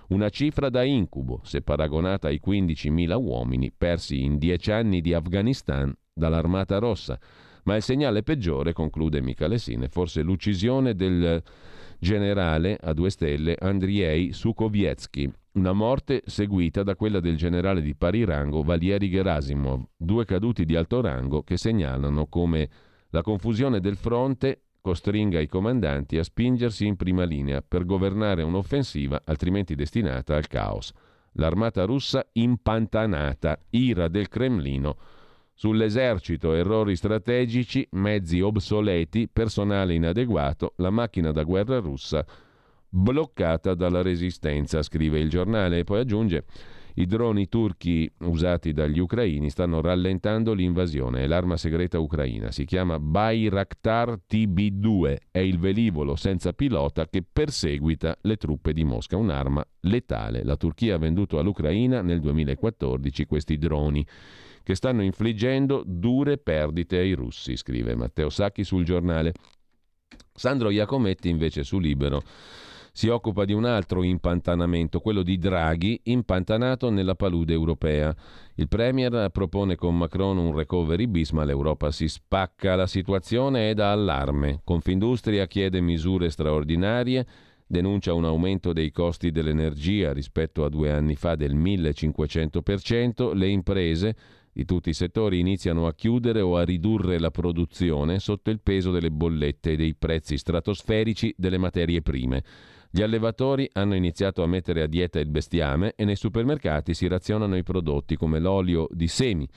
Una 0.09 0.29
cifra 0.29 0.69
da 0.69 0.83
incubo 0.83 1.39
se 1.43 1.61
paragonata 1.61 2.27
ai 2.27 2.41
15.000 2.45 3.15
uomini 3.15 3.71
persi 3.71 4.23
in 4.23 4.37
dieci 4.37 4.71
anni 4.71 4.99
di 4.99 5.13
Afghanistan 5.13 5.95
dall'Armata 6.13 6.79
Rossa. 6.79 7.17
Ma 7.63 7.75
il 7.75 7.81
segnale 7.81 8.23
peggiore, 8.23 8.73
conclude 8.73 9.21
Michalessin, 9.21 9.81
è 9.81 9.89
forse 9.89 10.21
l'uccisione 10.21 10.95
del 10.95 11.41
generale 11.99 12.77
a 12.81 12.93
due 12.93 13.09
stelle 13.09 13.55
Andriei 13.59 14.31
Sukovietsky, 14.31 15.31
una 15.53 15.73
morte 15.73 16.23
seguita 16.25 16.83
da 16.83 16.95
quella 16.95 17.19
del 17.19 17.35
generale 17.35 17.81
di 17.81 17.95
pari 17.95 18.23
rango 18.23 18.63
Valieri 18.63 19.09
Gerasimov, 19.09 19.83
due 19.97 20.25
caduti 20.25 20.63
di 20.63 20.75
alto 20.75 21.01
rango 21.01 21.43
che 21.43 21.57
segnalano 21.57 22.27
come 22.27 22.69
la 23.09 23.21
confusione 23.21 23.79
del 23.79 23.97
fronte 23.97 24.61
costringa 24.81 25.39
i 25.39 25.47
comandanti 25.47 26.17
a 26.17 26.23
spingersi 26.23 26.85
in 26.85 26.95
prima 26.95 27.23
linea 27.23 27.61
per 27.61 27.85
governare 27.85 28.43
un'offensiva 28.43 29.23
altrimenti 29.25 29.75
destinata 29.75 30.35
al 30.35 30.47
caos. 30.47 30.93
L'armata 31.33 31.83
russa 31.83 32.25
impantanata, 32.33 33.59
ira 33.71 34.07
del 34.07 34.29
Cremlino, 34.29 34.97
sull'esercito 35.59 36.53
errori 36.53 36.95
strategici, 36.95 37.85
mezzi 37.91 38.39
obsoleti, 38.39 39.27
personale 39.27 39.93
inadeguato, 39.93 40.71
la 40.77 40.89
macchina 40.89 41.33
da 41.33 41.43
guerra 41.43 41.79
russa 41.79 42.25
bloccata 42.87 43.73
dalla 43.73 44.01
resistenza, 44.01 44.81
scrive 44.81 45.19
il 45.19 45.27
giornale 45.27 45.79
e 45.79 45.83
poi 45.83 45.99
aggiunge 45.99 46.45
I 46.95 47.05
droni 47.05 47.49
turchi 47.49 48.09
usati 48.19 48.71
dagli 48.71 48.99
ucraini 48.99 49.49
stanno 49.49 49.81
rallentando 49.81 50.53
l'invasione. 50.53 51.23
È 51.23 51.27
l'arma 51.27 51.57
segreta 51.57 51.99
ucraina. 51.99 52.51
Si 52.51 52.63
chiama 52.63 52.97
Bayraktar 52.97 54.17
TB2. 54.29 55.17
È 55.29 55.39
il 55.39 55.59
velivolo 55.59 56.15
senza 56.15 56.53
pilota 56.53 57.07
che 57.07 57.21
perseguita 57.21 58.17
le 58.21 58.37
truppe 58.37 58.71
di 58.71 58.85
Mosca. 58.85 59.17
Un'arma 59.17 59.65
letale. 59.81 60.43
La 60.43 60.55
Turchia 60.55 60.95
ha 60.95 60.97
venduto 60.97 61.37
all'Ucraina 61.37 62.01
nel 62.01 62.21
2014 62.21 63.25
questi 63.25 63.57
droni 63.57 64.05
che 64.69 64.75
stanno 64.75 65.01
infliggendo 65.01 65.81
dure 65.83 66.37
perdite 66.37 66.99
ai 66.99 67.13
russi, 67.13 67.55
scrive 67.55 67.95
Matteo 67.95 68.29
Sacchi 68.29 68.63
sul 68.63 68.85
giornale. 68.85 69.33
Sandro 70.31 70.69
Iacometti 70.69 71.27
invece 71.27 71.63
su 71.63 71.79
Libero 71.79 72.21
si 72.91 73.07
occupa 73.07 73.45
di 73.45 73.53
un 73.53 73.65
altro 73.65 74.03
impantanamento, 74.03 74.99
quello 74.99 75.23
di 75.23 75.39
Draghi, 75.39 75.99
impantanato 76.03 76.91
nella 76.91 77.15
palude 77.15 77.51
europea. 77.51 78.15
Il 78.57 78.67
Premier 78.67 79.31
propone 79.31 79.75
con 79.75 79.97
Macron 79.97 80.37
un 80.37 80.55
recovery 80.55 81.07
bis, 81.07 81.31
ma 81.31 81.45
l'Europa 81.45 81.89
si 81.89 82.07
spacca. 82.07 82.75
La 82.75 82.85
situazione 82.85 83.71
è 83.71 83.73
da 83.73 83.91
allarme. 83.91 84.61
Confindustria 84.63 85.47
chiede 85.47 85.81
misure 85.81 86.29
straordinarie, 86.29 87.25
denuncia 87.65 88.13
un 88.13 88.25
aumento 88.25 88.71
dei 88.71 88.91
costi 88.91 89.31
dell'energia 89.31 90.13
rispetto 90.13 90.63
a 90.63 90.69
due 90.69 90.91
anni 90.91 91.15
fa 91.15 91.35
del 91.35 91.55
1500%, 91.55 93.33
le 93.33 93.47
imprese 93.47 94.15
di 94.51 94.65
tutti 94.65 94.89
i 94.89 94.93
settori 94.93 95.39
iniziano 95.39 95.87
a 95.87 95.93
chiudere 95.93 96.41
o 96.41 96.57
a 96.57 96.63
ridurre 96.63 97.19
la 97.19 97.31
produzione 97.31 98.19
sotto 98.19 98.49
il 98.49 98.59
peso 98.61 98.91
delle 98.91 99.11
bollette 99.11 99.71
e 99.71 99.75
dei 99.75 99.95
prezzi 99.95 100.37
stratosferici 100.37 101.33
delle 101.37 101.57
materie 101.57 102.01
prime. 102.01 102.43
Gli 102.91 103.01
allevatori 103.01 103.69
hanno 103.73 103.93
iniziato 103.93 104.41
a 104.41 104.47
mettere 104.47 104.81
a 104.81 104.87
dieta 104.87 105.19
il 105.19 105.29
bestiame 105.29 105.93
e 105.95 106.05
nei 106.05 106.15
supermercati 106.15 106.95
si 106.95 107.07
razionano 107.07 107.55
i 107.55 107.63
prodotti 107.63 108.15
come 108.15 108.39
l'olio 108.39 108.87
di 108.91 109.07
semi. 109.07 109.47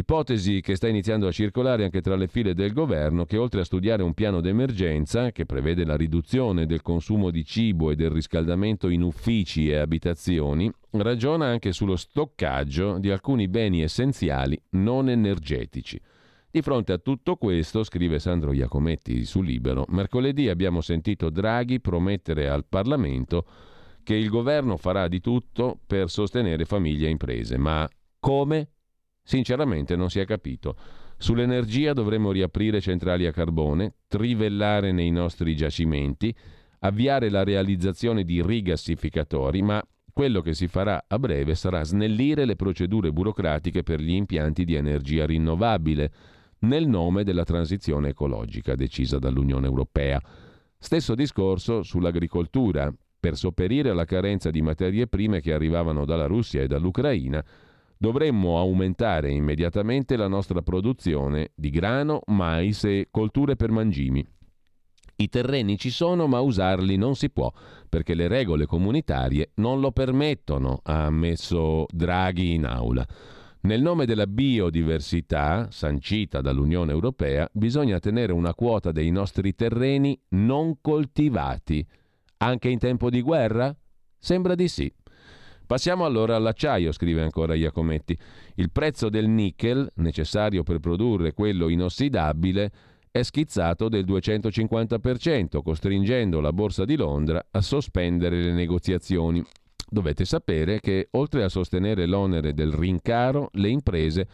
Ipotesi 0.00 0.62
che 0.62 0.76
sta 0.76 0.88
iniziando 0.88 1.26
a 1.26 1.30
circolare 1.30 1.84
anche 1.84 2.00
tra 2.00 2.16
le 2.16 2.26
file 2.26 2.54
del 2.54 2.72
governo 2.72 3.26
che 3.26 3.36
oltre 3.36 3.60
a 3.60 3.64
studiare 3.64 4.02
un 4.02 4.14
piano 4.14 4.40
d'emergenza 4.40 5.30
che 5.30 5.44
prevede 5.44 5.84
la 5.84 5.94
riduzione 5.94 6.64
del 6.64 6.80
consumo 6.80 7.30
di 7.30 7.44
cibo 7.44 7.90
e 7.90 7.96
del 7.96 8.08
riscaldamento 8.08 8.88
in 8.88 9.02
uffici 9.02 9.68
e 9.68 9.76
abitazioni, 9.76 10.72
ragiona 10.92 11.48
anche 11.48 11.72
sullo 11.72 11.96
stoccaggio 11.96 12.96
di 12.96 13.10
alcuni 13.10 13.46
beni 13.46 13.82
essenziali 13.82 14.58
non 14.70 15.10
energetici. 15.10 16.00
Di 16.50 16.62
fronte 16.62 16.92
a 16.92 16.98
tutto 16.98 17.36
questo, 17.36 17.84
scrive 17.84 18.18
Sandro 18.18 18.54
Iacometti 18.54 19.26
su 19.26 19.42
Libero, 19.42 19.84
mercoledì 19.88 20.48
abbiamo 20.48 20.80
sentito 20.80 21.28
Draghi 21.28 21.78
promettere 21.78 22.48
al 22.48 22.64
Parlamento 22.64 23.44
che 24.02 24.14
il 24.14 24.30
governo 24.30 24.78
farà 24.78 25.08
di 25.08 25.20
tutto 25.20 25.78
per 25.86 26.08
sostenere 26.08 26.64
famiglie 26.64 27.08
e 27.08 27.10
imprese. 27.10 27.58
Ma 27.58 27.86
come? 28.18 28.68
Sinceramente 29.30 29.94
non 29.94 30.10
si 30.10 30.18
è 30.18 30.26
capito. 30.26 30.74
Sull'energia 31.16 31.92
dovremmo 31.92 32.32
riaprire 32.32 32.80
centrali 32.80 33.26
a 33.26 33.30
carbone, 33.30 33.94
trivellare 34.08 34.90
nei 34.90 35.12
nostri 35.12 35.54
giacimenti, 35.54 36.34
avviare 36.80 37.30
la 37.30 37.44
realizzazione 37.44 38.24
di 38.24 38.42
rigassificatori, 38.42 39.62
ma 39.62 39.80
quello 40.12 40.40
che 40.40 40.52
si 40.52 40.66
farà 40.66 41.04
a 41.06 41.16
breve 41.20 41.54
sarà 41.54 41.84
snellire 41.84 42.44
le 42.44 42.56
procedure 42.56 43.12
burocratiche 43.12 43.84
per 43.84 44.00
gli 44.00 44.14
impianti 44.14 44.64
di 44.64 44.74
energia 44.74 45.26
rinnovabile 45.26 46.12
nel 46.62 46.88
nome 46.88 47.22
della 47.22 47.44
transizione 47.44 48.08
ecologica 48.08 48.74
decisa 48.74 49.20
dall'Unione 49.20 49.68
Europea. 49.68 50.20
Stesso 50.76 51.14
discorso 51.14 51.84
sull'agricoltura. 51.84 52.92
Per 53.20 53.36
sopperire 53.36 53.90
alla 53.90 54.06
carenza 54.06 54.50
di 54.50 54.60
materie 54.60 55.06
prime 55.06 55.40
che 55.40 55.52
arrivavano 55.52 56.04
dalla 56.04 56.26
Russia 56.26 56.62
e 56.62 56.66
dall'Ucraina, 56.66 57.44
dovremmo 58.00 58.58
aumentare 58.58 59.30
immediatamente 59.30 60.16
la 60.16 60.26
nostra 60.26 60.62
produzione 60.62 61.50
di 61.54 61.68
grano, 61.68 62.22
mais 62.28 62.82
e 62.84 63.08
colture 63.10 63.56
per 63.56 63.70
mangimi. 63.70 64.26
I 65.16 65.28
terreni 65.28 65.76
ci 65.76 65.90
sono, 65.90 66.26
ma 66.26 66.40
usarli 66.40 66.96
non 66.96 67.14
si 67.14 67.28
può, 67.28 67.52
perché 67.90 68.14
le 68.14 68.26
regole 68.26 68.64
comunitarie 68.64 69.50
non 69.56 69.80
lo 69.80 69.92
permettono, 69.92 70.80
ha 70.82 71.04
ammesso 71.04 71.84
Draghi 71.92 72.54
in 72.54 72.64
aula. 72.64 73.06
Nel 73.62 73.82
nome 73.82 74.06
della 74.06 74.26
biodiversità, 74.26 75.68
sancita 75.70 76.40
dall'Unione 76.40 76.92
Europea, 76.92 77.46
bisogna 77.52 77.98
tenere 77.98 78.32
una 78.32 78.54
quota 78.54 78.92
dei 78.92 79.10
nostri 79.10 79.54
terreni 79.54 80.18
non 80.30 80.80
coltivati. 80.80 81.86
Anche 82.38 82.70
in 82.70 82.78
tempo 82.78 83.10
di 83.10 83.20
guerra? 83.20 83.76
Sembra 84.16 84.54
di 84.54 84.68
sì. 84.68 84.90
Passiamo 85.70 86.04
allora 86.04 86.34
all'acciaio, 86.34 86.90
scrive 86.90 87.22
ancora 87.22 87.54
Iacometti. 87.54 88.18
Il 88.56 88.72
prezzo 88.72 89.08
del 89.08 89.28
nickel, 89.28 89.88
necessario 89.98 90.64
per 90.64 90.80
produrre 90.80 91.32
quello 91.32 91.68
inossidabile, 91.68 92.72
è 93.08 93.22
schizzato 93.22 93.88
del 93.88 94.04
250%, 94.04 95.62
costringendo 95.62 96.40
la 96.40 96.52
Borsa 96.52 96.84
di 96.84 96.96
Londra 96.96 97.46
a 97.52 97.60
sospendere 97.60 98.42
le 98.42 98.50
negoziazioni. 98.50 99.44
Dovete 99.88 100.24
sapere 100.24 100.80
che 100.80 101.06
oltre 101.12 101.44
a 101.44 101.48
sostenere 101.48 102.04
l'onere 102.06 102.52
del 102.52 102.72
rincaro, 102.72 103.50
le 103.52 103.68
imprese 103.68 104.26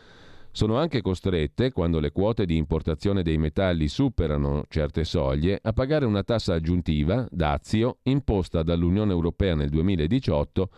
sono 0.53 0.79
anche 0.79 1.03
costrette, 1.03 1.71
quando 1.71 2.01
le 2.01 2.13
quote 2.13 2.47
di 2.47 2.57
importazione 2.57 3.23
dei 3.23 3.37
metalli 3.37 3.89
superano 3.89 4.65
certe 4.71 5.05
soglie, 5.05 5.59
a 5.61 5.75
pagare 5.75 6.07
una 6.07 6.23
tassa 6.23 6.55
aggiuntiva, 6.55 7.29
dazio, 7.31 7.99
imposta 8.05 8.63
dall'Unione 8.63 9.13
Europea 9.13 9.55
nel 9.55 9.69
2018 9.69 10.71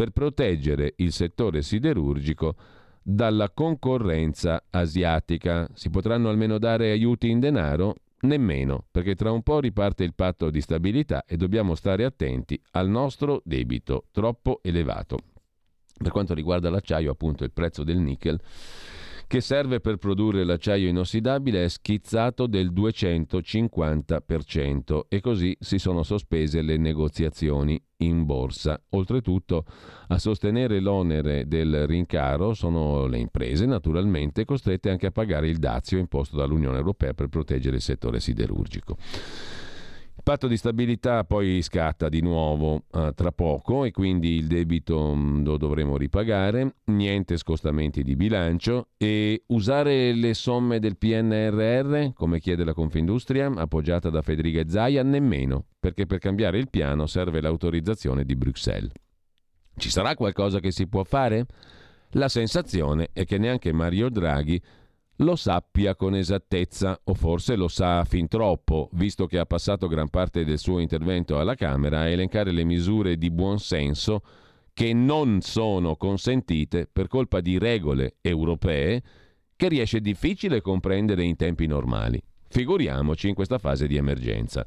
per 0.00 0.12
proteggere 0.12 0.94
il 0.96 1.12
settore 1.12 1.60
siderurgico 1.60 2.54
dalla 3.02 3.50
concorrenza 3.50 4.64
asiatica. 4.70 5.68
Si 5.74 5.90
potranno 5.90 6.30
almeno 6.30 6.56
dare 6.56 6.90
aiuti 6.90 7.28
in 7.28 7.38
denaro? 7.38 7.96
Nemmeno, 8.20 8.86
perché 8.90 9.14
tra 9.14 9.30
un 9.30 9.42
po' 9.42 9.60
riparte 9.60 10.02
il 10.02 10.14
patto 10.14 10.48
di 10.48 10.62
stabilità 10.62 11.26
e 11.26 11.36
dobbiamo 11.36 11.74
stare 11.74 12.06
attenti 12.06 12.58
al 12.70 12.88
nostro 12.88 13.42
debito 13.44 14.06
troppo 14.10 14.60
elevato. 14.62 15.18
Per 15.92 16.12
quanto 16.12 16.32
riguarda 16.32 16.70
l'acciaio, 16.70 17.10
appunto, 17.10 17.44
il 17.44 17.52
prezzo 17.52 17.84
del 17.84 17.98
nickel 17.98 18.40
che 19.30 19.40
serve 19.40 19.78
per 19.78 19.98
produrre 19.98 20.42
l'acciaio 20.42 20.88
inossidabile 20.88 21.62
è 21.62 21.68
schizzato 21.68 22.48
del 22.48 22.72
250% 22.72 25.02
e 25.06 25.20
così 25.20 25.56
si 25.60 25.78
sono 25.78 26.02
sospese 26.02 26.62
le 26.62 26.76
negoziazioni 26.76 27.80
in 27.98 28.24
borsa. 28.24 28.82
Oltretutto 28.88 29.66
a 30.08 30.18
sostenere 30.18 30.80
l'onere 30.80 31.46
del 31.46 31.86
rincaro 31.86 32.54
sono 32.54 33.06
le 33.06 33.18
imprese 33.18 33.66
naturalmente 33.66 34.44
costrette 34.44 34.90
anche 34.90 35.06
a 35.06 35.12
pagare 35.12 35.48
il 35.48 35.58
dazio 35.58 35.98
imposto 35.98 36.36
dall'Unione 36.36 36.78
Europea 36.78 37.14
per 37.14 37.28
proteggere 37.28 37.76
il 37.76 37.82
settore 37.82 38.18
siderurgico. 38.18 38.96
Il 40.20 40.26
patto 40.26 40.48
di 40.48 40.58
stabilità 40.58 41.24
poi 41.24 41.62
scatta 41.62 42.10
di 42.10 42.20
nuovo 42.20 42.82
uh, 42.90 43.14
tra 43.14 43.32
poco 43.32 43.84
e 43.84 43.90
quindi 43.90 44.34
il 44.34 44.48
debito 44.48 44.98
um, 44.98 45.42
lo 45.42 45.56
dovremo 45.56 45.96
ripagare, 45.96 46.74
niente 46.84 47.38
scostamenti 47.38 48.02
di 48.02 48.16
bilancio 48.16 48.88
e 48.98 49.44
usare 49.46 50.12
le 50.12 50.34
somme 50.34 50.78
del 50.78 50.98
PNRR, 50.98 52.12
come 52.12 52.38
chiede 52.38 52.64
la 52.64 52.74
Confindustria, 52.74 53.50
appoggiata 53.50 54.10
da 54.10 54.20
Federica 54.20 54.68
Zaia, 54.68 55.02
nemmeno, 55.02 55.64
perché 55.80 56.04
per 56.04 56.18
cambiare 56.18 56.58
il 56.58 56.68
piano 56.68 57.06
serve 57.06 57.40
l'autorizzazione 57.40 58.26
di 58.26 58.36
Bruxelles. 58.36 58.92
Ci 59.74 59.88
sarà 59.88 60.14
qualcosa 60.14 60.60
che 60.60 60.70
si 60.70 60.86
può 60.86 61.02
fare? 61.02 61.46
La 62.10 62.28
sensazione 62.28 63.08
è 63.14 63.24
che 63.24 63.38
neanche 63.38 63.72
Mario 63.72 64.10
Draghi 64.10 64.60
lo 65.20 65.36
sappia 65.36 65.94
con 65.96 66.14
esattezza, 66.14 66.98
o 67.04 67.14
forse 67.14 67.56
lo 67.56 67.68
sa 67.68 68.04
fin 68.04 68.28
troppo, 68.28 68.88
visto 68.92 69.26
che 69.26 69.38
ha 69.38 69.46
passato 69.46 69.86
gran 69.86 70.08
parte 70.08 70.44
del 70.44 70.58
suo 70.58 70.78
intervento 70.78 71.38
alla 71.38 71.54
Camera 71.54 72.00
a 72.00 72.08
elencare 72.08 72.52
le 72.52 72.64
misure 72.64 73.16
di 73.16 73.30
buon 73.30 73.58
senso 73.58 74.22
che 74.72 74.94
non 74.94 75.40
sono 75.42 75.96
consentite 75.96 76.88
per 76.90 77.08
colpa 77.08 77.40
di 77.40 77.58
regole 77.58 78.16
europee 78.22 79.02
che 79.56 79.68
riesce 79.68 80.00
difficile 80.00 80.62
comprendere 80.62 81.22
in 81.22 81.36
tempi 81.36 81.66
normali. 81.66 82.22
Figuriamoci 82.48 83.28
in 83.28 83.34
questa 83.34 83.58
fase 83.58 83.86
di 83.86 83.96
emergenza. 83.96 84.66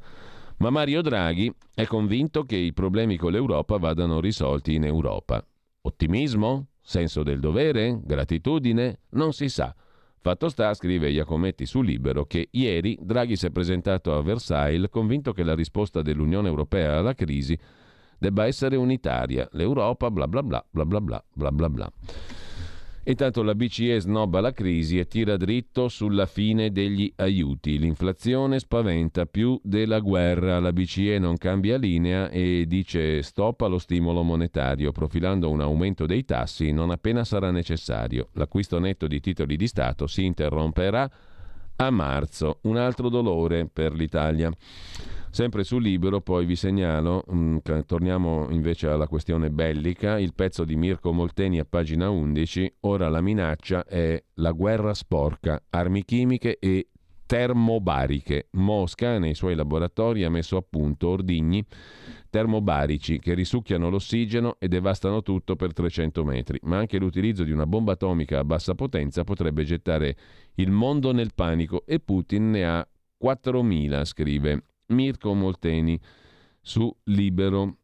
Ma 0.58 0.70
Mario 0.70 1.02
Draghi 1.02 1.52
è 1.74 1.84
convinto 1.86 2.44
che 2.44 2.56
i 2.56 2.72
problemi 2.72 3.16
con 3.16 3.32
l'Europa 3.32 3.76
vadano 3.76 4.20
risolti 4.20 4.74
in 4.74 4.84
Europa. 4.84 5.44
Ottimismo? 5.80 6.68
Senso 6.80 7.24
del 7.24 7.40
dovere? 7.40 7.98
Gratitudine? 8.04 9.00
Non 9.10 9.32
si 9.32 9.48
sa. 9.48 9.74
Fatto 10.24 10.48
sta, 10.48 10.72
scrive 10.72 11.10
Iacometti 11.10 11.66
su 11.66 11.82
Libero, 11.82 12.24
che 12.24 12.48
ieri 12.52 12.98
Draghi 12.98 13.36
si 13.36 13.44
è 13.44 13.50
presentato 13.50 14.16
a 14.16 14.22
Versailles 14.22 14.88
convinto 14.88 15.34
che 15.34 15.42
la 15.42 15.54
risposta 15.54 16.00
dell'Unione 16.00 16.48
Europea 16.48 16.96
alla 16.96 17.12
crisi 17.12 17.54
debba 18.16 18.46
essere 18.46 18.76
unitaria. 18.76 19.46
L'Europa, 19.52 20.10
bla 20.10 20.26
bla 20.26 20.42
bla 20.42 20.64
bla 20.70 20.84
bla 20.86 21.22
bla 21.30 21.50
bla 21.52 21.68
bla. 21.68 21.92
Intanto 23.06 23.42
la 23.42 23.54
BCE 23.54 24.00
snobba 24.00 24.40
la 24.40 24.52
crisi 24.52 24.98
e 24.98 25.06
tira 25.06 25.36
dritto 25.36 25.88
sulla 25.88 26.24
fine 26.24 26.70
degli 26.70 27.12
aiuti. 27.16 27.78
L'inflazione 27.78 28.58
spaventa 28.58 29.26
più 29.26 29.60
della 29.62 29.98
guerra. 30.00 30.58
La 30.58 30.72
BCE 30.72 31.18
non 31.18 31.36
cambia 31.36 31.76
linea 31.76 32.30
e 32.30 32.64
dice 32.66 33.20
stop 33.20 33.60
allo 33.60 33.78
stimolo 33.78 34.22
monetario, 34.22 34.90
profilando 34.90 35.50
un 35.50 35.60
aumento 35.60 36.06
dei 36.06 36.24
tassi 36.24 36.72
non 36.72 36.90
appena 36.90 37.24
sarà 37.24 37.50
necessario. 37.50 38.28
L'acquisto 38.32 38.78
netto 38.78 39.06
di 39.06 39.20
titoli 39.20 39.56
di 39.56 39.66
Stato 39.66 40.06
si 40.06 40.24
interromperà 40.24 41.10
a 41.76 41.90
marzo. 41.90 42.60
Un 42.62 42.78
altro 42.78 43.10
dolore 43.10 43.68
per 43.70 43.92
l'Italia. 43.92 44.50
Sempre 45.34 45.64
sul 45.64 45.82
libro 45.82 46.20
poi 46.20 46.46
vi 46.46 46.54
segnalo, 46.54 47.24
mh, 47.26 47.36
mm, 47.36 47.56
torniamo 47.86 48.46
invece 48.50 48.86
alla 48.86 49.08
questione 49.08 49.50
bellica, 49.50 50.16
il 50.20 50.32
pezzo 50.32 50.64
di 50.64 50.76
Mirko 50.76 51.12
Molteni 51.12 51.58
a 51.58 51.64
pagina 51.64 52.08
11, 52.08 52.76
ora 52.82 53.08
la 53.08 53.20
minaccia 53.20 53.84
è 53.84 54.22
la 54.34 54.52
guerra 54.52 54.94
sporca, 54.94 55.60
armi 55.70 56.04
chimiche 56.04 56.56
e 56.60 56.86
termobariche. 57.26 58.46
Mosca 58.52 59.18
nei 59.18 59.34
suoi 59.34 59.56
laboratori 59.56 60.22
ha 60.22 60.30
messo 60.30 60.56
a 60.56 60.62
punto 60.62 61.08
ordigni 61.08 61.64
termobarici 62.30 63.18
che 63.18 63.34
risucchiano 63.34 63.88
l'ossigeno 63.90 64.54
e 64.60 64.68
devastano 64.68 65.20
tutto 65.22 65.56
per 65.56 65.72
300 65.72 66.22
metri, 66.22 66.60
ma 66.62 66.78
anche 66.78 66.96
l'utilizzo 66.96 67.42
di 67.42 67.50
una 67.50 67.66
bomba 67.66 67.94
atomica 67.94 68.38
a 68.38 68.44
bassa 68.44 68.76
potenza 68.76 69.24
potrebbe 69.24 69.64
gettare 69.64 70.16
il 70.54 70.70
mondo 70.70 71.12
nel 71.12 71.32
panico 71.34 71.82
e 71.86 71.98
Putin 71.98 72.50
ne 72.50 72.64
ha 72.64 72.88
4.000, 73.20 74.04
scrive 74.04 74.62
Mirko 74.86 75.34
Molteni 75.34 75.98
su 76.60 76.94
Libero. 77.04 77.78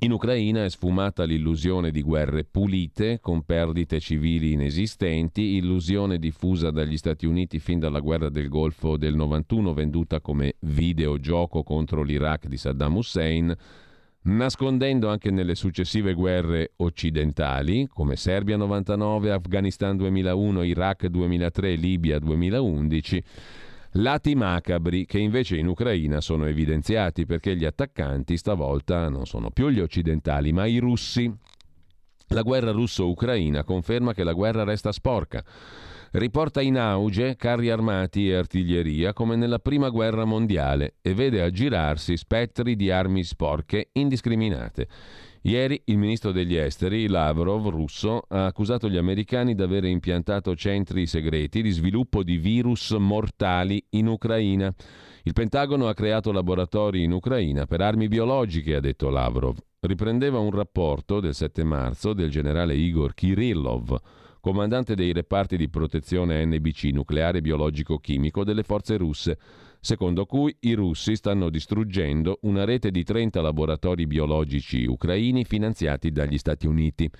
In 0.00 0.12
Ucraina 0.12 0.64
è 0.64 0.70
sfumata 0.70 1.24
l'illusione 1.24 1.90
di 1.90 2.02
guerre 2.02 2.44
pulite, 2.44 3.20
con 3.20 3.42
perdite 3.44 4.00
civili 4.00 4.52
inesistenti, 4.52 5.56
illusione 5.56 6.18
diffusa 6.18 6.70
dagli 6.70 6.96
Stati 6.96 7.26
Uniti 7.26 7.58
fin 7.58 7.78
dalla 7.78 8.00
guerra 8.00 8.30
del 8.30 8.48
Golfo 8.48 8.96
del 8.96 9.14
91, 9.14 9.74
venduta 9.74 10.20
come 10.20 10.54
videogioco 10.60 11.62
contro 11.62 12.02
l'Iraq 12.02 12.46
di 12.46 12.56
Saddam 12.56 12.96
Hussein, 12.96 13.54
nascondendo 14.22 15.08
anche 15.08 15.30
nelle 15.30 15.54
successive 15.54 16.14
guerre 16.14 16.72
occidentali, 16.76 17.86
come 17.86 18.16
Serbia 18.16 18.56
99, 18.56 19.30
Afghanistan 19.30 19.96
2001, 19.96 20.62
Iraq 20.62 21.06
2003, 21.06 21.74
Libia 21.74 22.18
2011, 22.18 23.24
Lati 23.96 24.34
macabri 24.34 25.04
che 25.04 25.18
invece 25.18 25.58
in 25.58 25.66
Ucraina 25.66 26.22
sono 26.22 26.46
evidenziati 26.46 27.26
perché 27.26 27.54
gli 27.54 27.66
attaccanti 27.66 28.38
stavolta 28.38 29.10
non 29.10 29.26
sono 29.26 29.50
più 29.50 29.68
gli 29.68 29.80
occidentali 29.80 30.50
ma 30.50 30.64
i 30.64 30.78
russi. 30.78 31.30
La 32.28 32.40
guerra 32.40 32.70
russo-ucraina 32.70 33.64
conferma 33.64 34.14
che 34.14 34.24
la 34.24 34.32
guerra 34.32 34.64
resta 34.64 34.92
sporca. 34.92 35.44
Riporta 36.12 36.62
in 36.62 36.78
auge 36.78 37.36
carri 37.36 37.68
armati 37.68 38.30
e 38.30 38.34
artiglieria 38.34 39.12
come 39.12 39.36
nella 39.36 39.58
prima 39.58 39.90
guerra 39.90 40.24
mondiale 40.24 40.94
e 41.02 41.12
vede 41.12 41.42
aggirarsi 41.42 42.16
spettri 42.16 42.76
di 42.76 42.90
armi 42.90 43.22
sporche 43.24 43.90
indiscriminate. 43.92 44.88
Ieri 45.44 45.82
il 45.86 45.98
ministro 45.98 46.30
degli 46.30 46.54
esteri, 46.54 47.08
Lavrov, 47.08 47.66
russo, 47.66 48.26
ha 48.28 48.46
accusato 48.46 48.88
gli 48.88 48.96
americani 48.96 49.56
di 49.56 49.62
aver 49.62 49.84
impiantato 49.84 50.54
centri 50.54 51.04
segreti 51.04 51.62
di 51.62 51.70
sviluppo 51.70 52.22
di 52.22 52.36
virus 52.36 52.92
mortali 52.92 53.84
in 53.90 54.06
Ucraina. 54.06 54.72
Il 55.24 55.32
Pentagono 55.32 55.88
ha 55.88 55.94
creato 55.94 56.30
laboratori 56.30 57.02
in 57.02 57.10
Ucraina 57.10 57.66
per 57.66 57.80
armi 57.80 58.06
biologiche, 58.06 58.76
ha 58.76 58.80
detto 58.80 59.10
Lavrov. 59.10 59.58
Riprendeva 59.80 60.38
un 60.38 60.52
rapporto 60.52 61.18
del 61.18 61.34
7 61.34 61.64
marzo 61.64 62.12
del 62.12 62.30
generale 62.30 62.76
Igor 62.76 63.12
Kirillov, 63.12 63.96
comandante 64.40 64.94
dei 64.94 65.12
reparti 65.12 65.56
di 65.56 65.68
protezione 65.68 66.46
NBC 66.46 66.84
nucleare 66.92 67.40
biologico-chimico 67.40 68.44
delle 68.44 68.62
forze 68.62 68.96
russe 68.96 69.38
secondo 69.84 70.26
cui 70.26 70.56
i 70.60 70.74
russi 70.74 71.16
stanno 71.16 71.50
distruggendo 71.50 72.38
una 72.42 72.64
rete 72.64 72.92
di 72.92 73.02
30 73.02 73.42
laboratori 73.42 74.06
biologici 74.06 74.84
ucraini 74.84 75.44
finanziati 75.44 76.12
dagli 76.12 76.38
Stati 76.38 76.68
Uniti. 76.68 77.10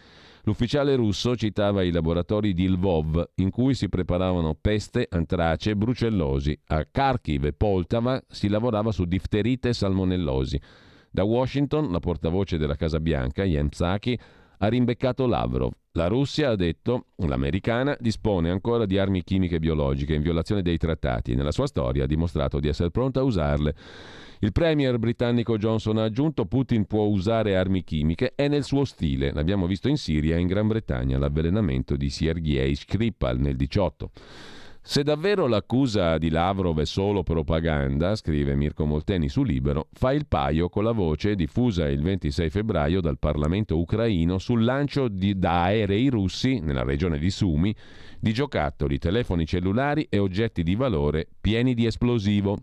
L'ufficiale 0.45 0.95
russo 0.95 1.35
citava 1.35 1.83
i 1.83 1.91
laboratori 1.91 2.55
di 2.55 2.69
Lvov 2.69 3.31
in 3.37 3.51
cui 3.51 3.75
si 3.75 3.89
preparavano 3.89 4.55
peste, 4.55 5.09
antrace 5.11 5.75
brucellosi. 5.75 6.57
A 6.67 6.87
Kharkiv 6.89 7.47
e 7.47 7.53
Poltava 7.53 8.23
si 8.29 8.47
lavorava 8.47 8.93
su 8.93 9.07
difterite 9.07 9.71
e 9.71 9.75
salmonellosi. 9.75 10.61
Da 11.11 11.25
Washington, 11.25 11.91
la 11.91 11.99
portavoce 11.99 12.59
della 12.59 12.77
Casa 12.77 13.01
Bianca, 13.01 13.43
Jen 13.43 13.71
Psaki, 13.71 14.17
ha 14.63 14.69
rimbeccato 14.69 15.27
Lavrov. 15.27 15.73
La 15.95 16.07
Russia, 16.07 16.51
ha 16.51 16.57
detto, 16.57 17.07
l'americana, 17.17 17.97
dispone 17.99 18.49
ancora 18.49 18.87
di 18.87 18.97
armi 18.97 19.25
chimiche 19.25 19.57
e 19.57 19.59
biologiche 19.59 20.15
in 20.15 20.23
violazione 20.23 20.63
dei 20.63 20.79
trattati 20.79 21.33
e 21.33 21.35
nella 21.35 21.51
sua 21.51 21.67
storia 21.67 22.05
ha 22.05 22.07
dimostrato 22.07 22.61
di 22.61 22.69
essere 22.69 22.93
pronta 22.93 23.21
a 23.21 23.25
usarle. 23.25 23.75
Il 24.39 24.53
premier 24.53 24.99
britannico 24.99 25.59
Johnson 25.59 25.99
ha 25.99 26.05
aggiunto 26.05 26.47
Putin 26.47 26.87
può 26.87 27.05
usare 27.05 27.57
armi 27.57 27.83
chimiche, 27.83 28.33
è 28.37 28.47
nel 28.47 28.63
suo 28.63 28.85
stile. 28.85 29.33
L'abbiamo 29.33 29.67
visto 29.67 29.89
in 29.89 29.97
Siria 29.97 30.37
e 30.37 30.41
in 30.41 30.47
Gran 30.47 30.69
Bretagna, 30.69 31.19
l'avvelenamento 31.19 31.97
di 31.97 32.09
Sergei 32.09 32.75
Skripal 32.77 33.41
nel 33.41 33.57
18. 33.57 34.11
Se 34.85 35.05
davvero 35.05 35.47
l'accusa 35.47 36.19
di 36.19 36.29
Lavrov 36.29 36.81
è 36.81 36.85
solo 36.85 37.23
propaganda, 37.23 38.17
scrive 38.17 38.57
Mirko 38.57 38.85
Molteni 38.85 39.29
su 39.29 39.45
Libero, 39.45 39.87
fa 39.93 40.13
il 40.13 40.27
paio 40.27 40.69
con 40.69 40.83
la 40.83 40.91
voce 40.91 41.37
diffusa 41.37 41.89
il 41.89 42.03
26 42.03 42.51
febbraio 42.51 43.01
dal 43.01 43.21
Parlamento 43.21 43.79
ucraino 43.79 44.39
sul 44.39 44.65
lancio 44.65 45.07
di, 45.07 45.39
da 45.39 45.63
aerei 45.63 46.09
russi, 46.09 46.59
nella 46.59 46.83
regione 46.83 47.21
di 47.21 47.31
Sumi, 47.31 47.73
di 48.19 48.33
giocattoli, 48.33 48.99
telefoni 48.99 49.47
cellulari 49.47 50.09
e 50.11 50.19
oggetti 50.19 50.65
di 50.65 50.75
valore 50.75 51.29
pieni 51.41 51.75
di 51.75 51.87
esplosivo. 51.87 52.59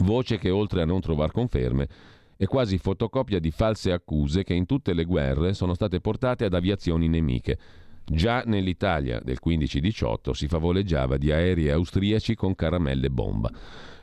Voce 0.00 0.38
che 0.38 0.48
oltre 0.48 0.80
a 0.80 0.86
non 0.86 1.00
trovare 1.00 1.32
conferme 1.32 1.88
è 2.38 2.46
quasi 2.46 2.78
fotocopia 2.78 3.38
di 3.38 3.50
false 3.50 3.92
accuse 3.92 4.44
che 4.44 4.54
in 4.54 4.64
tutte 4.64 4.94
le 4.94 5.04
guerre 5.04 5.52
sono 5.52 5.74
state 5.74 6.00
portate 6.00 6.46
ad 6.46 6.54
aviazioni 6.54 7.06
nemiche 7.06 7.58
Già 8.10 8.42
nell'Italia 8.46 9.20
del 9.22 9.38
15-18 9.44 10.30
si 10.30 10.48
favoleggiava 10.48 11.18
di 11.18 11.30
aerei 11.30 11.68
austriaci 11.68 12.34
con 12.34 12.54
caramelle 12.54 13.10
bomba. 13.10 13.50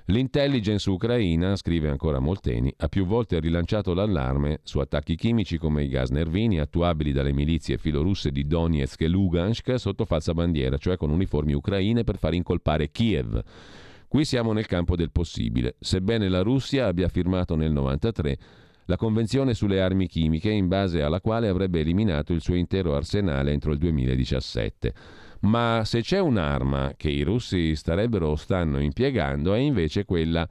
L'intelligence 0.10 0.88
ucraina, 0.88 1.56
scrive 1.56 1.90
ancora 1.90 2.19
Molteni, 2.19 2.72
ha 2.77 2.88
più 2.88 3.07
volte 3.07 3.40
rilanciato 3.40 3.95
l'allarme 3.95 4.60
su 4.61 4.77
attacchi 4.77 5.15
chimici 5.15 5.57
come 5.57 5.84
i 5.84 5.88
gas 5.88 6.11
nervini 6.11 6.60
attuabili 6.60 7.11
dalle 7.11 7.34
milizie 7.34 7.80
filorusse 7.80 8.32
di 8.32 8.45
Donetsk 8.45 9.02
e 9.02 9.07
Lugansk 9.07 9.80
sotto 9.80 10.06
falsa 10.06 10.36
bandiera, 10.36 10.77
cioè 10.77 10.98
con 10.98 11.10
uniformi 11.10 11.53
ucraine 11.53 12.03
per 12.03 12.19
far 12.19 12.36
incolpare 12.36 12.91
Kiev. 12.91 13.41
Qui 14.07 14.23
siamo 14.23 14.53
nel 14.53 14.68
campo 14.68 14.95
del 14.95 15.10
possibile. 15.10 15.77
Sebbene 15.80 16.30
la 16.30 16.44
Russia 16.44 16.86
abbia 16.86 17.07
firmato 17.07 17.56
nel 17.56 17.72
1993 17.72 18.38
la 18.86 18.98
Convenzione 18.98 19.53
sulle 19.53 19.82
armi 19.82 20.07
chimiche 20.07 20.52
in 20.52 20.68
base 20.68 21.02
alla 21.02 21.22
quale 21.22 21.48
avrebbe 21.48 21.80
eliminato 21.80 22.34
il 22.34 22.41
suo 22.41 22.56
intero 22.56 22.95
arsenale 22.95 23.52
entro 23.52 23.72
il 23.72 23.80
2017. 23.80 24.94
Ma 25.41 25.82
se 25.84 26.02
c'è 26.02 26.20
un'arma 26.20 26.94
che 26.95 27.10
i 27.10 27.22
russi 27.22 27.76
starebbero 27.76 28.30
o 28.30 28.36
stanno 28.36 28.80
impiegando 28.80 29.53
è 29.53 29.60
invece 29.60 30.06
quella 30.06 30.48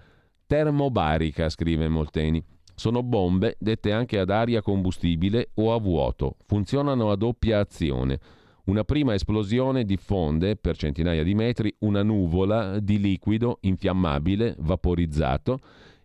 termobarica, 0.46 1.48
scrive 1.48 1.88
Molteni. 1.88 2.42
Sono 2.76 3.02
bombe 3.02 3.56
dette 3.60 3.92
anche 3.92 4.18
ad 4.18 4.30
aria 4.30 4.60
combustibile 4.60 5.50
o 5.54 5.72
a 5.72 5.78
vuoto, 5.78 6.36
funzionano 6.46 7.10
a 7.10 7.16
doppia 7.16 7.60
azione. 7.60 8.18
Una 8.64 8.82
prima 8.82 9.14
esplosione 9.14 9.84
diffonde 9.84 10.56
per 10.56 10.76
centinaia 10.76 11.22
di 11.22 11.34
metri 11.34 11.74
una 11.80 12.02
nuvola 12.02 12.80
di 12.80 12.98
liquido 12.98 13.58
infiammabile, 13.60 14.56
vaporizzato, 14.58 15.58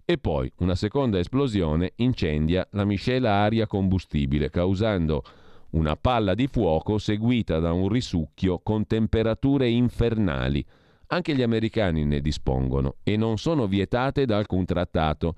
e 0.10 0.18
poi 0.18 0.52
una 0.57 0.73
seconda 0.73 1.19
esplosione 1.19 1.91
incendia 1.98 2.68
la 2.72 2.84
miscela 2.84 3.44
aria-combustibile, 3.44 4.49
causando 4.49 5.22
una 5.72 5.95
palla 5.95 6.34
di 6.34 6.48
fuoco 6.48 6.98
seguita 6.98 7.60
da 7.60 7.73
un 7.73 7.90
risucchio 7.90 8.57
con 8.57 8.88
temperature 8.88 9.69
infernali. 9.69 10.65
Anche 11.10 11.36
gli 11.36 11.44
americani 11.44 12.06
ne 12.06 12.22
dispongono 12.22 12.95
e 13.03 13.18
non 13.18 13.38
sono 13.38 13.68
vietate 13.68 14.26
da 14.26 14.38
alcun 14.38 14.65
trattato. 14.65 15.36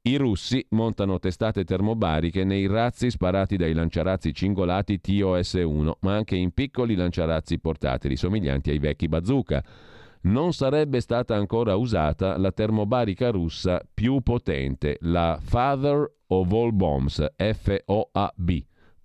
I 0.00 0.16
russi 0.16 0.64
montano 0.70 1.18
testate 1.18 1.64
termobariche 1.64 2.44
nei 2.44 2.66
razzi 2.66 3.10
sparati 3.10 3.58
dai 3.58 3.74
lanciarazzi 3.74 4.32
cingolati 4.32 5.02
TOS-1, 5.02 5.92
ma 6.00 6.14
anche 6.14 6.36
in 6.36 6.52
piccoli 6.52 6.94
lanciarazzi 6.94 7.58
portatili 7.58 8.16
somiglianti 8.16 8.70
ai 8.70 8.78
vecchi 8.78 9.06
bazooka 9.06 9.62
non 10.24 10.52
sarebbe 10.52 11.00
stata 11.00 11.34
ancora 11.34 11.76
usata 11.76 12.36
la 12.38 12.52
termobarica 12.52 13.30
russa 13.30 13.82
più 13.92 14.20
potente, 14.20 14.96
la 15.00 15.38
Father 15.42 16.10
of 16.28 16.52
All 16.52 16.74
Bombs, 16.74 17.24
FOAB, 17.36 18.50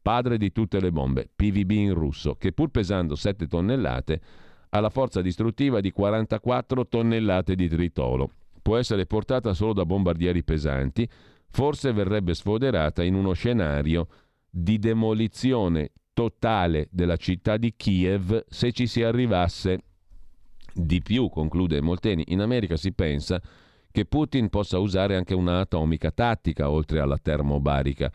padre 0.02 0.38
di 0.38 0.52
tutte 0.52 0.80
le 0.80 0.92
bombe, 0.92 1.30
PVB 1.36 1.72
in 1.72 1.94
russo, 1.94 2.36
che 2.36 2.52
pur 2.52 2.70
pesando 2.70 3.16
7 3.16 3.48
tonnellate 3.48 4.22
ha 4.70 4.80
la 4.80 4.90
forza 4.90 5.22
distruttiva 5.22 5.80
di 5.80 5.92
44 5.92 6.88
tonnellate 6.88 7.56
di 7.56 7.68
tritolo. 7.68 8.32
Può 8.62 8.78
essere 8.78 9.06
portata 9.06 9.54
solo 9.54 9.74
da 9.74 9.86
bombardieri 9.86 10.44
pesanti, 10.44 11.10
forse 11.50 11.92
verrebbe 11.92 12.34
sfoderata 12.34 13.04
in 13.04 13.16
uno 13.16 13.34
scenario 13.34 14.08
di 14.50 14.78
demolizione 14.78 15.92
totale 16.14 16.88
della 16.92 17.18
città 17.18 17.58
di 17.58 17.74
Kiev 17.76 18.46
se 18.48 18.72
ci 18.72 18.88
si 18.88 19.02
arrivasse. 19.02 19.80
Di 20.74 21.02
più, 21.02 21.30
conclude 21.30 21.82
Molteni, 21.82 22.26
in 22.28 22.42
America 22.42 22.78
si 22.78 22.92
pensa 22.94 23.42
che 23.92 24.06
Putin 24.06 24.50
possa 24.50 24.78
usare 24.78 25.16
anche 25.16 25.34
una 25.34 25.60
atomica 25.60 26.12
tattica 26.12 26.70
oltre 26.70 27.00
alla 27.00 27.18
termobarica. 27.18 28.12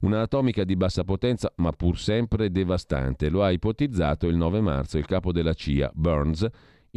Una 0.00 0.22
atomica 0.22 0.64
di 0.64 0.76
bassa 0.76 1.04
potenza 1.04 1.52
ma 1.56 1.72
pur 1.72 1.98
sempre 1.98 2.50
devastante. 2.50 3.28
Lo 3.28 3.42
ha 3.42 3.50
ipotizzato 3.50 4.28
il 4.28 4.36
9 4.36 4.60
marzo 4.60 4.98
il 4.98 5.06
capo 5.06 5.32
della 5.32 5.54
CIA, 5.54 5.90
Burns, 5.94 6.46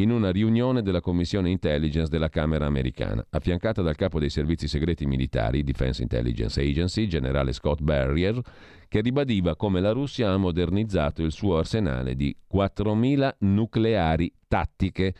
in 0.01 0.11
una 0.11 0.31
riunione 0.31 0.81
della 0.81 1.01
Commissione 1.01 1.49
Intelligence 1.49 2.09
della 2.09 2.29
Camera 2.29 2.65
americana, 2.65 3.25
affiancata 3.31 3.81
dal 3.81 3.95
capo 3.95 4.17
dei 4.17 4.29
servizi 4.29 4.67
segreti 4.67 5.05
militari, 5.05 5.61
Defense 5.61 6.01
Intelligence 6.01 6.61
Agency, 6.61 7.07
generale 7.07 7.51
Scott 7.51 7.81
Barrier, 7.81 8.39
che 8.87 9.01
ribadiva 9.01 9.57
come 9.57 9.81
la 9.81 9.91
Russia 9.91 10.31
ha 10.31 10.37
modernizzato 10.37 11.21
il 11.21 11.33
suo 11.33 11.57
arsenale 11.57 12.15
di 12.15 12.35
4.000 12.51 13.35
nucleari 13.39 14.33
tattiche. 14.47 15.13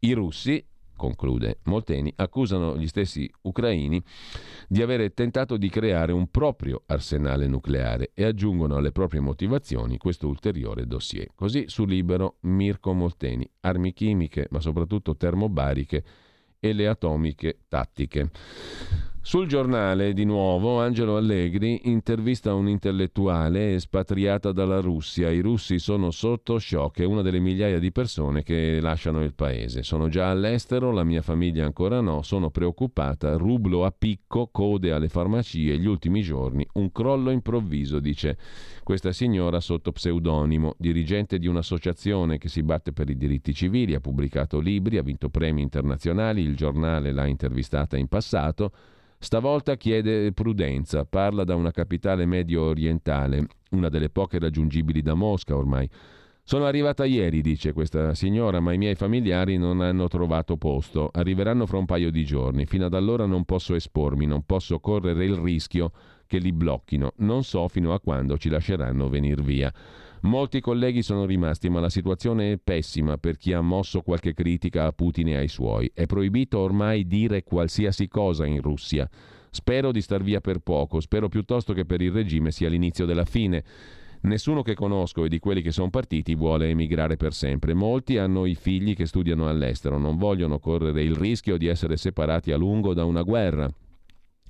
I 0.00 0.12
russi, 0.12 0.64
conclude 0.96 1.60
Molteni, 1.64 2.12
accusano 2.16 2.76
gli 2.76 2.88
stessi 2.88 3.30
ucraini 3.42 4.02
di 4.68 4.82
avere 4.82 5.14
tentato 5.14 5.56
di 5.56 5.68
creare 5.68 6.12
un 6.12 6.28
proprio 6.28 6.82
arsenale 6.86 7.46
nucleare 7.46 8.10
e 8.14 8.24
aggiungono 8.24 8.76
alle 8.76 8.92
proprie 8.92 9.20
motivazioni 9.20 9.98
questo 9.98 10.26
ulteriore 10.26 10.86
dossier. 10.86 11.28
Così 11.34 11.64
su 11.68 11.84
Libero 11.84 12.38
Mirko 12.40 12.92
Molteni, 12.92 13.48
armi 13.60 13.92
chimiche 13.92 14.48
ma 14.50 14.60
soprattutto 14.60 15.16
termobariche 15.16 16.04
e 16.58 16.72
le 16.72 16.88
atomiche 16.88 17.60
tattiche. 17.68 18.30
Sul 19.26 19.48
giornale, 19.48 20.12
di 20.12 20.22
nuovo, 20.22 20.80
Angelo 20.80 21.16
Allegri 21.16 21.90
intervista 21.90 22.54
un 22.54 22.68
intellettuale 22.68 23.74
espatriata 23.74 24.52
dalla 24.52 24.78
Russia. 24.78 25.30
I 25.30 25.40
russi 25.40 25.80
sono 25.80 26.12
sotto 26.12 26.60
shock, 26.60 27.00
è 27.00 27.04
una 27.04 27.22
delle 27.22 27.40
migliaia 27.40 27.80
di 27.80 27.90
persone 27.90 28.44
che 28.44 28.78
lasciano 28.80 29.24
il 29.24 29.34
paese. 29.34 29.82
Sono 29.82 30.08
già 30.08 30.30
all'estero, 30.30 30.92
la 30.92 31.02
mia 31.02 31.22
famiglia 31.22 31.64
ancora 31.64 32.00
no, 32.00 32.22
sono 32.22 32.50
preoccupata, 32.50 33.36
rublo 33.36 33.84
a 33.84 33.90
picco, 33.90 34.46
code 34.52 34.92
alle 34.92 35.08
farmacie, 35.08 35.76
gli 35.76 35.88
ultimi 35.88 36.22
giorni, 36.22 36.64
un 36.74 36.92
crollo 36.92 37.32
improvviso, 37.32 37.98
dice 37.98 38.38
questa 38.84 39.10
signora 39.10 39.58
sotto 39.58 39.90
pseudonimo, 39.90 40.76
dirigente 40.78 41.40
di 41.40 41.48
un'associazione 41.48 42.38
che 42.38 42.48
si 42.48 42.62
batte 42.62 42.92
per 42.92 43.10
i 43.10 43.16
diritti 43.16 43.52
civili, 43.52 43.96
ha 43.96 44.00
pubblicato 44.00 44.60
libri, 44.60 44.98
ha 44.98 45.02
vinto 45.02 45.30
premi 45.30 45.62
internazionali, 45.62 46.42
il 46.42 46.54
giornale 46.54 47.10
l'ha 47.10 47.26
intervistata 47.26 47.96
in 47.96 48.06
passato 48.06 48.70
Stavolta 49.18 49.76
chiede 49.76 50.32
prudenza, 50.32 51.04
parla 51.04 51.44
da 51.44 51.54
una 51.54 51.70
capitale 51.70 52.26
medio 52.26 52.62
orientale, 52.62 53.46
una 53.70 53.88
delle 53.88 54.10
poche 54.10 54.38
raggiungibili 54.38 55.00
da 55.02 55.14
Mosca 55.14 55.56
ormai. 55.56 55.88
Sono 56.48 56.66
arrivata 56.66 57.04
ieri, 57.04 57.40
dice 57.40 57.72
questa 57.72 58.14
signora, 58.14 58.60
ma 58.60 58.72
i 58.72 58.78
miei 58.78 58.94
familiari 58.94 59.56
non 59.58 59.80
hanno 59.80 60.06
trovato 60.06 60.56
posto. 60.56 61.10
Arriveranno 61.12 61.66
fra 61.66 61.78
un 61.78 61.86
paio 61.86 62.12
di 62.12 62.24
giorni. 62.24 62.66
Fino 62.66 62.84
ad 62.84 62.94
allora 62.94 63.26
non 63.26 63.44
posso 63.44 63.74
espormi, 63.74 64.26
non 64.26 64.44
posso 64.46 64.78
correre 64.78 65.24
il 65.24 65.34
rischio 65.34 65.90
che 66.24 66.38
li 66.38 66.52
blocchino. 66.52 67.14
Non 67.16 67.42
so 67.42 67.66
fino 67.66 67.92
a 67.92 68.00
quando 68.00 68.38
ci 68.38 68.48
lasceranno 68.48 69.08
venire 69.08 69.42
via. 69.42 69.72
Molti 70.26 70.60
colleghi 70.60 71.02
sono 71.02 71.24
rimasti, 71.24 71.68
ma 71.68 71.78
la 71.78 71.88
situazione 71.88 72.50
è 72.50 72.58
pessima 72.58 73.16
per 73.16 73.36
chi 73.36 73.52
ha 73.52 73.60
mosso 73.60 74.00
qualche 74.00 74.34
critica 74.34 74.86
a 74.86 74.92
Putin 74.92 75.28
e 75.28 75.36
ai 75.36 75.46
suoi. 75.46 75.88
È 75.94 76.06
proibito 76.06 76.58
ormai 76.58 77.06
dire 77.06 77.44
qualsiasi 77.44 78.08
cosa 78.08 78.44
in 78.44 78.60
Russia. 78.60 79.08
Spero 79.50 79.92
di 79.92 80.02
star 80.02 80.24
via 80.24 80.40
per 80.40 80.58
poco, 80.58 80.98
spero 80.98 81.28
piuttosto 81.28 81.72
che 81.72 81.84
per 81.84 82.00
il 82.00 82.10
regime 82.10 82.50
sia 82.50 82.68
l'inizio 82.68 83.06
della 83.06 83.24
fine. 83.24 83.62
Nessuno 84.22 84.62
che 84.62 84.74
conosco 84.74 85.24
e 85.24 85.28
di 85.28 85.38
quelli 85.38 85.62
che 85.62 85.70
sono 85.70 85.90
partiti 85.90 86.34
vuole 86.34 86.70
emigrare 86.70 87.16
per 87.16 87.32
sempre. 87.32 87.72
Molti 87.72 88.18
hanno 88.18 88.46
i 88.46 88.56
figli 88.56 88.96
che 88.96 89.06
studiano 89.06 89.48
all'estero, 89.48 89.96
non 89.96 90.16
vogliono 90.16 90.58
correre 90.58 91.04
il 91.04 91.14
rischio 91.14 91.56
di 91.56 91.68
essere 91.68 91.96
separati 91.96 92.50
a 92.50 92.56
lungo 92.56 92.94
da 92.94 93.04
una 93.04 93.22
guerra. 93.22 93.72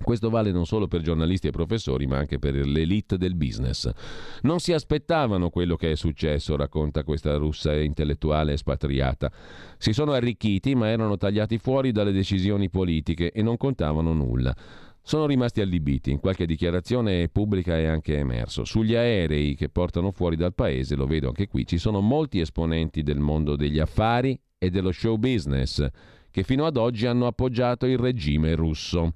Questo 0.02 0.31
vale 0.31 0.52
non 0.52 0.66
solo 0.66 0.86
per 0.86 1.01
giornalisti 1.01 1.48
e 1.48 1.51
professori, 1.51 2.06
ma 2.06 2.18
anche 2.18 2.39
per 2.39 2.55
l'elite 2.55 3.16
del 3.16 3.35
business. 3.35 3.90
Non 4.43 4.60
si 4.60 4.73
aspettavano 4.73 5.51
quello 5.51 5.77
che 5.77 5.93
è 5.93 5.97
successo, 5.97 6.56
racconta 6.56 7.02
questa 7.02 7.36
russa 7.36 7.74
intellettuale 7.74 8.52
espatriata. 8.52 9.31
Si 9.78 9.93
sono 9.93 10.12
arricchiti, 10.12 10.74
ma 10.74 10.89
erano 10.89 11.16
tagliati 11.16 11.59
fuori 11.59 11.93
dalle 11.93 12.12
decisioni 12.12 12.70
politiche 12.70 13.32
e 13.32 13.43
non 13.43 13.56
contavano 13.56 14.12
nulla. 14.12 14.55
Sono 15.02 15.27
rimasti 15.27 15.60
allibiti, 15.60 16.10
in 16.10 16.18
qualche 16.18 16.47
dichiarazione 16.47 17.28
pubblica 17.28 17.77
è 17.77 17.85
anche 17.85 18.16
emerso. 18.18 18.64
Sugli 18.64 18.94
aerei 18.94 19.55
che 19.55 19.68
portano 19.68 20.10
fuori 20.10 20.36
dal 20.36 20.55
paese, 20.55 20.97
lo 20.97 21.06
vedo 21.06 21.28
anche 21.28 21.47
qui, 21.47 21.64
ci 21.64 21.78
sono 21.78 22.01
molti 22.01 22.40
esponenti 22.40 23.02
del 23.02 23.20
mondo 23.20 23.55
degli 23.55 23.78
affari 23.78 24.39
e 24.59 24.70
dello 24.70 24.90
show 24.90 25.16
business 25.16 25.86
che 26.36 26.43
fino 26.43 26.66
ad 26.66 26.77
oggi 26.77 27.06
hanno 27.06 27.27
appoggiato 27.27 27.86
il 27.86 27.97
regime 27.97 28.55
russo. 28.55 29.12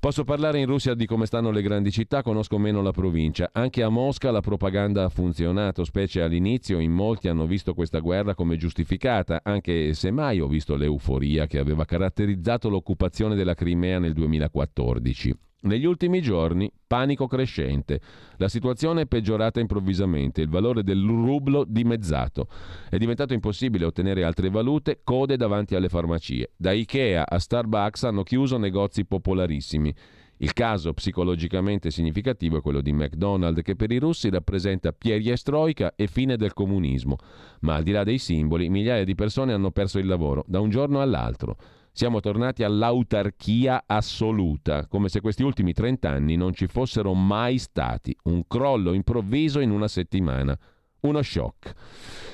Posso 0.00 0.22
parlare 0.22 0.60
in 0.60 0.66
Russia 0.66 0.94
di 0.94 1.06
come 1.06 1.26
stanno 1.26 1.50
le 1.50 1.60
grandi 1.60 1.90
città, 1.90 2.22
conosco 2.22 2.56
meno 2.56 2.82
la 2.82 2.92
provincia. 2.92 3.50
Anche 3.52 3.82
a 3.82 3.88
Mosca 3.88 4.30
la 4.30 4.40
propaganda 4.40 5.02
ha 5.02 5.08
funzionato, 5.08 5.82
specie 5.82 6.22
all'inizio 6.22 6.78
in 6.78 6.92
molti 6.92 7.26
hanno 7.26 7.46
visto 7.48 7.74
questa 7.74 7.98
guerra 7.98 8.36
come 8.36 8.56
giustificata, 8.56 9.40
anche 9.42 9.94
se 9.94 10.12
mai 10.12 10.38
ho 10.38 10.46
visto 10.46 10.76
l'euforia 10.76 11.48
che 11.48 11.58
aveva 11.58 11.84
caratterizzato 11.84 12.68
l'occupazione 12.68 13.34
della 13.34 13.54
Crimea 13.54 13.98
nel 13.98 14.12
2014. 14.12 15.47
Negli 15.60 15.86
ultimi 15.86 16.22
giorni, 16.22 16.70
panico 16.86 17.26
crescente. 17.26 18.00
La 18.36 18.48
situazione 18.48 19.02
è 19.02 19.06
peggiorata 19.06 19.58
improvvisamente, 19.58 20.40
il 20.40 20.48
valore 20.48 20.84
del 20.84 21.04
rublo 21.04 21.64
dimezzato. 21.66 22.46
È 22.88 22.96
diventato 22.96 23.34
impossibile 23.34 23.84
ottenere 23.84 24.22
altre 24.22 24.50
valute, 24.50 25.00
code 25.02 25.36
davanti 25.36 25.74
alle 25.74 25.88
farmacie. 25.88 26.52
Da 26.56 26.70
Ikea 26.70 27.28
a 27.28 27.38
Starbucks 27.40 28.04
hanno 28.04 28.22
chiuso 28.22 28.56
negozi 28.56 29.04
popolarissimi. 29.04 29.92
Il 30.36 30.52
caso 30.52 30.92
psicologicamente 30.92 31.90
significativo 31.90 32.58
è 32.58 32.60
quello 32.60 32.80
di 32.80 32.92
McDonald's, 32.92 33.62
che 33.62 33.74
per 33.74 33.90
i 33.90 33.98
russi 33.98 34.30
rappresenta 34.30 34.92
perestroika 34.92 35.94
e 35.96 36.06
fine 36.06 36.36
del 36.36 36.54
comunismo. 36.54 37.16
Ma 37.62 37.74
al 37.74 37.82
di 37.82 37.90
là 37.90 38.04
dei 38.04 38.18
simboli, 38.18 38.68
migliaia 38.68 39.02
di 39.02 39.16
persone 39.16 39.52
hanno 39.52 39.72
perso 39.72 39.98
il 39.98 40.06
lavoro 40.06 40.44
da 40.46 40.60
un 40.60 40.70
giorno 40.70 41.00
all'altro. 41.00 41.56
Siamo 41.98 42.20
tornati 42.20 42.62
all'autarchia 42.62 43.82
assoluta, 43.84 44.86
come 44.86 45.08
se 45.08 45.20
questi 45.20 45.42
ultimi 45.42 45.72
30 45.72 46.08
anni 46.08 46.36
non 46.36 46.54
ci 46.54 46.68
fossero 46.68 47.12
mai 47.12 47.58
stati. 47.58 48.16
Un 48.26 48.46
crollo 48.46 48.92
improvviso 48.92 49.58
in 49.58 49.72
una 49.72 49.88
settimana. 49.88 50.56
Uno 51.00 51.20
shock. 51.22 51.72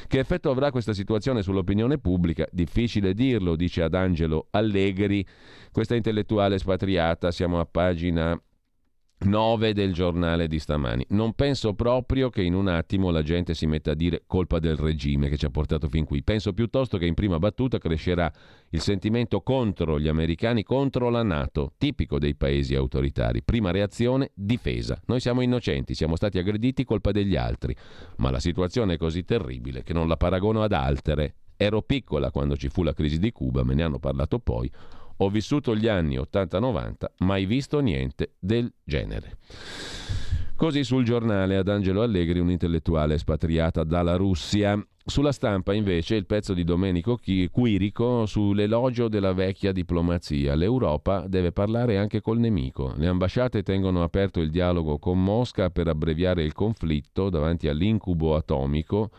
Che 0.07 0.19
effetto 0.19 0.51
avrà 0.51 0.71
questa 0.71 0.93
situazione 0.93 1.41
sull'opinione 1.41 1.97
pubblica? 1.97 2.47
Difficile 2.53 3.15
dirlo, 3.15 3.57
dice 3.57 3.81
ad 3.81 3.95
Angelo 3.95 4.49
Allegri, 4.51 5.27
questa 5.73 5.95
intellettuale 5.95 6.59
spatriata. 6.59 7.31
Siamo 7.31 7.59
a 7.59 7.65
pagina 7.65 8.39
9 9.19 9.73
del 9.73 9.93
giornale 9.93 10.49
di 10.49 10.59
stamani. 10.59 11.07
Non 11.11 11.33
penso 11.33 11.75
proprio 11.75 12.29
che 12.29 12.43
in 12.43 12.55
un 12.55 12.69
attimo 12.69 13.11
la 13.11 13.23
gente 13.23 13.55
si 13.55 13.67
metta 13.67 13.93
a 13.93 13.95
dire 13.95 14.25
colpa 14.27 14.59
del 14.59 14.77
regime 14.77 15.29
che 15.29 15.37
ci 15.37 15.47
ha 15.47 15.51
portato 15.51 15.89
fin 15.89 16.05
qui. 16.05 16.23
Penso 16.23 16.53
piuttosto 16.53 16.99
che 16.99 17.07
in 17.07 17.15
prima 17.15 17.39
battuta 17.39 17.79
crescerà 17.79 18.31
il 18.71 18.81
sentimento 18.81 19.41
contro 19.41 19.99
gli 19.99 20.09
americani, 20.09 20.63
contro 20.63 21.09
la 21.09 21.23
Nato, 21.23 21.73
tipico 21.79 22.19
dei 22.19 22.35
paesi 22.35 22.75
autoritari. 22.75 23.43
Prima 23.43 23.71
reazione, 23.71 24.31
difesa. 24.35 25.01
Noi 25.07 25.21
siamo 25.21 25.41
innocenti, 25.41 25.95
siamo 25.95 26.17
stati 26.17 26.39
aggrediti 26.39 26.85
colpa 26.85 27.11
degli 27.11 27.37
altri, 27.37 27.75
ma 28.17 28.31
la 28.31 28.41
situazione 28.41 28.95
è 28.95 28.99
così 28.99 29.25
terribile 29.25 29.83
che 29.83 29.93
non 29.95 30.09
la 30.09 30.17
paragono 30.17 30.63
ad 30.63 30.73
altre. 30.73 31.37
Ero 31.57 31.83
piccola 31.83 32.31
quando 32.31 32.57
ci 32.57 32.69
fu 32.69 32.83
la 32.83 32.93
crisi 32.93 33.19
di 33.19 33.31
Cuba, 33.31 33.63
me 33.63 33.75
ne 33.75 33.85
hanno 33.85 33.99
parlato 34.01 34.39
poi. 34.41 34.71
Ho 35.19 35.29
vissuto 35.29 35.77
gli 35.77 35.87
anni 35.87 36.17
80-90, 36.17 36.95
mai 37.19 37.47
visto 37.47 37.81
niente 37.81 38.35
del 38.39 38.73
genere. 38.83 39.39
Così 40.57 40.85
sul 40.85 41.05
giornale 41.05 41.57
ad 41.57 41.69
Angelo 41.69 42.03
Allegri, 42.03 42.39
un'intellettuale 42.39 43.15
espatriata 43.15 43.85
dalla 43.85 44.17
Russia. 44.17 44.81
Sulla 45.05 45.33
stampa 45.33 45.75
invece 45.75 46.15
il 46.15 46.27
pezzo 46.27 46.55
di 46.55 46.65
Domenico 46.65 47.19
Quirico 47.51 48.25
sull'elogio 48.25 49.09
della 49.09 49.33
vecchia 49.33 49.73
diplomazia. 49.73 50.55
L'Europa 50.55 51.27
deve 51.29 51.53
parlare 51.53 51.99
anche 51.99 52.21
col 52.21 52.39
nemico. 52.39 52.95
Le 52.97 53.09
ambasciate 53.09 53.63
tengono 53.63 54.03
aperto 54.03 54.41
il 54.41 54.51
dialogo 54.51 54.99
con 54.99 55.23
Mosca 55.23 55.71
per 55.71 55.89
abbreviare 55.89 56.43
il 56.43 56.55
conflitto 56.55 57.29
davanti 57.29 57.69
all'incubo 57.69 58.35
atomico 58.35 59.11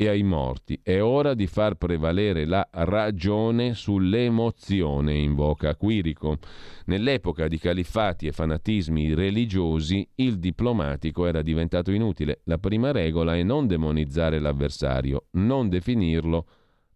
e 0.00 0.08
ai 0.08 0.22
morti. 0.22 0.80
È 0.82 0.98
ora 1.02 1.34
di 1.34 1.46
far 1.46 1.74
prevalere 1.74 2.46
la 2.46 2.66
ragione 2.72 3.74
sull'emozione, 3.74 5.12
invoca 5.12 5.76
Quirico. 5.76 6.38
Nell'epoca 6.86 7.48
di 7.48 7.58
califfati 7.58 8.26
e 8.26 8.32
fanatismi 8.32 9.12
religiosi, 9.12 10.08
il 10.14 10.38
diplomatico 10.38 11.26
era 11.26 11.42
diventato 11.42 11.92
inutile. 11.92 12.40
La 12.44 12.56
prima 12.56 12.92
regola 12.92 13.36
è 13.36 13.42
non 13.42 13.66
demonizzare 13.66 14.38
l'avversario, 14.38 15.26
non 15.32 15.68
definirlo 15.68 16.46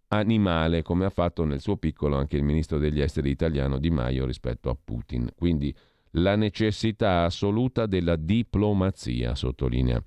animale, 0.08 0.80
come 0.80 1.04
ha 1.04 1.10
fatto 1.10 1.44
nel 1.44 1.60
suo 1.60 1.76
piccolo 1.76 2.16
anche 2.16 2.38
il 2.38 2.42
ministro 2.42 2.78
degli 2.78 3.02
esteri 3.02 3.28
italiano 3.28 3.78
Di 3.78 3.90
Maio 3.90 4.24
rispetto 4.24 4.70
a 4.70 4.76
Putin. 4.82 5.28
Quindi 5.36 5.74
la 6.12 6.36
necessità 6.36 7.24
assoluta 7.24 7.84
della 7.84 8.16
diplomazia, 8.16 9.34
sottolinea. 9.34 10.02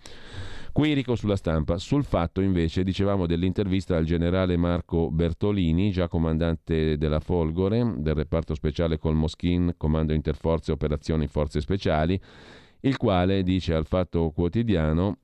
Quirico 0.78 1.16
sulla 1.16 1.36
stampa. 1.38 1.80
Sul 1.80 2.04
fatto 2.04 2.40
invece 2.40 2.84
dicevamo 2.84 3.26
dell'intervista 3.26 3.98
al 3.98 4.06
generale 4.06 4.58
Marco 4.58 5.10
Bertolini, 5.10 5.90
già 5.90 6.08
comandante 6.08 7.00
della 7.00 7.20
Folgore, 7.20 7.96
del 7.98 8.14
reparto 8.14 8.54
speciale 8.54 9.00
col 9.00 9.16
Moschin, 9.16 9.74
comando 9.76 10.14
interforze 10.14 10.72
operazioni 10.72 11.26
forze 11.26 11.62
speciali, 11.62 12.22
il 12.82 12.96
quale 12.96 13.42
dice 13.42 13.74
al 13.74 13.88
fatto 13.88 14.30
quotidiano 14.30 15.22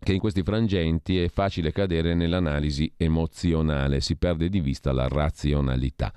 che 0.00 0.14
in 0.14 0.18
questi 0.18 0.42
frangenti 0.42 1.16
è 1.16 1.28
facile 1.28 1.70
cadere 1.70 2.14
nell'analisi 2.14 2.92
emozionale, 2.96 4.00
si 4.00 4.16
perde 4.16 4.48
di 4.48 4.58
vista 4.58 4.90
la 4.90 5.06
razionalità. 5.06 6.12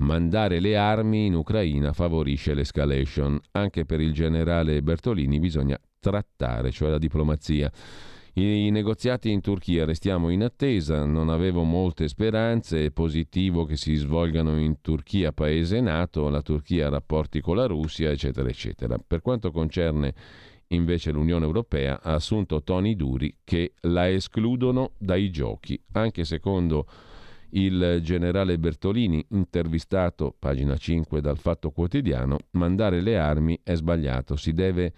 Mandare 0.00 0.58
le 0.58 0.76
armi 0.76 1.26
in 1.26 1.34
Ucraina 1.34 1.92
favorisce 1.92 2.54
l'escalation. 2.54 3.38
Anche 3.52 3.84
per 3.84 4.00
il 4.00 4.12
generale 4.12 4.82
Bertolini 4.82 5.38
bisogna 5.38 5.78
trattare, 6.00 6.70
cioè 6.72 6.90
la 6.90 6.98
diplomazia. 6.98 7.70
I 8.32 8.70
negoziati 8.70 9.30
in 9.30 9.40
Turchia 9.40 9.84
restiamo 9.84 10.30
in 10.30 10.42
attesa, 10.42 11.04
non 11.04 11.28
avevo 11.28 11.62
molte 11.62 12.08
speranze, 12.08 12.86
è 12.86 12.90
positivo 12.90 13.64
che 13.64 13.76
si 13.76 13.96
svolgano 13.96 14.58
in 14.58 14.80
Turchia, 14.80 15.32
paese 15.32 15.80
nato, 15.80 16.28
la 16.28 16.40
Turchia 16.40 16.86
ha 16.86 16.90
rapporti 16.90 17.40
con 17.40 17.56
la 17.56 17.66
Russia, 17.66 18.10
eccetera, 18.10 18.48
eccetera. 18.48 18.96
Per 19.04 19.20
quanto 19.20 19.50
concerne 19.50 20.14
invece 20.68 21.10
l'Unione 21.10 21.44
Europea, 21.44 22.00
ha 22.00 22.14
assunto 22.14 22.62
toni 22.62 22.94
duri 22.94 23.38
che 23.42 23.72
la 23.80 24.08
escludono 24.08 24.92
dai 24.96 25.30
giochi, 25.30 25.78
anche 25.92 26.24
secondo 26.24 26.86
il 27.50 27.98
generale 28.00 28.58
Bertolini, 28.58 29.26
intervistato, 29.30 30.34
pagina 30.38 30.76
5 30.76 31.20
dal 31.20 31.36
Fatto 31.36 31.72
Quotidiano, 31.72 32.38
mandare 32.52 33.00
le 33.00 33.18
armi 33.18 33.58
è 33.64 33.74
sbagliato, 33.74 34.36
si 34.36 34.52
deve 34.52 34.92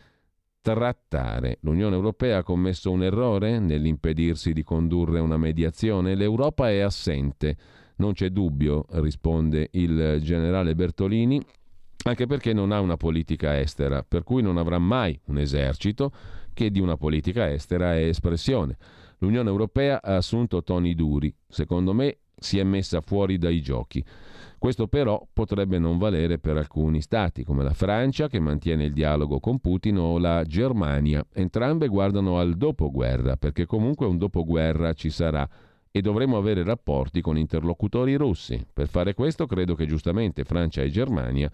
trattare. 0.62 1.58
L'Unione 1.62 1.96
Europea 1.96 2.38
ha 2.38 2.42
commesso 2.42 2.90
un 2.90 3.02
errore 3.02 3.58
nell'impedirsi 3.58 4.52
di 4.52 4.62
condurre 4.62 5.18
una 5.20 5.36
mediazione? 5.36 6.14
L'Europa 6.14 6.70
è 6.70 6.78
assente. 6.78 7.56
Non 7.96 8.12
c'è 8.12 8.30
dubbio, 8.30 8.86
risponde 8.92 9.68
il 9.72 10.20
generale 10.22 10.74
Bertolini, 10.74 11.40
anche 12.04 12.26
perché 12.26 12.52
non 12.52 12.72
ha 12.72 12.80
una 12.80 12.96
politica 12.96 13.60
estera, 13.60 14.02
per 14.02 14.22
cui 14.22 14.40
non 14.40 14.56
avrà 14.56 14.78
mai 14.78 15.18
un 15.26 15.38
esercito 15.38 16.10
che 16.54 16.70
di 16.70 16.80
una 16.80 16.96
politica 16.96 17.50
estera 17.50 17.94
è 17.94 18.04
espressione. 18.04 18.76
L'Unione 19.18 19.50
Europea 19.50 20.00
ha 20.02 20.16
assunto 20.16 20.62
toni 20.62 20.94
duri, 20.94 21.32
secondo 21.46 21.92
me 21.92 22.18
si 22.36 22.58
è 22.58 22.62
messa 22.62 23.00
fuori 23.00 23.38
dai 23.38 23.60
giochi. 23.60 24.04
Questo 24.58 24.86
però 24.86 25.26
potrebbe 25.32 25.78
non 25.78 25.98
valere 25.98 26.38
per 26.38 26.56
alcuni 26.56 27.00
stati, 27.00 27.42
come 27.42 27.64
la 27.64 27.74
Francia, 27.74 28.28
che 28.28 28.38
mantiene 28.38 28.84
il 28.84 28.92
dialogo 28.92 29.40
con 29.40 29.58
Putin, 29.58 29.98
o 29.98 30.18
la 30.18 30.44
Germania. 30.44 31.26
Entrambe 31.32 31.88
guardano 31.88 32.38
al 32.38 32.56
dopoguerra, 32.56 33.36
perché 33.36 33.66
comunque 33.66 34.06
un 34.06 34.18
dopoguerra 34.18 34.92
ci 34.92 35.10
sarà 35.10 35.48
e 35.90 36.00
dovremo 36.00 36.36
avere 36.36 36.62
rapporti 36.62 37.20
con 37.20 37.36
interlocutori 37.36 38.14
russi. 38.14 38.64
Per 38.72 38.86
fare 38.86 39.14
questo 39.14 39.46
credo 39.46 39.74
che 39.74 39.86
giustamente 39.86 40.44
Francia 40.44 40.82
e 40.82 40.90
Germania 40.90 41.50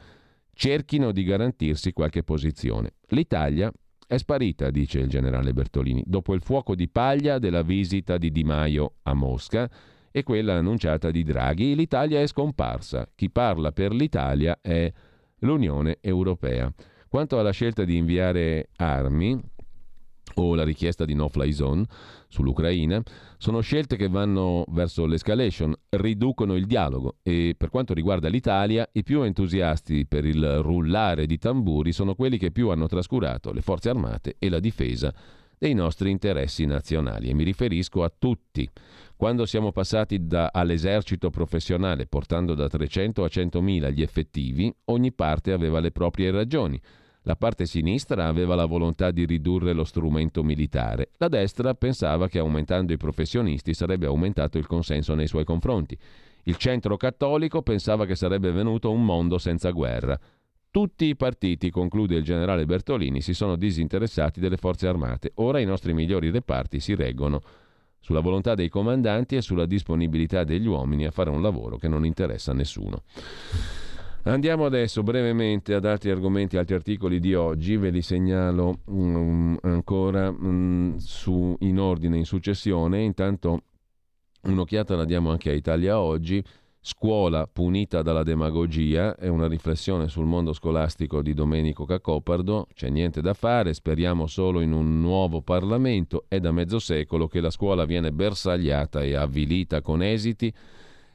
cerchino 0.53 1.11
di 1.11 1.25
garantirsi 1.25 1.93
qualche 1.93 2.23
posizione. 2.23 2.93
L'Italia 3.09 3.73
è 4.07 4.17
sparita, 4.17 4.71
dice 4.71 5.01
il 5.01 5.09
generale 5.09 5.53
Bertolini, 5.53 6.03
dopo 6.07 6.35
il 6.35 6.43
fuoco 6.43 6.75
di 6.75 6.89
paglia 6.89 7.39
della 7.39 7.63
visita 7.63 8.19
di 8.19 8.31
Di 8.31 8.45
Maio 8.45 8.97
a 9.03 9.15
Mosca 9.15 9.69
e 10.19 10.23
quella 10.23 10.55
annunciata 10.55 11.11
di 11.11 11.23
Draghi, 11.23 11.75
l'Italia 11.75 12.21
è 12.21 12.27
scomparsa. 12.27 13.09
Chi 13.15 13.31
parla 13.31 13.73
per 13.73 13.93
l'Italia 13.93 14.59
è 14.61 14.93
l'Unione 15.41 15.99
Europea. 16.01 16.73
Quanto 17.09 17.39
alla 17.39 17.53
scelta 17.53 17.85
di 17.85 17.97
inviare 17.97 18.69
armi 18.77 19.41
o 20.35 20.55
la 20.55 20.65
richiesta 20.65 21.05
di 21.05 21.15
no-fly 21.15 21.53
zone 21.53 21.85
sull'Ucraina, 22.29 23.03
sono 23.39 23.61
scelte 23.61 23.97
che 23.97 24.09
vanno 24.09 24.65
verso 24.69 25.07
l'escalation, 25.07 25.75
riducono 25.91 26.55
il 26.55 26.67
dialogo 26.67 27.17
e 27.23 27.55
per 27.57 27.71
quanto 27.71 27.95
riguarda 27.95 28.29
l'Italia, 28.29 28.89
i 28.93 29.03
più 29.03 29.23
entusiasti 29.23 30.07
per 30.07 30.25
il 30.25 30.59
rullare 30.59 31.27
di 31.27 31.39
tamburi 31.39 31.93
sono 31.93 32.15
quelli 32.15 32.39
che 32.39 32.51
più 32.51 32.69
hanno 32.69 32.87
trascurato 32.87 33.53
le 33.53 33.63
forze 33.63 33.89
armate 33.89 34.37
e 34.39 34.49
la 34.49 34.61
difesa 34.61 35.13
dei 35.59 35.75
nostri 35.75 36.11
interessi 36.11 36.65
nazionali 36.67 37.29
e 37.29 37.35
mi 37.35 37.43
riferisco 37.43 38.05
a 38.05 38.13
tutti. 38.17 38.69
Quando 39.19 39.47
siamo 39.47 39.73
passati 39.73 40.29
da, 40.29 40.51
all'esercito 40.53 41.29
professionale 41.29 42.07
portando 42.07 42.55
da 42.55 42.69
300 42.69 43.25
a 43.25 43.27
100.000 43.27 43.91
gli 43.93 44.01
effettivi, 44.01 44.73
ogni 44.85 45.11
parte 45.11 45.51
aveva 45.51 45.81
le 45.81 45.91
proprie 45.91 46.31
ragioni. 46.31 46.81
La 47.23 47.35
parte 47.35 47.67
sinistra 47.67 48.29
aveva 48.29 48.55
la 48.55 48.65
volontà 48.65 49.11
di 49.11 49.27
ridurre 49.27 49.73
lo 49.73 49.83
strumento 49.83 50.45
militare, 50.45 51.11
la 51.17 51.27
destra 51.27 51.75
pensava 51.75 52.29
che 52.29 52.39
aumentando 52.39 52.93
i 52.93 52.97
professionisti 52.97 53.75
sarebbe 53.75 54.07
aumentato 54.07 54.57
il 54.57 54.69
consenso 54.69 55.17
nei 55.17 55.27
suoi 55.27 55.43
confronti. 55.43 55.99
Il 56.45 56.55
centro 56.55 56.97
cattolico 56.97 57.61
pensava 57.63 58.07
che 58.07 58.15
sarebbe 58.15 58.53
venuto 58.53 58.93
un 58.93 59.05
mondo 59.05 59.39
senza 59.39 59.73
guerra. 59.73 60.17
Tutti 60.71 61.07
i 61.07 61.17
partiti, 61.17 61.71
conclude 61.71 62.15
il 62.15 62.23
generale 62.23 62.67
Bertolini, 62.67 63.21
si 63.21 63.35
sono 63.35 63.57
disinteressati 63.57 64.39
delle 64.39 64.59
forze 64.59 64.87
armate. 64.87 65.33
Ora 65.37 65.59
i 65.59 65.65
nostri 65.65 65.93
migliori 65.93 66.31
reparti 66.31 66.79
si 66.79 66.95
reggono 66.95 67.43
sulla 68.09 68.21
volontà 68.21 68.55
dei 68.55 68.71
comandanti 68.71 69.37
e 69.37 69.43
sulla 69.43 69.67
disponibilità 69.67 70.43
degli 70.43 70.67
uomini 70.67 71.05
a 71.05 71.11
fare 71.11 71.29
un 71.29 71.43
lavoro 71.43 71.77
che 71.77 71.89
non 71.89 72.07
interessa 72.07 72.53
a 72.53 72.55
nessuno. 72.55 73.03
Andiamo 74.23 74.65
adesso 74.65 75.03
brevemente 75.03 75.75
ad 75.75 75.85
altri 75.85 76.11
argomenti, 76.11 76.57
altri 76.57 76.75
articoli 76.75 77.21
di 77.21 77.35
oggi, 77.35 77.77
ve 77.77 77.91
li 77.91 78.01
segnalo 78.01 78.79
um, 78.87 79.59
ancora 79.61 80.31
um, 80.31 80.97
su, 80.97 81.55
in 81.61 81.79
ordine, 81.79 82.17
in 82.17 82.25
successione. 82.25 83.03
Intanto 83.03 83.65
un'occhiata 84.45 84.97
la 84.97 85.05
diamo 85.05 85.31
anche 85.31 85.51
a 85.51 85.53
Italia 85.53 86.01
Oggi. 86.01 86.43
Scuola 86.91 87.47
punita 87.47 88.01
dalla 88.01 88.23
demagogia 88.23 89.15
è 89.15 89.29
una 89.29 89.47
riflessione 89.47 90.09
sul 90.09 90.25
mondo 90.25 90.55
scolastico 90.55 91.21
di 91.21 91.35
Domenico 91.35 91.85
Cacopardo. 91.85 92.67
C'è 92.73 92.89
niente 92.89 93.21
da 93.21 93.35
fare, 93.35 93.75
speriamo 93.75 94.27
solo 94.27 94.63
in 94.63 94.73
un 94.73 94.99
nuovo 94.99 95.43
Parlamento. 95.43 96.25
È 96.29 96.41
da 96.41 96.51
mezzo 96.51 96.79
secolo 96.79 97.29
che 97.29 97.43
la 97.43 97.51
scuola 97.51 97.85
viene 97.85 98.11
bersagliata 98.11 99.03
e 99.03 99.17
avvilita 99.17 99.83
con 99.83 100.03
esiti 100.03 100.51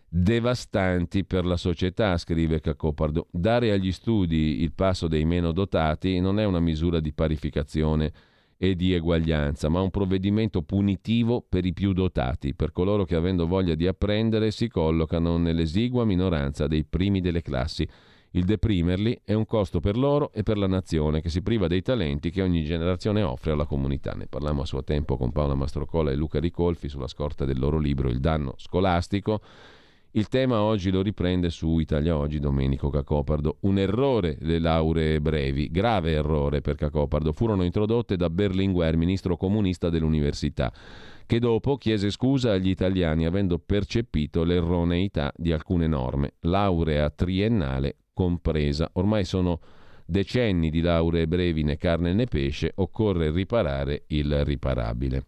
devastanti 0.08 1.26
per 1.26 1.44
la 1.44 1.58
società, 1.58 2.20
scrive 2.20 2.62
Cacopardo. 2.62 3.26
Dare 3.32 3.72
agli 3.72 3.92
studi 3.92 4.62
il 4.62 4.74
passo 4.74 5.08
dei 5.08 5.26
meno 5.26 5.52
dotati 5.52 6.20
non 6.20 6.40
è 6.40 6.46
una 6.46 6.60
misura 6.60 7.00
di 7.00 7.14
parificazione 7.14 8.14
e 8.58 8.76
di 8.76 8.94
eguaglianza, 8.94 9.70
ma 9.70 9.82
un 9.82 9.90
provvedimento 9.90 10.62
punitivo 10.62 11.44
per 11.48 11.66
i 11.66 11.74
più 11.74 11.94
dotati, 11.94 12.54
per 12.54 12.72
coloro 12.72 13.06
che 13.06 13.16
avendo 13.16 13.48
voglia 13.48 13.76
di 13.76 13.88
apprendere 13.88 14.52
si 14.52 14.68
collocano 14.68 15.38
nell'esigua 15.38 16.06
minoranza 16.06 16.68
dei 16.68 16.84
primi 16.84 17.22
delle 17.22 17.42
classi. 17.42 17.88
Il 18.36 18.46
deprimerli 18.46 19.22
è 19.24 19.34
un 19.34 19.46
costo 19.46 19.80
per 19.80 19.96
loro 19.96 20.32
e 20.34 20.42
per 20.42 20.58
la 20.58 20.66
nazione 20.66 21.22
che 21.22 21.30
si 21.30 21.44
priva 21.44 21.68
dei 21.68 21.84
talenti 21.84 22.32
che 22.32 22.42
ogni 22.42 22.64
generazione 22.64 23.22
offre 23.22 23.52
alla 23.52 23.66
comunità. 23.66 24.14
Ne 24.14 24.26
parlammo 24.26 24.64
a 24.64 24.66
suo 24.66 24.84
tempo 24.84 25.18
con 25.18 25.32
Paola 25.32 25.54
Mastrocola 25.54 26.10
e 26.10 26.16
Luca 26.16 26.40
Ricolfi 26.40 26.90
sulla 26.90 27.08
scorta 27.08 27.46
del 27.46 27.60
loro 27.60 27.78
libro 27.78 28.10
Il 28.10 28.20
danno 28.20 28.56
scolastico 28.58 29.42
il 30.16 30.28
tema 30.28 30.62
oggi 30.62 30.92
lo 30.92 31.02
riprende 31.02 31.50
su 31.50 31.80
Italia 31.80 32.16
Oggi 32.16 32.40
Domenico 32.40 32.90
Cacopardo. 32.90 33.58
Un 33.62 33.80
errore 33.80 34.38
le 34.42 34.60
lauree 34.60 35.20
brevi, 35.20 35.72
grave 35.72 36.12
errore 36.12 36.62
per 36.62 36.76
Cacopardo, 36.76 37.32
furono 37.32 37.64
introdotte 37.64 38.16
da 38.16 38.30
Berlinguer, 38.30 38.96
ministro 38.96 39.38
comunista 39.38 39.90
dell'università, 39.90 40.72
che 41.26 41.40
dopo 41.40 41.78
chiese 41.78 42.12
scusa 42.12 42.52
agli 42.52 42.70
italiani 42.70 43.26
avendo 43.26 43.58
percepito 43.58 44.44
l'erroneità 44.44 45.34
di 45.36 45.52
alcune 45.52 45.88
norme, 45.88 46.34
laurea 46.42 47.10
triennale 47.10 47.96
compresa. 48.14 48.92
Ormai 48.94 49.26
sono 49.26 49.60
decenni 50.06 50.70
di 50.70 50.82
lauree 50.82 51.28
brevi 51.28 51.64
né 51.64 51.78
carne 51.78 52.14
né 52.14 52.26
pesce, 52.26 52.72
occorre 52.76 53.32
riparare 53.32 54.04
il 54.08 54.46
riparabile. 54.46 55.26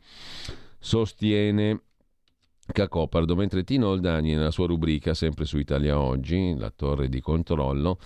Sostiene 0.77 1.84
Cacopardo, 2.71 3.35
mentre 3.35 3.63
Tino 3.63 3.87
Oldani 3.87 4.33
nella 4.33 4.51
sua 4.51 4.67
rubrica, 4.67 5.13
sempre 5.13 5.45
su 5.45 5.57
Italia 5.57 5.99
Oggi, 5.99 6.55
la 6.57 6.71
torre 6.75 7.09
di 7.09 7.21
controllo, 7.21 7.97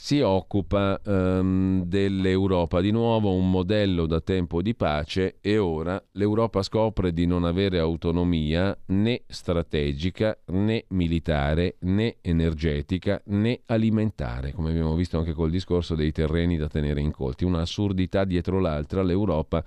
si 0.00 0.20
occupa 0.20 1.00
um, 1.06 1.82
dell'Europa. 1.84 2.80
Di 2.80 2.92
nuovo 2.92 3.32
un 3.34 3.50
modello 3.50 4.06
da 4.06 4.20
tempo 4.20 4.62
di 4.62 4.76
pace 4.76 5.38
e 5.40 5.58
ora 5.58 6.00
l'Europa 6.12 6.62
scopre 6.62 7.12
di 7.12 7.26
non 7.26 7.42
avere 7.42 7.80
autonomia 7.80 8.78
né 8.86 9.22
strategica 9.26 10.38
né 10.46 10.84
militare 10.90 11.78
né 11.80 12.18
energetica 12.20 13.20
né 13.26 13.62
alimentare, 13.66 14.52
come 14.52 14.70
abbiamo 14.70 14.94
visto 14.94 15.18
anche 15.18 15.32
col 15.32 15.50
discorso 15.50 15.96
dei 15.96 16.12
terreni 16.12 16.56
da 16.56 16.68
tenere 16.68 17.00
in 17.00 17.10
colti. 17.10 17.44
Una 17.44 17.62
assurdità 17.62 18.24
dietro 18.24 18.60
l'altra, 18.60 19.02
l'Europa 19.02 19.64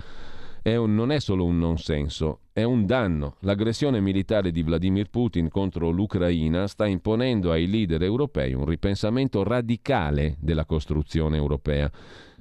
è 0.64 0.76
un, 0.76 0.94
non 0.94 1.12
è 1.12 1.20
solo 1.20 1.46
un 1.46 1.58
non 1.58 1.80
senso, 1.80 2.42
è 2.54 2.62
un 2.62 2.86
danno. 2.86 3.38
L'aggressione 3.40 4.00
militare 4.00 4.52
di 4.52 4.62
Vladimir 4.62 5.10
Putin 5.10 5.50
contro 5.50 5.90
l'Ucraina 5.90 6.68
sta 6.68 6.86
imponendo 6.86 7.52
ai 7.52 7.68
leader 7.68 8.04
europei 8.04 8.54
un 8.54 8.66
ripensamento 8.66 9.42
radicale 9.42 10.36
della 10.40 10.66
costruzione 10.66 11.38
europea. 11.38 11.92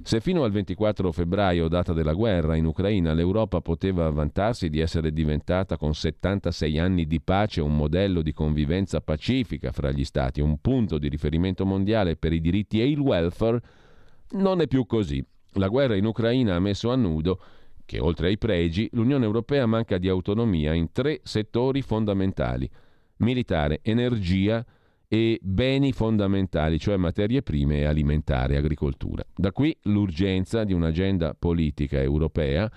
Se 0.03 0.19
fino 0.19 0.43
al 0.43 0.51
24 0.51 1.11
febbraio, 1.11 1.67
data 1.67 1.93
della 1.93 2.13
guerra 2.13 2.55
in 2.55 2.65
Ucraina, 2.65 3.13
l'Europa 3.13 3.59
poteva 3.61 4.09
vantarsi 4.11 4.69
di 4.69 4.79
essere 4.79 5.11
diventata 5.11 5.77
con 5.77 5.95
76 5.95 6.77
anni 6.77 7.07
di 7.07 7.21
pace 7.21 7.61
un 7.61 7.75
modello 7.75 8.21
di 8.21 8.33
convivenza 8.33 9.01
pacifica 9.01 9.71
fra 9.71 9.89
gli 9.91 10.03
stati, 10.03 10.41
un 10.41 10.59
punto 10.59 10.99
di 10.99 11.07
riferimento 11.07 11.65
mondiale 11.65 12.17
per 12.17 12.33
i 12.33 12.41
diritti 12.41 12.81
e 12.81 12.87
il 12.87 12.99
welfare, 12.99 13.61
non 14.33 14.61
è 14.61 14.67
più 14.67 14.85
così. 14.85 15.23
La 15.55 15.67
guerra 15.67 15.95
in 15.95 16.05
Ucraina 16.05 16.55
ha 16.55 16.59
messo 16.59 16.91
a 16.91 16.95
nudo 16.95 17.39
che 17.91 17.99
oltre 17.99 18.27
ai 18.27 18.37
pregi 18.37 18.87
l'Unione 18.93 19.25
Europea 19.25 19.65
manca 19.65 19.97
di 19.97 20.07
autonomia 20.07 20.71
in 20.71 20.93
tre 20.93 21.19
settori 21.23 21.81
fondamentali, 21.81 22.69
militare, 23.17 23.79
energia 23.81 24.65
e 25.09 25.37
beni 25.43 25.91
fondamentali, 25.91 26.79
cioè 26.79 26.95
materie 26.95 27.41
prime 27.41 27.79
e 27.79 27.83
alimentare, 27.83 28.55
agricoltura. 28.55 29.25
Da 29.35 29.51
qui 29.51 29.77
l'urgenza 29.83 30.63
di 30.63 30.71
un'agenda 30.71 31.35
politica 31.37 32.01
europea 32.01 32.71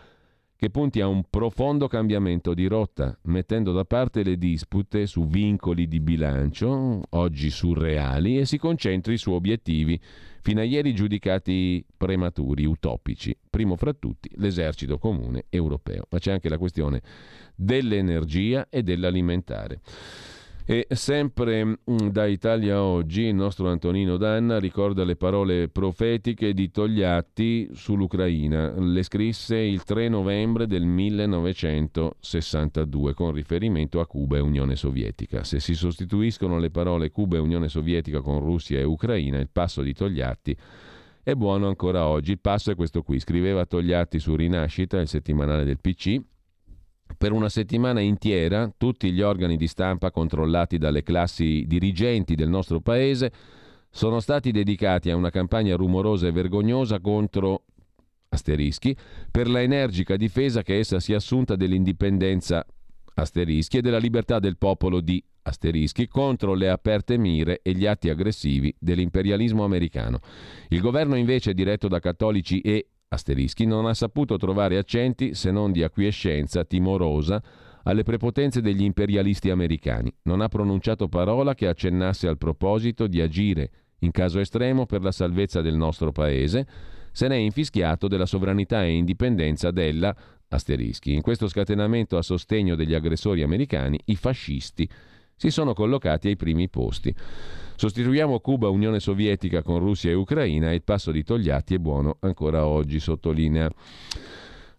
che 0.56 0.70
punti 0.70 1.00
a 1.00 1.06
un 1.06 1.22
profondo 1.30 1.86
cambiamento 1.86 2.52
di 2.52 2.66
rotta, 2.66 3.16
mettendo 3.24 3.70
da 3.70 3.84
parte 3.84 4.24
le 4.24 4.36
dispute 4.36 5.06
su 5.06 5.28
vincoli 5.28 5.86
di 5.86 6.00
bilancio, 6.00 7.02
oggi 7.10 7.50
surreali, 7.50 8.40
e 8.40 8.46
si 8.46 8.58
concentri 8.58 9.16
su 9.16 9.30
obiettivi 9.30 10.00
fino 10.44 10.60
a 10.60 10.64
ieri 10.64 10.92
giudicati 10.94 11.82
prematuri, 11.96 12.66
utopici. 12.66 13.34
Primo 13.48 13.76
fra 13.76 13.94
tutti 13.94 14.28
l'esercito 14.34 14.98
comune 14.98 15.46
europeo. 15.48 16.06
Ma 16.10 16.18
c'è 16.18 16.32
anche 16.32 16.50
la 16.50 16.58
questione 16.58 17.00
dell'energia 17.54 18.66
e 18.68 18.82
dell'alimentare. 18.82 19.80
E 20.66 20.86
sempre 20.92 21.62
mm, 21.62 21.76
da 22.10 22.24
Italia 22.24 22.82
Oggi 22.82 23.24
il 23.24 23.34
nostro 23.34 23.68
Antonino 23.68 24.16
Danna 24.16 24.58
ricorda 24.58 25.04
le 25.04 25.14
parole 25.14 25.68
profetiche 25.68 26.54
di 26.54 26.70
Togliatti 26.70 27.68
sull'Ucraina. 27.74 28.72
Le 28.80 29.02
scrisse 29.02 29.58
il 29.58 29.82
3 29.82 30.08
novembre 30.08 30.66
del 30.66 30.86
1962 30.86 33.12
con 33.12 33.32
riferimento 33.32 34.00
a 34.00 34.06
Cuba 34.06 34.38
e 34.38 34.40
Unione 34.40 34.74
Sovietica. 34.74 35.44
Se 35.44 35.60
si 35.60 35.74
sostituiscono 35.74 36.58
le 36.58 36.70
parole 36.70 37.10
Cuba 37.10 37.36
e 37.36 37.40
Unione 37.40 37.68
Sovietica 37.68 38.22
con 38.22 38.40
Russia 38.40 38.78
e 38.78 38.84
Ucraina, 38.84 39.38
il 39.38 39.50
passo 39.52 39.82
di 39.82 39.92
Togliatti 39.92 40.56
è 41.22 41.34
buono 41.34 41.68
ancora 41.68 42.06
oggi. 42.06 42.30
Il 42.30 42.40
passo 42.40 42.70
è 42.70 42.74
questo 42.74 43.02
qui. 43.02 43.20
Scriveva 43.20 43.66
Togliatti 43.66 44.18
su 44.18 44.34
Rinascita, 44.34 44.98
il 44.98 45.08
settimanale 45.08 45.64
del 45.64 45.78
PC, 45.78 46.22
per 47.16 47.32
una 47.32 47.48
settimana 47.48 48.00
intera 48.00 48.72
tutti 48.76 49.10
gli 49.12 49.20
organi 49.20 49.56
di 49.56 49.66
stampa 49.66 50.10
controllati 50.10 50.78
dalle 50.78 51.02
classi 51.02 51.64
dirigenti 51.66 52.34
del 52.34 52.48
nostro 52.48 52.80
paese 52.80 53.32
sono 53.90 54.20
stati 54.20 54.50
dedicati 54.50 55.10
a 55.10 55.16
una 55.16 55.30
campagna 55.30 55.76
rumorosa 55.76 56.26
e 56.26 56.32
vergognosa 56.32 57.00
contro 57.00 57.64
asterischi 58.28 58.96
per 59.30 59.48
la 59.48 59.62
energica 59.62 60.16
difesa 60.16 60.62
che 60.62 60.78
essa 60.78 60.98
si 60.98 61.12
è 61.12 61.14
assunta 61.14 61.54
dell'indipendenza 61.54 62.66
asterischi 63.14 63.78
e 63.78 63.80
della 63.80 63.98
libertà 63.98 64.40
del 64.40 64.58
popolo 64.58 65.00
di 65.00 65.22
asterischi 65.42 66.08
contro 66.08 66.54
le 66.54 66.68
aperte 66.68 67.16
mire 67.16 67.60
e 67.62 67.72
gli 67.72 67.86
atti 67.86 68.08
aggressivi 68.08 68.74
dell'imperialismo 68.78 69.64
americano. 69.64 70.20
Il 70.68 70.80
governo 70.80 71.14
invece 71.14 71.54
diretto 71.54 71.86
da 71.86 72.00
cattolici 72.00 72.60
e 72.60 72.88
asterischi, 73.14 73.64
non 73.64 73.86
ha 73.86 73.94
saputo 73.94 74.36
trovare 74.36 74.76
accenti 74.76 75.34
se 75.34 75.50
non 75.50 75.72
di 75.72 75.82
acquiescenza 75.82 76.64
timorosa 76.64 77.42
alle 77.84 78.02
prepotenze 78.02 78.60
degli 78.60 78.82
imperialisti 78.82 79.50
americani. 79.50 80.14
Non 80.22 80.40
ha 80.40 80.48
pronunciato 80.48 81.08
parola 81.08 81.54
che 81.54 81.66
accennasse 81.66 82.28
al 82.28 82.38
proposito 82.38 83.06
di 83.06 83.20
agire, 83.20 83.70
in 84.00 84.10
caso 84.10 84.38
estremo, 84.38 84.86
per 84.86 85.02
la 85.02 85.12
salvezza 85.12 85.60
del 85.60 85.76
nostro 85.76 86.12
paese, 86.12 86.66
se 87.12 87.28
ne 87.28 87.36
è 87.36 87.38
infischiato 87.38 88.08
della 88.08 88.26
sovranità 88.26 88.84
e 88.84 88.92
indipendenza 88.92 89.70
della 89.70 90.14
asterischi. 90.48 91.12
In 91.12 91.22
questo 91.22 91.48
scatenamento 91.48 92.16
a 92.16 92.22
sostegno 92.22 92.74
degli 92.74 92.94
aggressori 92.94 93.42
americani, 93.42 93.98
i 94.06 94.16
fascisti 94.16 94.88
si 95.44 95.50
sono 95.50 95.74
collocati 95.74 96.28
ai 96.28 96.36
primi 96.36 96.70
posti. 96.70 97.14
Sostituiamo 97.76 98.40
Cuba, 98.40 98.70
Unione 98.70 98.98
Sovietica 98.98 99.62
con 99.62 99.78
Russia 99.78 100.10
e 100.10 100.14
Ucraina 100.14 100.70
e 100.70 100.76
il 100.76 100.82
passo 100.82 101.10
di 101.10 101.22
Togliatti 101.22 101.74
è 101.74 101.78
buono 101.78 102.16
ancora 102.20 102.64
oggi, 102.64 102.98
sottolinea. 102.98 103.70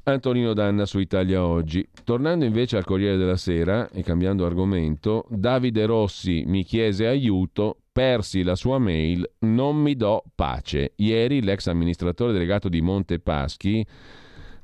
Antonino 0.05 0.53
Danna 0.53 0.87
su 0.87 0.97
Italia 0.97 1.45
Oggi. 1.45 1.87
Tornando 2.03 2.45
invece 2.45 2.77
al 2.77 2.83
Corriere 2.83 3.15
della 3.15 3.37
Sera 3.37 3.91
e 3.91 4.01
cambiando 4.01 4.43
argomento, 4.43 5.25
Davide 5.29 5.85
Rossi 5.85 6.45
mi 6.47 6.63
chiese 6.63 7.05
aiuto, 7.05 7.77
persi 7.91 8.41
la 8.41 8.55
sua 8.55 8.79
mail, 8.79 9.23
non 9.41 9.77
mi 9.77 9.95
do 9.95 10.23
pace. 10.33 10.93
Ieri 10.95 11.43
l'ex 11.43 11.67
amministratore 11.67 12.33
delegato 12.33 12.69
di 12.69 12.81
Monte 12.81 13.19
Paschi 13.19 13.85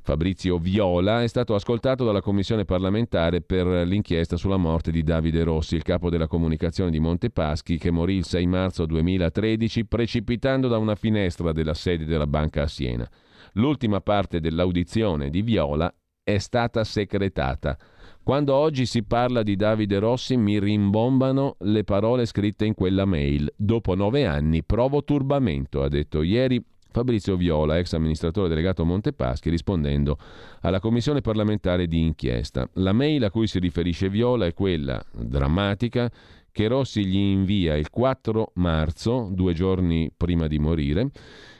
Fabrizio 0.04 0.58
Viola, 0.58 1.22
è 1.22 1.28
stato 1.28 1.54
ascoltato 1.54 2.04
dalla 2.04 2.20
commissione 2.20 2.64
parlamentare 2.64 3.40
per 3.40 3.66
l'inchiesta 3.86 4.36
sulla 4.36 4.56
morte 4.56 4.90
di 4.90 5.04
Davide 5.04 5.44
Rossi, 5.44 5.76
il 5.76 5.84
capo 5.84 6.10
della 6.10 6.26
comunicazione 6.26 6.90
di 6.90 6.98
Montepaschi, 6.98 7.78
che 7.78 7.92
morì 7.92 8.16
il 8.16 8.24
6 8.24 8.46
marzo 8.46 8.84
2013 8.84 9.86
precipitando 9.86 10.66
da 10.66 10.78
una 10.78 10.96
finestra 10.96 11.52
della 11.52 11.74
sede 11.74 12.04
della 12.04 12.26
banca 12.26 12.62
a 12.62 12.66
Siena. 12.66 13.08
L'ultima 13.52 14.00
parte 14.00 14.40
dell'audizione 14.40 15.30
di 15.30 15.42
Viola 15.42 15.94
è 16.24 16.38
stata 16.38 16.82
secretata. 16.82 17.78
Quando 18.24 18.54
oggi 18.54 18.86
si 18.86 19.04
parla 19.04 19.44
di 19.44 19.54
Davide 19.54 20.00
Rossi 20.00 20.36
mi 20.36 20.58
rimbombano 20.58 21.56
le 21.60 21.84
parole 21.84 22.26
scritte 22.26 22.64
in 22.64 22.74
quella 22.74 23.04
mail. 23.04 23.52
Dopo 23.56 23.94
nove 23.94 24.26
anni 24.26 24.64
provo 24.64 25.04
turbamento, 25.04 25.82
ha 25.82 25.88
detto 25.88 26.22
ieri 26.22 26.60
Fabrizio 26.92 27.36
Viola, 27.36 27.78
ex 27.78 27.92
amministratore 27.94 28.48
delegato 28.48 28.84
Montepaschi, 28.84 29.50
rispondendo 29.50 30.18
alla 30.60 30.78
commissione 30.78 31.20
parlamentare 31.20 31.86
di 31.86 32.00
inchiesta. 32.00 32.68
La 32.74 32.92
mail 32.92 33.24
a 33.24 33.30
cui 33.30 33.46
si 33.46 33.58
riferisce 33.58 34.08
Viola 34.08 34.46
è 34.46 34.54
quella 34.54 35.02
drammatica 35.10 36.10
che 36.52 36.68
Rossi 36.68 37.04
gli 37.06 37.16
invia 37.16 37.76
il 37.76 37.88
4 37.88 38.52
marzo, 38.56 39.28
due 39.32 39.54
giorni 39.54 40.12
prima 40.14 40.46
di 40.46 40.58
morire, 40.58 41.10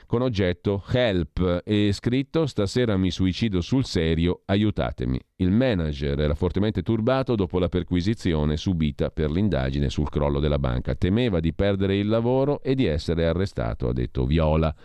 con 0.05 0.21
oggetto 0.21 0.83
Help 0.91 1.63
e 1.65 1.89
scritto 1.91 2.45
Stasera 2.45 2.95
mi 2.97 3.09
suicido 3.09 3.61
sul 3.61 3.83
serio, 3.83 4.41
aiutatemi. 4.45 5.19
Il 5.37 5.49
manager 5.49 6.19
era 6.19 6.35
fortemente 6.35 6.83
turbato 6.83 7.33
dopo 7.33 7.57
la 7.57 7.67
perquisizione 7.67 8.55
subita 8.55 9.09
per 9.09 9.31
l'indagine 9.31 9.89
sul 9.89 10.09
crollo 10.09 10.39
della 10.39 10.59
banca. 10.59 10.93
Temeva 10.93 11.39
di 11.39 11.51
perdere 11.53 11.97
il 11.97 12.07
lavoro 12.07 12.61
e 12.61 12.75
di 12.75 12.85
essere 12.85 13.25
arrestato, 13.25 13.89
ha 13.89 13.93
detto 13.93 14.27
Viola. 14.27 14.75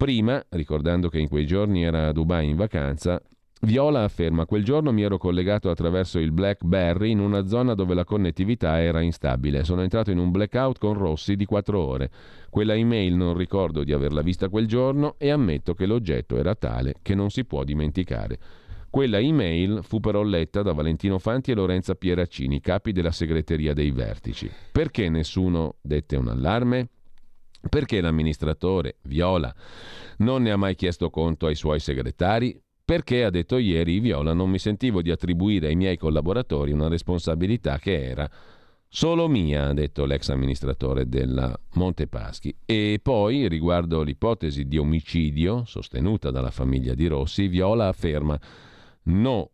Prima, 0.00 0.42
ricordando 0.48 1.10
che 1.10 1.18
in 1.18 1.28
quei 1.28 1.44
giorni 1.44 1.84
era 1.84 2.08
a 2.08 2.12
Dubai 2.12 2.48
in 2.48 2.56
vacanza, 2.56 3.20
Viola 3.60 4.02
afferma 4.02 4.46
quel 4.46 4.64
giorno 4.64 4.92
mi 4.92 5.02
ero 5.02 5.18
collegato 5.18 5.68
attraverso 5.68 6.18
il 6.18 6.32
BlackBerry 6.32 7.10
in 7.10 7.18
una 7.18 7.46
zona 7.46 7.74
dove 7.74 7.92
la 7.92 8.04
connettività 8.04 8.80
era 8.80 9.02
instabile. 9.02 9.62
Sono 9.62 9.82
entrato 9.82 10.10
in 10.10 10.16
un 10.16 10.30
blackout 10.30 10.78
con 10.78 10.94
Rossi 10.94 11.36
di 11.36 11.44
quattro 11.44 11.84
ore. 11.84 12.10
Quella 12.48 12.74
email 12.74 13.14
non 13.14 13.36
ricordo 13.36 13.84
di 13.84 13.92
averla 13.92 14.22
vista 14.22 14.48
quel 14.48 14.66
giorno 14.66 15.16
e 15.18 15.28
ammetto 15.28 15.74
che 15.74 15.84
l'oggetto 15.84 16.38
era 16.38 16.54
tale 16.54 16.94
che 17.02 17.14
non 17.14 17.28
si 17.28 17.44
può 17.44 17.62
dimenticare. 17.62 18.38
Quella 18.88 19.18
email 19.18 19.80
fu 19.82 20.00
però 20.00 20.22
letta 20.22 20.62
da 20.62 20.72
Valentino 20.72 21.18
Fanti 21.18 21.50
e 21.50 21.54
Lorenza 21.54 21.94
Pieraccini, 21.94 22.62
capi 22.62 22.92
della 22.92 23.12
segreteria 23.12 23.74
dei 23.74 23.90
vertici. 23.90 24.50
Perché 24.72 25.10
nessuno 25.10 25.74
dette 25.82 26.16
un 26.16 26.28
allarme? 26.28 26.88
Perché 27.68 28.00
l'amministratore 28.00 28.96
Viola 29.02 29.54
non 30.18 30.42
ne 30.42 30.50
ha 30.50 30.56
mai 30.56 30.74
chiesto 30.74 31.10
conto 31.10 31.46
ai 31.46 31.54
suoi 31.54 31.80
segretari? 31.80 32.60
Perché, 32.84 33.24
ha 33.24 33.30
detto 33.30 33.58
ieri 33.58 34.00
Viola, 34.00 34.32
non 34.32 34.50
mi 34.50 34.58
sentivo 34.58 35.02
di 35.02 35.10
attribuire 35.10 35.68
ai 35.68 35.76
miei 35.76 35.96
collaboratori 35.96 36.72
una 36.72 36.88
responsabilità 36.88 37.78
che 37.78 38.02
era 38.04 38.28
solo 38.88 39.28
mia, 39.28 39.68
ha 39.68 39.72
detto 39.72 40.04
l'ex 40.04 40.28
amministratore 40.30 41.08
della 41.08 41.56
Montepaschi. 41.74 42.52
E 42.64 42.98
poi, 43.00 43.46
riguardo 43.46 44.02
l'ipotesi 44.02 44.66
di 44.66 44.76
omicidio 44.76 45.62
sostenuta 45.66 46.32
dalla 46.32 46.50
famiglia 46.50 46.94
di 46.94 47.06
Rossi, 47.06 47.46
Viola 47.46 47.86
afferma 47.86 48.36
no, 49.04 49.50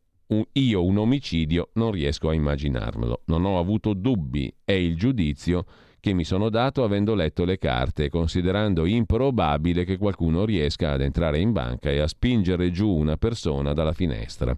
io 0.53 0.85
un 0.85 0.97
omicidio 0.97 1.69
non 1.75 1.91
riesco 1.91 2.31
a 2.31 2.35
immaginarmelo, 2.35 3.25
non 3.27 3.45
ho 3.45 3.59
avuto 3.59 3.93
dubbi, 3.93 4.51
è 4.65 4.73
il 4.73 4.97
giudizio 4.97 5.67
che 6.07 6.13
mi 6.13 6.23
sono 6.23 6.51
dato 6.51 6.85
avendo 6.85 7.17
letto 7.17 7.45
le 7.45 7.59
carte, 7.59 8.09
considerando 8.11 8.87
improbabile 8.87 9.83
che 9.83 9.97
qualcuno 9.97 10.45
riesca 10.45 10.93
ad 10.93 11.01
entrare 11.01 11.41
in 11.41 11.51
banca 11.51 11.91
e 11.91 11.99
a 11.99 12.07
spingere 12.07 12.71
giù 12.71 12.89
una 12.89 13.17
persona 13.17 13.73
dalla 13.73 13.93
finestra. 13.93 14.57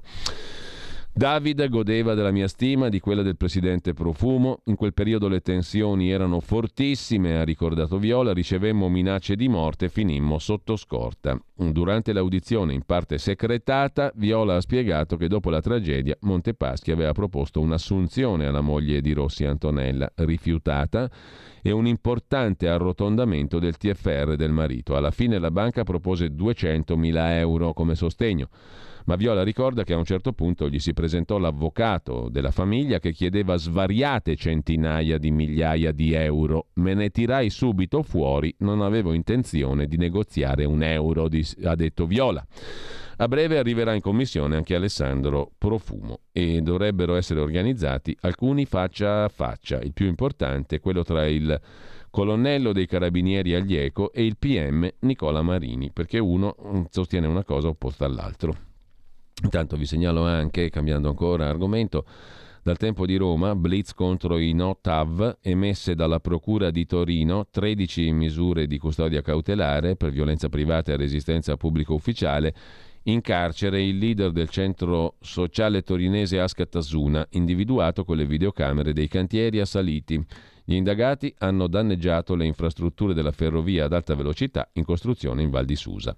David 1.18 1.68
godeva 1.68 2.14
della 2.14 2.30
mia 2.30 2.46
stima, 2.46 2.88
di 2.88 3.00
quella 3.00 3.22
del 3.22 3.36
presidente 3.36 3.92
Profumo. 3.92 4.60
In 4.66 4.76
quel 4.76 4.94
periodo 4.94 5.26
le 5.26 5.40
tensioni 5.40 6.12
erano 6.12 6.38
fortissime, 6.38 7.40
ha 7.40 7.42
ricordato 7.42 7.98
Viola, 7.98 8.32
ricevemmo 8.32 8.88
minacce 8.88 9.34
di 9.34 9.48
morte 9.48 9.86
e 9.86 9.88
finimmo 9.88 10.38
sotto 10.38 10.76
scorta. 10.76 11.36
Durante 11.56 12.12
l'audizione, 12.12 12.72
in 12.72 12.82
parte 12.86 13.18
secretata, 13.18 14.12
Viola 14.14 14.54
ha 14.54 14.60
spiegato 14.60 15.16
che 15.16 15.26
dopo 15.26 15.50
la 15.50 15.60
tragedia 15.60 16.16
Montepaschi 16.20 16.92
aveva 16.92 17.10
proposto 17.10 17.60
un'assunzione 17.60 18.46
alla 18.46 18.60
moglie 18.60 19.00
di 19.00 19.12
Rossi 19.12 19.44
Antonella, 19.44 20.08
rifiutata, 20.14 21.10
e 21.60 21.72
un 21.72 21.88
importante 21.88 22.68
arrotondamento 22.68 23.58
del 23.58 23.76
TFR 23.76 24.36
del 24.36 24.52
marito. 24.52 24.94
Alla 24.94 25.10
fine 25.10 25.40
la 25.40 25.50
banca 25.50 25.82
propose 25.82 26.28
200.000 26.28 27.32
euro 27.38 27.72
come 27.72 27.96
sostegno. 27.96 28.50
Ma 29.08 29.16
Viola 29.16 29.42
ricorda 29.42 29.84
che 29.84 29.94
a 29.94 29.96
un 29.96 30.04
certo 30.04 30.34
punto 30.34 30.68
gli 30.68 30.78
si 30.78 30.92
presentò 30.92 31.38
l'avvocato 31.38 32.28
della 32.30 32.50
famiglia 32.50 32.98
che 32.98 33.12
chiedeva 33.12 33.56
svariate 33.56 34.36
centinaia 34.36 35.16
di 35.16 35.30
migliaia 35.30 35.92
di 35.92 36.12
euro. 36.12 36.66
Me 36.74 36.92
ne 36.92 37.08
tirai 37.08 37.48
subito 37.48 38.02
fuori, 38.02 38.54
non 38.58 38.82
avevo 38.82 39.14
intenzione 39.14 39.86
di 39.86 39.96
negoziare 39.96 40.66
un 40.66 40.82
euro, 40.82 41.26
ha 41.64 41.74
detto 41.74 42.04
Viola. 42.04 42.46
A 43.16 43.28
breve 43.28 43.56
arriverà 43.56 43.94
in 43.94 44.02
commissione 44.02 44.56
anche 44.56 44.74
Alessandro 44.74 45.52
Profumo 45.56 46.20
e 46.30 46.60
dovrebbero 46.60 47.16
essere 47.16 47.40
organizzati 47.40 48.14
alcuni 48.20 48.66
faccia 48.66 49.24
a 49.24 49.28
faccia. 49.28 49.80
Il 49.80 49.94
più 49.94 50.04
importante 50.04 50.76
è 50.76 50.80
quello 50.80 51.02
tra 51.02 51.26
il 51.26 51.58
colonnello 52.10 52.74
dei 52.74 52.84
carabinieri 52.84 53.54
Aglieco 53.54 54.12
e 54.12 54.26
il 54.26 54.36
PM 54.36 54.86
Nicola 54.98 55.40
Marini, 55.40 55.90
perché 55.90 56.18
uno 56.18 56.86
sostiene 56.90 57.26
una 57.26 57.42
cosa 57.42 57.68
opposta 57.68 58.04
all'altro. 58.04 58.67
Intanto 59.42 59.76
vi 59.76 59.86
segnalo 59.86 60.24
anche, 60.24 60.68
cambiando 60.68 61.08
ancora 61.08 61.48
argomento, 61.48 62.04
dal 62.62 62.76
tempo 62.76 63.06
di 63.06 63.16
Roma, 63.16 63.54
blitz 63.54 63.94
contro 63.94 64.36
i 64.36 64.52
no-TAV 64.52 65.38
emesse 65.40 65.94
dalla 65.94 66.20
Procura 66.20 66.70
di 66.70 66.84
Torino, 66.84 67.46
13 67.50 68.10
misure 68.12 68.66
di 68.66 68.78
custodia 68.78 69.22
cautelare 69.22 69.96
per 69.96 70.10
violenza 70.10 70.48
privata 70.48 70.92
e 70.92 70.96
resistenza 70.96 71.56
pubblico 71.56 71.94
ufficiale, 71.94 72.54
in 73.04 73.22
carcere 73.22 73.82
il 73.82 73.96
leader 73.96 74.32
del 74.32 74.50
centro 74.50 75.14
sociale 75.20 75.82
torinese 75.82 76.40
Ascat 76.40 76.76
Asuna, 76.76 77.26
individuato 77.30 78.04
con 78.04 78.16
le 78.16 78.26
videocamere 78.26 78.92
dei 78.92 79.08
cantieri 79.08 79.60
assaliti. 79.60 80.22
Gli 80.62 80.74
indagati 80.74 81.34
hanno 81.38 81.68
danneggiato 81.68 82.34
le 82.34 82.44
infrastrutture 82.44 83.14
della 83.14 83.32
ferrovia 83.32 83.86
ad 83.86 83.94
alta 83.94 84.14
velocità 84.14 84.68
in 84.74 84.84
costruzione 84.84 85.40
in 85.40 85.48
Val 85.48 85.64
di 85.64 85.76
Susa. 85.76 86.14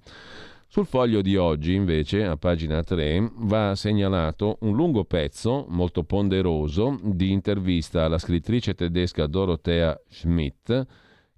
Sul 0.72 0.86
foglio 0.86 1.20
di 1.20 1.36
oggi, 1.36 1.74
invece, 1.74 2.24
a 2.24 2.36
pagina 2.36 2.80
3, 2.80 3.32
va 3.38 3.74
segnalato 3.74 4.58
un 4.60 4.76
lungo 4.76 5.04
pezzo, 5.04 5.66
molto 5.68 6.04
ponderoso, 6.04 6.96
di 7.02 7.32
intervista 7.32 8.04
alla 8.04 8.18
scrittrice 8.18 8.74
tedesca 8.74 9.26
Dorothea 9.26 10.00
Schmidt, 10.08 10.86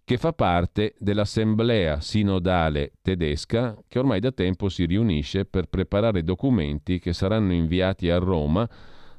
che 0.04 0.18
fa 0.18 0.34
parte 0.34 0.96
dell'assemblea 0.98 2.02
sinodale 2.02 2.92
tedesca 3.00 3.74
che 3.88 3.98
ormai 3.98 4.20
da 4.20 4.32
tempo 4.32 4.68
si 4.68 4.84
riunisce 4.84 5.46
per 5.46 5.64
preparare 5.64 6.22
documenti 6.22 6.98
che 6.98 7.14
saranno 7.14 7.54
inviati 7.54 8.10
a 8.10 8.18
Roma 8.18 8.68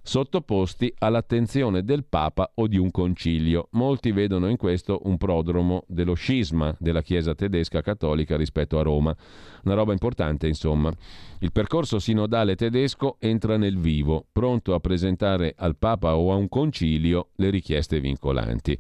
sottoposti 0.03 0.93
all'attenzione 0.99 1.84
del 1.84 2.03
Papa 2.03 2.51
o 2.55 2.67
di 2.67 2.77
un 2.77 2.91
concilio. 2.91 3.69
Molti 3.71 4.11
vedono 4.11 4.49
in 4.49 4.57
questo 4.57 4.99
un 5.05 5.17
prodromo 5.17 5.85
dello 5.88 6.13
scisma 6.13 6.75
della 6.77 7.01
Chiesa 7.01 7.34
tedesca 7.34 7.81
cattolica 7.81 8.35
rispetto 8.35 8.77
a 8.77 8.84
Roma. 8.84 9.15
Una 9.63 9.73
roba 9.73 9.93
importante, 9.93 10.47
insomma. 10.47 10.91
Il 11.39 11.51
percorso 11.53 11.99
sinodale 11.99 12.55
tedesco 12.55 13.15
entra 13.19 13.57
nel 13.57 13.77
vivo, 13.77 14.25
pronto 14.31 14.73
a 14.73 14.80
presentare 14.80 15.55
al 15.57 15.77
Papa 15.77 16.15
o 16.15 16.31
a 16.31 16.35
un 16.35 16.49
concilio 16.49 17.30
le 17.35 17.49
richieste 17.49 18.01
vincolanti. 18.01 18.77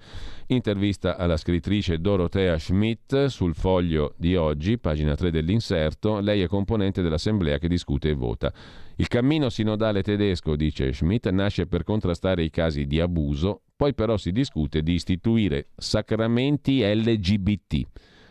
Intervista 0.47 1.15
alla 1.15 1.37
scrittrice 1.37 1.99
Dorothea 1.99 2.57
Schmidt 2.57 3.27
sul 3.27 3.55
foglio 3.55 4.13
di 4.17 4.35
oggi, 4.35 4.77
pagina 4.77 5.15
3 5.15 5.31
dell'inserto. 5.31 6.19
Lei 6.19 6.41
è 6.41 6.47
componente 6.47 7.01
dell'assemblea 7.01 7.57
che 7.59 7.69
discute 7.69 8.09
e 8.09 8.13
vota. 8.13 8.51
Il 8.97 9.07
cammino 9.07 9.49
sinodale 9.49 10.03
tedesco, 10.03 10.57
dice 10.57 10.91
Schmidt, 10.91 11.29
nasce 11.29 11.65
per 11.65 11.83
contrastare 11.83 12.43
i 12.43 12.49
casi 12.49 12.85
di 12.85 12.99
abuso, 12.99 13.61
poi 13.75 13.93
però 13.93 14.17
si 14.17 14.31
discute 14.31 14.83
di 14.83 14.93
istituire 14.93 15.69
sacramenti 15.77 16.81
LGBT. 16.83 17.81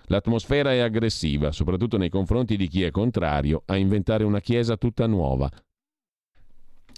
L'atmosfera 0.06 0.72
è 0.72 0.80
aggressiva, 0.80 1.50
soprattutto 1.50 1.96
nei 1.96 2.10
confronti 2.10 2.56
di 2.56 2.68
chi 2.68 2.82
è 2.82 2.90
contrario 2.90 3.62
a 3.64 3.76
inventare 3.76 4.24
una 4.24 4.40
chiesa 4.40 4.76
tutta 4.76 5.06
nuova. 5.06 5.50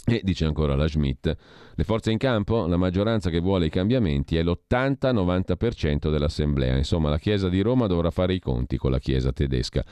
E 0.07 0.21
dice 0.23 0.45
ancora 0.45 0.77
la 0.77 0.87
Schmidt, 0.87 1.35
le 1.75 1.85
forze 1.85 2.11
in 2.11 2.19
campo, 2.19 2.67
la 2.67 2.77
maggioranza 2.77 3.31
che 3.31 3.41
vuole 3.41 3.67
i 3.67 3.71
cambiamenti 3.71 4.37
è 4.37 4.43
l'80-90% 4.43 6.11
dell'assemblea. 6.11 6.77
Insomma, 6.77 7.09
la 7.09 7.19
Chiesa 7.19 7.49
di 7.49 7.63
Roma 7.63 7.87
dovrà 7.87 8.11
fare 8.11 8.35
i 8.35 8.39
conti 8.39 8.77
con 8.77 8.91
la 8.91 8.99
Chiesa 8.99 9.33
tedesca. 9.33 9.83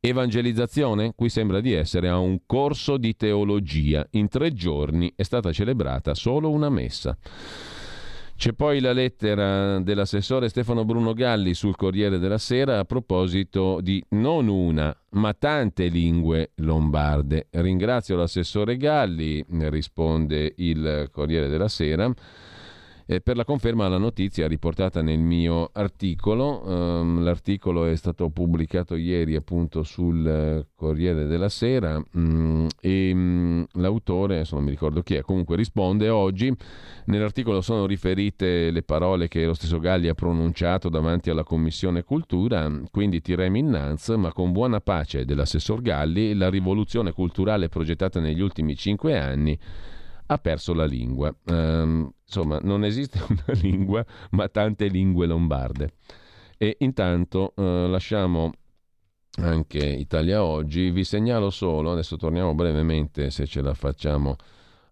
Evangelizzazione? 0.00 1.12
Qui 1.14 1.28
sembra 1.28 1.60
di 1.60 1.72
essere 1.72 2.08
a 2.08 2.18
un 2.18 2.40
corso 2.44 2.96
di 2.96 3.14
teologia. 3.14 4.04
In 4.10 4.26
tre 4.26 4.52
giorni 4.52 5.12
è 5.14 5.22
stata 5.22 5.52
celebrata 5.52 6.12
solo 6.14 6.50
una 6.50 6.68
messa. 6.68 7.16
C'è 8.42 8.54
poi 8.54 8.80
la 8.80 8.92
lettera 8.92 9.78
dell'assessore 9.78 10.48
Stefano 10.48 10.84
Bruno 10.84 11.12
Galli 11.12 11.54
sul 11.54 11.76
Corriere 11.76 12.18
della 12.18 12.38
Sera 12.38 12.80
a 12.80 12.84
proposito 12.84 13.80
di 13.80 14.04
non 14.08 14.48
una, 14.48 14.92
ma 15.10 15.32
tante 15.32 15.86
lingue 15.86 16.50
lombarde. 16.56 17.46
Ringrazio 17.50 18.16
l'assessore 18.16 18.76
Galli, 18.78 19.44
risponde 19.48 20.54
il 20.56 21.08
Corriere 21.12 21.46
della 21.46 21.68
Sera 21.68 22.12
eh, 23.12 23.20
per 23.20 23.36
la 23.36 23.44
conferma 23.44 23.84
alla 23.84 23.98
notizia 23.98 24.48
riportata 24.48 25.02
nel 25.02 25.18
mio 25.18 25.70
articolo. 25.72 26.62
Um, 26.64 27.22
l'articolo 27.22 27.84
è 27.84 27.94
stato 27.96 28.30
pubblicato 28.30 28.96
ieri 28.96 29.36
appunto 29.36 29.82
sul 29.82 30.24
uh, 30.24 30.66
Corriere 30.74 31.26
della 31.26 31.48
Sera 31.48 32.02
um, 32.14 32.66
e 32.80 33.10
um, 33.12 33.66
l'autore, 33.72 34.36
adesso 34.36 34.54
non 34.54 34.64
mi 34.64 34.70
ricordo 34.70 35.02
chi 35.02 35.14
è, 35.14 35.20
comunque 35.22 35.56
risponde 35.56 36.08
oggi. 36.08 36.52
Nell'articolo 37.06 37.60
sono 37.60 37.86
riferite 37.86 38.70
le 38.70 38.82
parole 38.82 39.28
che 39.28 39.44
lo 39.44 39.54
stesso 39.54 39.78
Galli 39.78 40.08
ha 40.08 40.14
pronunciato 40.14 40.88
davanti 40.88 41.28
alla 41.30 41.44
Commissione 41.44 42.02
Cultura, 42.02 42.70
quindi 42.90 43.20
tirem 43.20 43.54
innanzi, 43.56 44.16
ma 44.16 44.32
con 44.32 44.52
buona 44.52 44.80
pace 44.80 45.24
dell'assessor 45.24 45.82
Galli, 45.82 46.34
la 46.34 46.48
rivoluzione 46.48 47.12
culturale 47.12 47.68
progettata 47.68 48.20
negli 48.20 48.40
ultimi 48.40 48.74
cinque 48.74 49.18
anni 49.18 49.58
ha 50.26 50.38
perso 50.38 50.72
la 50.72 50.86
lingua. 50.86 51.34
Um, 51.46 52.10
insomma, 52.32 52.58
non 52.62 52.84
esiste 52.84 53.20
una 53.28 53.58
lingua, 53.60 54.04
ma 54.30 54.48
tante 54.48 54.86
lingue 54.86 55.26
lombarde. 55.26 55.92
E 56.56 56.76
intanto 56.80 57.52
uh, 57.56 57.86
lasciamo 57.88 58.52
anche 59.36 59.78
Italia 59.78 60.42
Oggi. 60.42 60.90
Vi 60.90 61.04
segnalo 61.04 61.50
solo, 61.50 61.92
adesso 61.92 62.16
torniamo 62.16 62.54
brevemente, 62.54 63.30
se 63.30 63.46
ce 63.46 63.60
la 63.60 63.74
facciamo, 63.74 64.36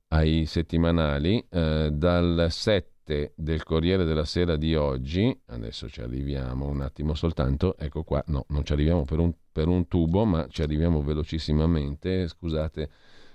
ai 0.09 0.45
settimanali, 0.45 1.45
uh, 1.51 1.89
dal 1.91 2.47
7 2.51 3.33
del 3.35 3.63
Corriere 3.63 4.05
della 4.05 4.25
Sera 4.25 4.57
di 4.57 4.75
oggi, 4.75 5.37
adesso 5.47 5.89
ci 5.89 6.01
arriviamo 6.01 6.69
un 6.69 6.81
attimo 6.81 7.15
soltanto, 7.15 7.77
ecco 7.77 8.05
qua, 8.05 8.23
no, 8.27 8.45
non 8.49 8.65
ci 8.65 8.73
arriviamo 8.73 9.05
per 9.05 9.19
un, 9.19 9.33
per 9.51 9.67
un 9.69 9.89
tubo, 9.89 10.25
ma 10.25 10.47
ci 10.49 10.63
arriviamo 10.63 11.03
velocissimamente, 11.03 12.29
scusate 12.29 12.91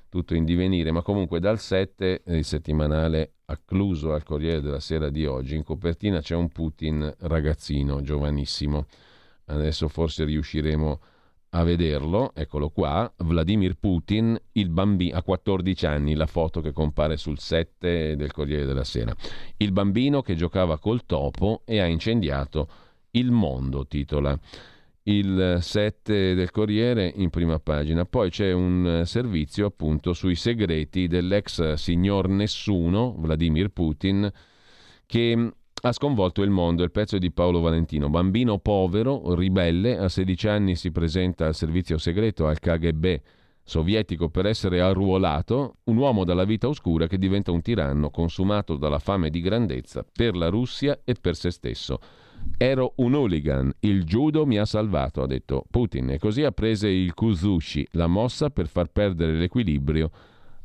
tutto 0.10 0.36
in 0.36 0.46
divenire, 0.46 0.92
ma 0.92 1.02
comunque 1.02 1.40
dal 1.40 1.60
7 1.60 2.24
il 2.28 2.46
settimanale 2.46 3.34
accluso 3.46 4.14
al 4.14 4.24
Corriere 4.24 4.62
della 4.62 4.80
Sera 4.80 5.10
di 5.10 5.26
oggi, 5.26 5.56
in 5.56 5.64
copertina 5.64 6.22
c'è 6.22 6.36
un 6.36 6.50
Putin 6.50 7.14
ragazzino, 7.20 8.02
giovanissimo. 8.02 8.86
Adesso 9.46 9.88
forse 9.88 10.26
riusciremo 10.26 11.00
a 11.50 11.64
vederlo, 11.64 12.34
eccolo 12.34 12.70
qua, 12.70 13.12
Vladimir 13.18 13.76
Putin, 13.78 14.38
il 14.54 14.70
bambino, 14.70 15.16
a 15.16 15.24
14 15.24 15.86
anni, 15.86 16.14
la 16.14 16.26
foto 16.26 16.60
che 16.60 16.74
compare 16.74 17.16
sul 17.16 17.40
7 17.40 18.16
del 18.16 18.32
Corriere 18.32 18.66
della 18.66 18.84
Sera. 18.84 19.16
Il 19.58 19.72
bambino 19.72 20.22
che 20.22 20.36
giocava 20.36 20.78
col 20.80 21.06
topo 21.06 21.62
e 21.66 21.80
ha 21.80 21.86
incendiato 21.86 22.68
il 23.12 23.32
mondo, 23.32 23.88
titola 23.88 24.38
il 25.08 25.58
7 25.62 26.34
del 26.34 26.52
Corriere 26.52 27.12
in 27.16 27.30
prima 27.30 27.60
pagina. 27.60 28.06
Poi 28.06 28.30
c'è 28.30 28.52
un 28.52 29.04
servizio 29.06 29.68
appunto 29.68 30.14
sui 30.14 30.36
segreti 30.36 31.08
dell'ex 31.08 31.74
signor 31.74 32.28
Nessuno, 32.28 33.16
Vladimir 33.18 33.70
Putin, 33.70 34.32
che 35.06 35.52
ha 35.82 35.92
sconvolto 35.92 36.42
il 36.42 36.50
mondo. 36.50 36.84
Il 36.84 36.92
pezzo 36.92 37.18
di 37.18 37.32
Paolo 37.32 37.60
Valentino. 37.60 38.10
Bambino 38.10 38.58
povero, 38.58 39.36
ribelle, 39.36 39.98
a 39.98 40.10
16 40.10 40.48
anni 40.48 40.76
si 40.76 40.92
presenta 40.92 41.46
al 41.46 41.56
servizio 41.56 41.98
segreto 41.98 42.48
al 42.48 42.60
KGB 42.60 43.22
sovietico 43.68 44.30
per 44.30 44.46
essere 44.46 44.80
arruolato, 44.80 45.78
un 45.86 45.98
uomo 45.98 46.24
dalla 46.24 46.46
vita 46.46 46.68
oscura 46.68 47.08
che 47.08 47.18
diventa 47.18 47.52
un 47.52 47.62
tiranno 47.62 48.12
consumato 48.12 48.76
dalla 48.78 49.00
fame 49.00 49.32
di 49.32 49.42
grandezza 49.42 50.06
per 50.10 50.36
la 50.36 50.50
Russia 50.50 51.00
e 51.04 51.16
per 51.20 51.36
se 51.36 51.50
stesso. 51.50 52.00
Ero 52.58 52.94
un 52.98 53.14
hooligan, 53.14 53.74
il 53.82 54.04
judo 54.04 54.46
mi 54.46 54.58
ha 54.58 54.66
salvato, 54.66 55.22
ha 55.22 55.28
detto 55.28 55.66
Putin, 55.70 56.12
e 56.12 56.20
così 56.20 56.44
ha 56.44 56.52
preso 56.52 56.88
il 56.88 57.14
Kuzushi, 57.14 57.88
la 57.92 58.08
mossa 58.08 58.50
per 58.50 58.68
far 58.68 58.88
perdere 58.88 59.34
l'equilibrio 59.34 60.10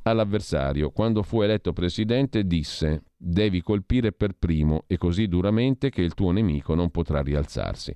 all'avversario. 0.03 0.91
Quando 0.91 1.23
fu 1.23 1.43
eletto 1.43 1.73
presidente 1.73 2.45
disse 2.47 3.03
devi 3.17 3.61
colpire 3.61 4.13
per 4.13 4.33
primo 4.39 4.85
e 4.87 4.97
così 4.97 5.27
duramente 5.27 5.91
che 5.91 6.03
il 6.03 6.15
tuo 6.15 6.31
nemico 6.31 6.75
non 6.75 6.91
potrà 6.91 7.23
rialzarsi. 7.23 7.95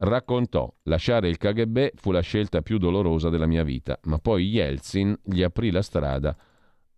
Raccontò, 0.00 0.72
lasciare 0.84 1.28
il 1.28 1.38
KGB 1.38 1.90
fu 1.94 2.12
la 2.12 2.20
scelta 2.20 2.62
più 2.62 2.78
dolorosa 2.78 3.30
della 3.30 3.46
mia 3.46 3.64
vita, 3.64 3.98
ma 4.04 4.18
poi 4.18 4.46
Yeltsin 4.46 5.18
gli 5.24 5.42
aprì 5.42 5.70
la 5.70 5.82
strada 5.82 6.36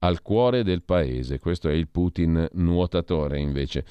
al 0.01 0.21
cuore 0.23 0.63
del 0.63 0.83
paese. 0.83 1.39
Questo 1.39 1.69
è 1.69 1.73
il 1.73 1.89
Putin 1.89 2.47
nuotatore 2.53 3.39
invece. 3.41 3.85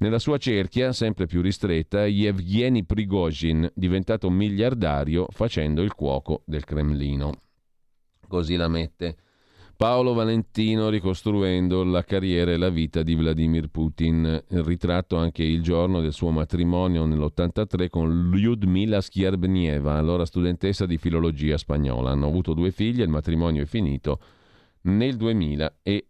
Nella 0.00 0.18
sua 0.18 0.38
cerchia, 0.38 0.94
sempre 0.94 1.26
più 1.26 1.42
ristretta, 1.42 2.06
Yevgeny 2.06 2.84
Prigozhin, 2.84 3.70
diventato 3.74 4.30
miliardario 4.30 5.26
facendo 5.30 5.82
il 5.82 5.92
cuoco 5.92 6.42
del 6.46 6.64
Cremlino. 6.64 7.32
Così 8.26 8.56
la 8.56 8.68
mette 8.68 9.16
Paolo 9.76 10.14
Valentino 10.14 10.88
ricostruendo 10.88 11.84
la 11.84 12.02
carriera 12.02 12.50
e 12.50 12.56
la 12.56 12.70
vita 12.70 13.02
di 13.02 13.14
Vladimir 13.14 13.68
Putin, 13.68 14.42
ritratto 14.48 15.16
anche 15.16 15.42
il 15.42 15.62
giorno 15.62 16.00
del 16.00 16.12
suo 16.12 16.30
matrimonio 16.30 17.04
nell'83 17.04 17.88
con 17.88 18.30
Lyudmila 18.30 19.02
Skierbnieva, 19.02 19.96
allora 19.96 20.24
studentessa 20.24 20.86
di 20.86 20.96
filologia 20.96 21.58
spagnola. 21.58 22.10
Hanno 22.10 22.26
avuto 22.26 22.54
due 22.54 22.70
figli 22.70 23.00
e 23.00 23.04
il 23.04 23.10
matrimonio 23.10 23.62
è 23.62 23.66
finito 23.66 24.18
nel 24.82 25.16
2013. 25.16 25.78
E 25.82 26.09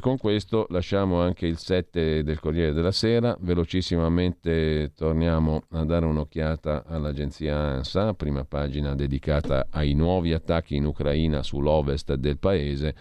con 0.00 0.16
questo 0.18 0.66
lasciamo 0.70 1.20
anche 1.20 1.46
il 1.46 1.56
7 1.56 2.24
del 2.24 2.40
Corriere 2.40 2.72
della 2.72 2.90
Sera. 2.90 3.36
Velocissimamente 3.38 4.90
torniamo 4.96 5.62
a 5.70 5.84
dare 5.84 6.06
un'occhiata 6.06 6.82
all'agenzia 6.84 7.56
ANSA, 7.56 8.14
prima 8.14 8.44
pagina 8.44 8.96
dedicata 8.96 9.68
ai 9.70 9.94
nuovi 9.94 10.32
attacchi 10.32 10.74
in 10.74 10.86
Ucraina 10.86 11.44
sull'ovest 11.44 12.14
del 12.14 12.40
paese. 12.40 12.96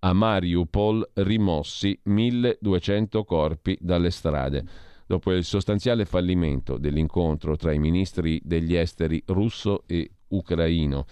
A 0.00 0.12
Mariupol 0.12 1.08
rimossi 1.14 1.96
1200 2.06 3.22
corpi 3.22 3.78
dalle 3.80 4.10
strade. 4.10 4.64
Dopo 5.06 5.30
il 5.30 5.44
sostanziale 5.44 6.06
fallimento 6.06 6.76
dell'incontro 6.76 7.54
tra 7.54 7.70
i 7.70 7.78
ministri 7.78 8.40
degli 8.42 8.74
esteri 8.74 9.22
russo 9.26 9.84
e 9.86 10.10
ucraino 10.26 11.06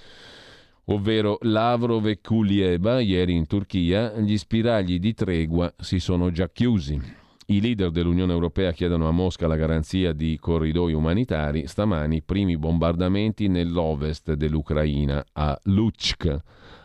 ovvero 0.93 1.39
Lavrov 1.43 2.07
e 2.07 2.21
Kulieba, 2.21 3.01
ieri 3.01 3.35
in 3.35 3.47
Turchia, 3.47 4.13
gli 4.19 4.37
spiragli 4.37 4.99
di 4.99 5.15
tregua 5.15 5.73
si 5.79 6.01
sono 6.01 6.31
già 6.31 6.49
chiusi. 6.49 7.01
I 7.47 7.61
leader 7.61 7.91
dell'Unione 7.91 8.33
Europea 8.33 8.73
chiedono 8.73 9.09
a 9.09 9.13
Mosca 9.13 9.49
la 9.49 9.57
garanzia 9.57 10.13
di 10.13 10.39
corridoi 10.41 10.93
umanitari. 10.93 11.67
Stamani 11.67 12.23
primi 12.23 12.57
bombardamenti 12.57 13.49
nell'ovest 13.49 14.35
dell'Ucraina, 14.35 15.25
a 15.33 15.59
Luchk. 15.65 16.39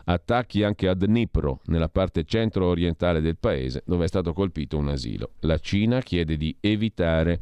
Attacchi 0.04 0.64
anche 0.64 0.88
a 0.88 0.94
Dnipro, 0.94 1.60
nella 1.66 1.88
parte 1.88 2.24
centro-orientale 2.24 3.20
del 3.20 3.36
paese, 3.38 3.82
dove 3.86 4.04
è 4.04 4.08
stato 4.08 4.32
colpito 4.32 4.76
un 4.76 4.88
asilo. 4.88 5.32
La 5.40 5.58
Cina 5.58 6.00
chiede 6.00 6.36
di 6.36 6.56
evitare 6.60 7.40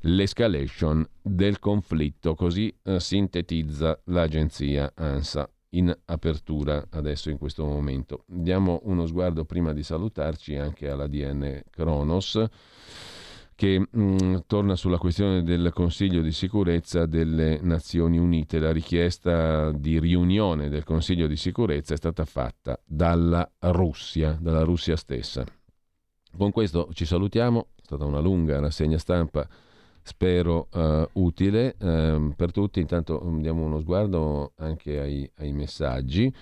l'escalation 0.00 1.06
del 1.22 1.58
conflitto, 1.58 2.34
così 2.34 2.74
eh, 2.84 3.00
sintetizza 3.00 3.98
l'agenzia 4.04 4.92
ANSA 4.94 5.48
in 5.70 5.94
apertura 6.06 6.86
adesso 6.90 7.30
in 7.30 7.38
questo 7.38 7.64
momento. 7.64 8.24
Diamo 8.26 8.80
uno 8.84 9.06
sguardo 9.06 9.44
prima 9.44 9.72
di 9.72 9.82
salutarci 9.82 10.56
anche 10.56 10.88
alla 10.88 11.06
DN 11.06 11.62
Kronos 11.70 12.44
che 13.54 13.80
mh, 13.80 14.00
mm, 14.00 14.36
torna 14.46 14.76
sulla 14.76 14.98
questione 14.98 15.42
del 15.42 15.72
Consiglio 15.74 16.22
di 16.22 16.30
sicurezza 16.30 17.06
delle 17.06 17.58
Nazioni 17.60 18.16
Unite. 18.16 18.60
La 18.60 18.70
richiesta 18.70 19.72
di 19.72 19.98
riunione 19.98 20.68
del 20.68 20.84
Consiglio 20.84 21.26
di 21.26 21.36
sicurezza 21.36 21.92
è 21.92 21.96
stata 21.96 22.24
fatta 22.24 22.80
dalla 22.84 23.50
Russia, 23.58 24.38
dalla 24.40 24.62
Russia 24.62 24.94
stessa. 24.94 25.44
Con 26.36 26.52
questo 26.52 26.88
ci 26.92 27.04
salutiamo, 27.04 27.70
è 27.74 27.80
stata 27.82 28.04
una 28.04 28.20
lunga 28.20 28.60
rassegna 28.60 28.96
stampa 28.98 29.48
spero 30.08 30.68
uh, 30.72 31.06
utile 31.22 31.76
uh, 31.78 32.32
per 32.34 32.50
tutti. 32.50 32.80
Intanto 32.80 33.20
mm, 33.22 33.40
diamo 33.42 33.62
uno 33.62 33.78
sguardo 33.78 34.52
anche 34.56 34.98
ai, 34.98 35.30
ai, 35.36 35.52
messaggi. 35.52 36.32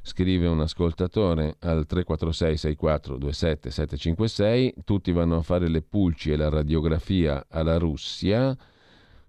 Scrive 0.00 0.46
un 0.46 0.60
ascoltatore 0.60 1.56
al 1.58 1.84
346 1.84 2.56
64 2.56 3.18
27 3.18 3.70
756. 3.70 4.74
Tutti 4.84 5.10
vanno 5.10 5.38
a 5.38 5.42
fare 5.42 5.68
le 5.68 5.82
pulci 5.82 6.30
e 6.30 6.36
la 6.36 6.48
radiografia 6.48 7.44
alla 7.50 7.76
Russia 7.76 8.56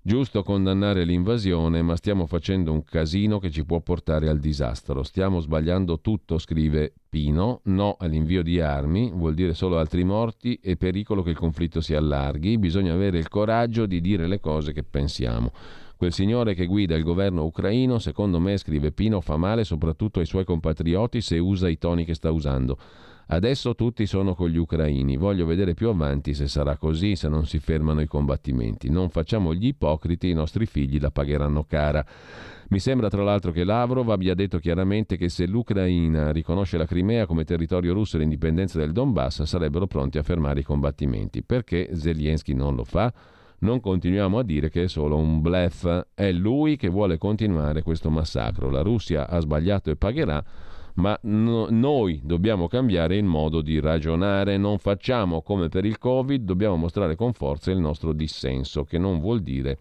Giusto 0.02 0.44
condannare 0.44 1.04
l'invasione, 1.04 1.82
ma 1.82 1.98
stiamo 1.98 2.26
facendo 2.26 2.72
un 2.72 2.86
casino 2.86 3.38
che 3.38 3.52
ci 3.52 3.66
può 3.66 3.82
portare 3.82 4.30
al 4.30 4.40
disastro. 4.40 5.04
Stiamo 5.04 5.42
sbagliando 5.42 6.00
tutto, 6.00 6.38
scrive 6.38 6.94
Pino. 7.10 7.60
No 7.66 7.98
all'invio 8.00 8.42
di 8.42 8.62
armi, 8.62 9.12
vuol 9.14 9.34
dire 9.34 9.54
solo 9.54 9.78
altri 9.78 10.06
morti 10.06 10.58
e 10.64 10.78
pericolo 10.78 11.22
che 11.22 11.32
il 11.32 11.38
conflitto 11.38 11.82
si 11.82 11.94
allarghi. 11.96 12.58
Bisogna 12.58 12.94
avere 12.94 13.18
il 13.18 13.28
coraggio 13.28 13.86
di 13.86 14.00
dire 14.00 14.26
le 14.28 14.40
cose 14.40 14.72
che 14.72 14.84
pensiamo. 14.84 15.52
Quel 15.98 16.14
signore 16.14 16.54
che 16.54 16.66
guida 16.66 16.96
il 16.96 17.04
governo 17.04 17.44
ucraino, 17.44 18.00
secondo 18.00 18.40
me, 18.40 18.56
scrive 18.56 18.94
Pino, 18.94 19.20
fa 19.20 19.36
male 19.36 19.66
soprattutto 19.66 20.20
ai 20.20 20.26
suoi 20.26 20.46
compatrioti 20.46 21.20
se 21.20 21.38
usa 21.40 21.68
i 21.68 21.78
toni 21.78 22.06
che 22.06 22.14
sta 22.14 22.32
usando. 22.32 22.78
Adesso 23.32 23.76
tutti 23.76 24.08
sono 24.08 24.34
con 24.34 24.50
gli 24.50 24.58
ucraini, 24.58 25.16
voglio 25.16 25.46
vedere 25.46 25.76
più 25.76 25.90
avanti 25.90 26.34
se 26.34 26.48
sarà 26.48 26.78
così, 26.78 27.16
se 27.16 27.30
non 27.30 27.46
si 27.46 27.60
fermano 27.60 28.02
i 28.02 28.08
combattimenti. 28.08 28.90
Non 28.90 29.10
facciamo 29.10 29.54
gli 29.54 29.68
ipocriti, 29.68 30.30
i 30.30 30.34
nostri 30.34 30.66
figli 30.66 31.00
la 31.00 31.12
pagheranno 31.12 31.64
cara. 31.64 32.04
Mi 32.70 32.80
sembra 32.80 33.08
tra 33.08 33.22
l'altro 33.22 33.52
che 33.52 33.64
Lavrov 33.64 34.10
abbia 34.10 34.34
detto 34.34 34.58
chiaramente 34.58 35.16
che 35.16 35.30
se 35.30 35.46
l'Ucraina 35.46 36.32
riconosce 36.32 36.78
la 36.80 36.88
Crimea 36.88 37.28
come 37.28 37.44
territorio 37.44 37.94
russo 37.94 38.16
e 38.16 38.20
l'indipendenza 38.22 38.80
del 38.80 38.94
Donbass 38.94 39.44
sarebbero 39.44 39.86
pronti 39.86 40.18
a 40.18 40.24
fermare 40.24 40.62
i 40.62 40.64
combattimenti. 40.64 41.44
Perché 41.44 41.92
Zelensky 41.94 42.54
non 42.54 42.74
lo 42.74 42.84
fa? 42.84 43.14
Non 43.60 43.80
continuiamo 43.80 44.40
a 44.40 44.44
dire 44.44 44.70
che 44.70 44.86
è 44.86 44.88
solo 44.88 45.18
un 45.18 45.42
bluff, 45.42 45.88
è 46.16 46.32
lui 46.32 46.78
che 46.78 46.90
vuole 46.90 47.20
continuare 47.20 47.84
questo 47.84 48.10
massacro. 48.10 48.72
La 48.72 48.82
Russia 48.82 49.30
ha 49.30 49.40
sbagliato 49.40 49.92
e 49.92 49.98
pagherà 49.98 50.44
ma 50.96 51.18
no, 51.24 51.68
noi 51.70 52.22
dobbiamo 52.24 52.68
cambiare 52.68 53.16
il 53.16 53.24
modo 53.24 53.62
di 53.62 53.80
ragionare, 53.80 54.58
non 54.58 54.78
facciamo 54.78 55.42
come 55.42 55.70
per 55.70 55.86
il 55.86 55.98
Covid, 55.98 56.44
dobbiamo 56.44 56.76
mostrare 56.76 57.16
con 57.16 57.34
forza 57.34 57.72
il 57.72 57.80
nostro 57.80 58.14
dissenso, 58.14 58.84
che 58.84 58.98
non 58.98 59.20
vuol 59.20 59.42
dire 59.42 59.78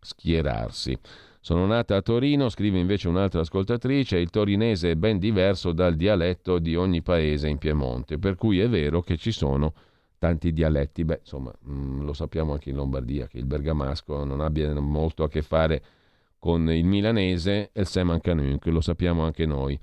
schierarsi. 0.00 0.98
Sono 1.40 1.66
nata 1.66 1.96
a 1.96 2.02
Torino, 2.02 2.48
scrive 2.48 2.78
invece 2.78 3.08
un'altra 3.08 3.40
ascoltatrice, 3.40 4.16
il 4.16 4.30
torinese 4.30 4.92
è 4.92 4.94
ben 4.94 5.18
diverso 5.18 5.72
dal 5.72 5.96
dialetto 5.96 6.58
di 6.60 6.76
ogni 6.76 7.02
paese 7.02 7.48
in 7.48 7.58
Piemonte, 7.58 8.18
per 8.18 8.36
cui 8.36 8.60
è 8.60 8.68
vero 8.68 9.02
che 9.02 9.16
ci 9.16 9.32
sono 9.32 9.74
tanti 10.18 10.52
dialetti. 10.52 11.04
Beh, 11.04 11.18
insomma, 11.22 11.52
mh, 11.58 11.72
mm, 11.72 12.02
lo 12.04 12.12
sappiamo 12.12 12.52
anche 12.52 12.70
in 12.70 12.76
Lombardia, 12.76 13.26
che 13.26 13.38
il 13.38 13.46
bergamasco 13.46 14.22
non 14.22 14.40
abbia 14.40 14.72
molto 14.78 15.24
a 15.24 15.28
che 15.28 15.42
fare 15.42 15.82
con 16.38 16.70
il 16.70 16.84
milanese 16.84 17.70
e 17.72 17.80
il 17.80 17.86
semancanunc, 17.88 18.64
lo 18.66 18.80
sappiamo 18.80 19.24
anche 19.24 19.44
noi. 19.44 19.76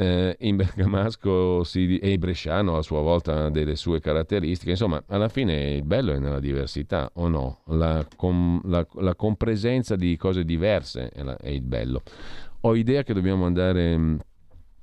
Eh, 0.00 0.36
in 0.42 0.54
Bergamasco 0.54 1.64
si, 1.64 1.98
e 1.98 2.18
Bresciano 2.18 2.76
a 2.76 2.82
sua 2.82 3.00
volta 3.00 3.46
ha 3.46 3.50
delle 3.50 3.74
sue 3.74 3.98
caratteristiche, 3.98 4.70
insomma 4.70 5.02
alla 5.08 5.28
fine 5.28 5.74
il 5.74 5.82
bello 5.82 6.12
è 6.12 6.20
nella 6.20 6.38
diversità 6.38 7.10
o 7.14 7.26
no? 7.26 7.62
La, 7.64 8.06
com, 8.14 8.60
la, 8.66 8.86
la 9.00 9.16
compresenza 9.16 9.96
di 9.96 10.16
cose 10.16 10.44
diverse 10.44 11.08
è, 11.08 11.24
la, 11.24 11.36
è, 11.36 11.48
il 11.48 11.62
bello. 11.62 12.02
Ho 12.60 12.76
idea 12.76 13.02
che 13.02 13.12
dobbiamo 13.12 13.44
andare 13.44 13.98
mm, 13.98 14.16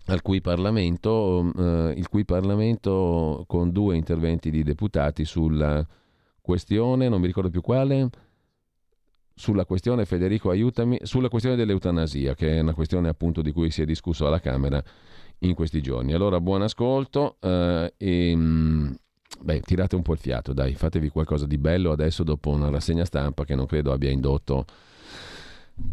al 0.08 0.22
cui 0.22 0.42
Parlamento, 0.42 1.50
eh, 1.58 1.94
il 1.96 2.10
cui 2.10 2.26
Parlamento 2.26 3.46
con 3.48 3.72
due 3.72 3.96
interventi 3.96 4.52
di 4.52 4.64
deputati 4.64 5.24
sulla 5.24 5.88
questione, 6.42 7.08
non 7.08 7.22
mi 7.22 7.28
ricordo 7.28 7.50
più 7.50 7.62
quale, 7.62 8.10
sulla 9.36 9.66
questione, 9.66 10.06
Federico 10.06 10.50
aiutami, 10.50 10.98
sulla 11.04 11.28
questione 11.28 11.58
dell'eutanasia, 11.58 12.34
che 12.34 12.58
è 12.58 12.62
una 12.62 12.74
questione 12.74 13.10
appunto 13.10 13.42
di 13.42 13.52
cui 13.52 13.70
si 13.70 13.82
è 13.82 13.86
discusso 13.86 14.26
alla 14.26 14.40
Camera 14.40 14.82
in 15.40 15.54
questi 15.54 15.82
giorni. 15.82 16.14
Allora 16.14 16.40
buon 16.40 16.62
ascolto 16.62 17.36
eh, 17.42 17.94
e 17.98 18.34
mm, 18.36 18.94
beh, 19.42 19.60
tirate 19.60 19.96
un 19.96 20.02
po' 20.02 20.14
il 20.14 20.20
fiato, 20.20 20.54
dai, 20.54 20.74
fatevi 20.74 21.10
qualcosa 21.10 21.46
di 21.46 21.58
bello 21.58 21.92
adesso 21.92 22.24
dopo 22.24 22.50
una 22.50 22.70
rassegna 22.70 23.04
stampa 23.04 23.44
che 23.44 23.56
non 23.56 23.66
credo 23.66 23.92
abbia 23.92 24.10
indotto 24.10 24.66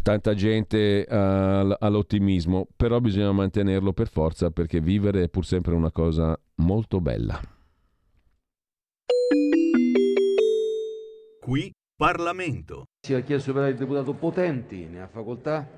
tanta 0.00 0.34
gente 0.34 1.04
all'ottimismo, 1.08 2.68
però 2.76 3.00
bisogna 3.00 3.32
mantenerlo 3.32 3.92
per 3.92 4.08
forza 4.08 4.50
perché 4.50 4.80
vivere 4.80 5.24
è 5.24 5.28
pur 5.28 5.44
sempre 5.44 5.74
una 5.74 5.90
cosa 5.90 6.38
molto 6.56 7.00
bella. 7.00 7.40
Qui 11.40 11.72
Parlamento. 11.96 12.88
Si 13.00 13.12
è 13.12 13.22
chiesto 13.22 13.52
per 13.52 13.68
il 13.68 13.76
deputato 13.76 14.12
Potenti, 14.14 14.86
ne 14.86 15.02
ha 15.02 15.06
facoltà. 15.06 15.68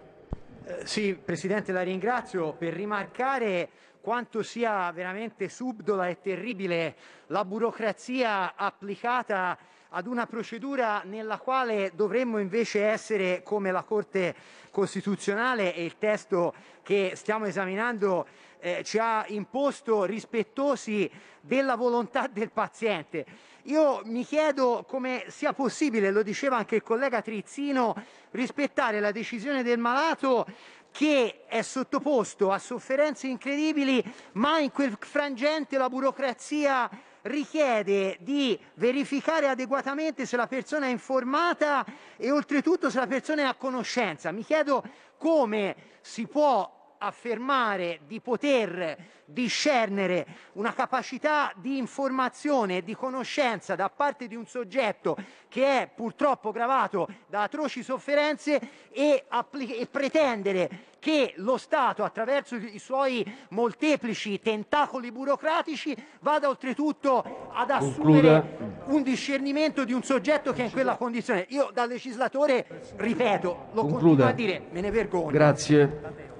Eh, 0.64 0.86
sì, 0.86 1.14
Presidente, 1.14 1.72
la 1.72 1.82
ringrazio 1.82 2.54
per 2.54 2.72
rimarcare 2.72 3.68
quanto 4.00 4.42
sia 4.42 4.90
veramente 4.92 5.48
subdola 5.48 6.08
e 6.08 6.20
terribile 6.20 6.94
la 7.28 7.44
burocrazia 7.44 8.54
applicata 8.54 9.58
ad 9.96 10.06
una 10.06 10.26
procedura 10.26 11.02
nella 11.04 11.38
quale 11.38 11.92
dovremmo 11.94 12.38
invece 12.38 12.84
essere 12.84 13.42
come 13.42 13.70
la 13.70 13.82
Corte 13.82 14.34
Costituzionale 14.70 15.74
e 15.74 15.84
il 15.84 15.96
testo 15.98 16.52
che 16.82 17.12
stiamo 17.14 17.46
esaminando 17.46 18.26
eh, 18.58 18.82
ci 18.82 18.98
ha 18.98 19.24
imposto 19.28 20.04
rispettosi 20.04 21.10
della 21.40 21.76
volontà 21.76 22.26
del 22.26 22.50
paziente. 22.50 23.24
Io 23.66 24.02
mi 24.04 24.26
chiedo 24.26 24.84
come 24.86 25.24
sia 25.28 25.54
possibile, 25.54 26.10
lo 26.10 26.22
diceva 26.22 26.58
anche 26.58 26.76
il 26.76 26.82
collega 26.82 27.22
Trizzino, 27.22 27.94
rispettare 28.32 29.00
la 29.00 29.10
decisione 29.10 29.62
del 29.62 29.78
malato 29.78 30.46
che 30.90 31.44
è 31.46 31.62
sottoposto 31.62 32.52
a 32.52 32.58
sofferenze 32.58 33.26
incredibili, 33.26 34.04
ma 34.32 34.58
in 34.58 34.70
quel 34.70 34.96
frangente 35.00 35.78
la 35.78 35.88
burocrazia 35.88 36.90
richiede 37.22 38.18
di 38.20 38.58
verificare 38.74 39.48
adeguatamente 39.48 40.26
se 40.26 40.36
la 40.36 40.46
persona 40.46 40.86
è 40.86 40.90
informata 40.90 41.86
e 42.18 42.30
oltretutto 42.30 42.90
se 42.90 42.98
la 42.98 43.06
persona 43.06 43.42
è 43.42 43.44
a 43.46 43.54
conoscenza. 43.54 44.30
Mi 44.30 44.44
chiedo 44.44 44.84
come 45.16 45.74
si 46.02 46.26
può 46.26 46.73
affermare 47.06 48.00
di 48.06 48.20
poter 48.20 48.96
discernere 49.24 50.26
una 50.52 50.72
capacità 50.72 51.52
di 51.56 51.78
informazione 51.78 52.78
e 52.78 52.84
di 52.84 52.94
conoscenza 52.94 53.74
da 53.74 53.88
parte 53.88 54.26
di 54.26 54.34
un 54.36 54.46
soggetto 54.46 55.16
che 55.48 55.82
è 55.82 55.90
purtroppo 55.92 56.50
gravato 56.50 57.08
da 57.26 57.42
atroci 57.42 57.82
sofferenze 57.82 58.60
e, 58.90 59.24
e 59.26 59.86
pretendere 59.90 60.92
che 60.98 61.34
lo 61.36 61.58
Stato, 61.58 62.02
attraverso 62.02 62.56
i 62.56 62.78
suoi 62.78 63.24
molteplici 63.50 64.40
tentacoli 64.40 65.12
burocratici, 65.12 65.94
vada 66.20 66.48
oltretutto 66.48 67.50
ad 67.52 67.70
assumere 67.70 68.56
Concluda. 68.58 68.84
un 68.86 69.02
discernimento 69.02 69.84
di 69.84 69.92
un 69.92 70.02
soggetto 70.02 70.54
che 70.54 70.62
è 70.62 70.64
in 70.64 70.72
quella 70.72 70.96
condizione. 70.96 71.44
Io 71.50 71.70
da 71.74 71.84
legislatore, 71.84 72.66
ripeto, 72.96 73.66
lo 73.72 73.82
Concluda. 73.82 73.98
continuo 73.98 74.26
a 74.26 74.32
dire, 74.32 74.62
me 74.70 74.80
ne 74.80 74.90
vergogno. 74.90 75.30
Grazie. 75.30 76.32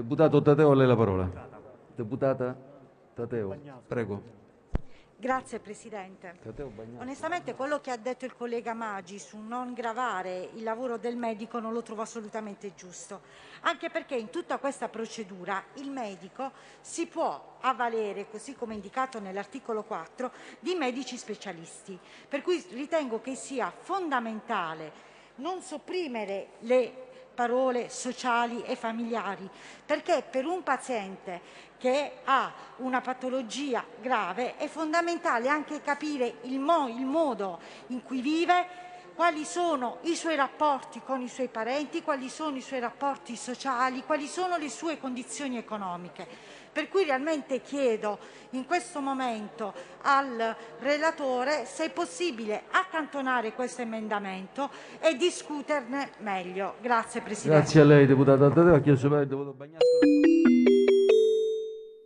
Deputato 0.00 0.40
Tateo, 0.40 0.70
a 0.70 0.74
lei 0.74 0.86
la 0.86 0.96
parola. 0.96 1.30
Deputata 1.94 2.56
Tateo, 3.12 3.54
prego. 3.86 4.38
Grazie 5.14 5.58
Presidente. 5.58 6.38
Onestamente 6.96 7.54
quello 7.54 7.82
che 7.82 7.90
ha 7.90 7.98
detto 7.98 8.24
il 8.24 8.34
collega 8.34 8.72
Maggi 8.72 9.18
su 9.18 9.36
non 9.36 9.74
gravare 9.74 10.48
il 10.54 10.62
lavoro 10.62 10.96
del 10.96 11.16
medico 11.16 11.60
non 11.60 11.74
lo 11.74 11.82
trovo 11.82 12.00
assolutamente 12.00 12.72
giusto, 12.74 13.20
anche 13.60 13.90
perché 13.90 14.14
in 14.14 14.30
tutta 14.30 14.56
questa 14.56 14.88
procedura 14.88 15.62
il 15.74 15.90
medico 15.90 16.50
si 16.80 17.06
può 17.06 17.58
avvalere, 17.60 18.30
così 18.30 18.54
come 18.54 18.72
indicato 18.72 19.20
nell'articolo 19.20 19.82
4, 19.82 20.32
di 20.60 20.74
medici 20.76 21.18
specialisti. 21.18 21.98
Per 22.26 22.40
cui 22.40 22.64
ritengo 22.70 23.20
che 23.20 23.34
sia 23.34 23.70
fondamentale 23.70 25.08
non 25.36 25.60
sopprimere 25.60 26.52
le 26.60 27.08
parole 27.40 27.88
sociali 27.88 28.62
e 28.64 28.76
familiari, 28.76 29.48
perché 29.86 30.22
per 30.28 30.44
un 30.44 30.62
paziente 30.62 31.40
che 31.78 32.18
ha 32.24 32.52
una 32.76 33.00
patologia 33.00 33.82
grave 33.98 34.58
è 34.58 34.68
fondamentale 34.68 35.48
anche 35.48 35.80
capire 35.80 36.34
il, 36.42 36.58
mo- 36.58 36.88
il 36.88 37.06
modo 37.06 37.58
in 37.86 38.02
cui 38.02 38.20
vive, 38.20 38.66
quali 39.14 39.46
sono 39.46 40.00
i 40.02 40.16
suoi 40.16 40.36
rapporti 40.36 41.00
con 41.02 41.22
i 41.22 41.28
suoi 41.28 41.48
parenti, 41.48 42.02
quali 42.02 42.28
sono 42.28 42.58
i 42.58 42.60
suoi 42.60 42.80
rapporti 42.80 43.36
sociali, 43.36 44.04
quali 44.04 44.26
sono 44.26 44.58
le 44.58 44.68
sue 44.68 44.98
condizioni 44.98 45.56
economiche. 45.56 46.28
Per 46.72 46.88
cui 46.88 47.04
realmente 47.04 47.60
chiedo 47.60 48.18
in 48.50 48.64
questo 48.64 49.00
momento 49.00 49.72
al 50.02 50.54
relatore 50.78 51.64
se 51.64 51.86
è 51.86 51.90
possibile 51.90 52.62
accantonare 52.70 53.52
questo 53.54 53.82
emendamento 53.82 54.70
e 55.00 55.16
discuterne 55.16 56.10
meglio. 56.18 56.74
Grazie 56.80 57.22
Presidente. 57.22 57.60
Grazie 57.60 57.80
a 57.80 57.84
lei, 57.84 58.06
deputata 58.06 58.48
Tadeo. 58.50 58.74
Ha 58.74 58.80
chiesto 58.80 59.06
il 59.06 59.26
deputato 59.26 59.52
Bagnasco. 59.54 59.84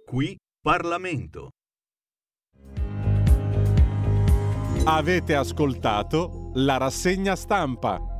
Qui 0.07 0.36
Parlamento. 0.62 1.51
Avete 4.86 5.35
ascoltato 5.35 6.51
la 6.55 6.77
rassegna 6.77 7.36
stampa. 7.36 8.14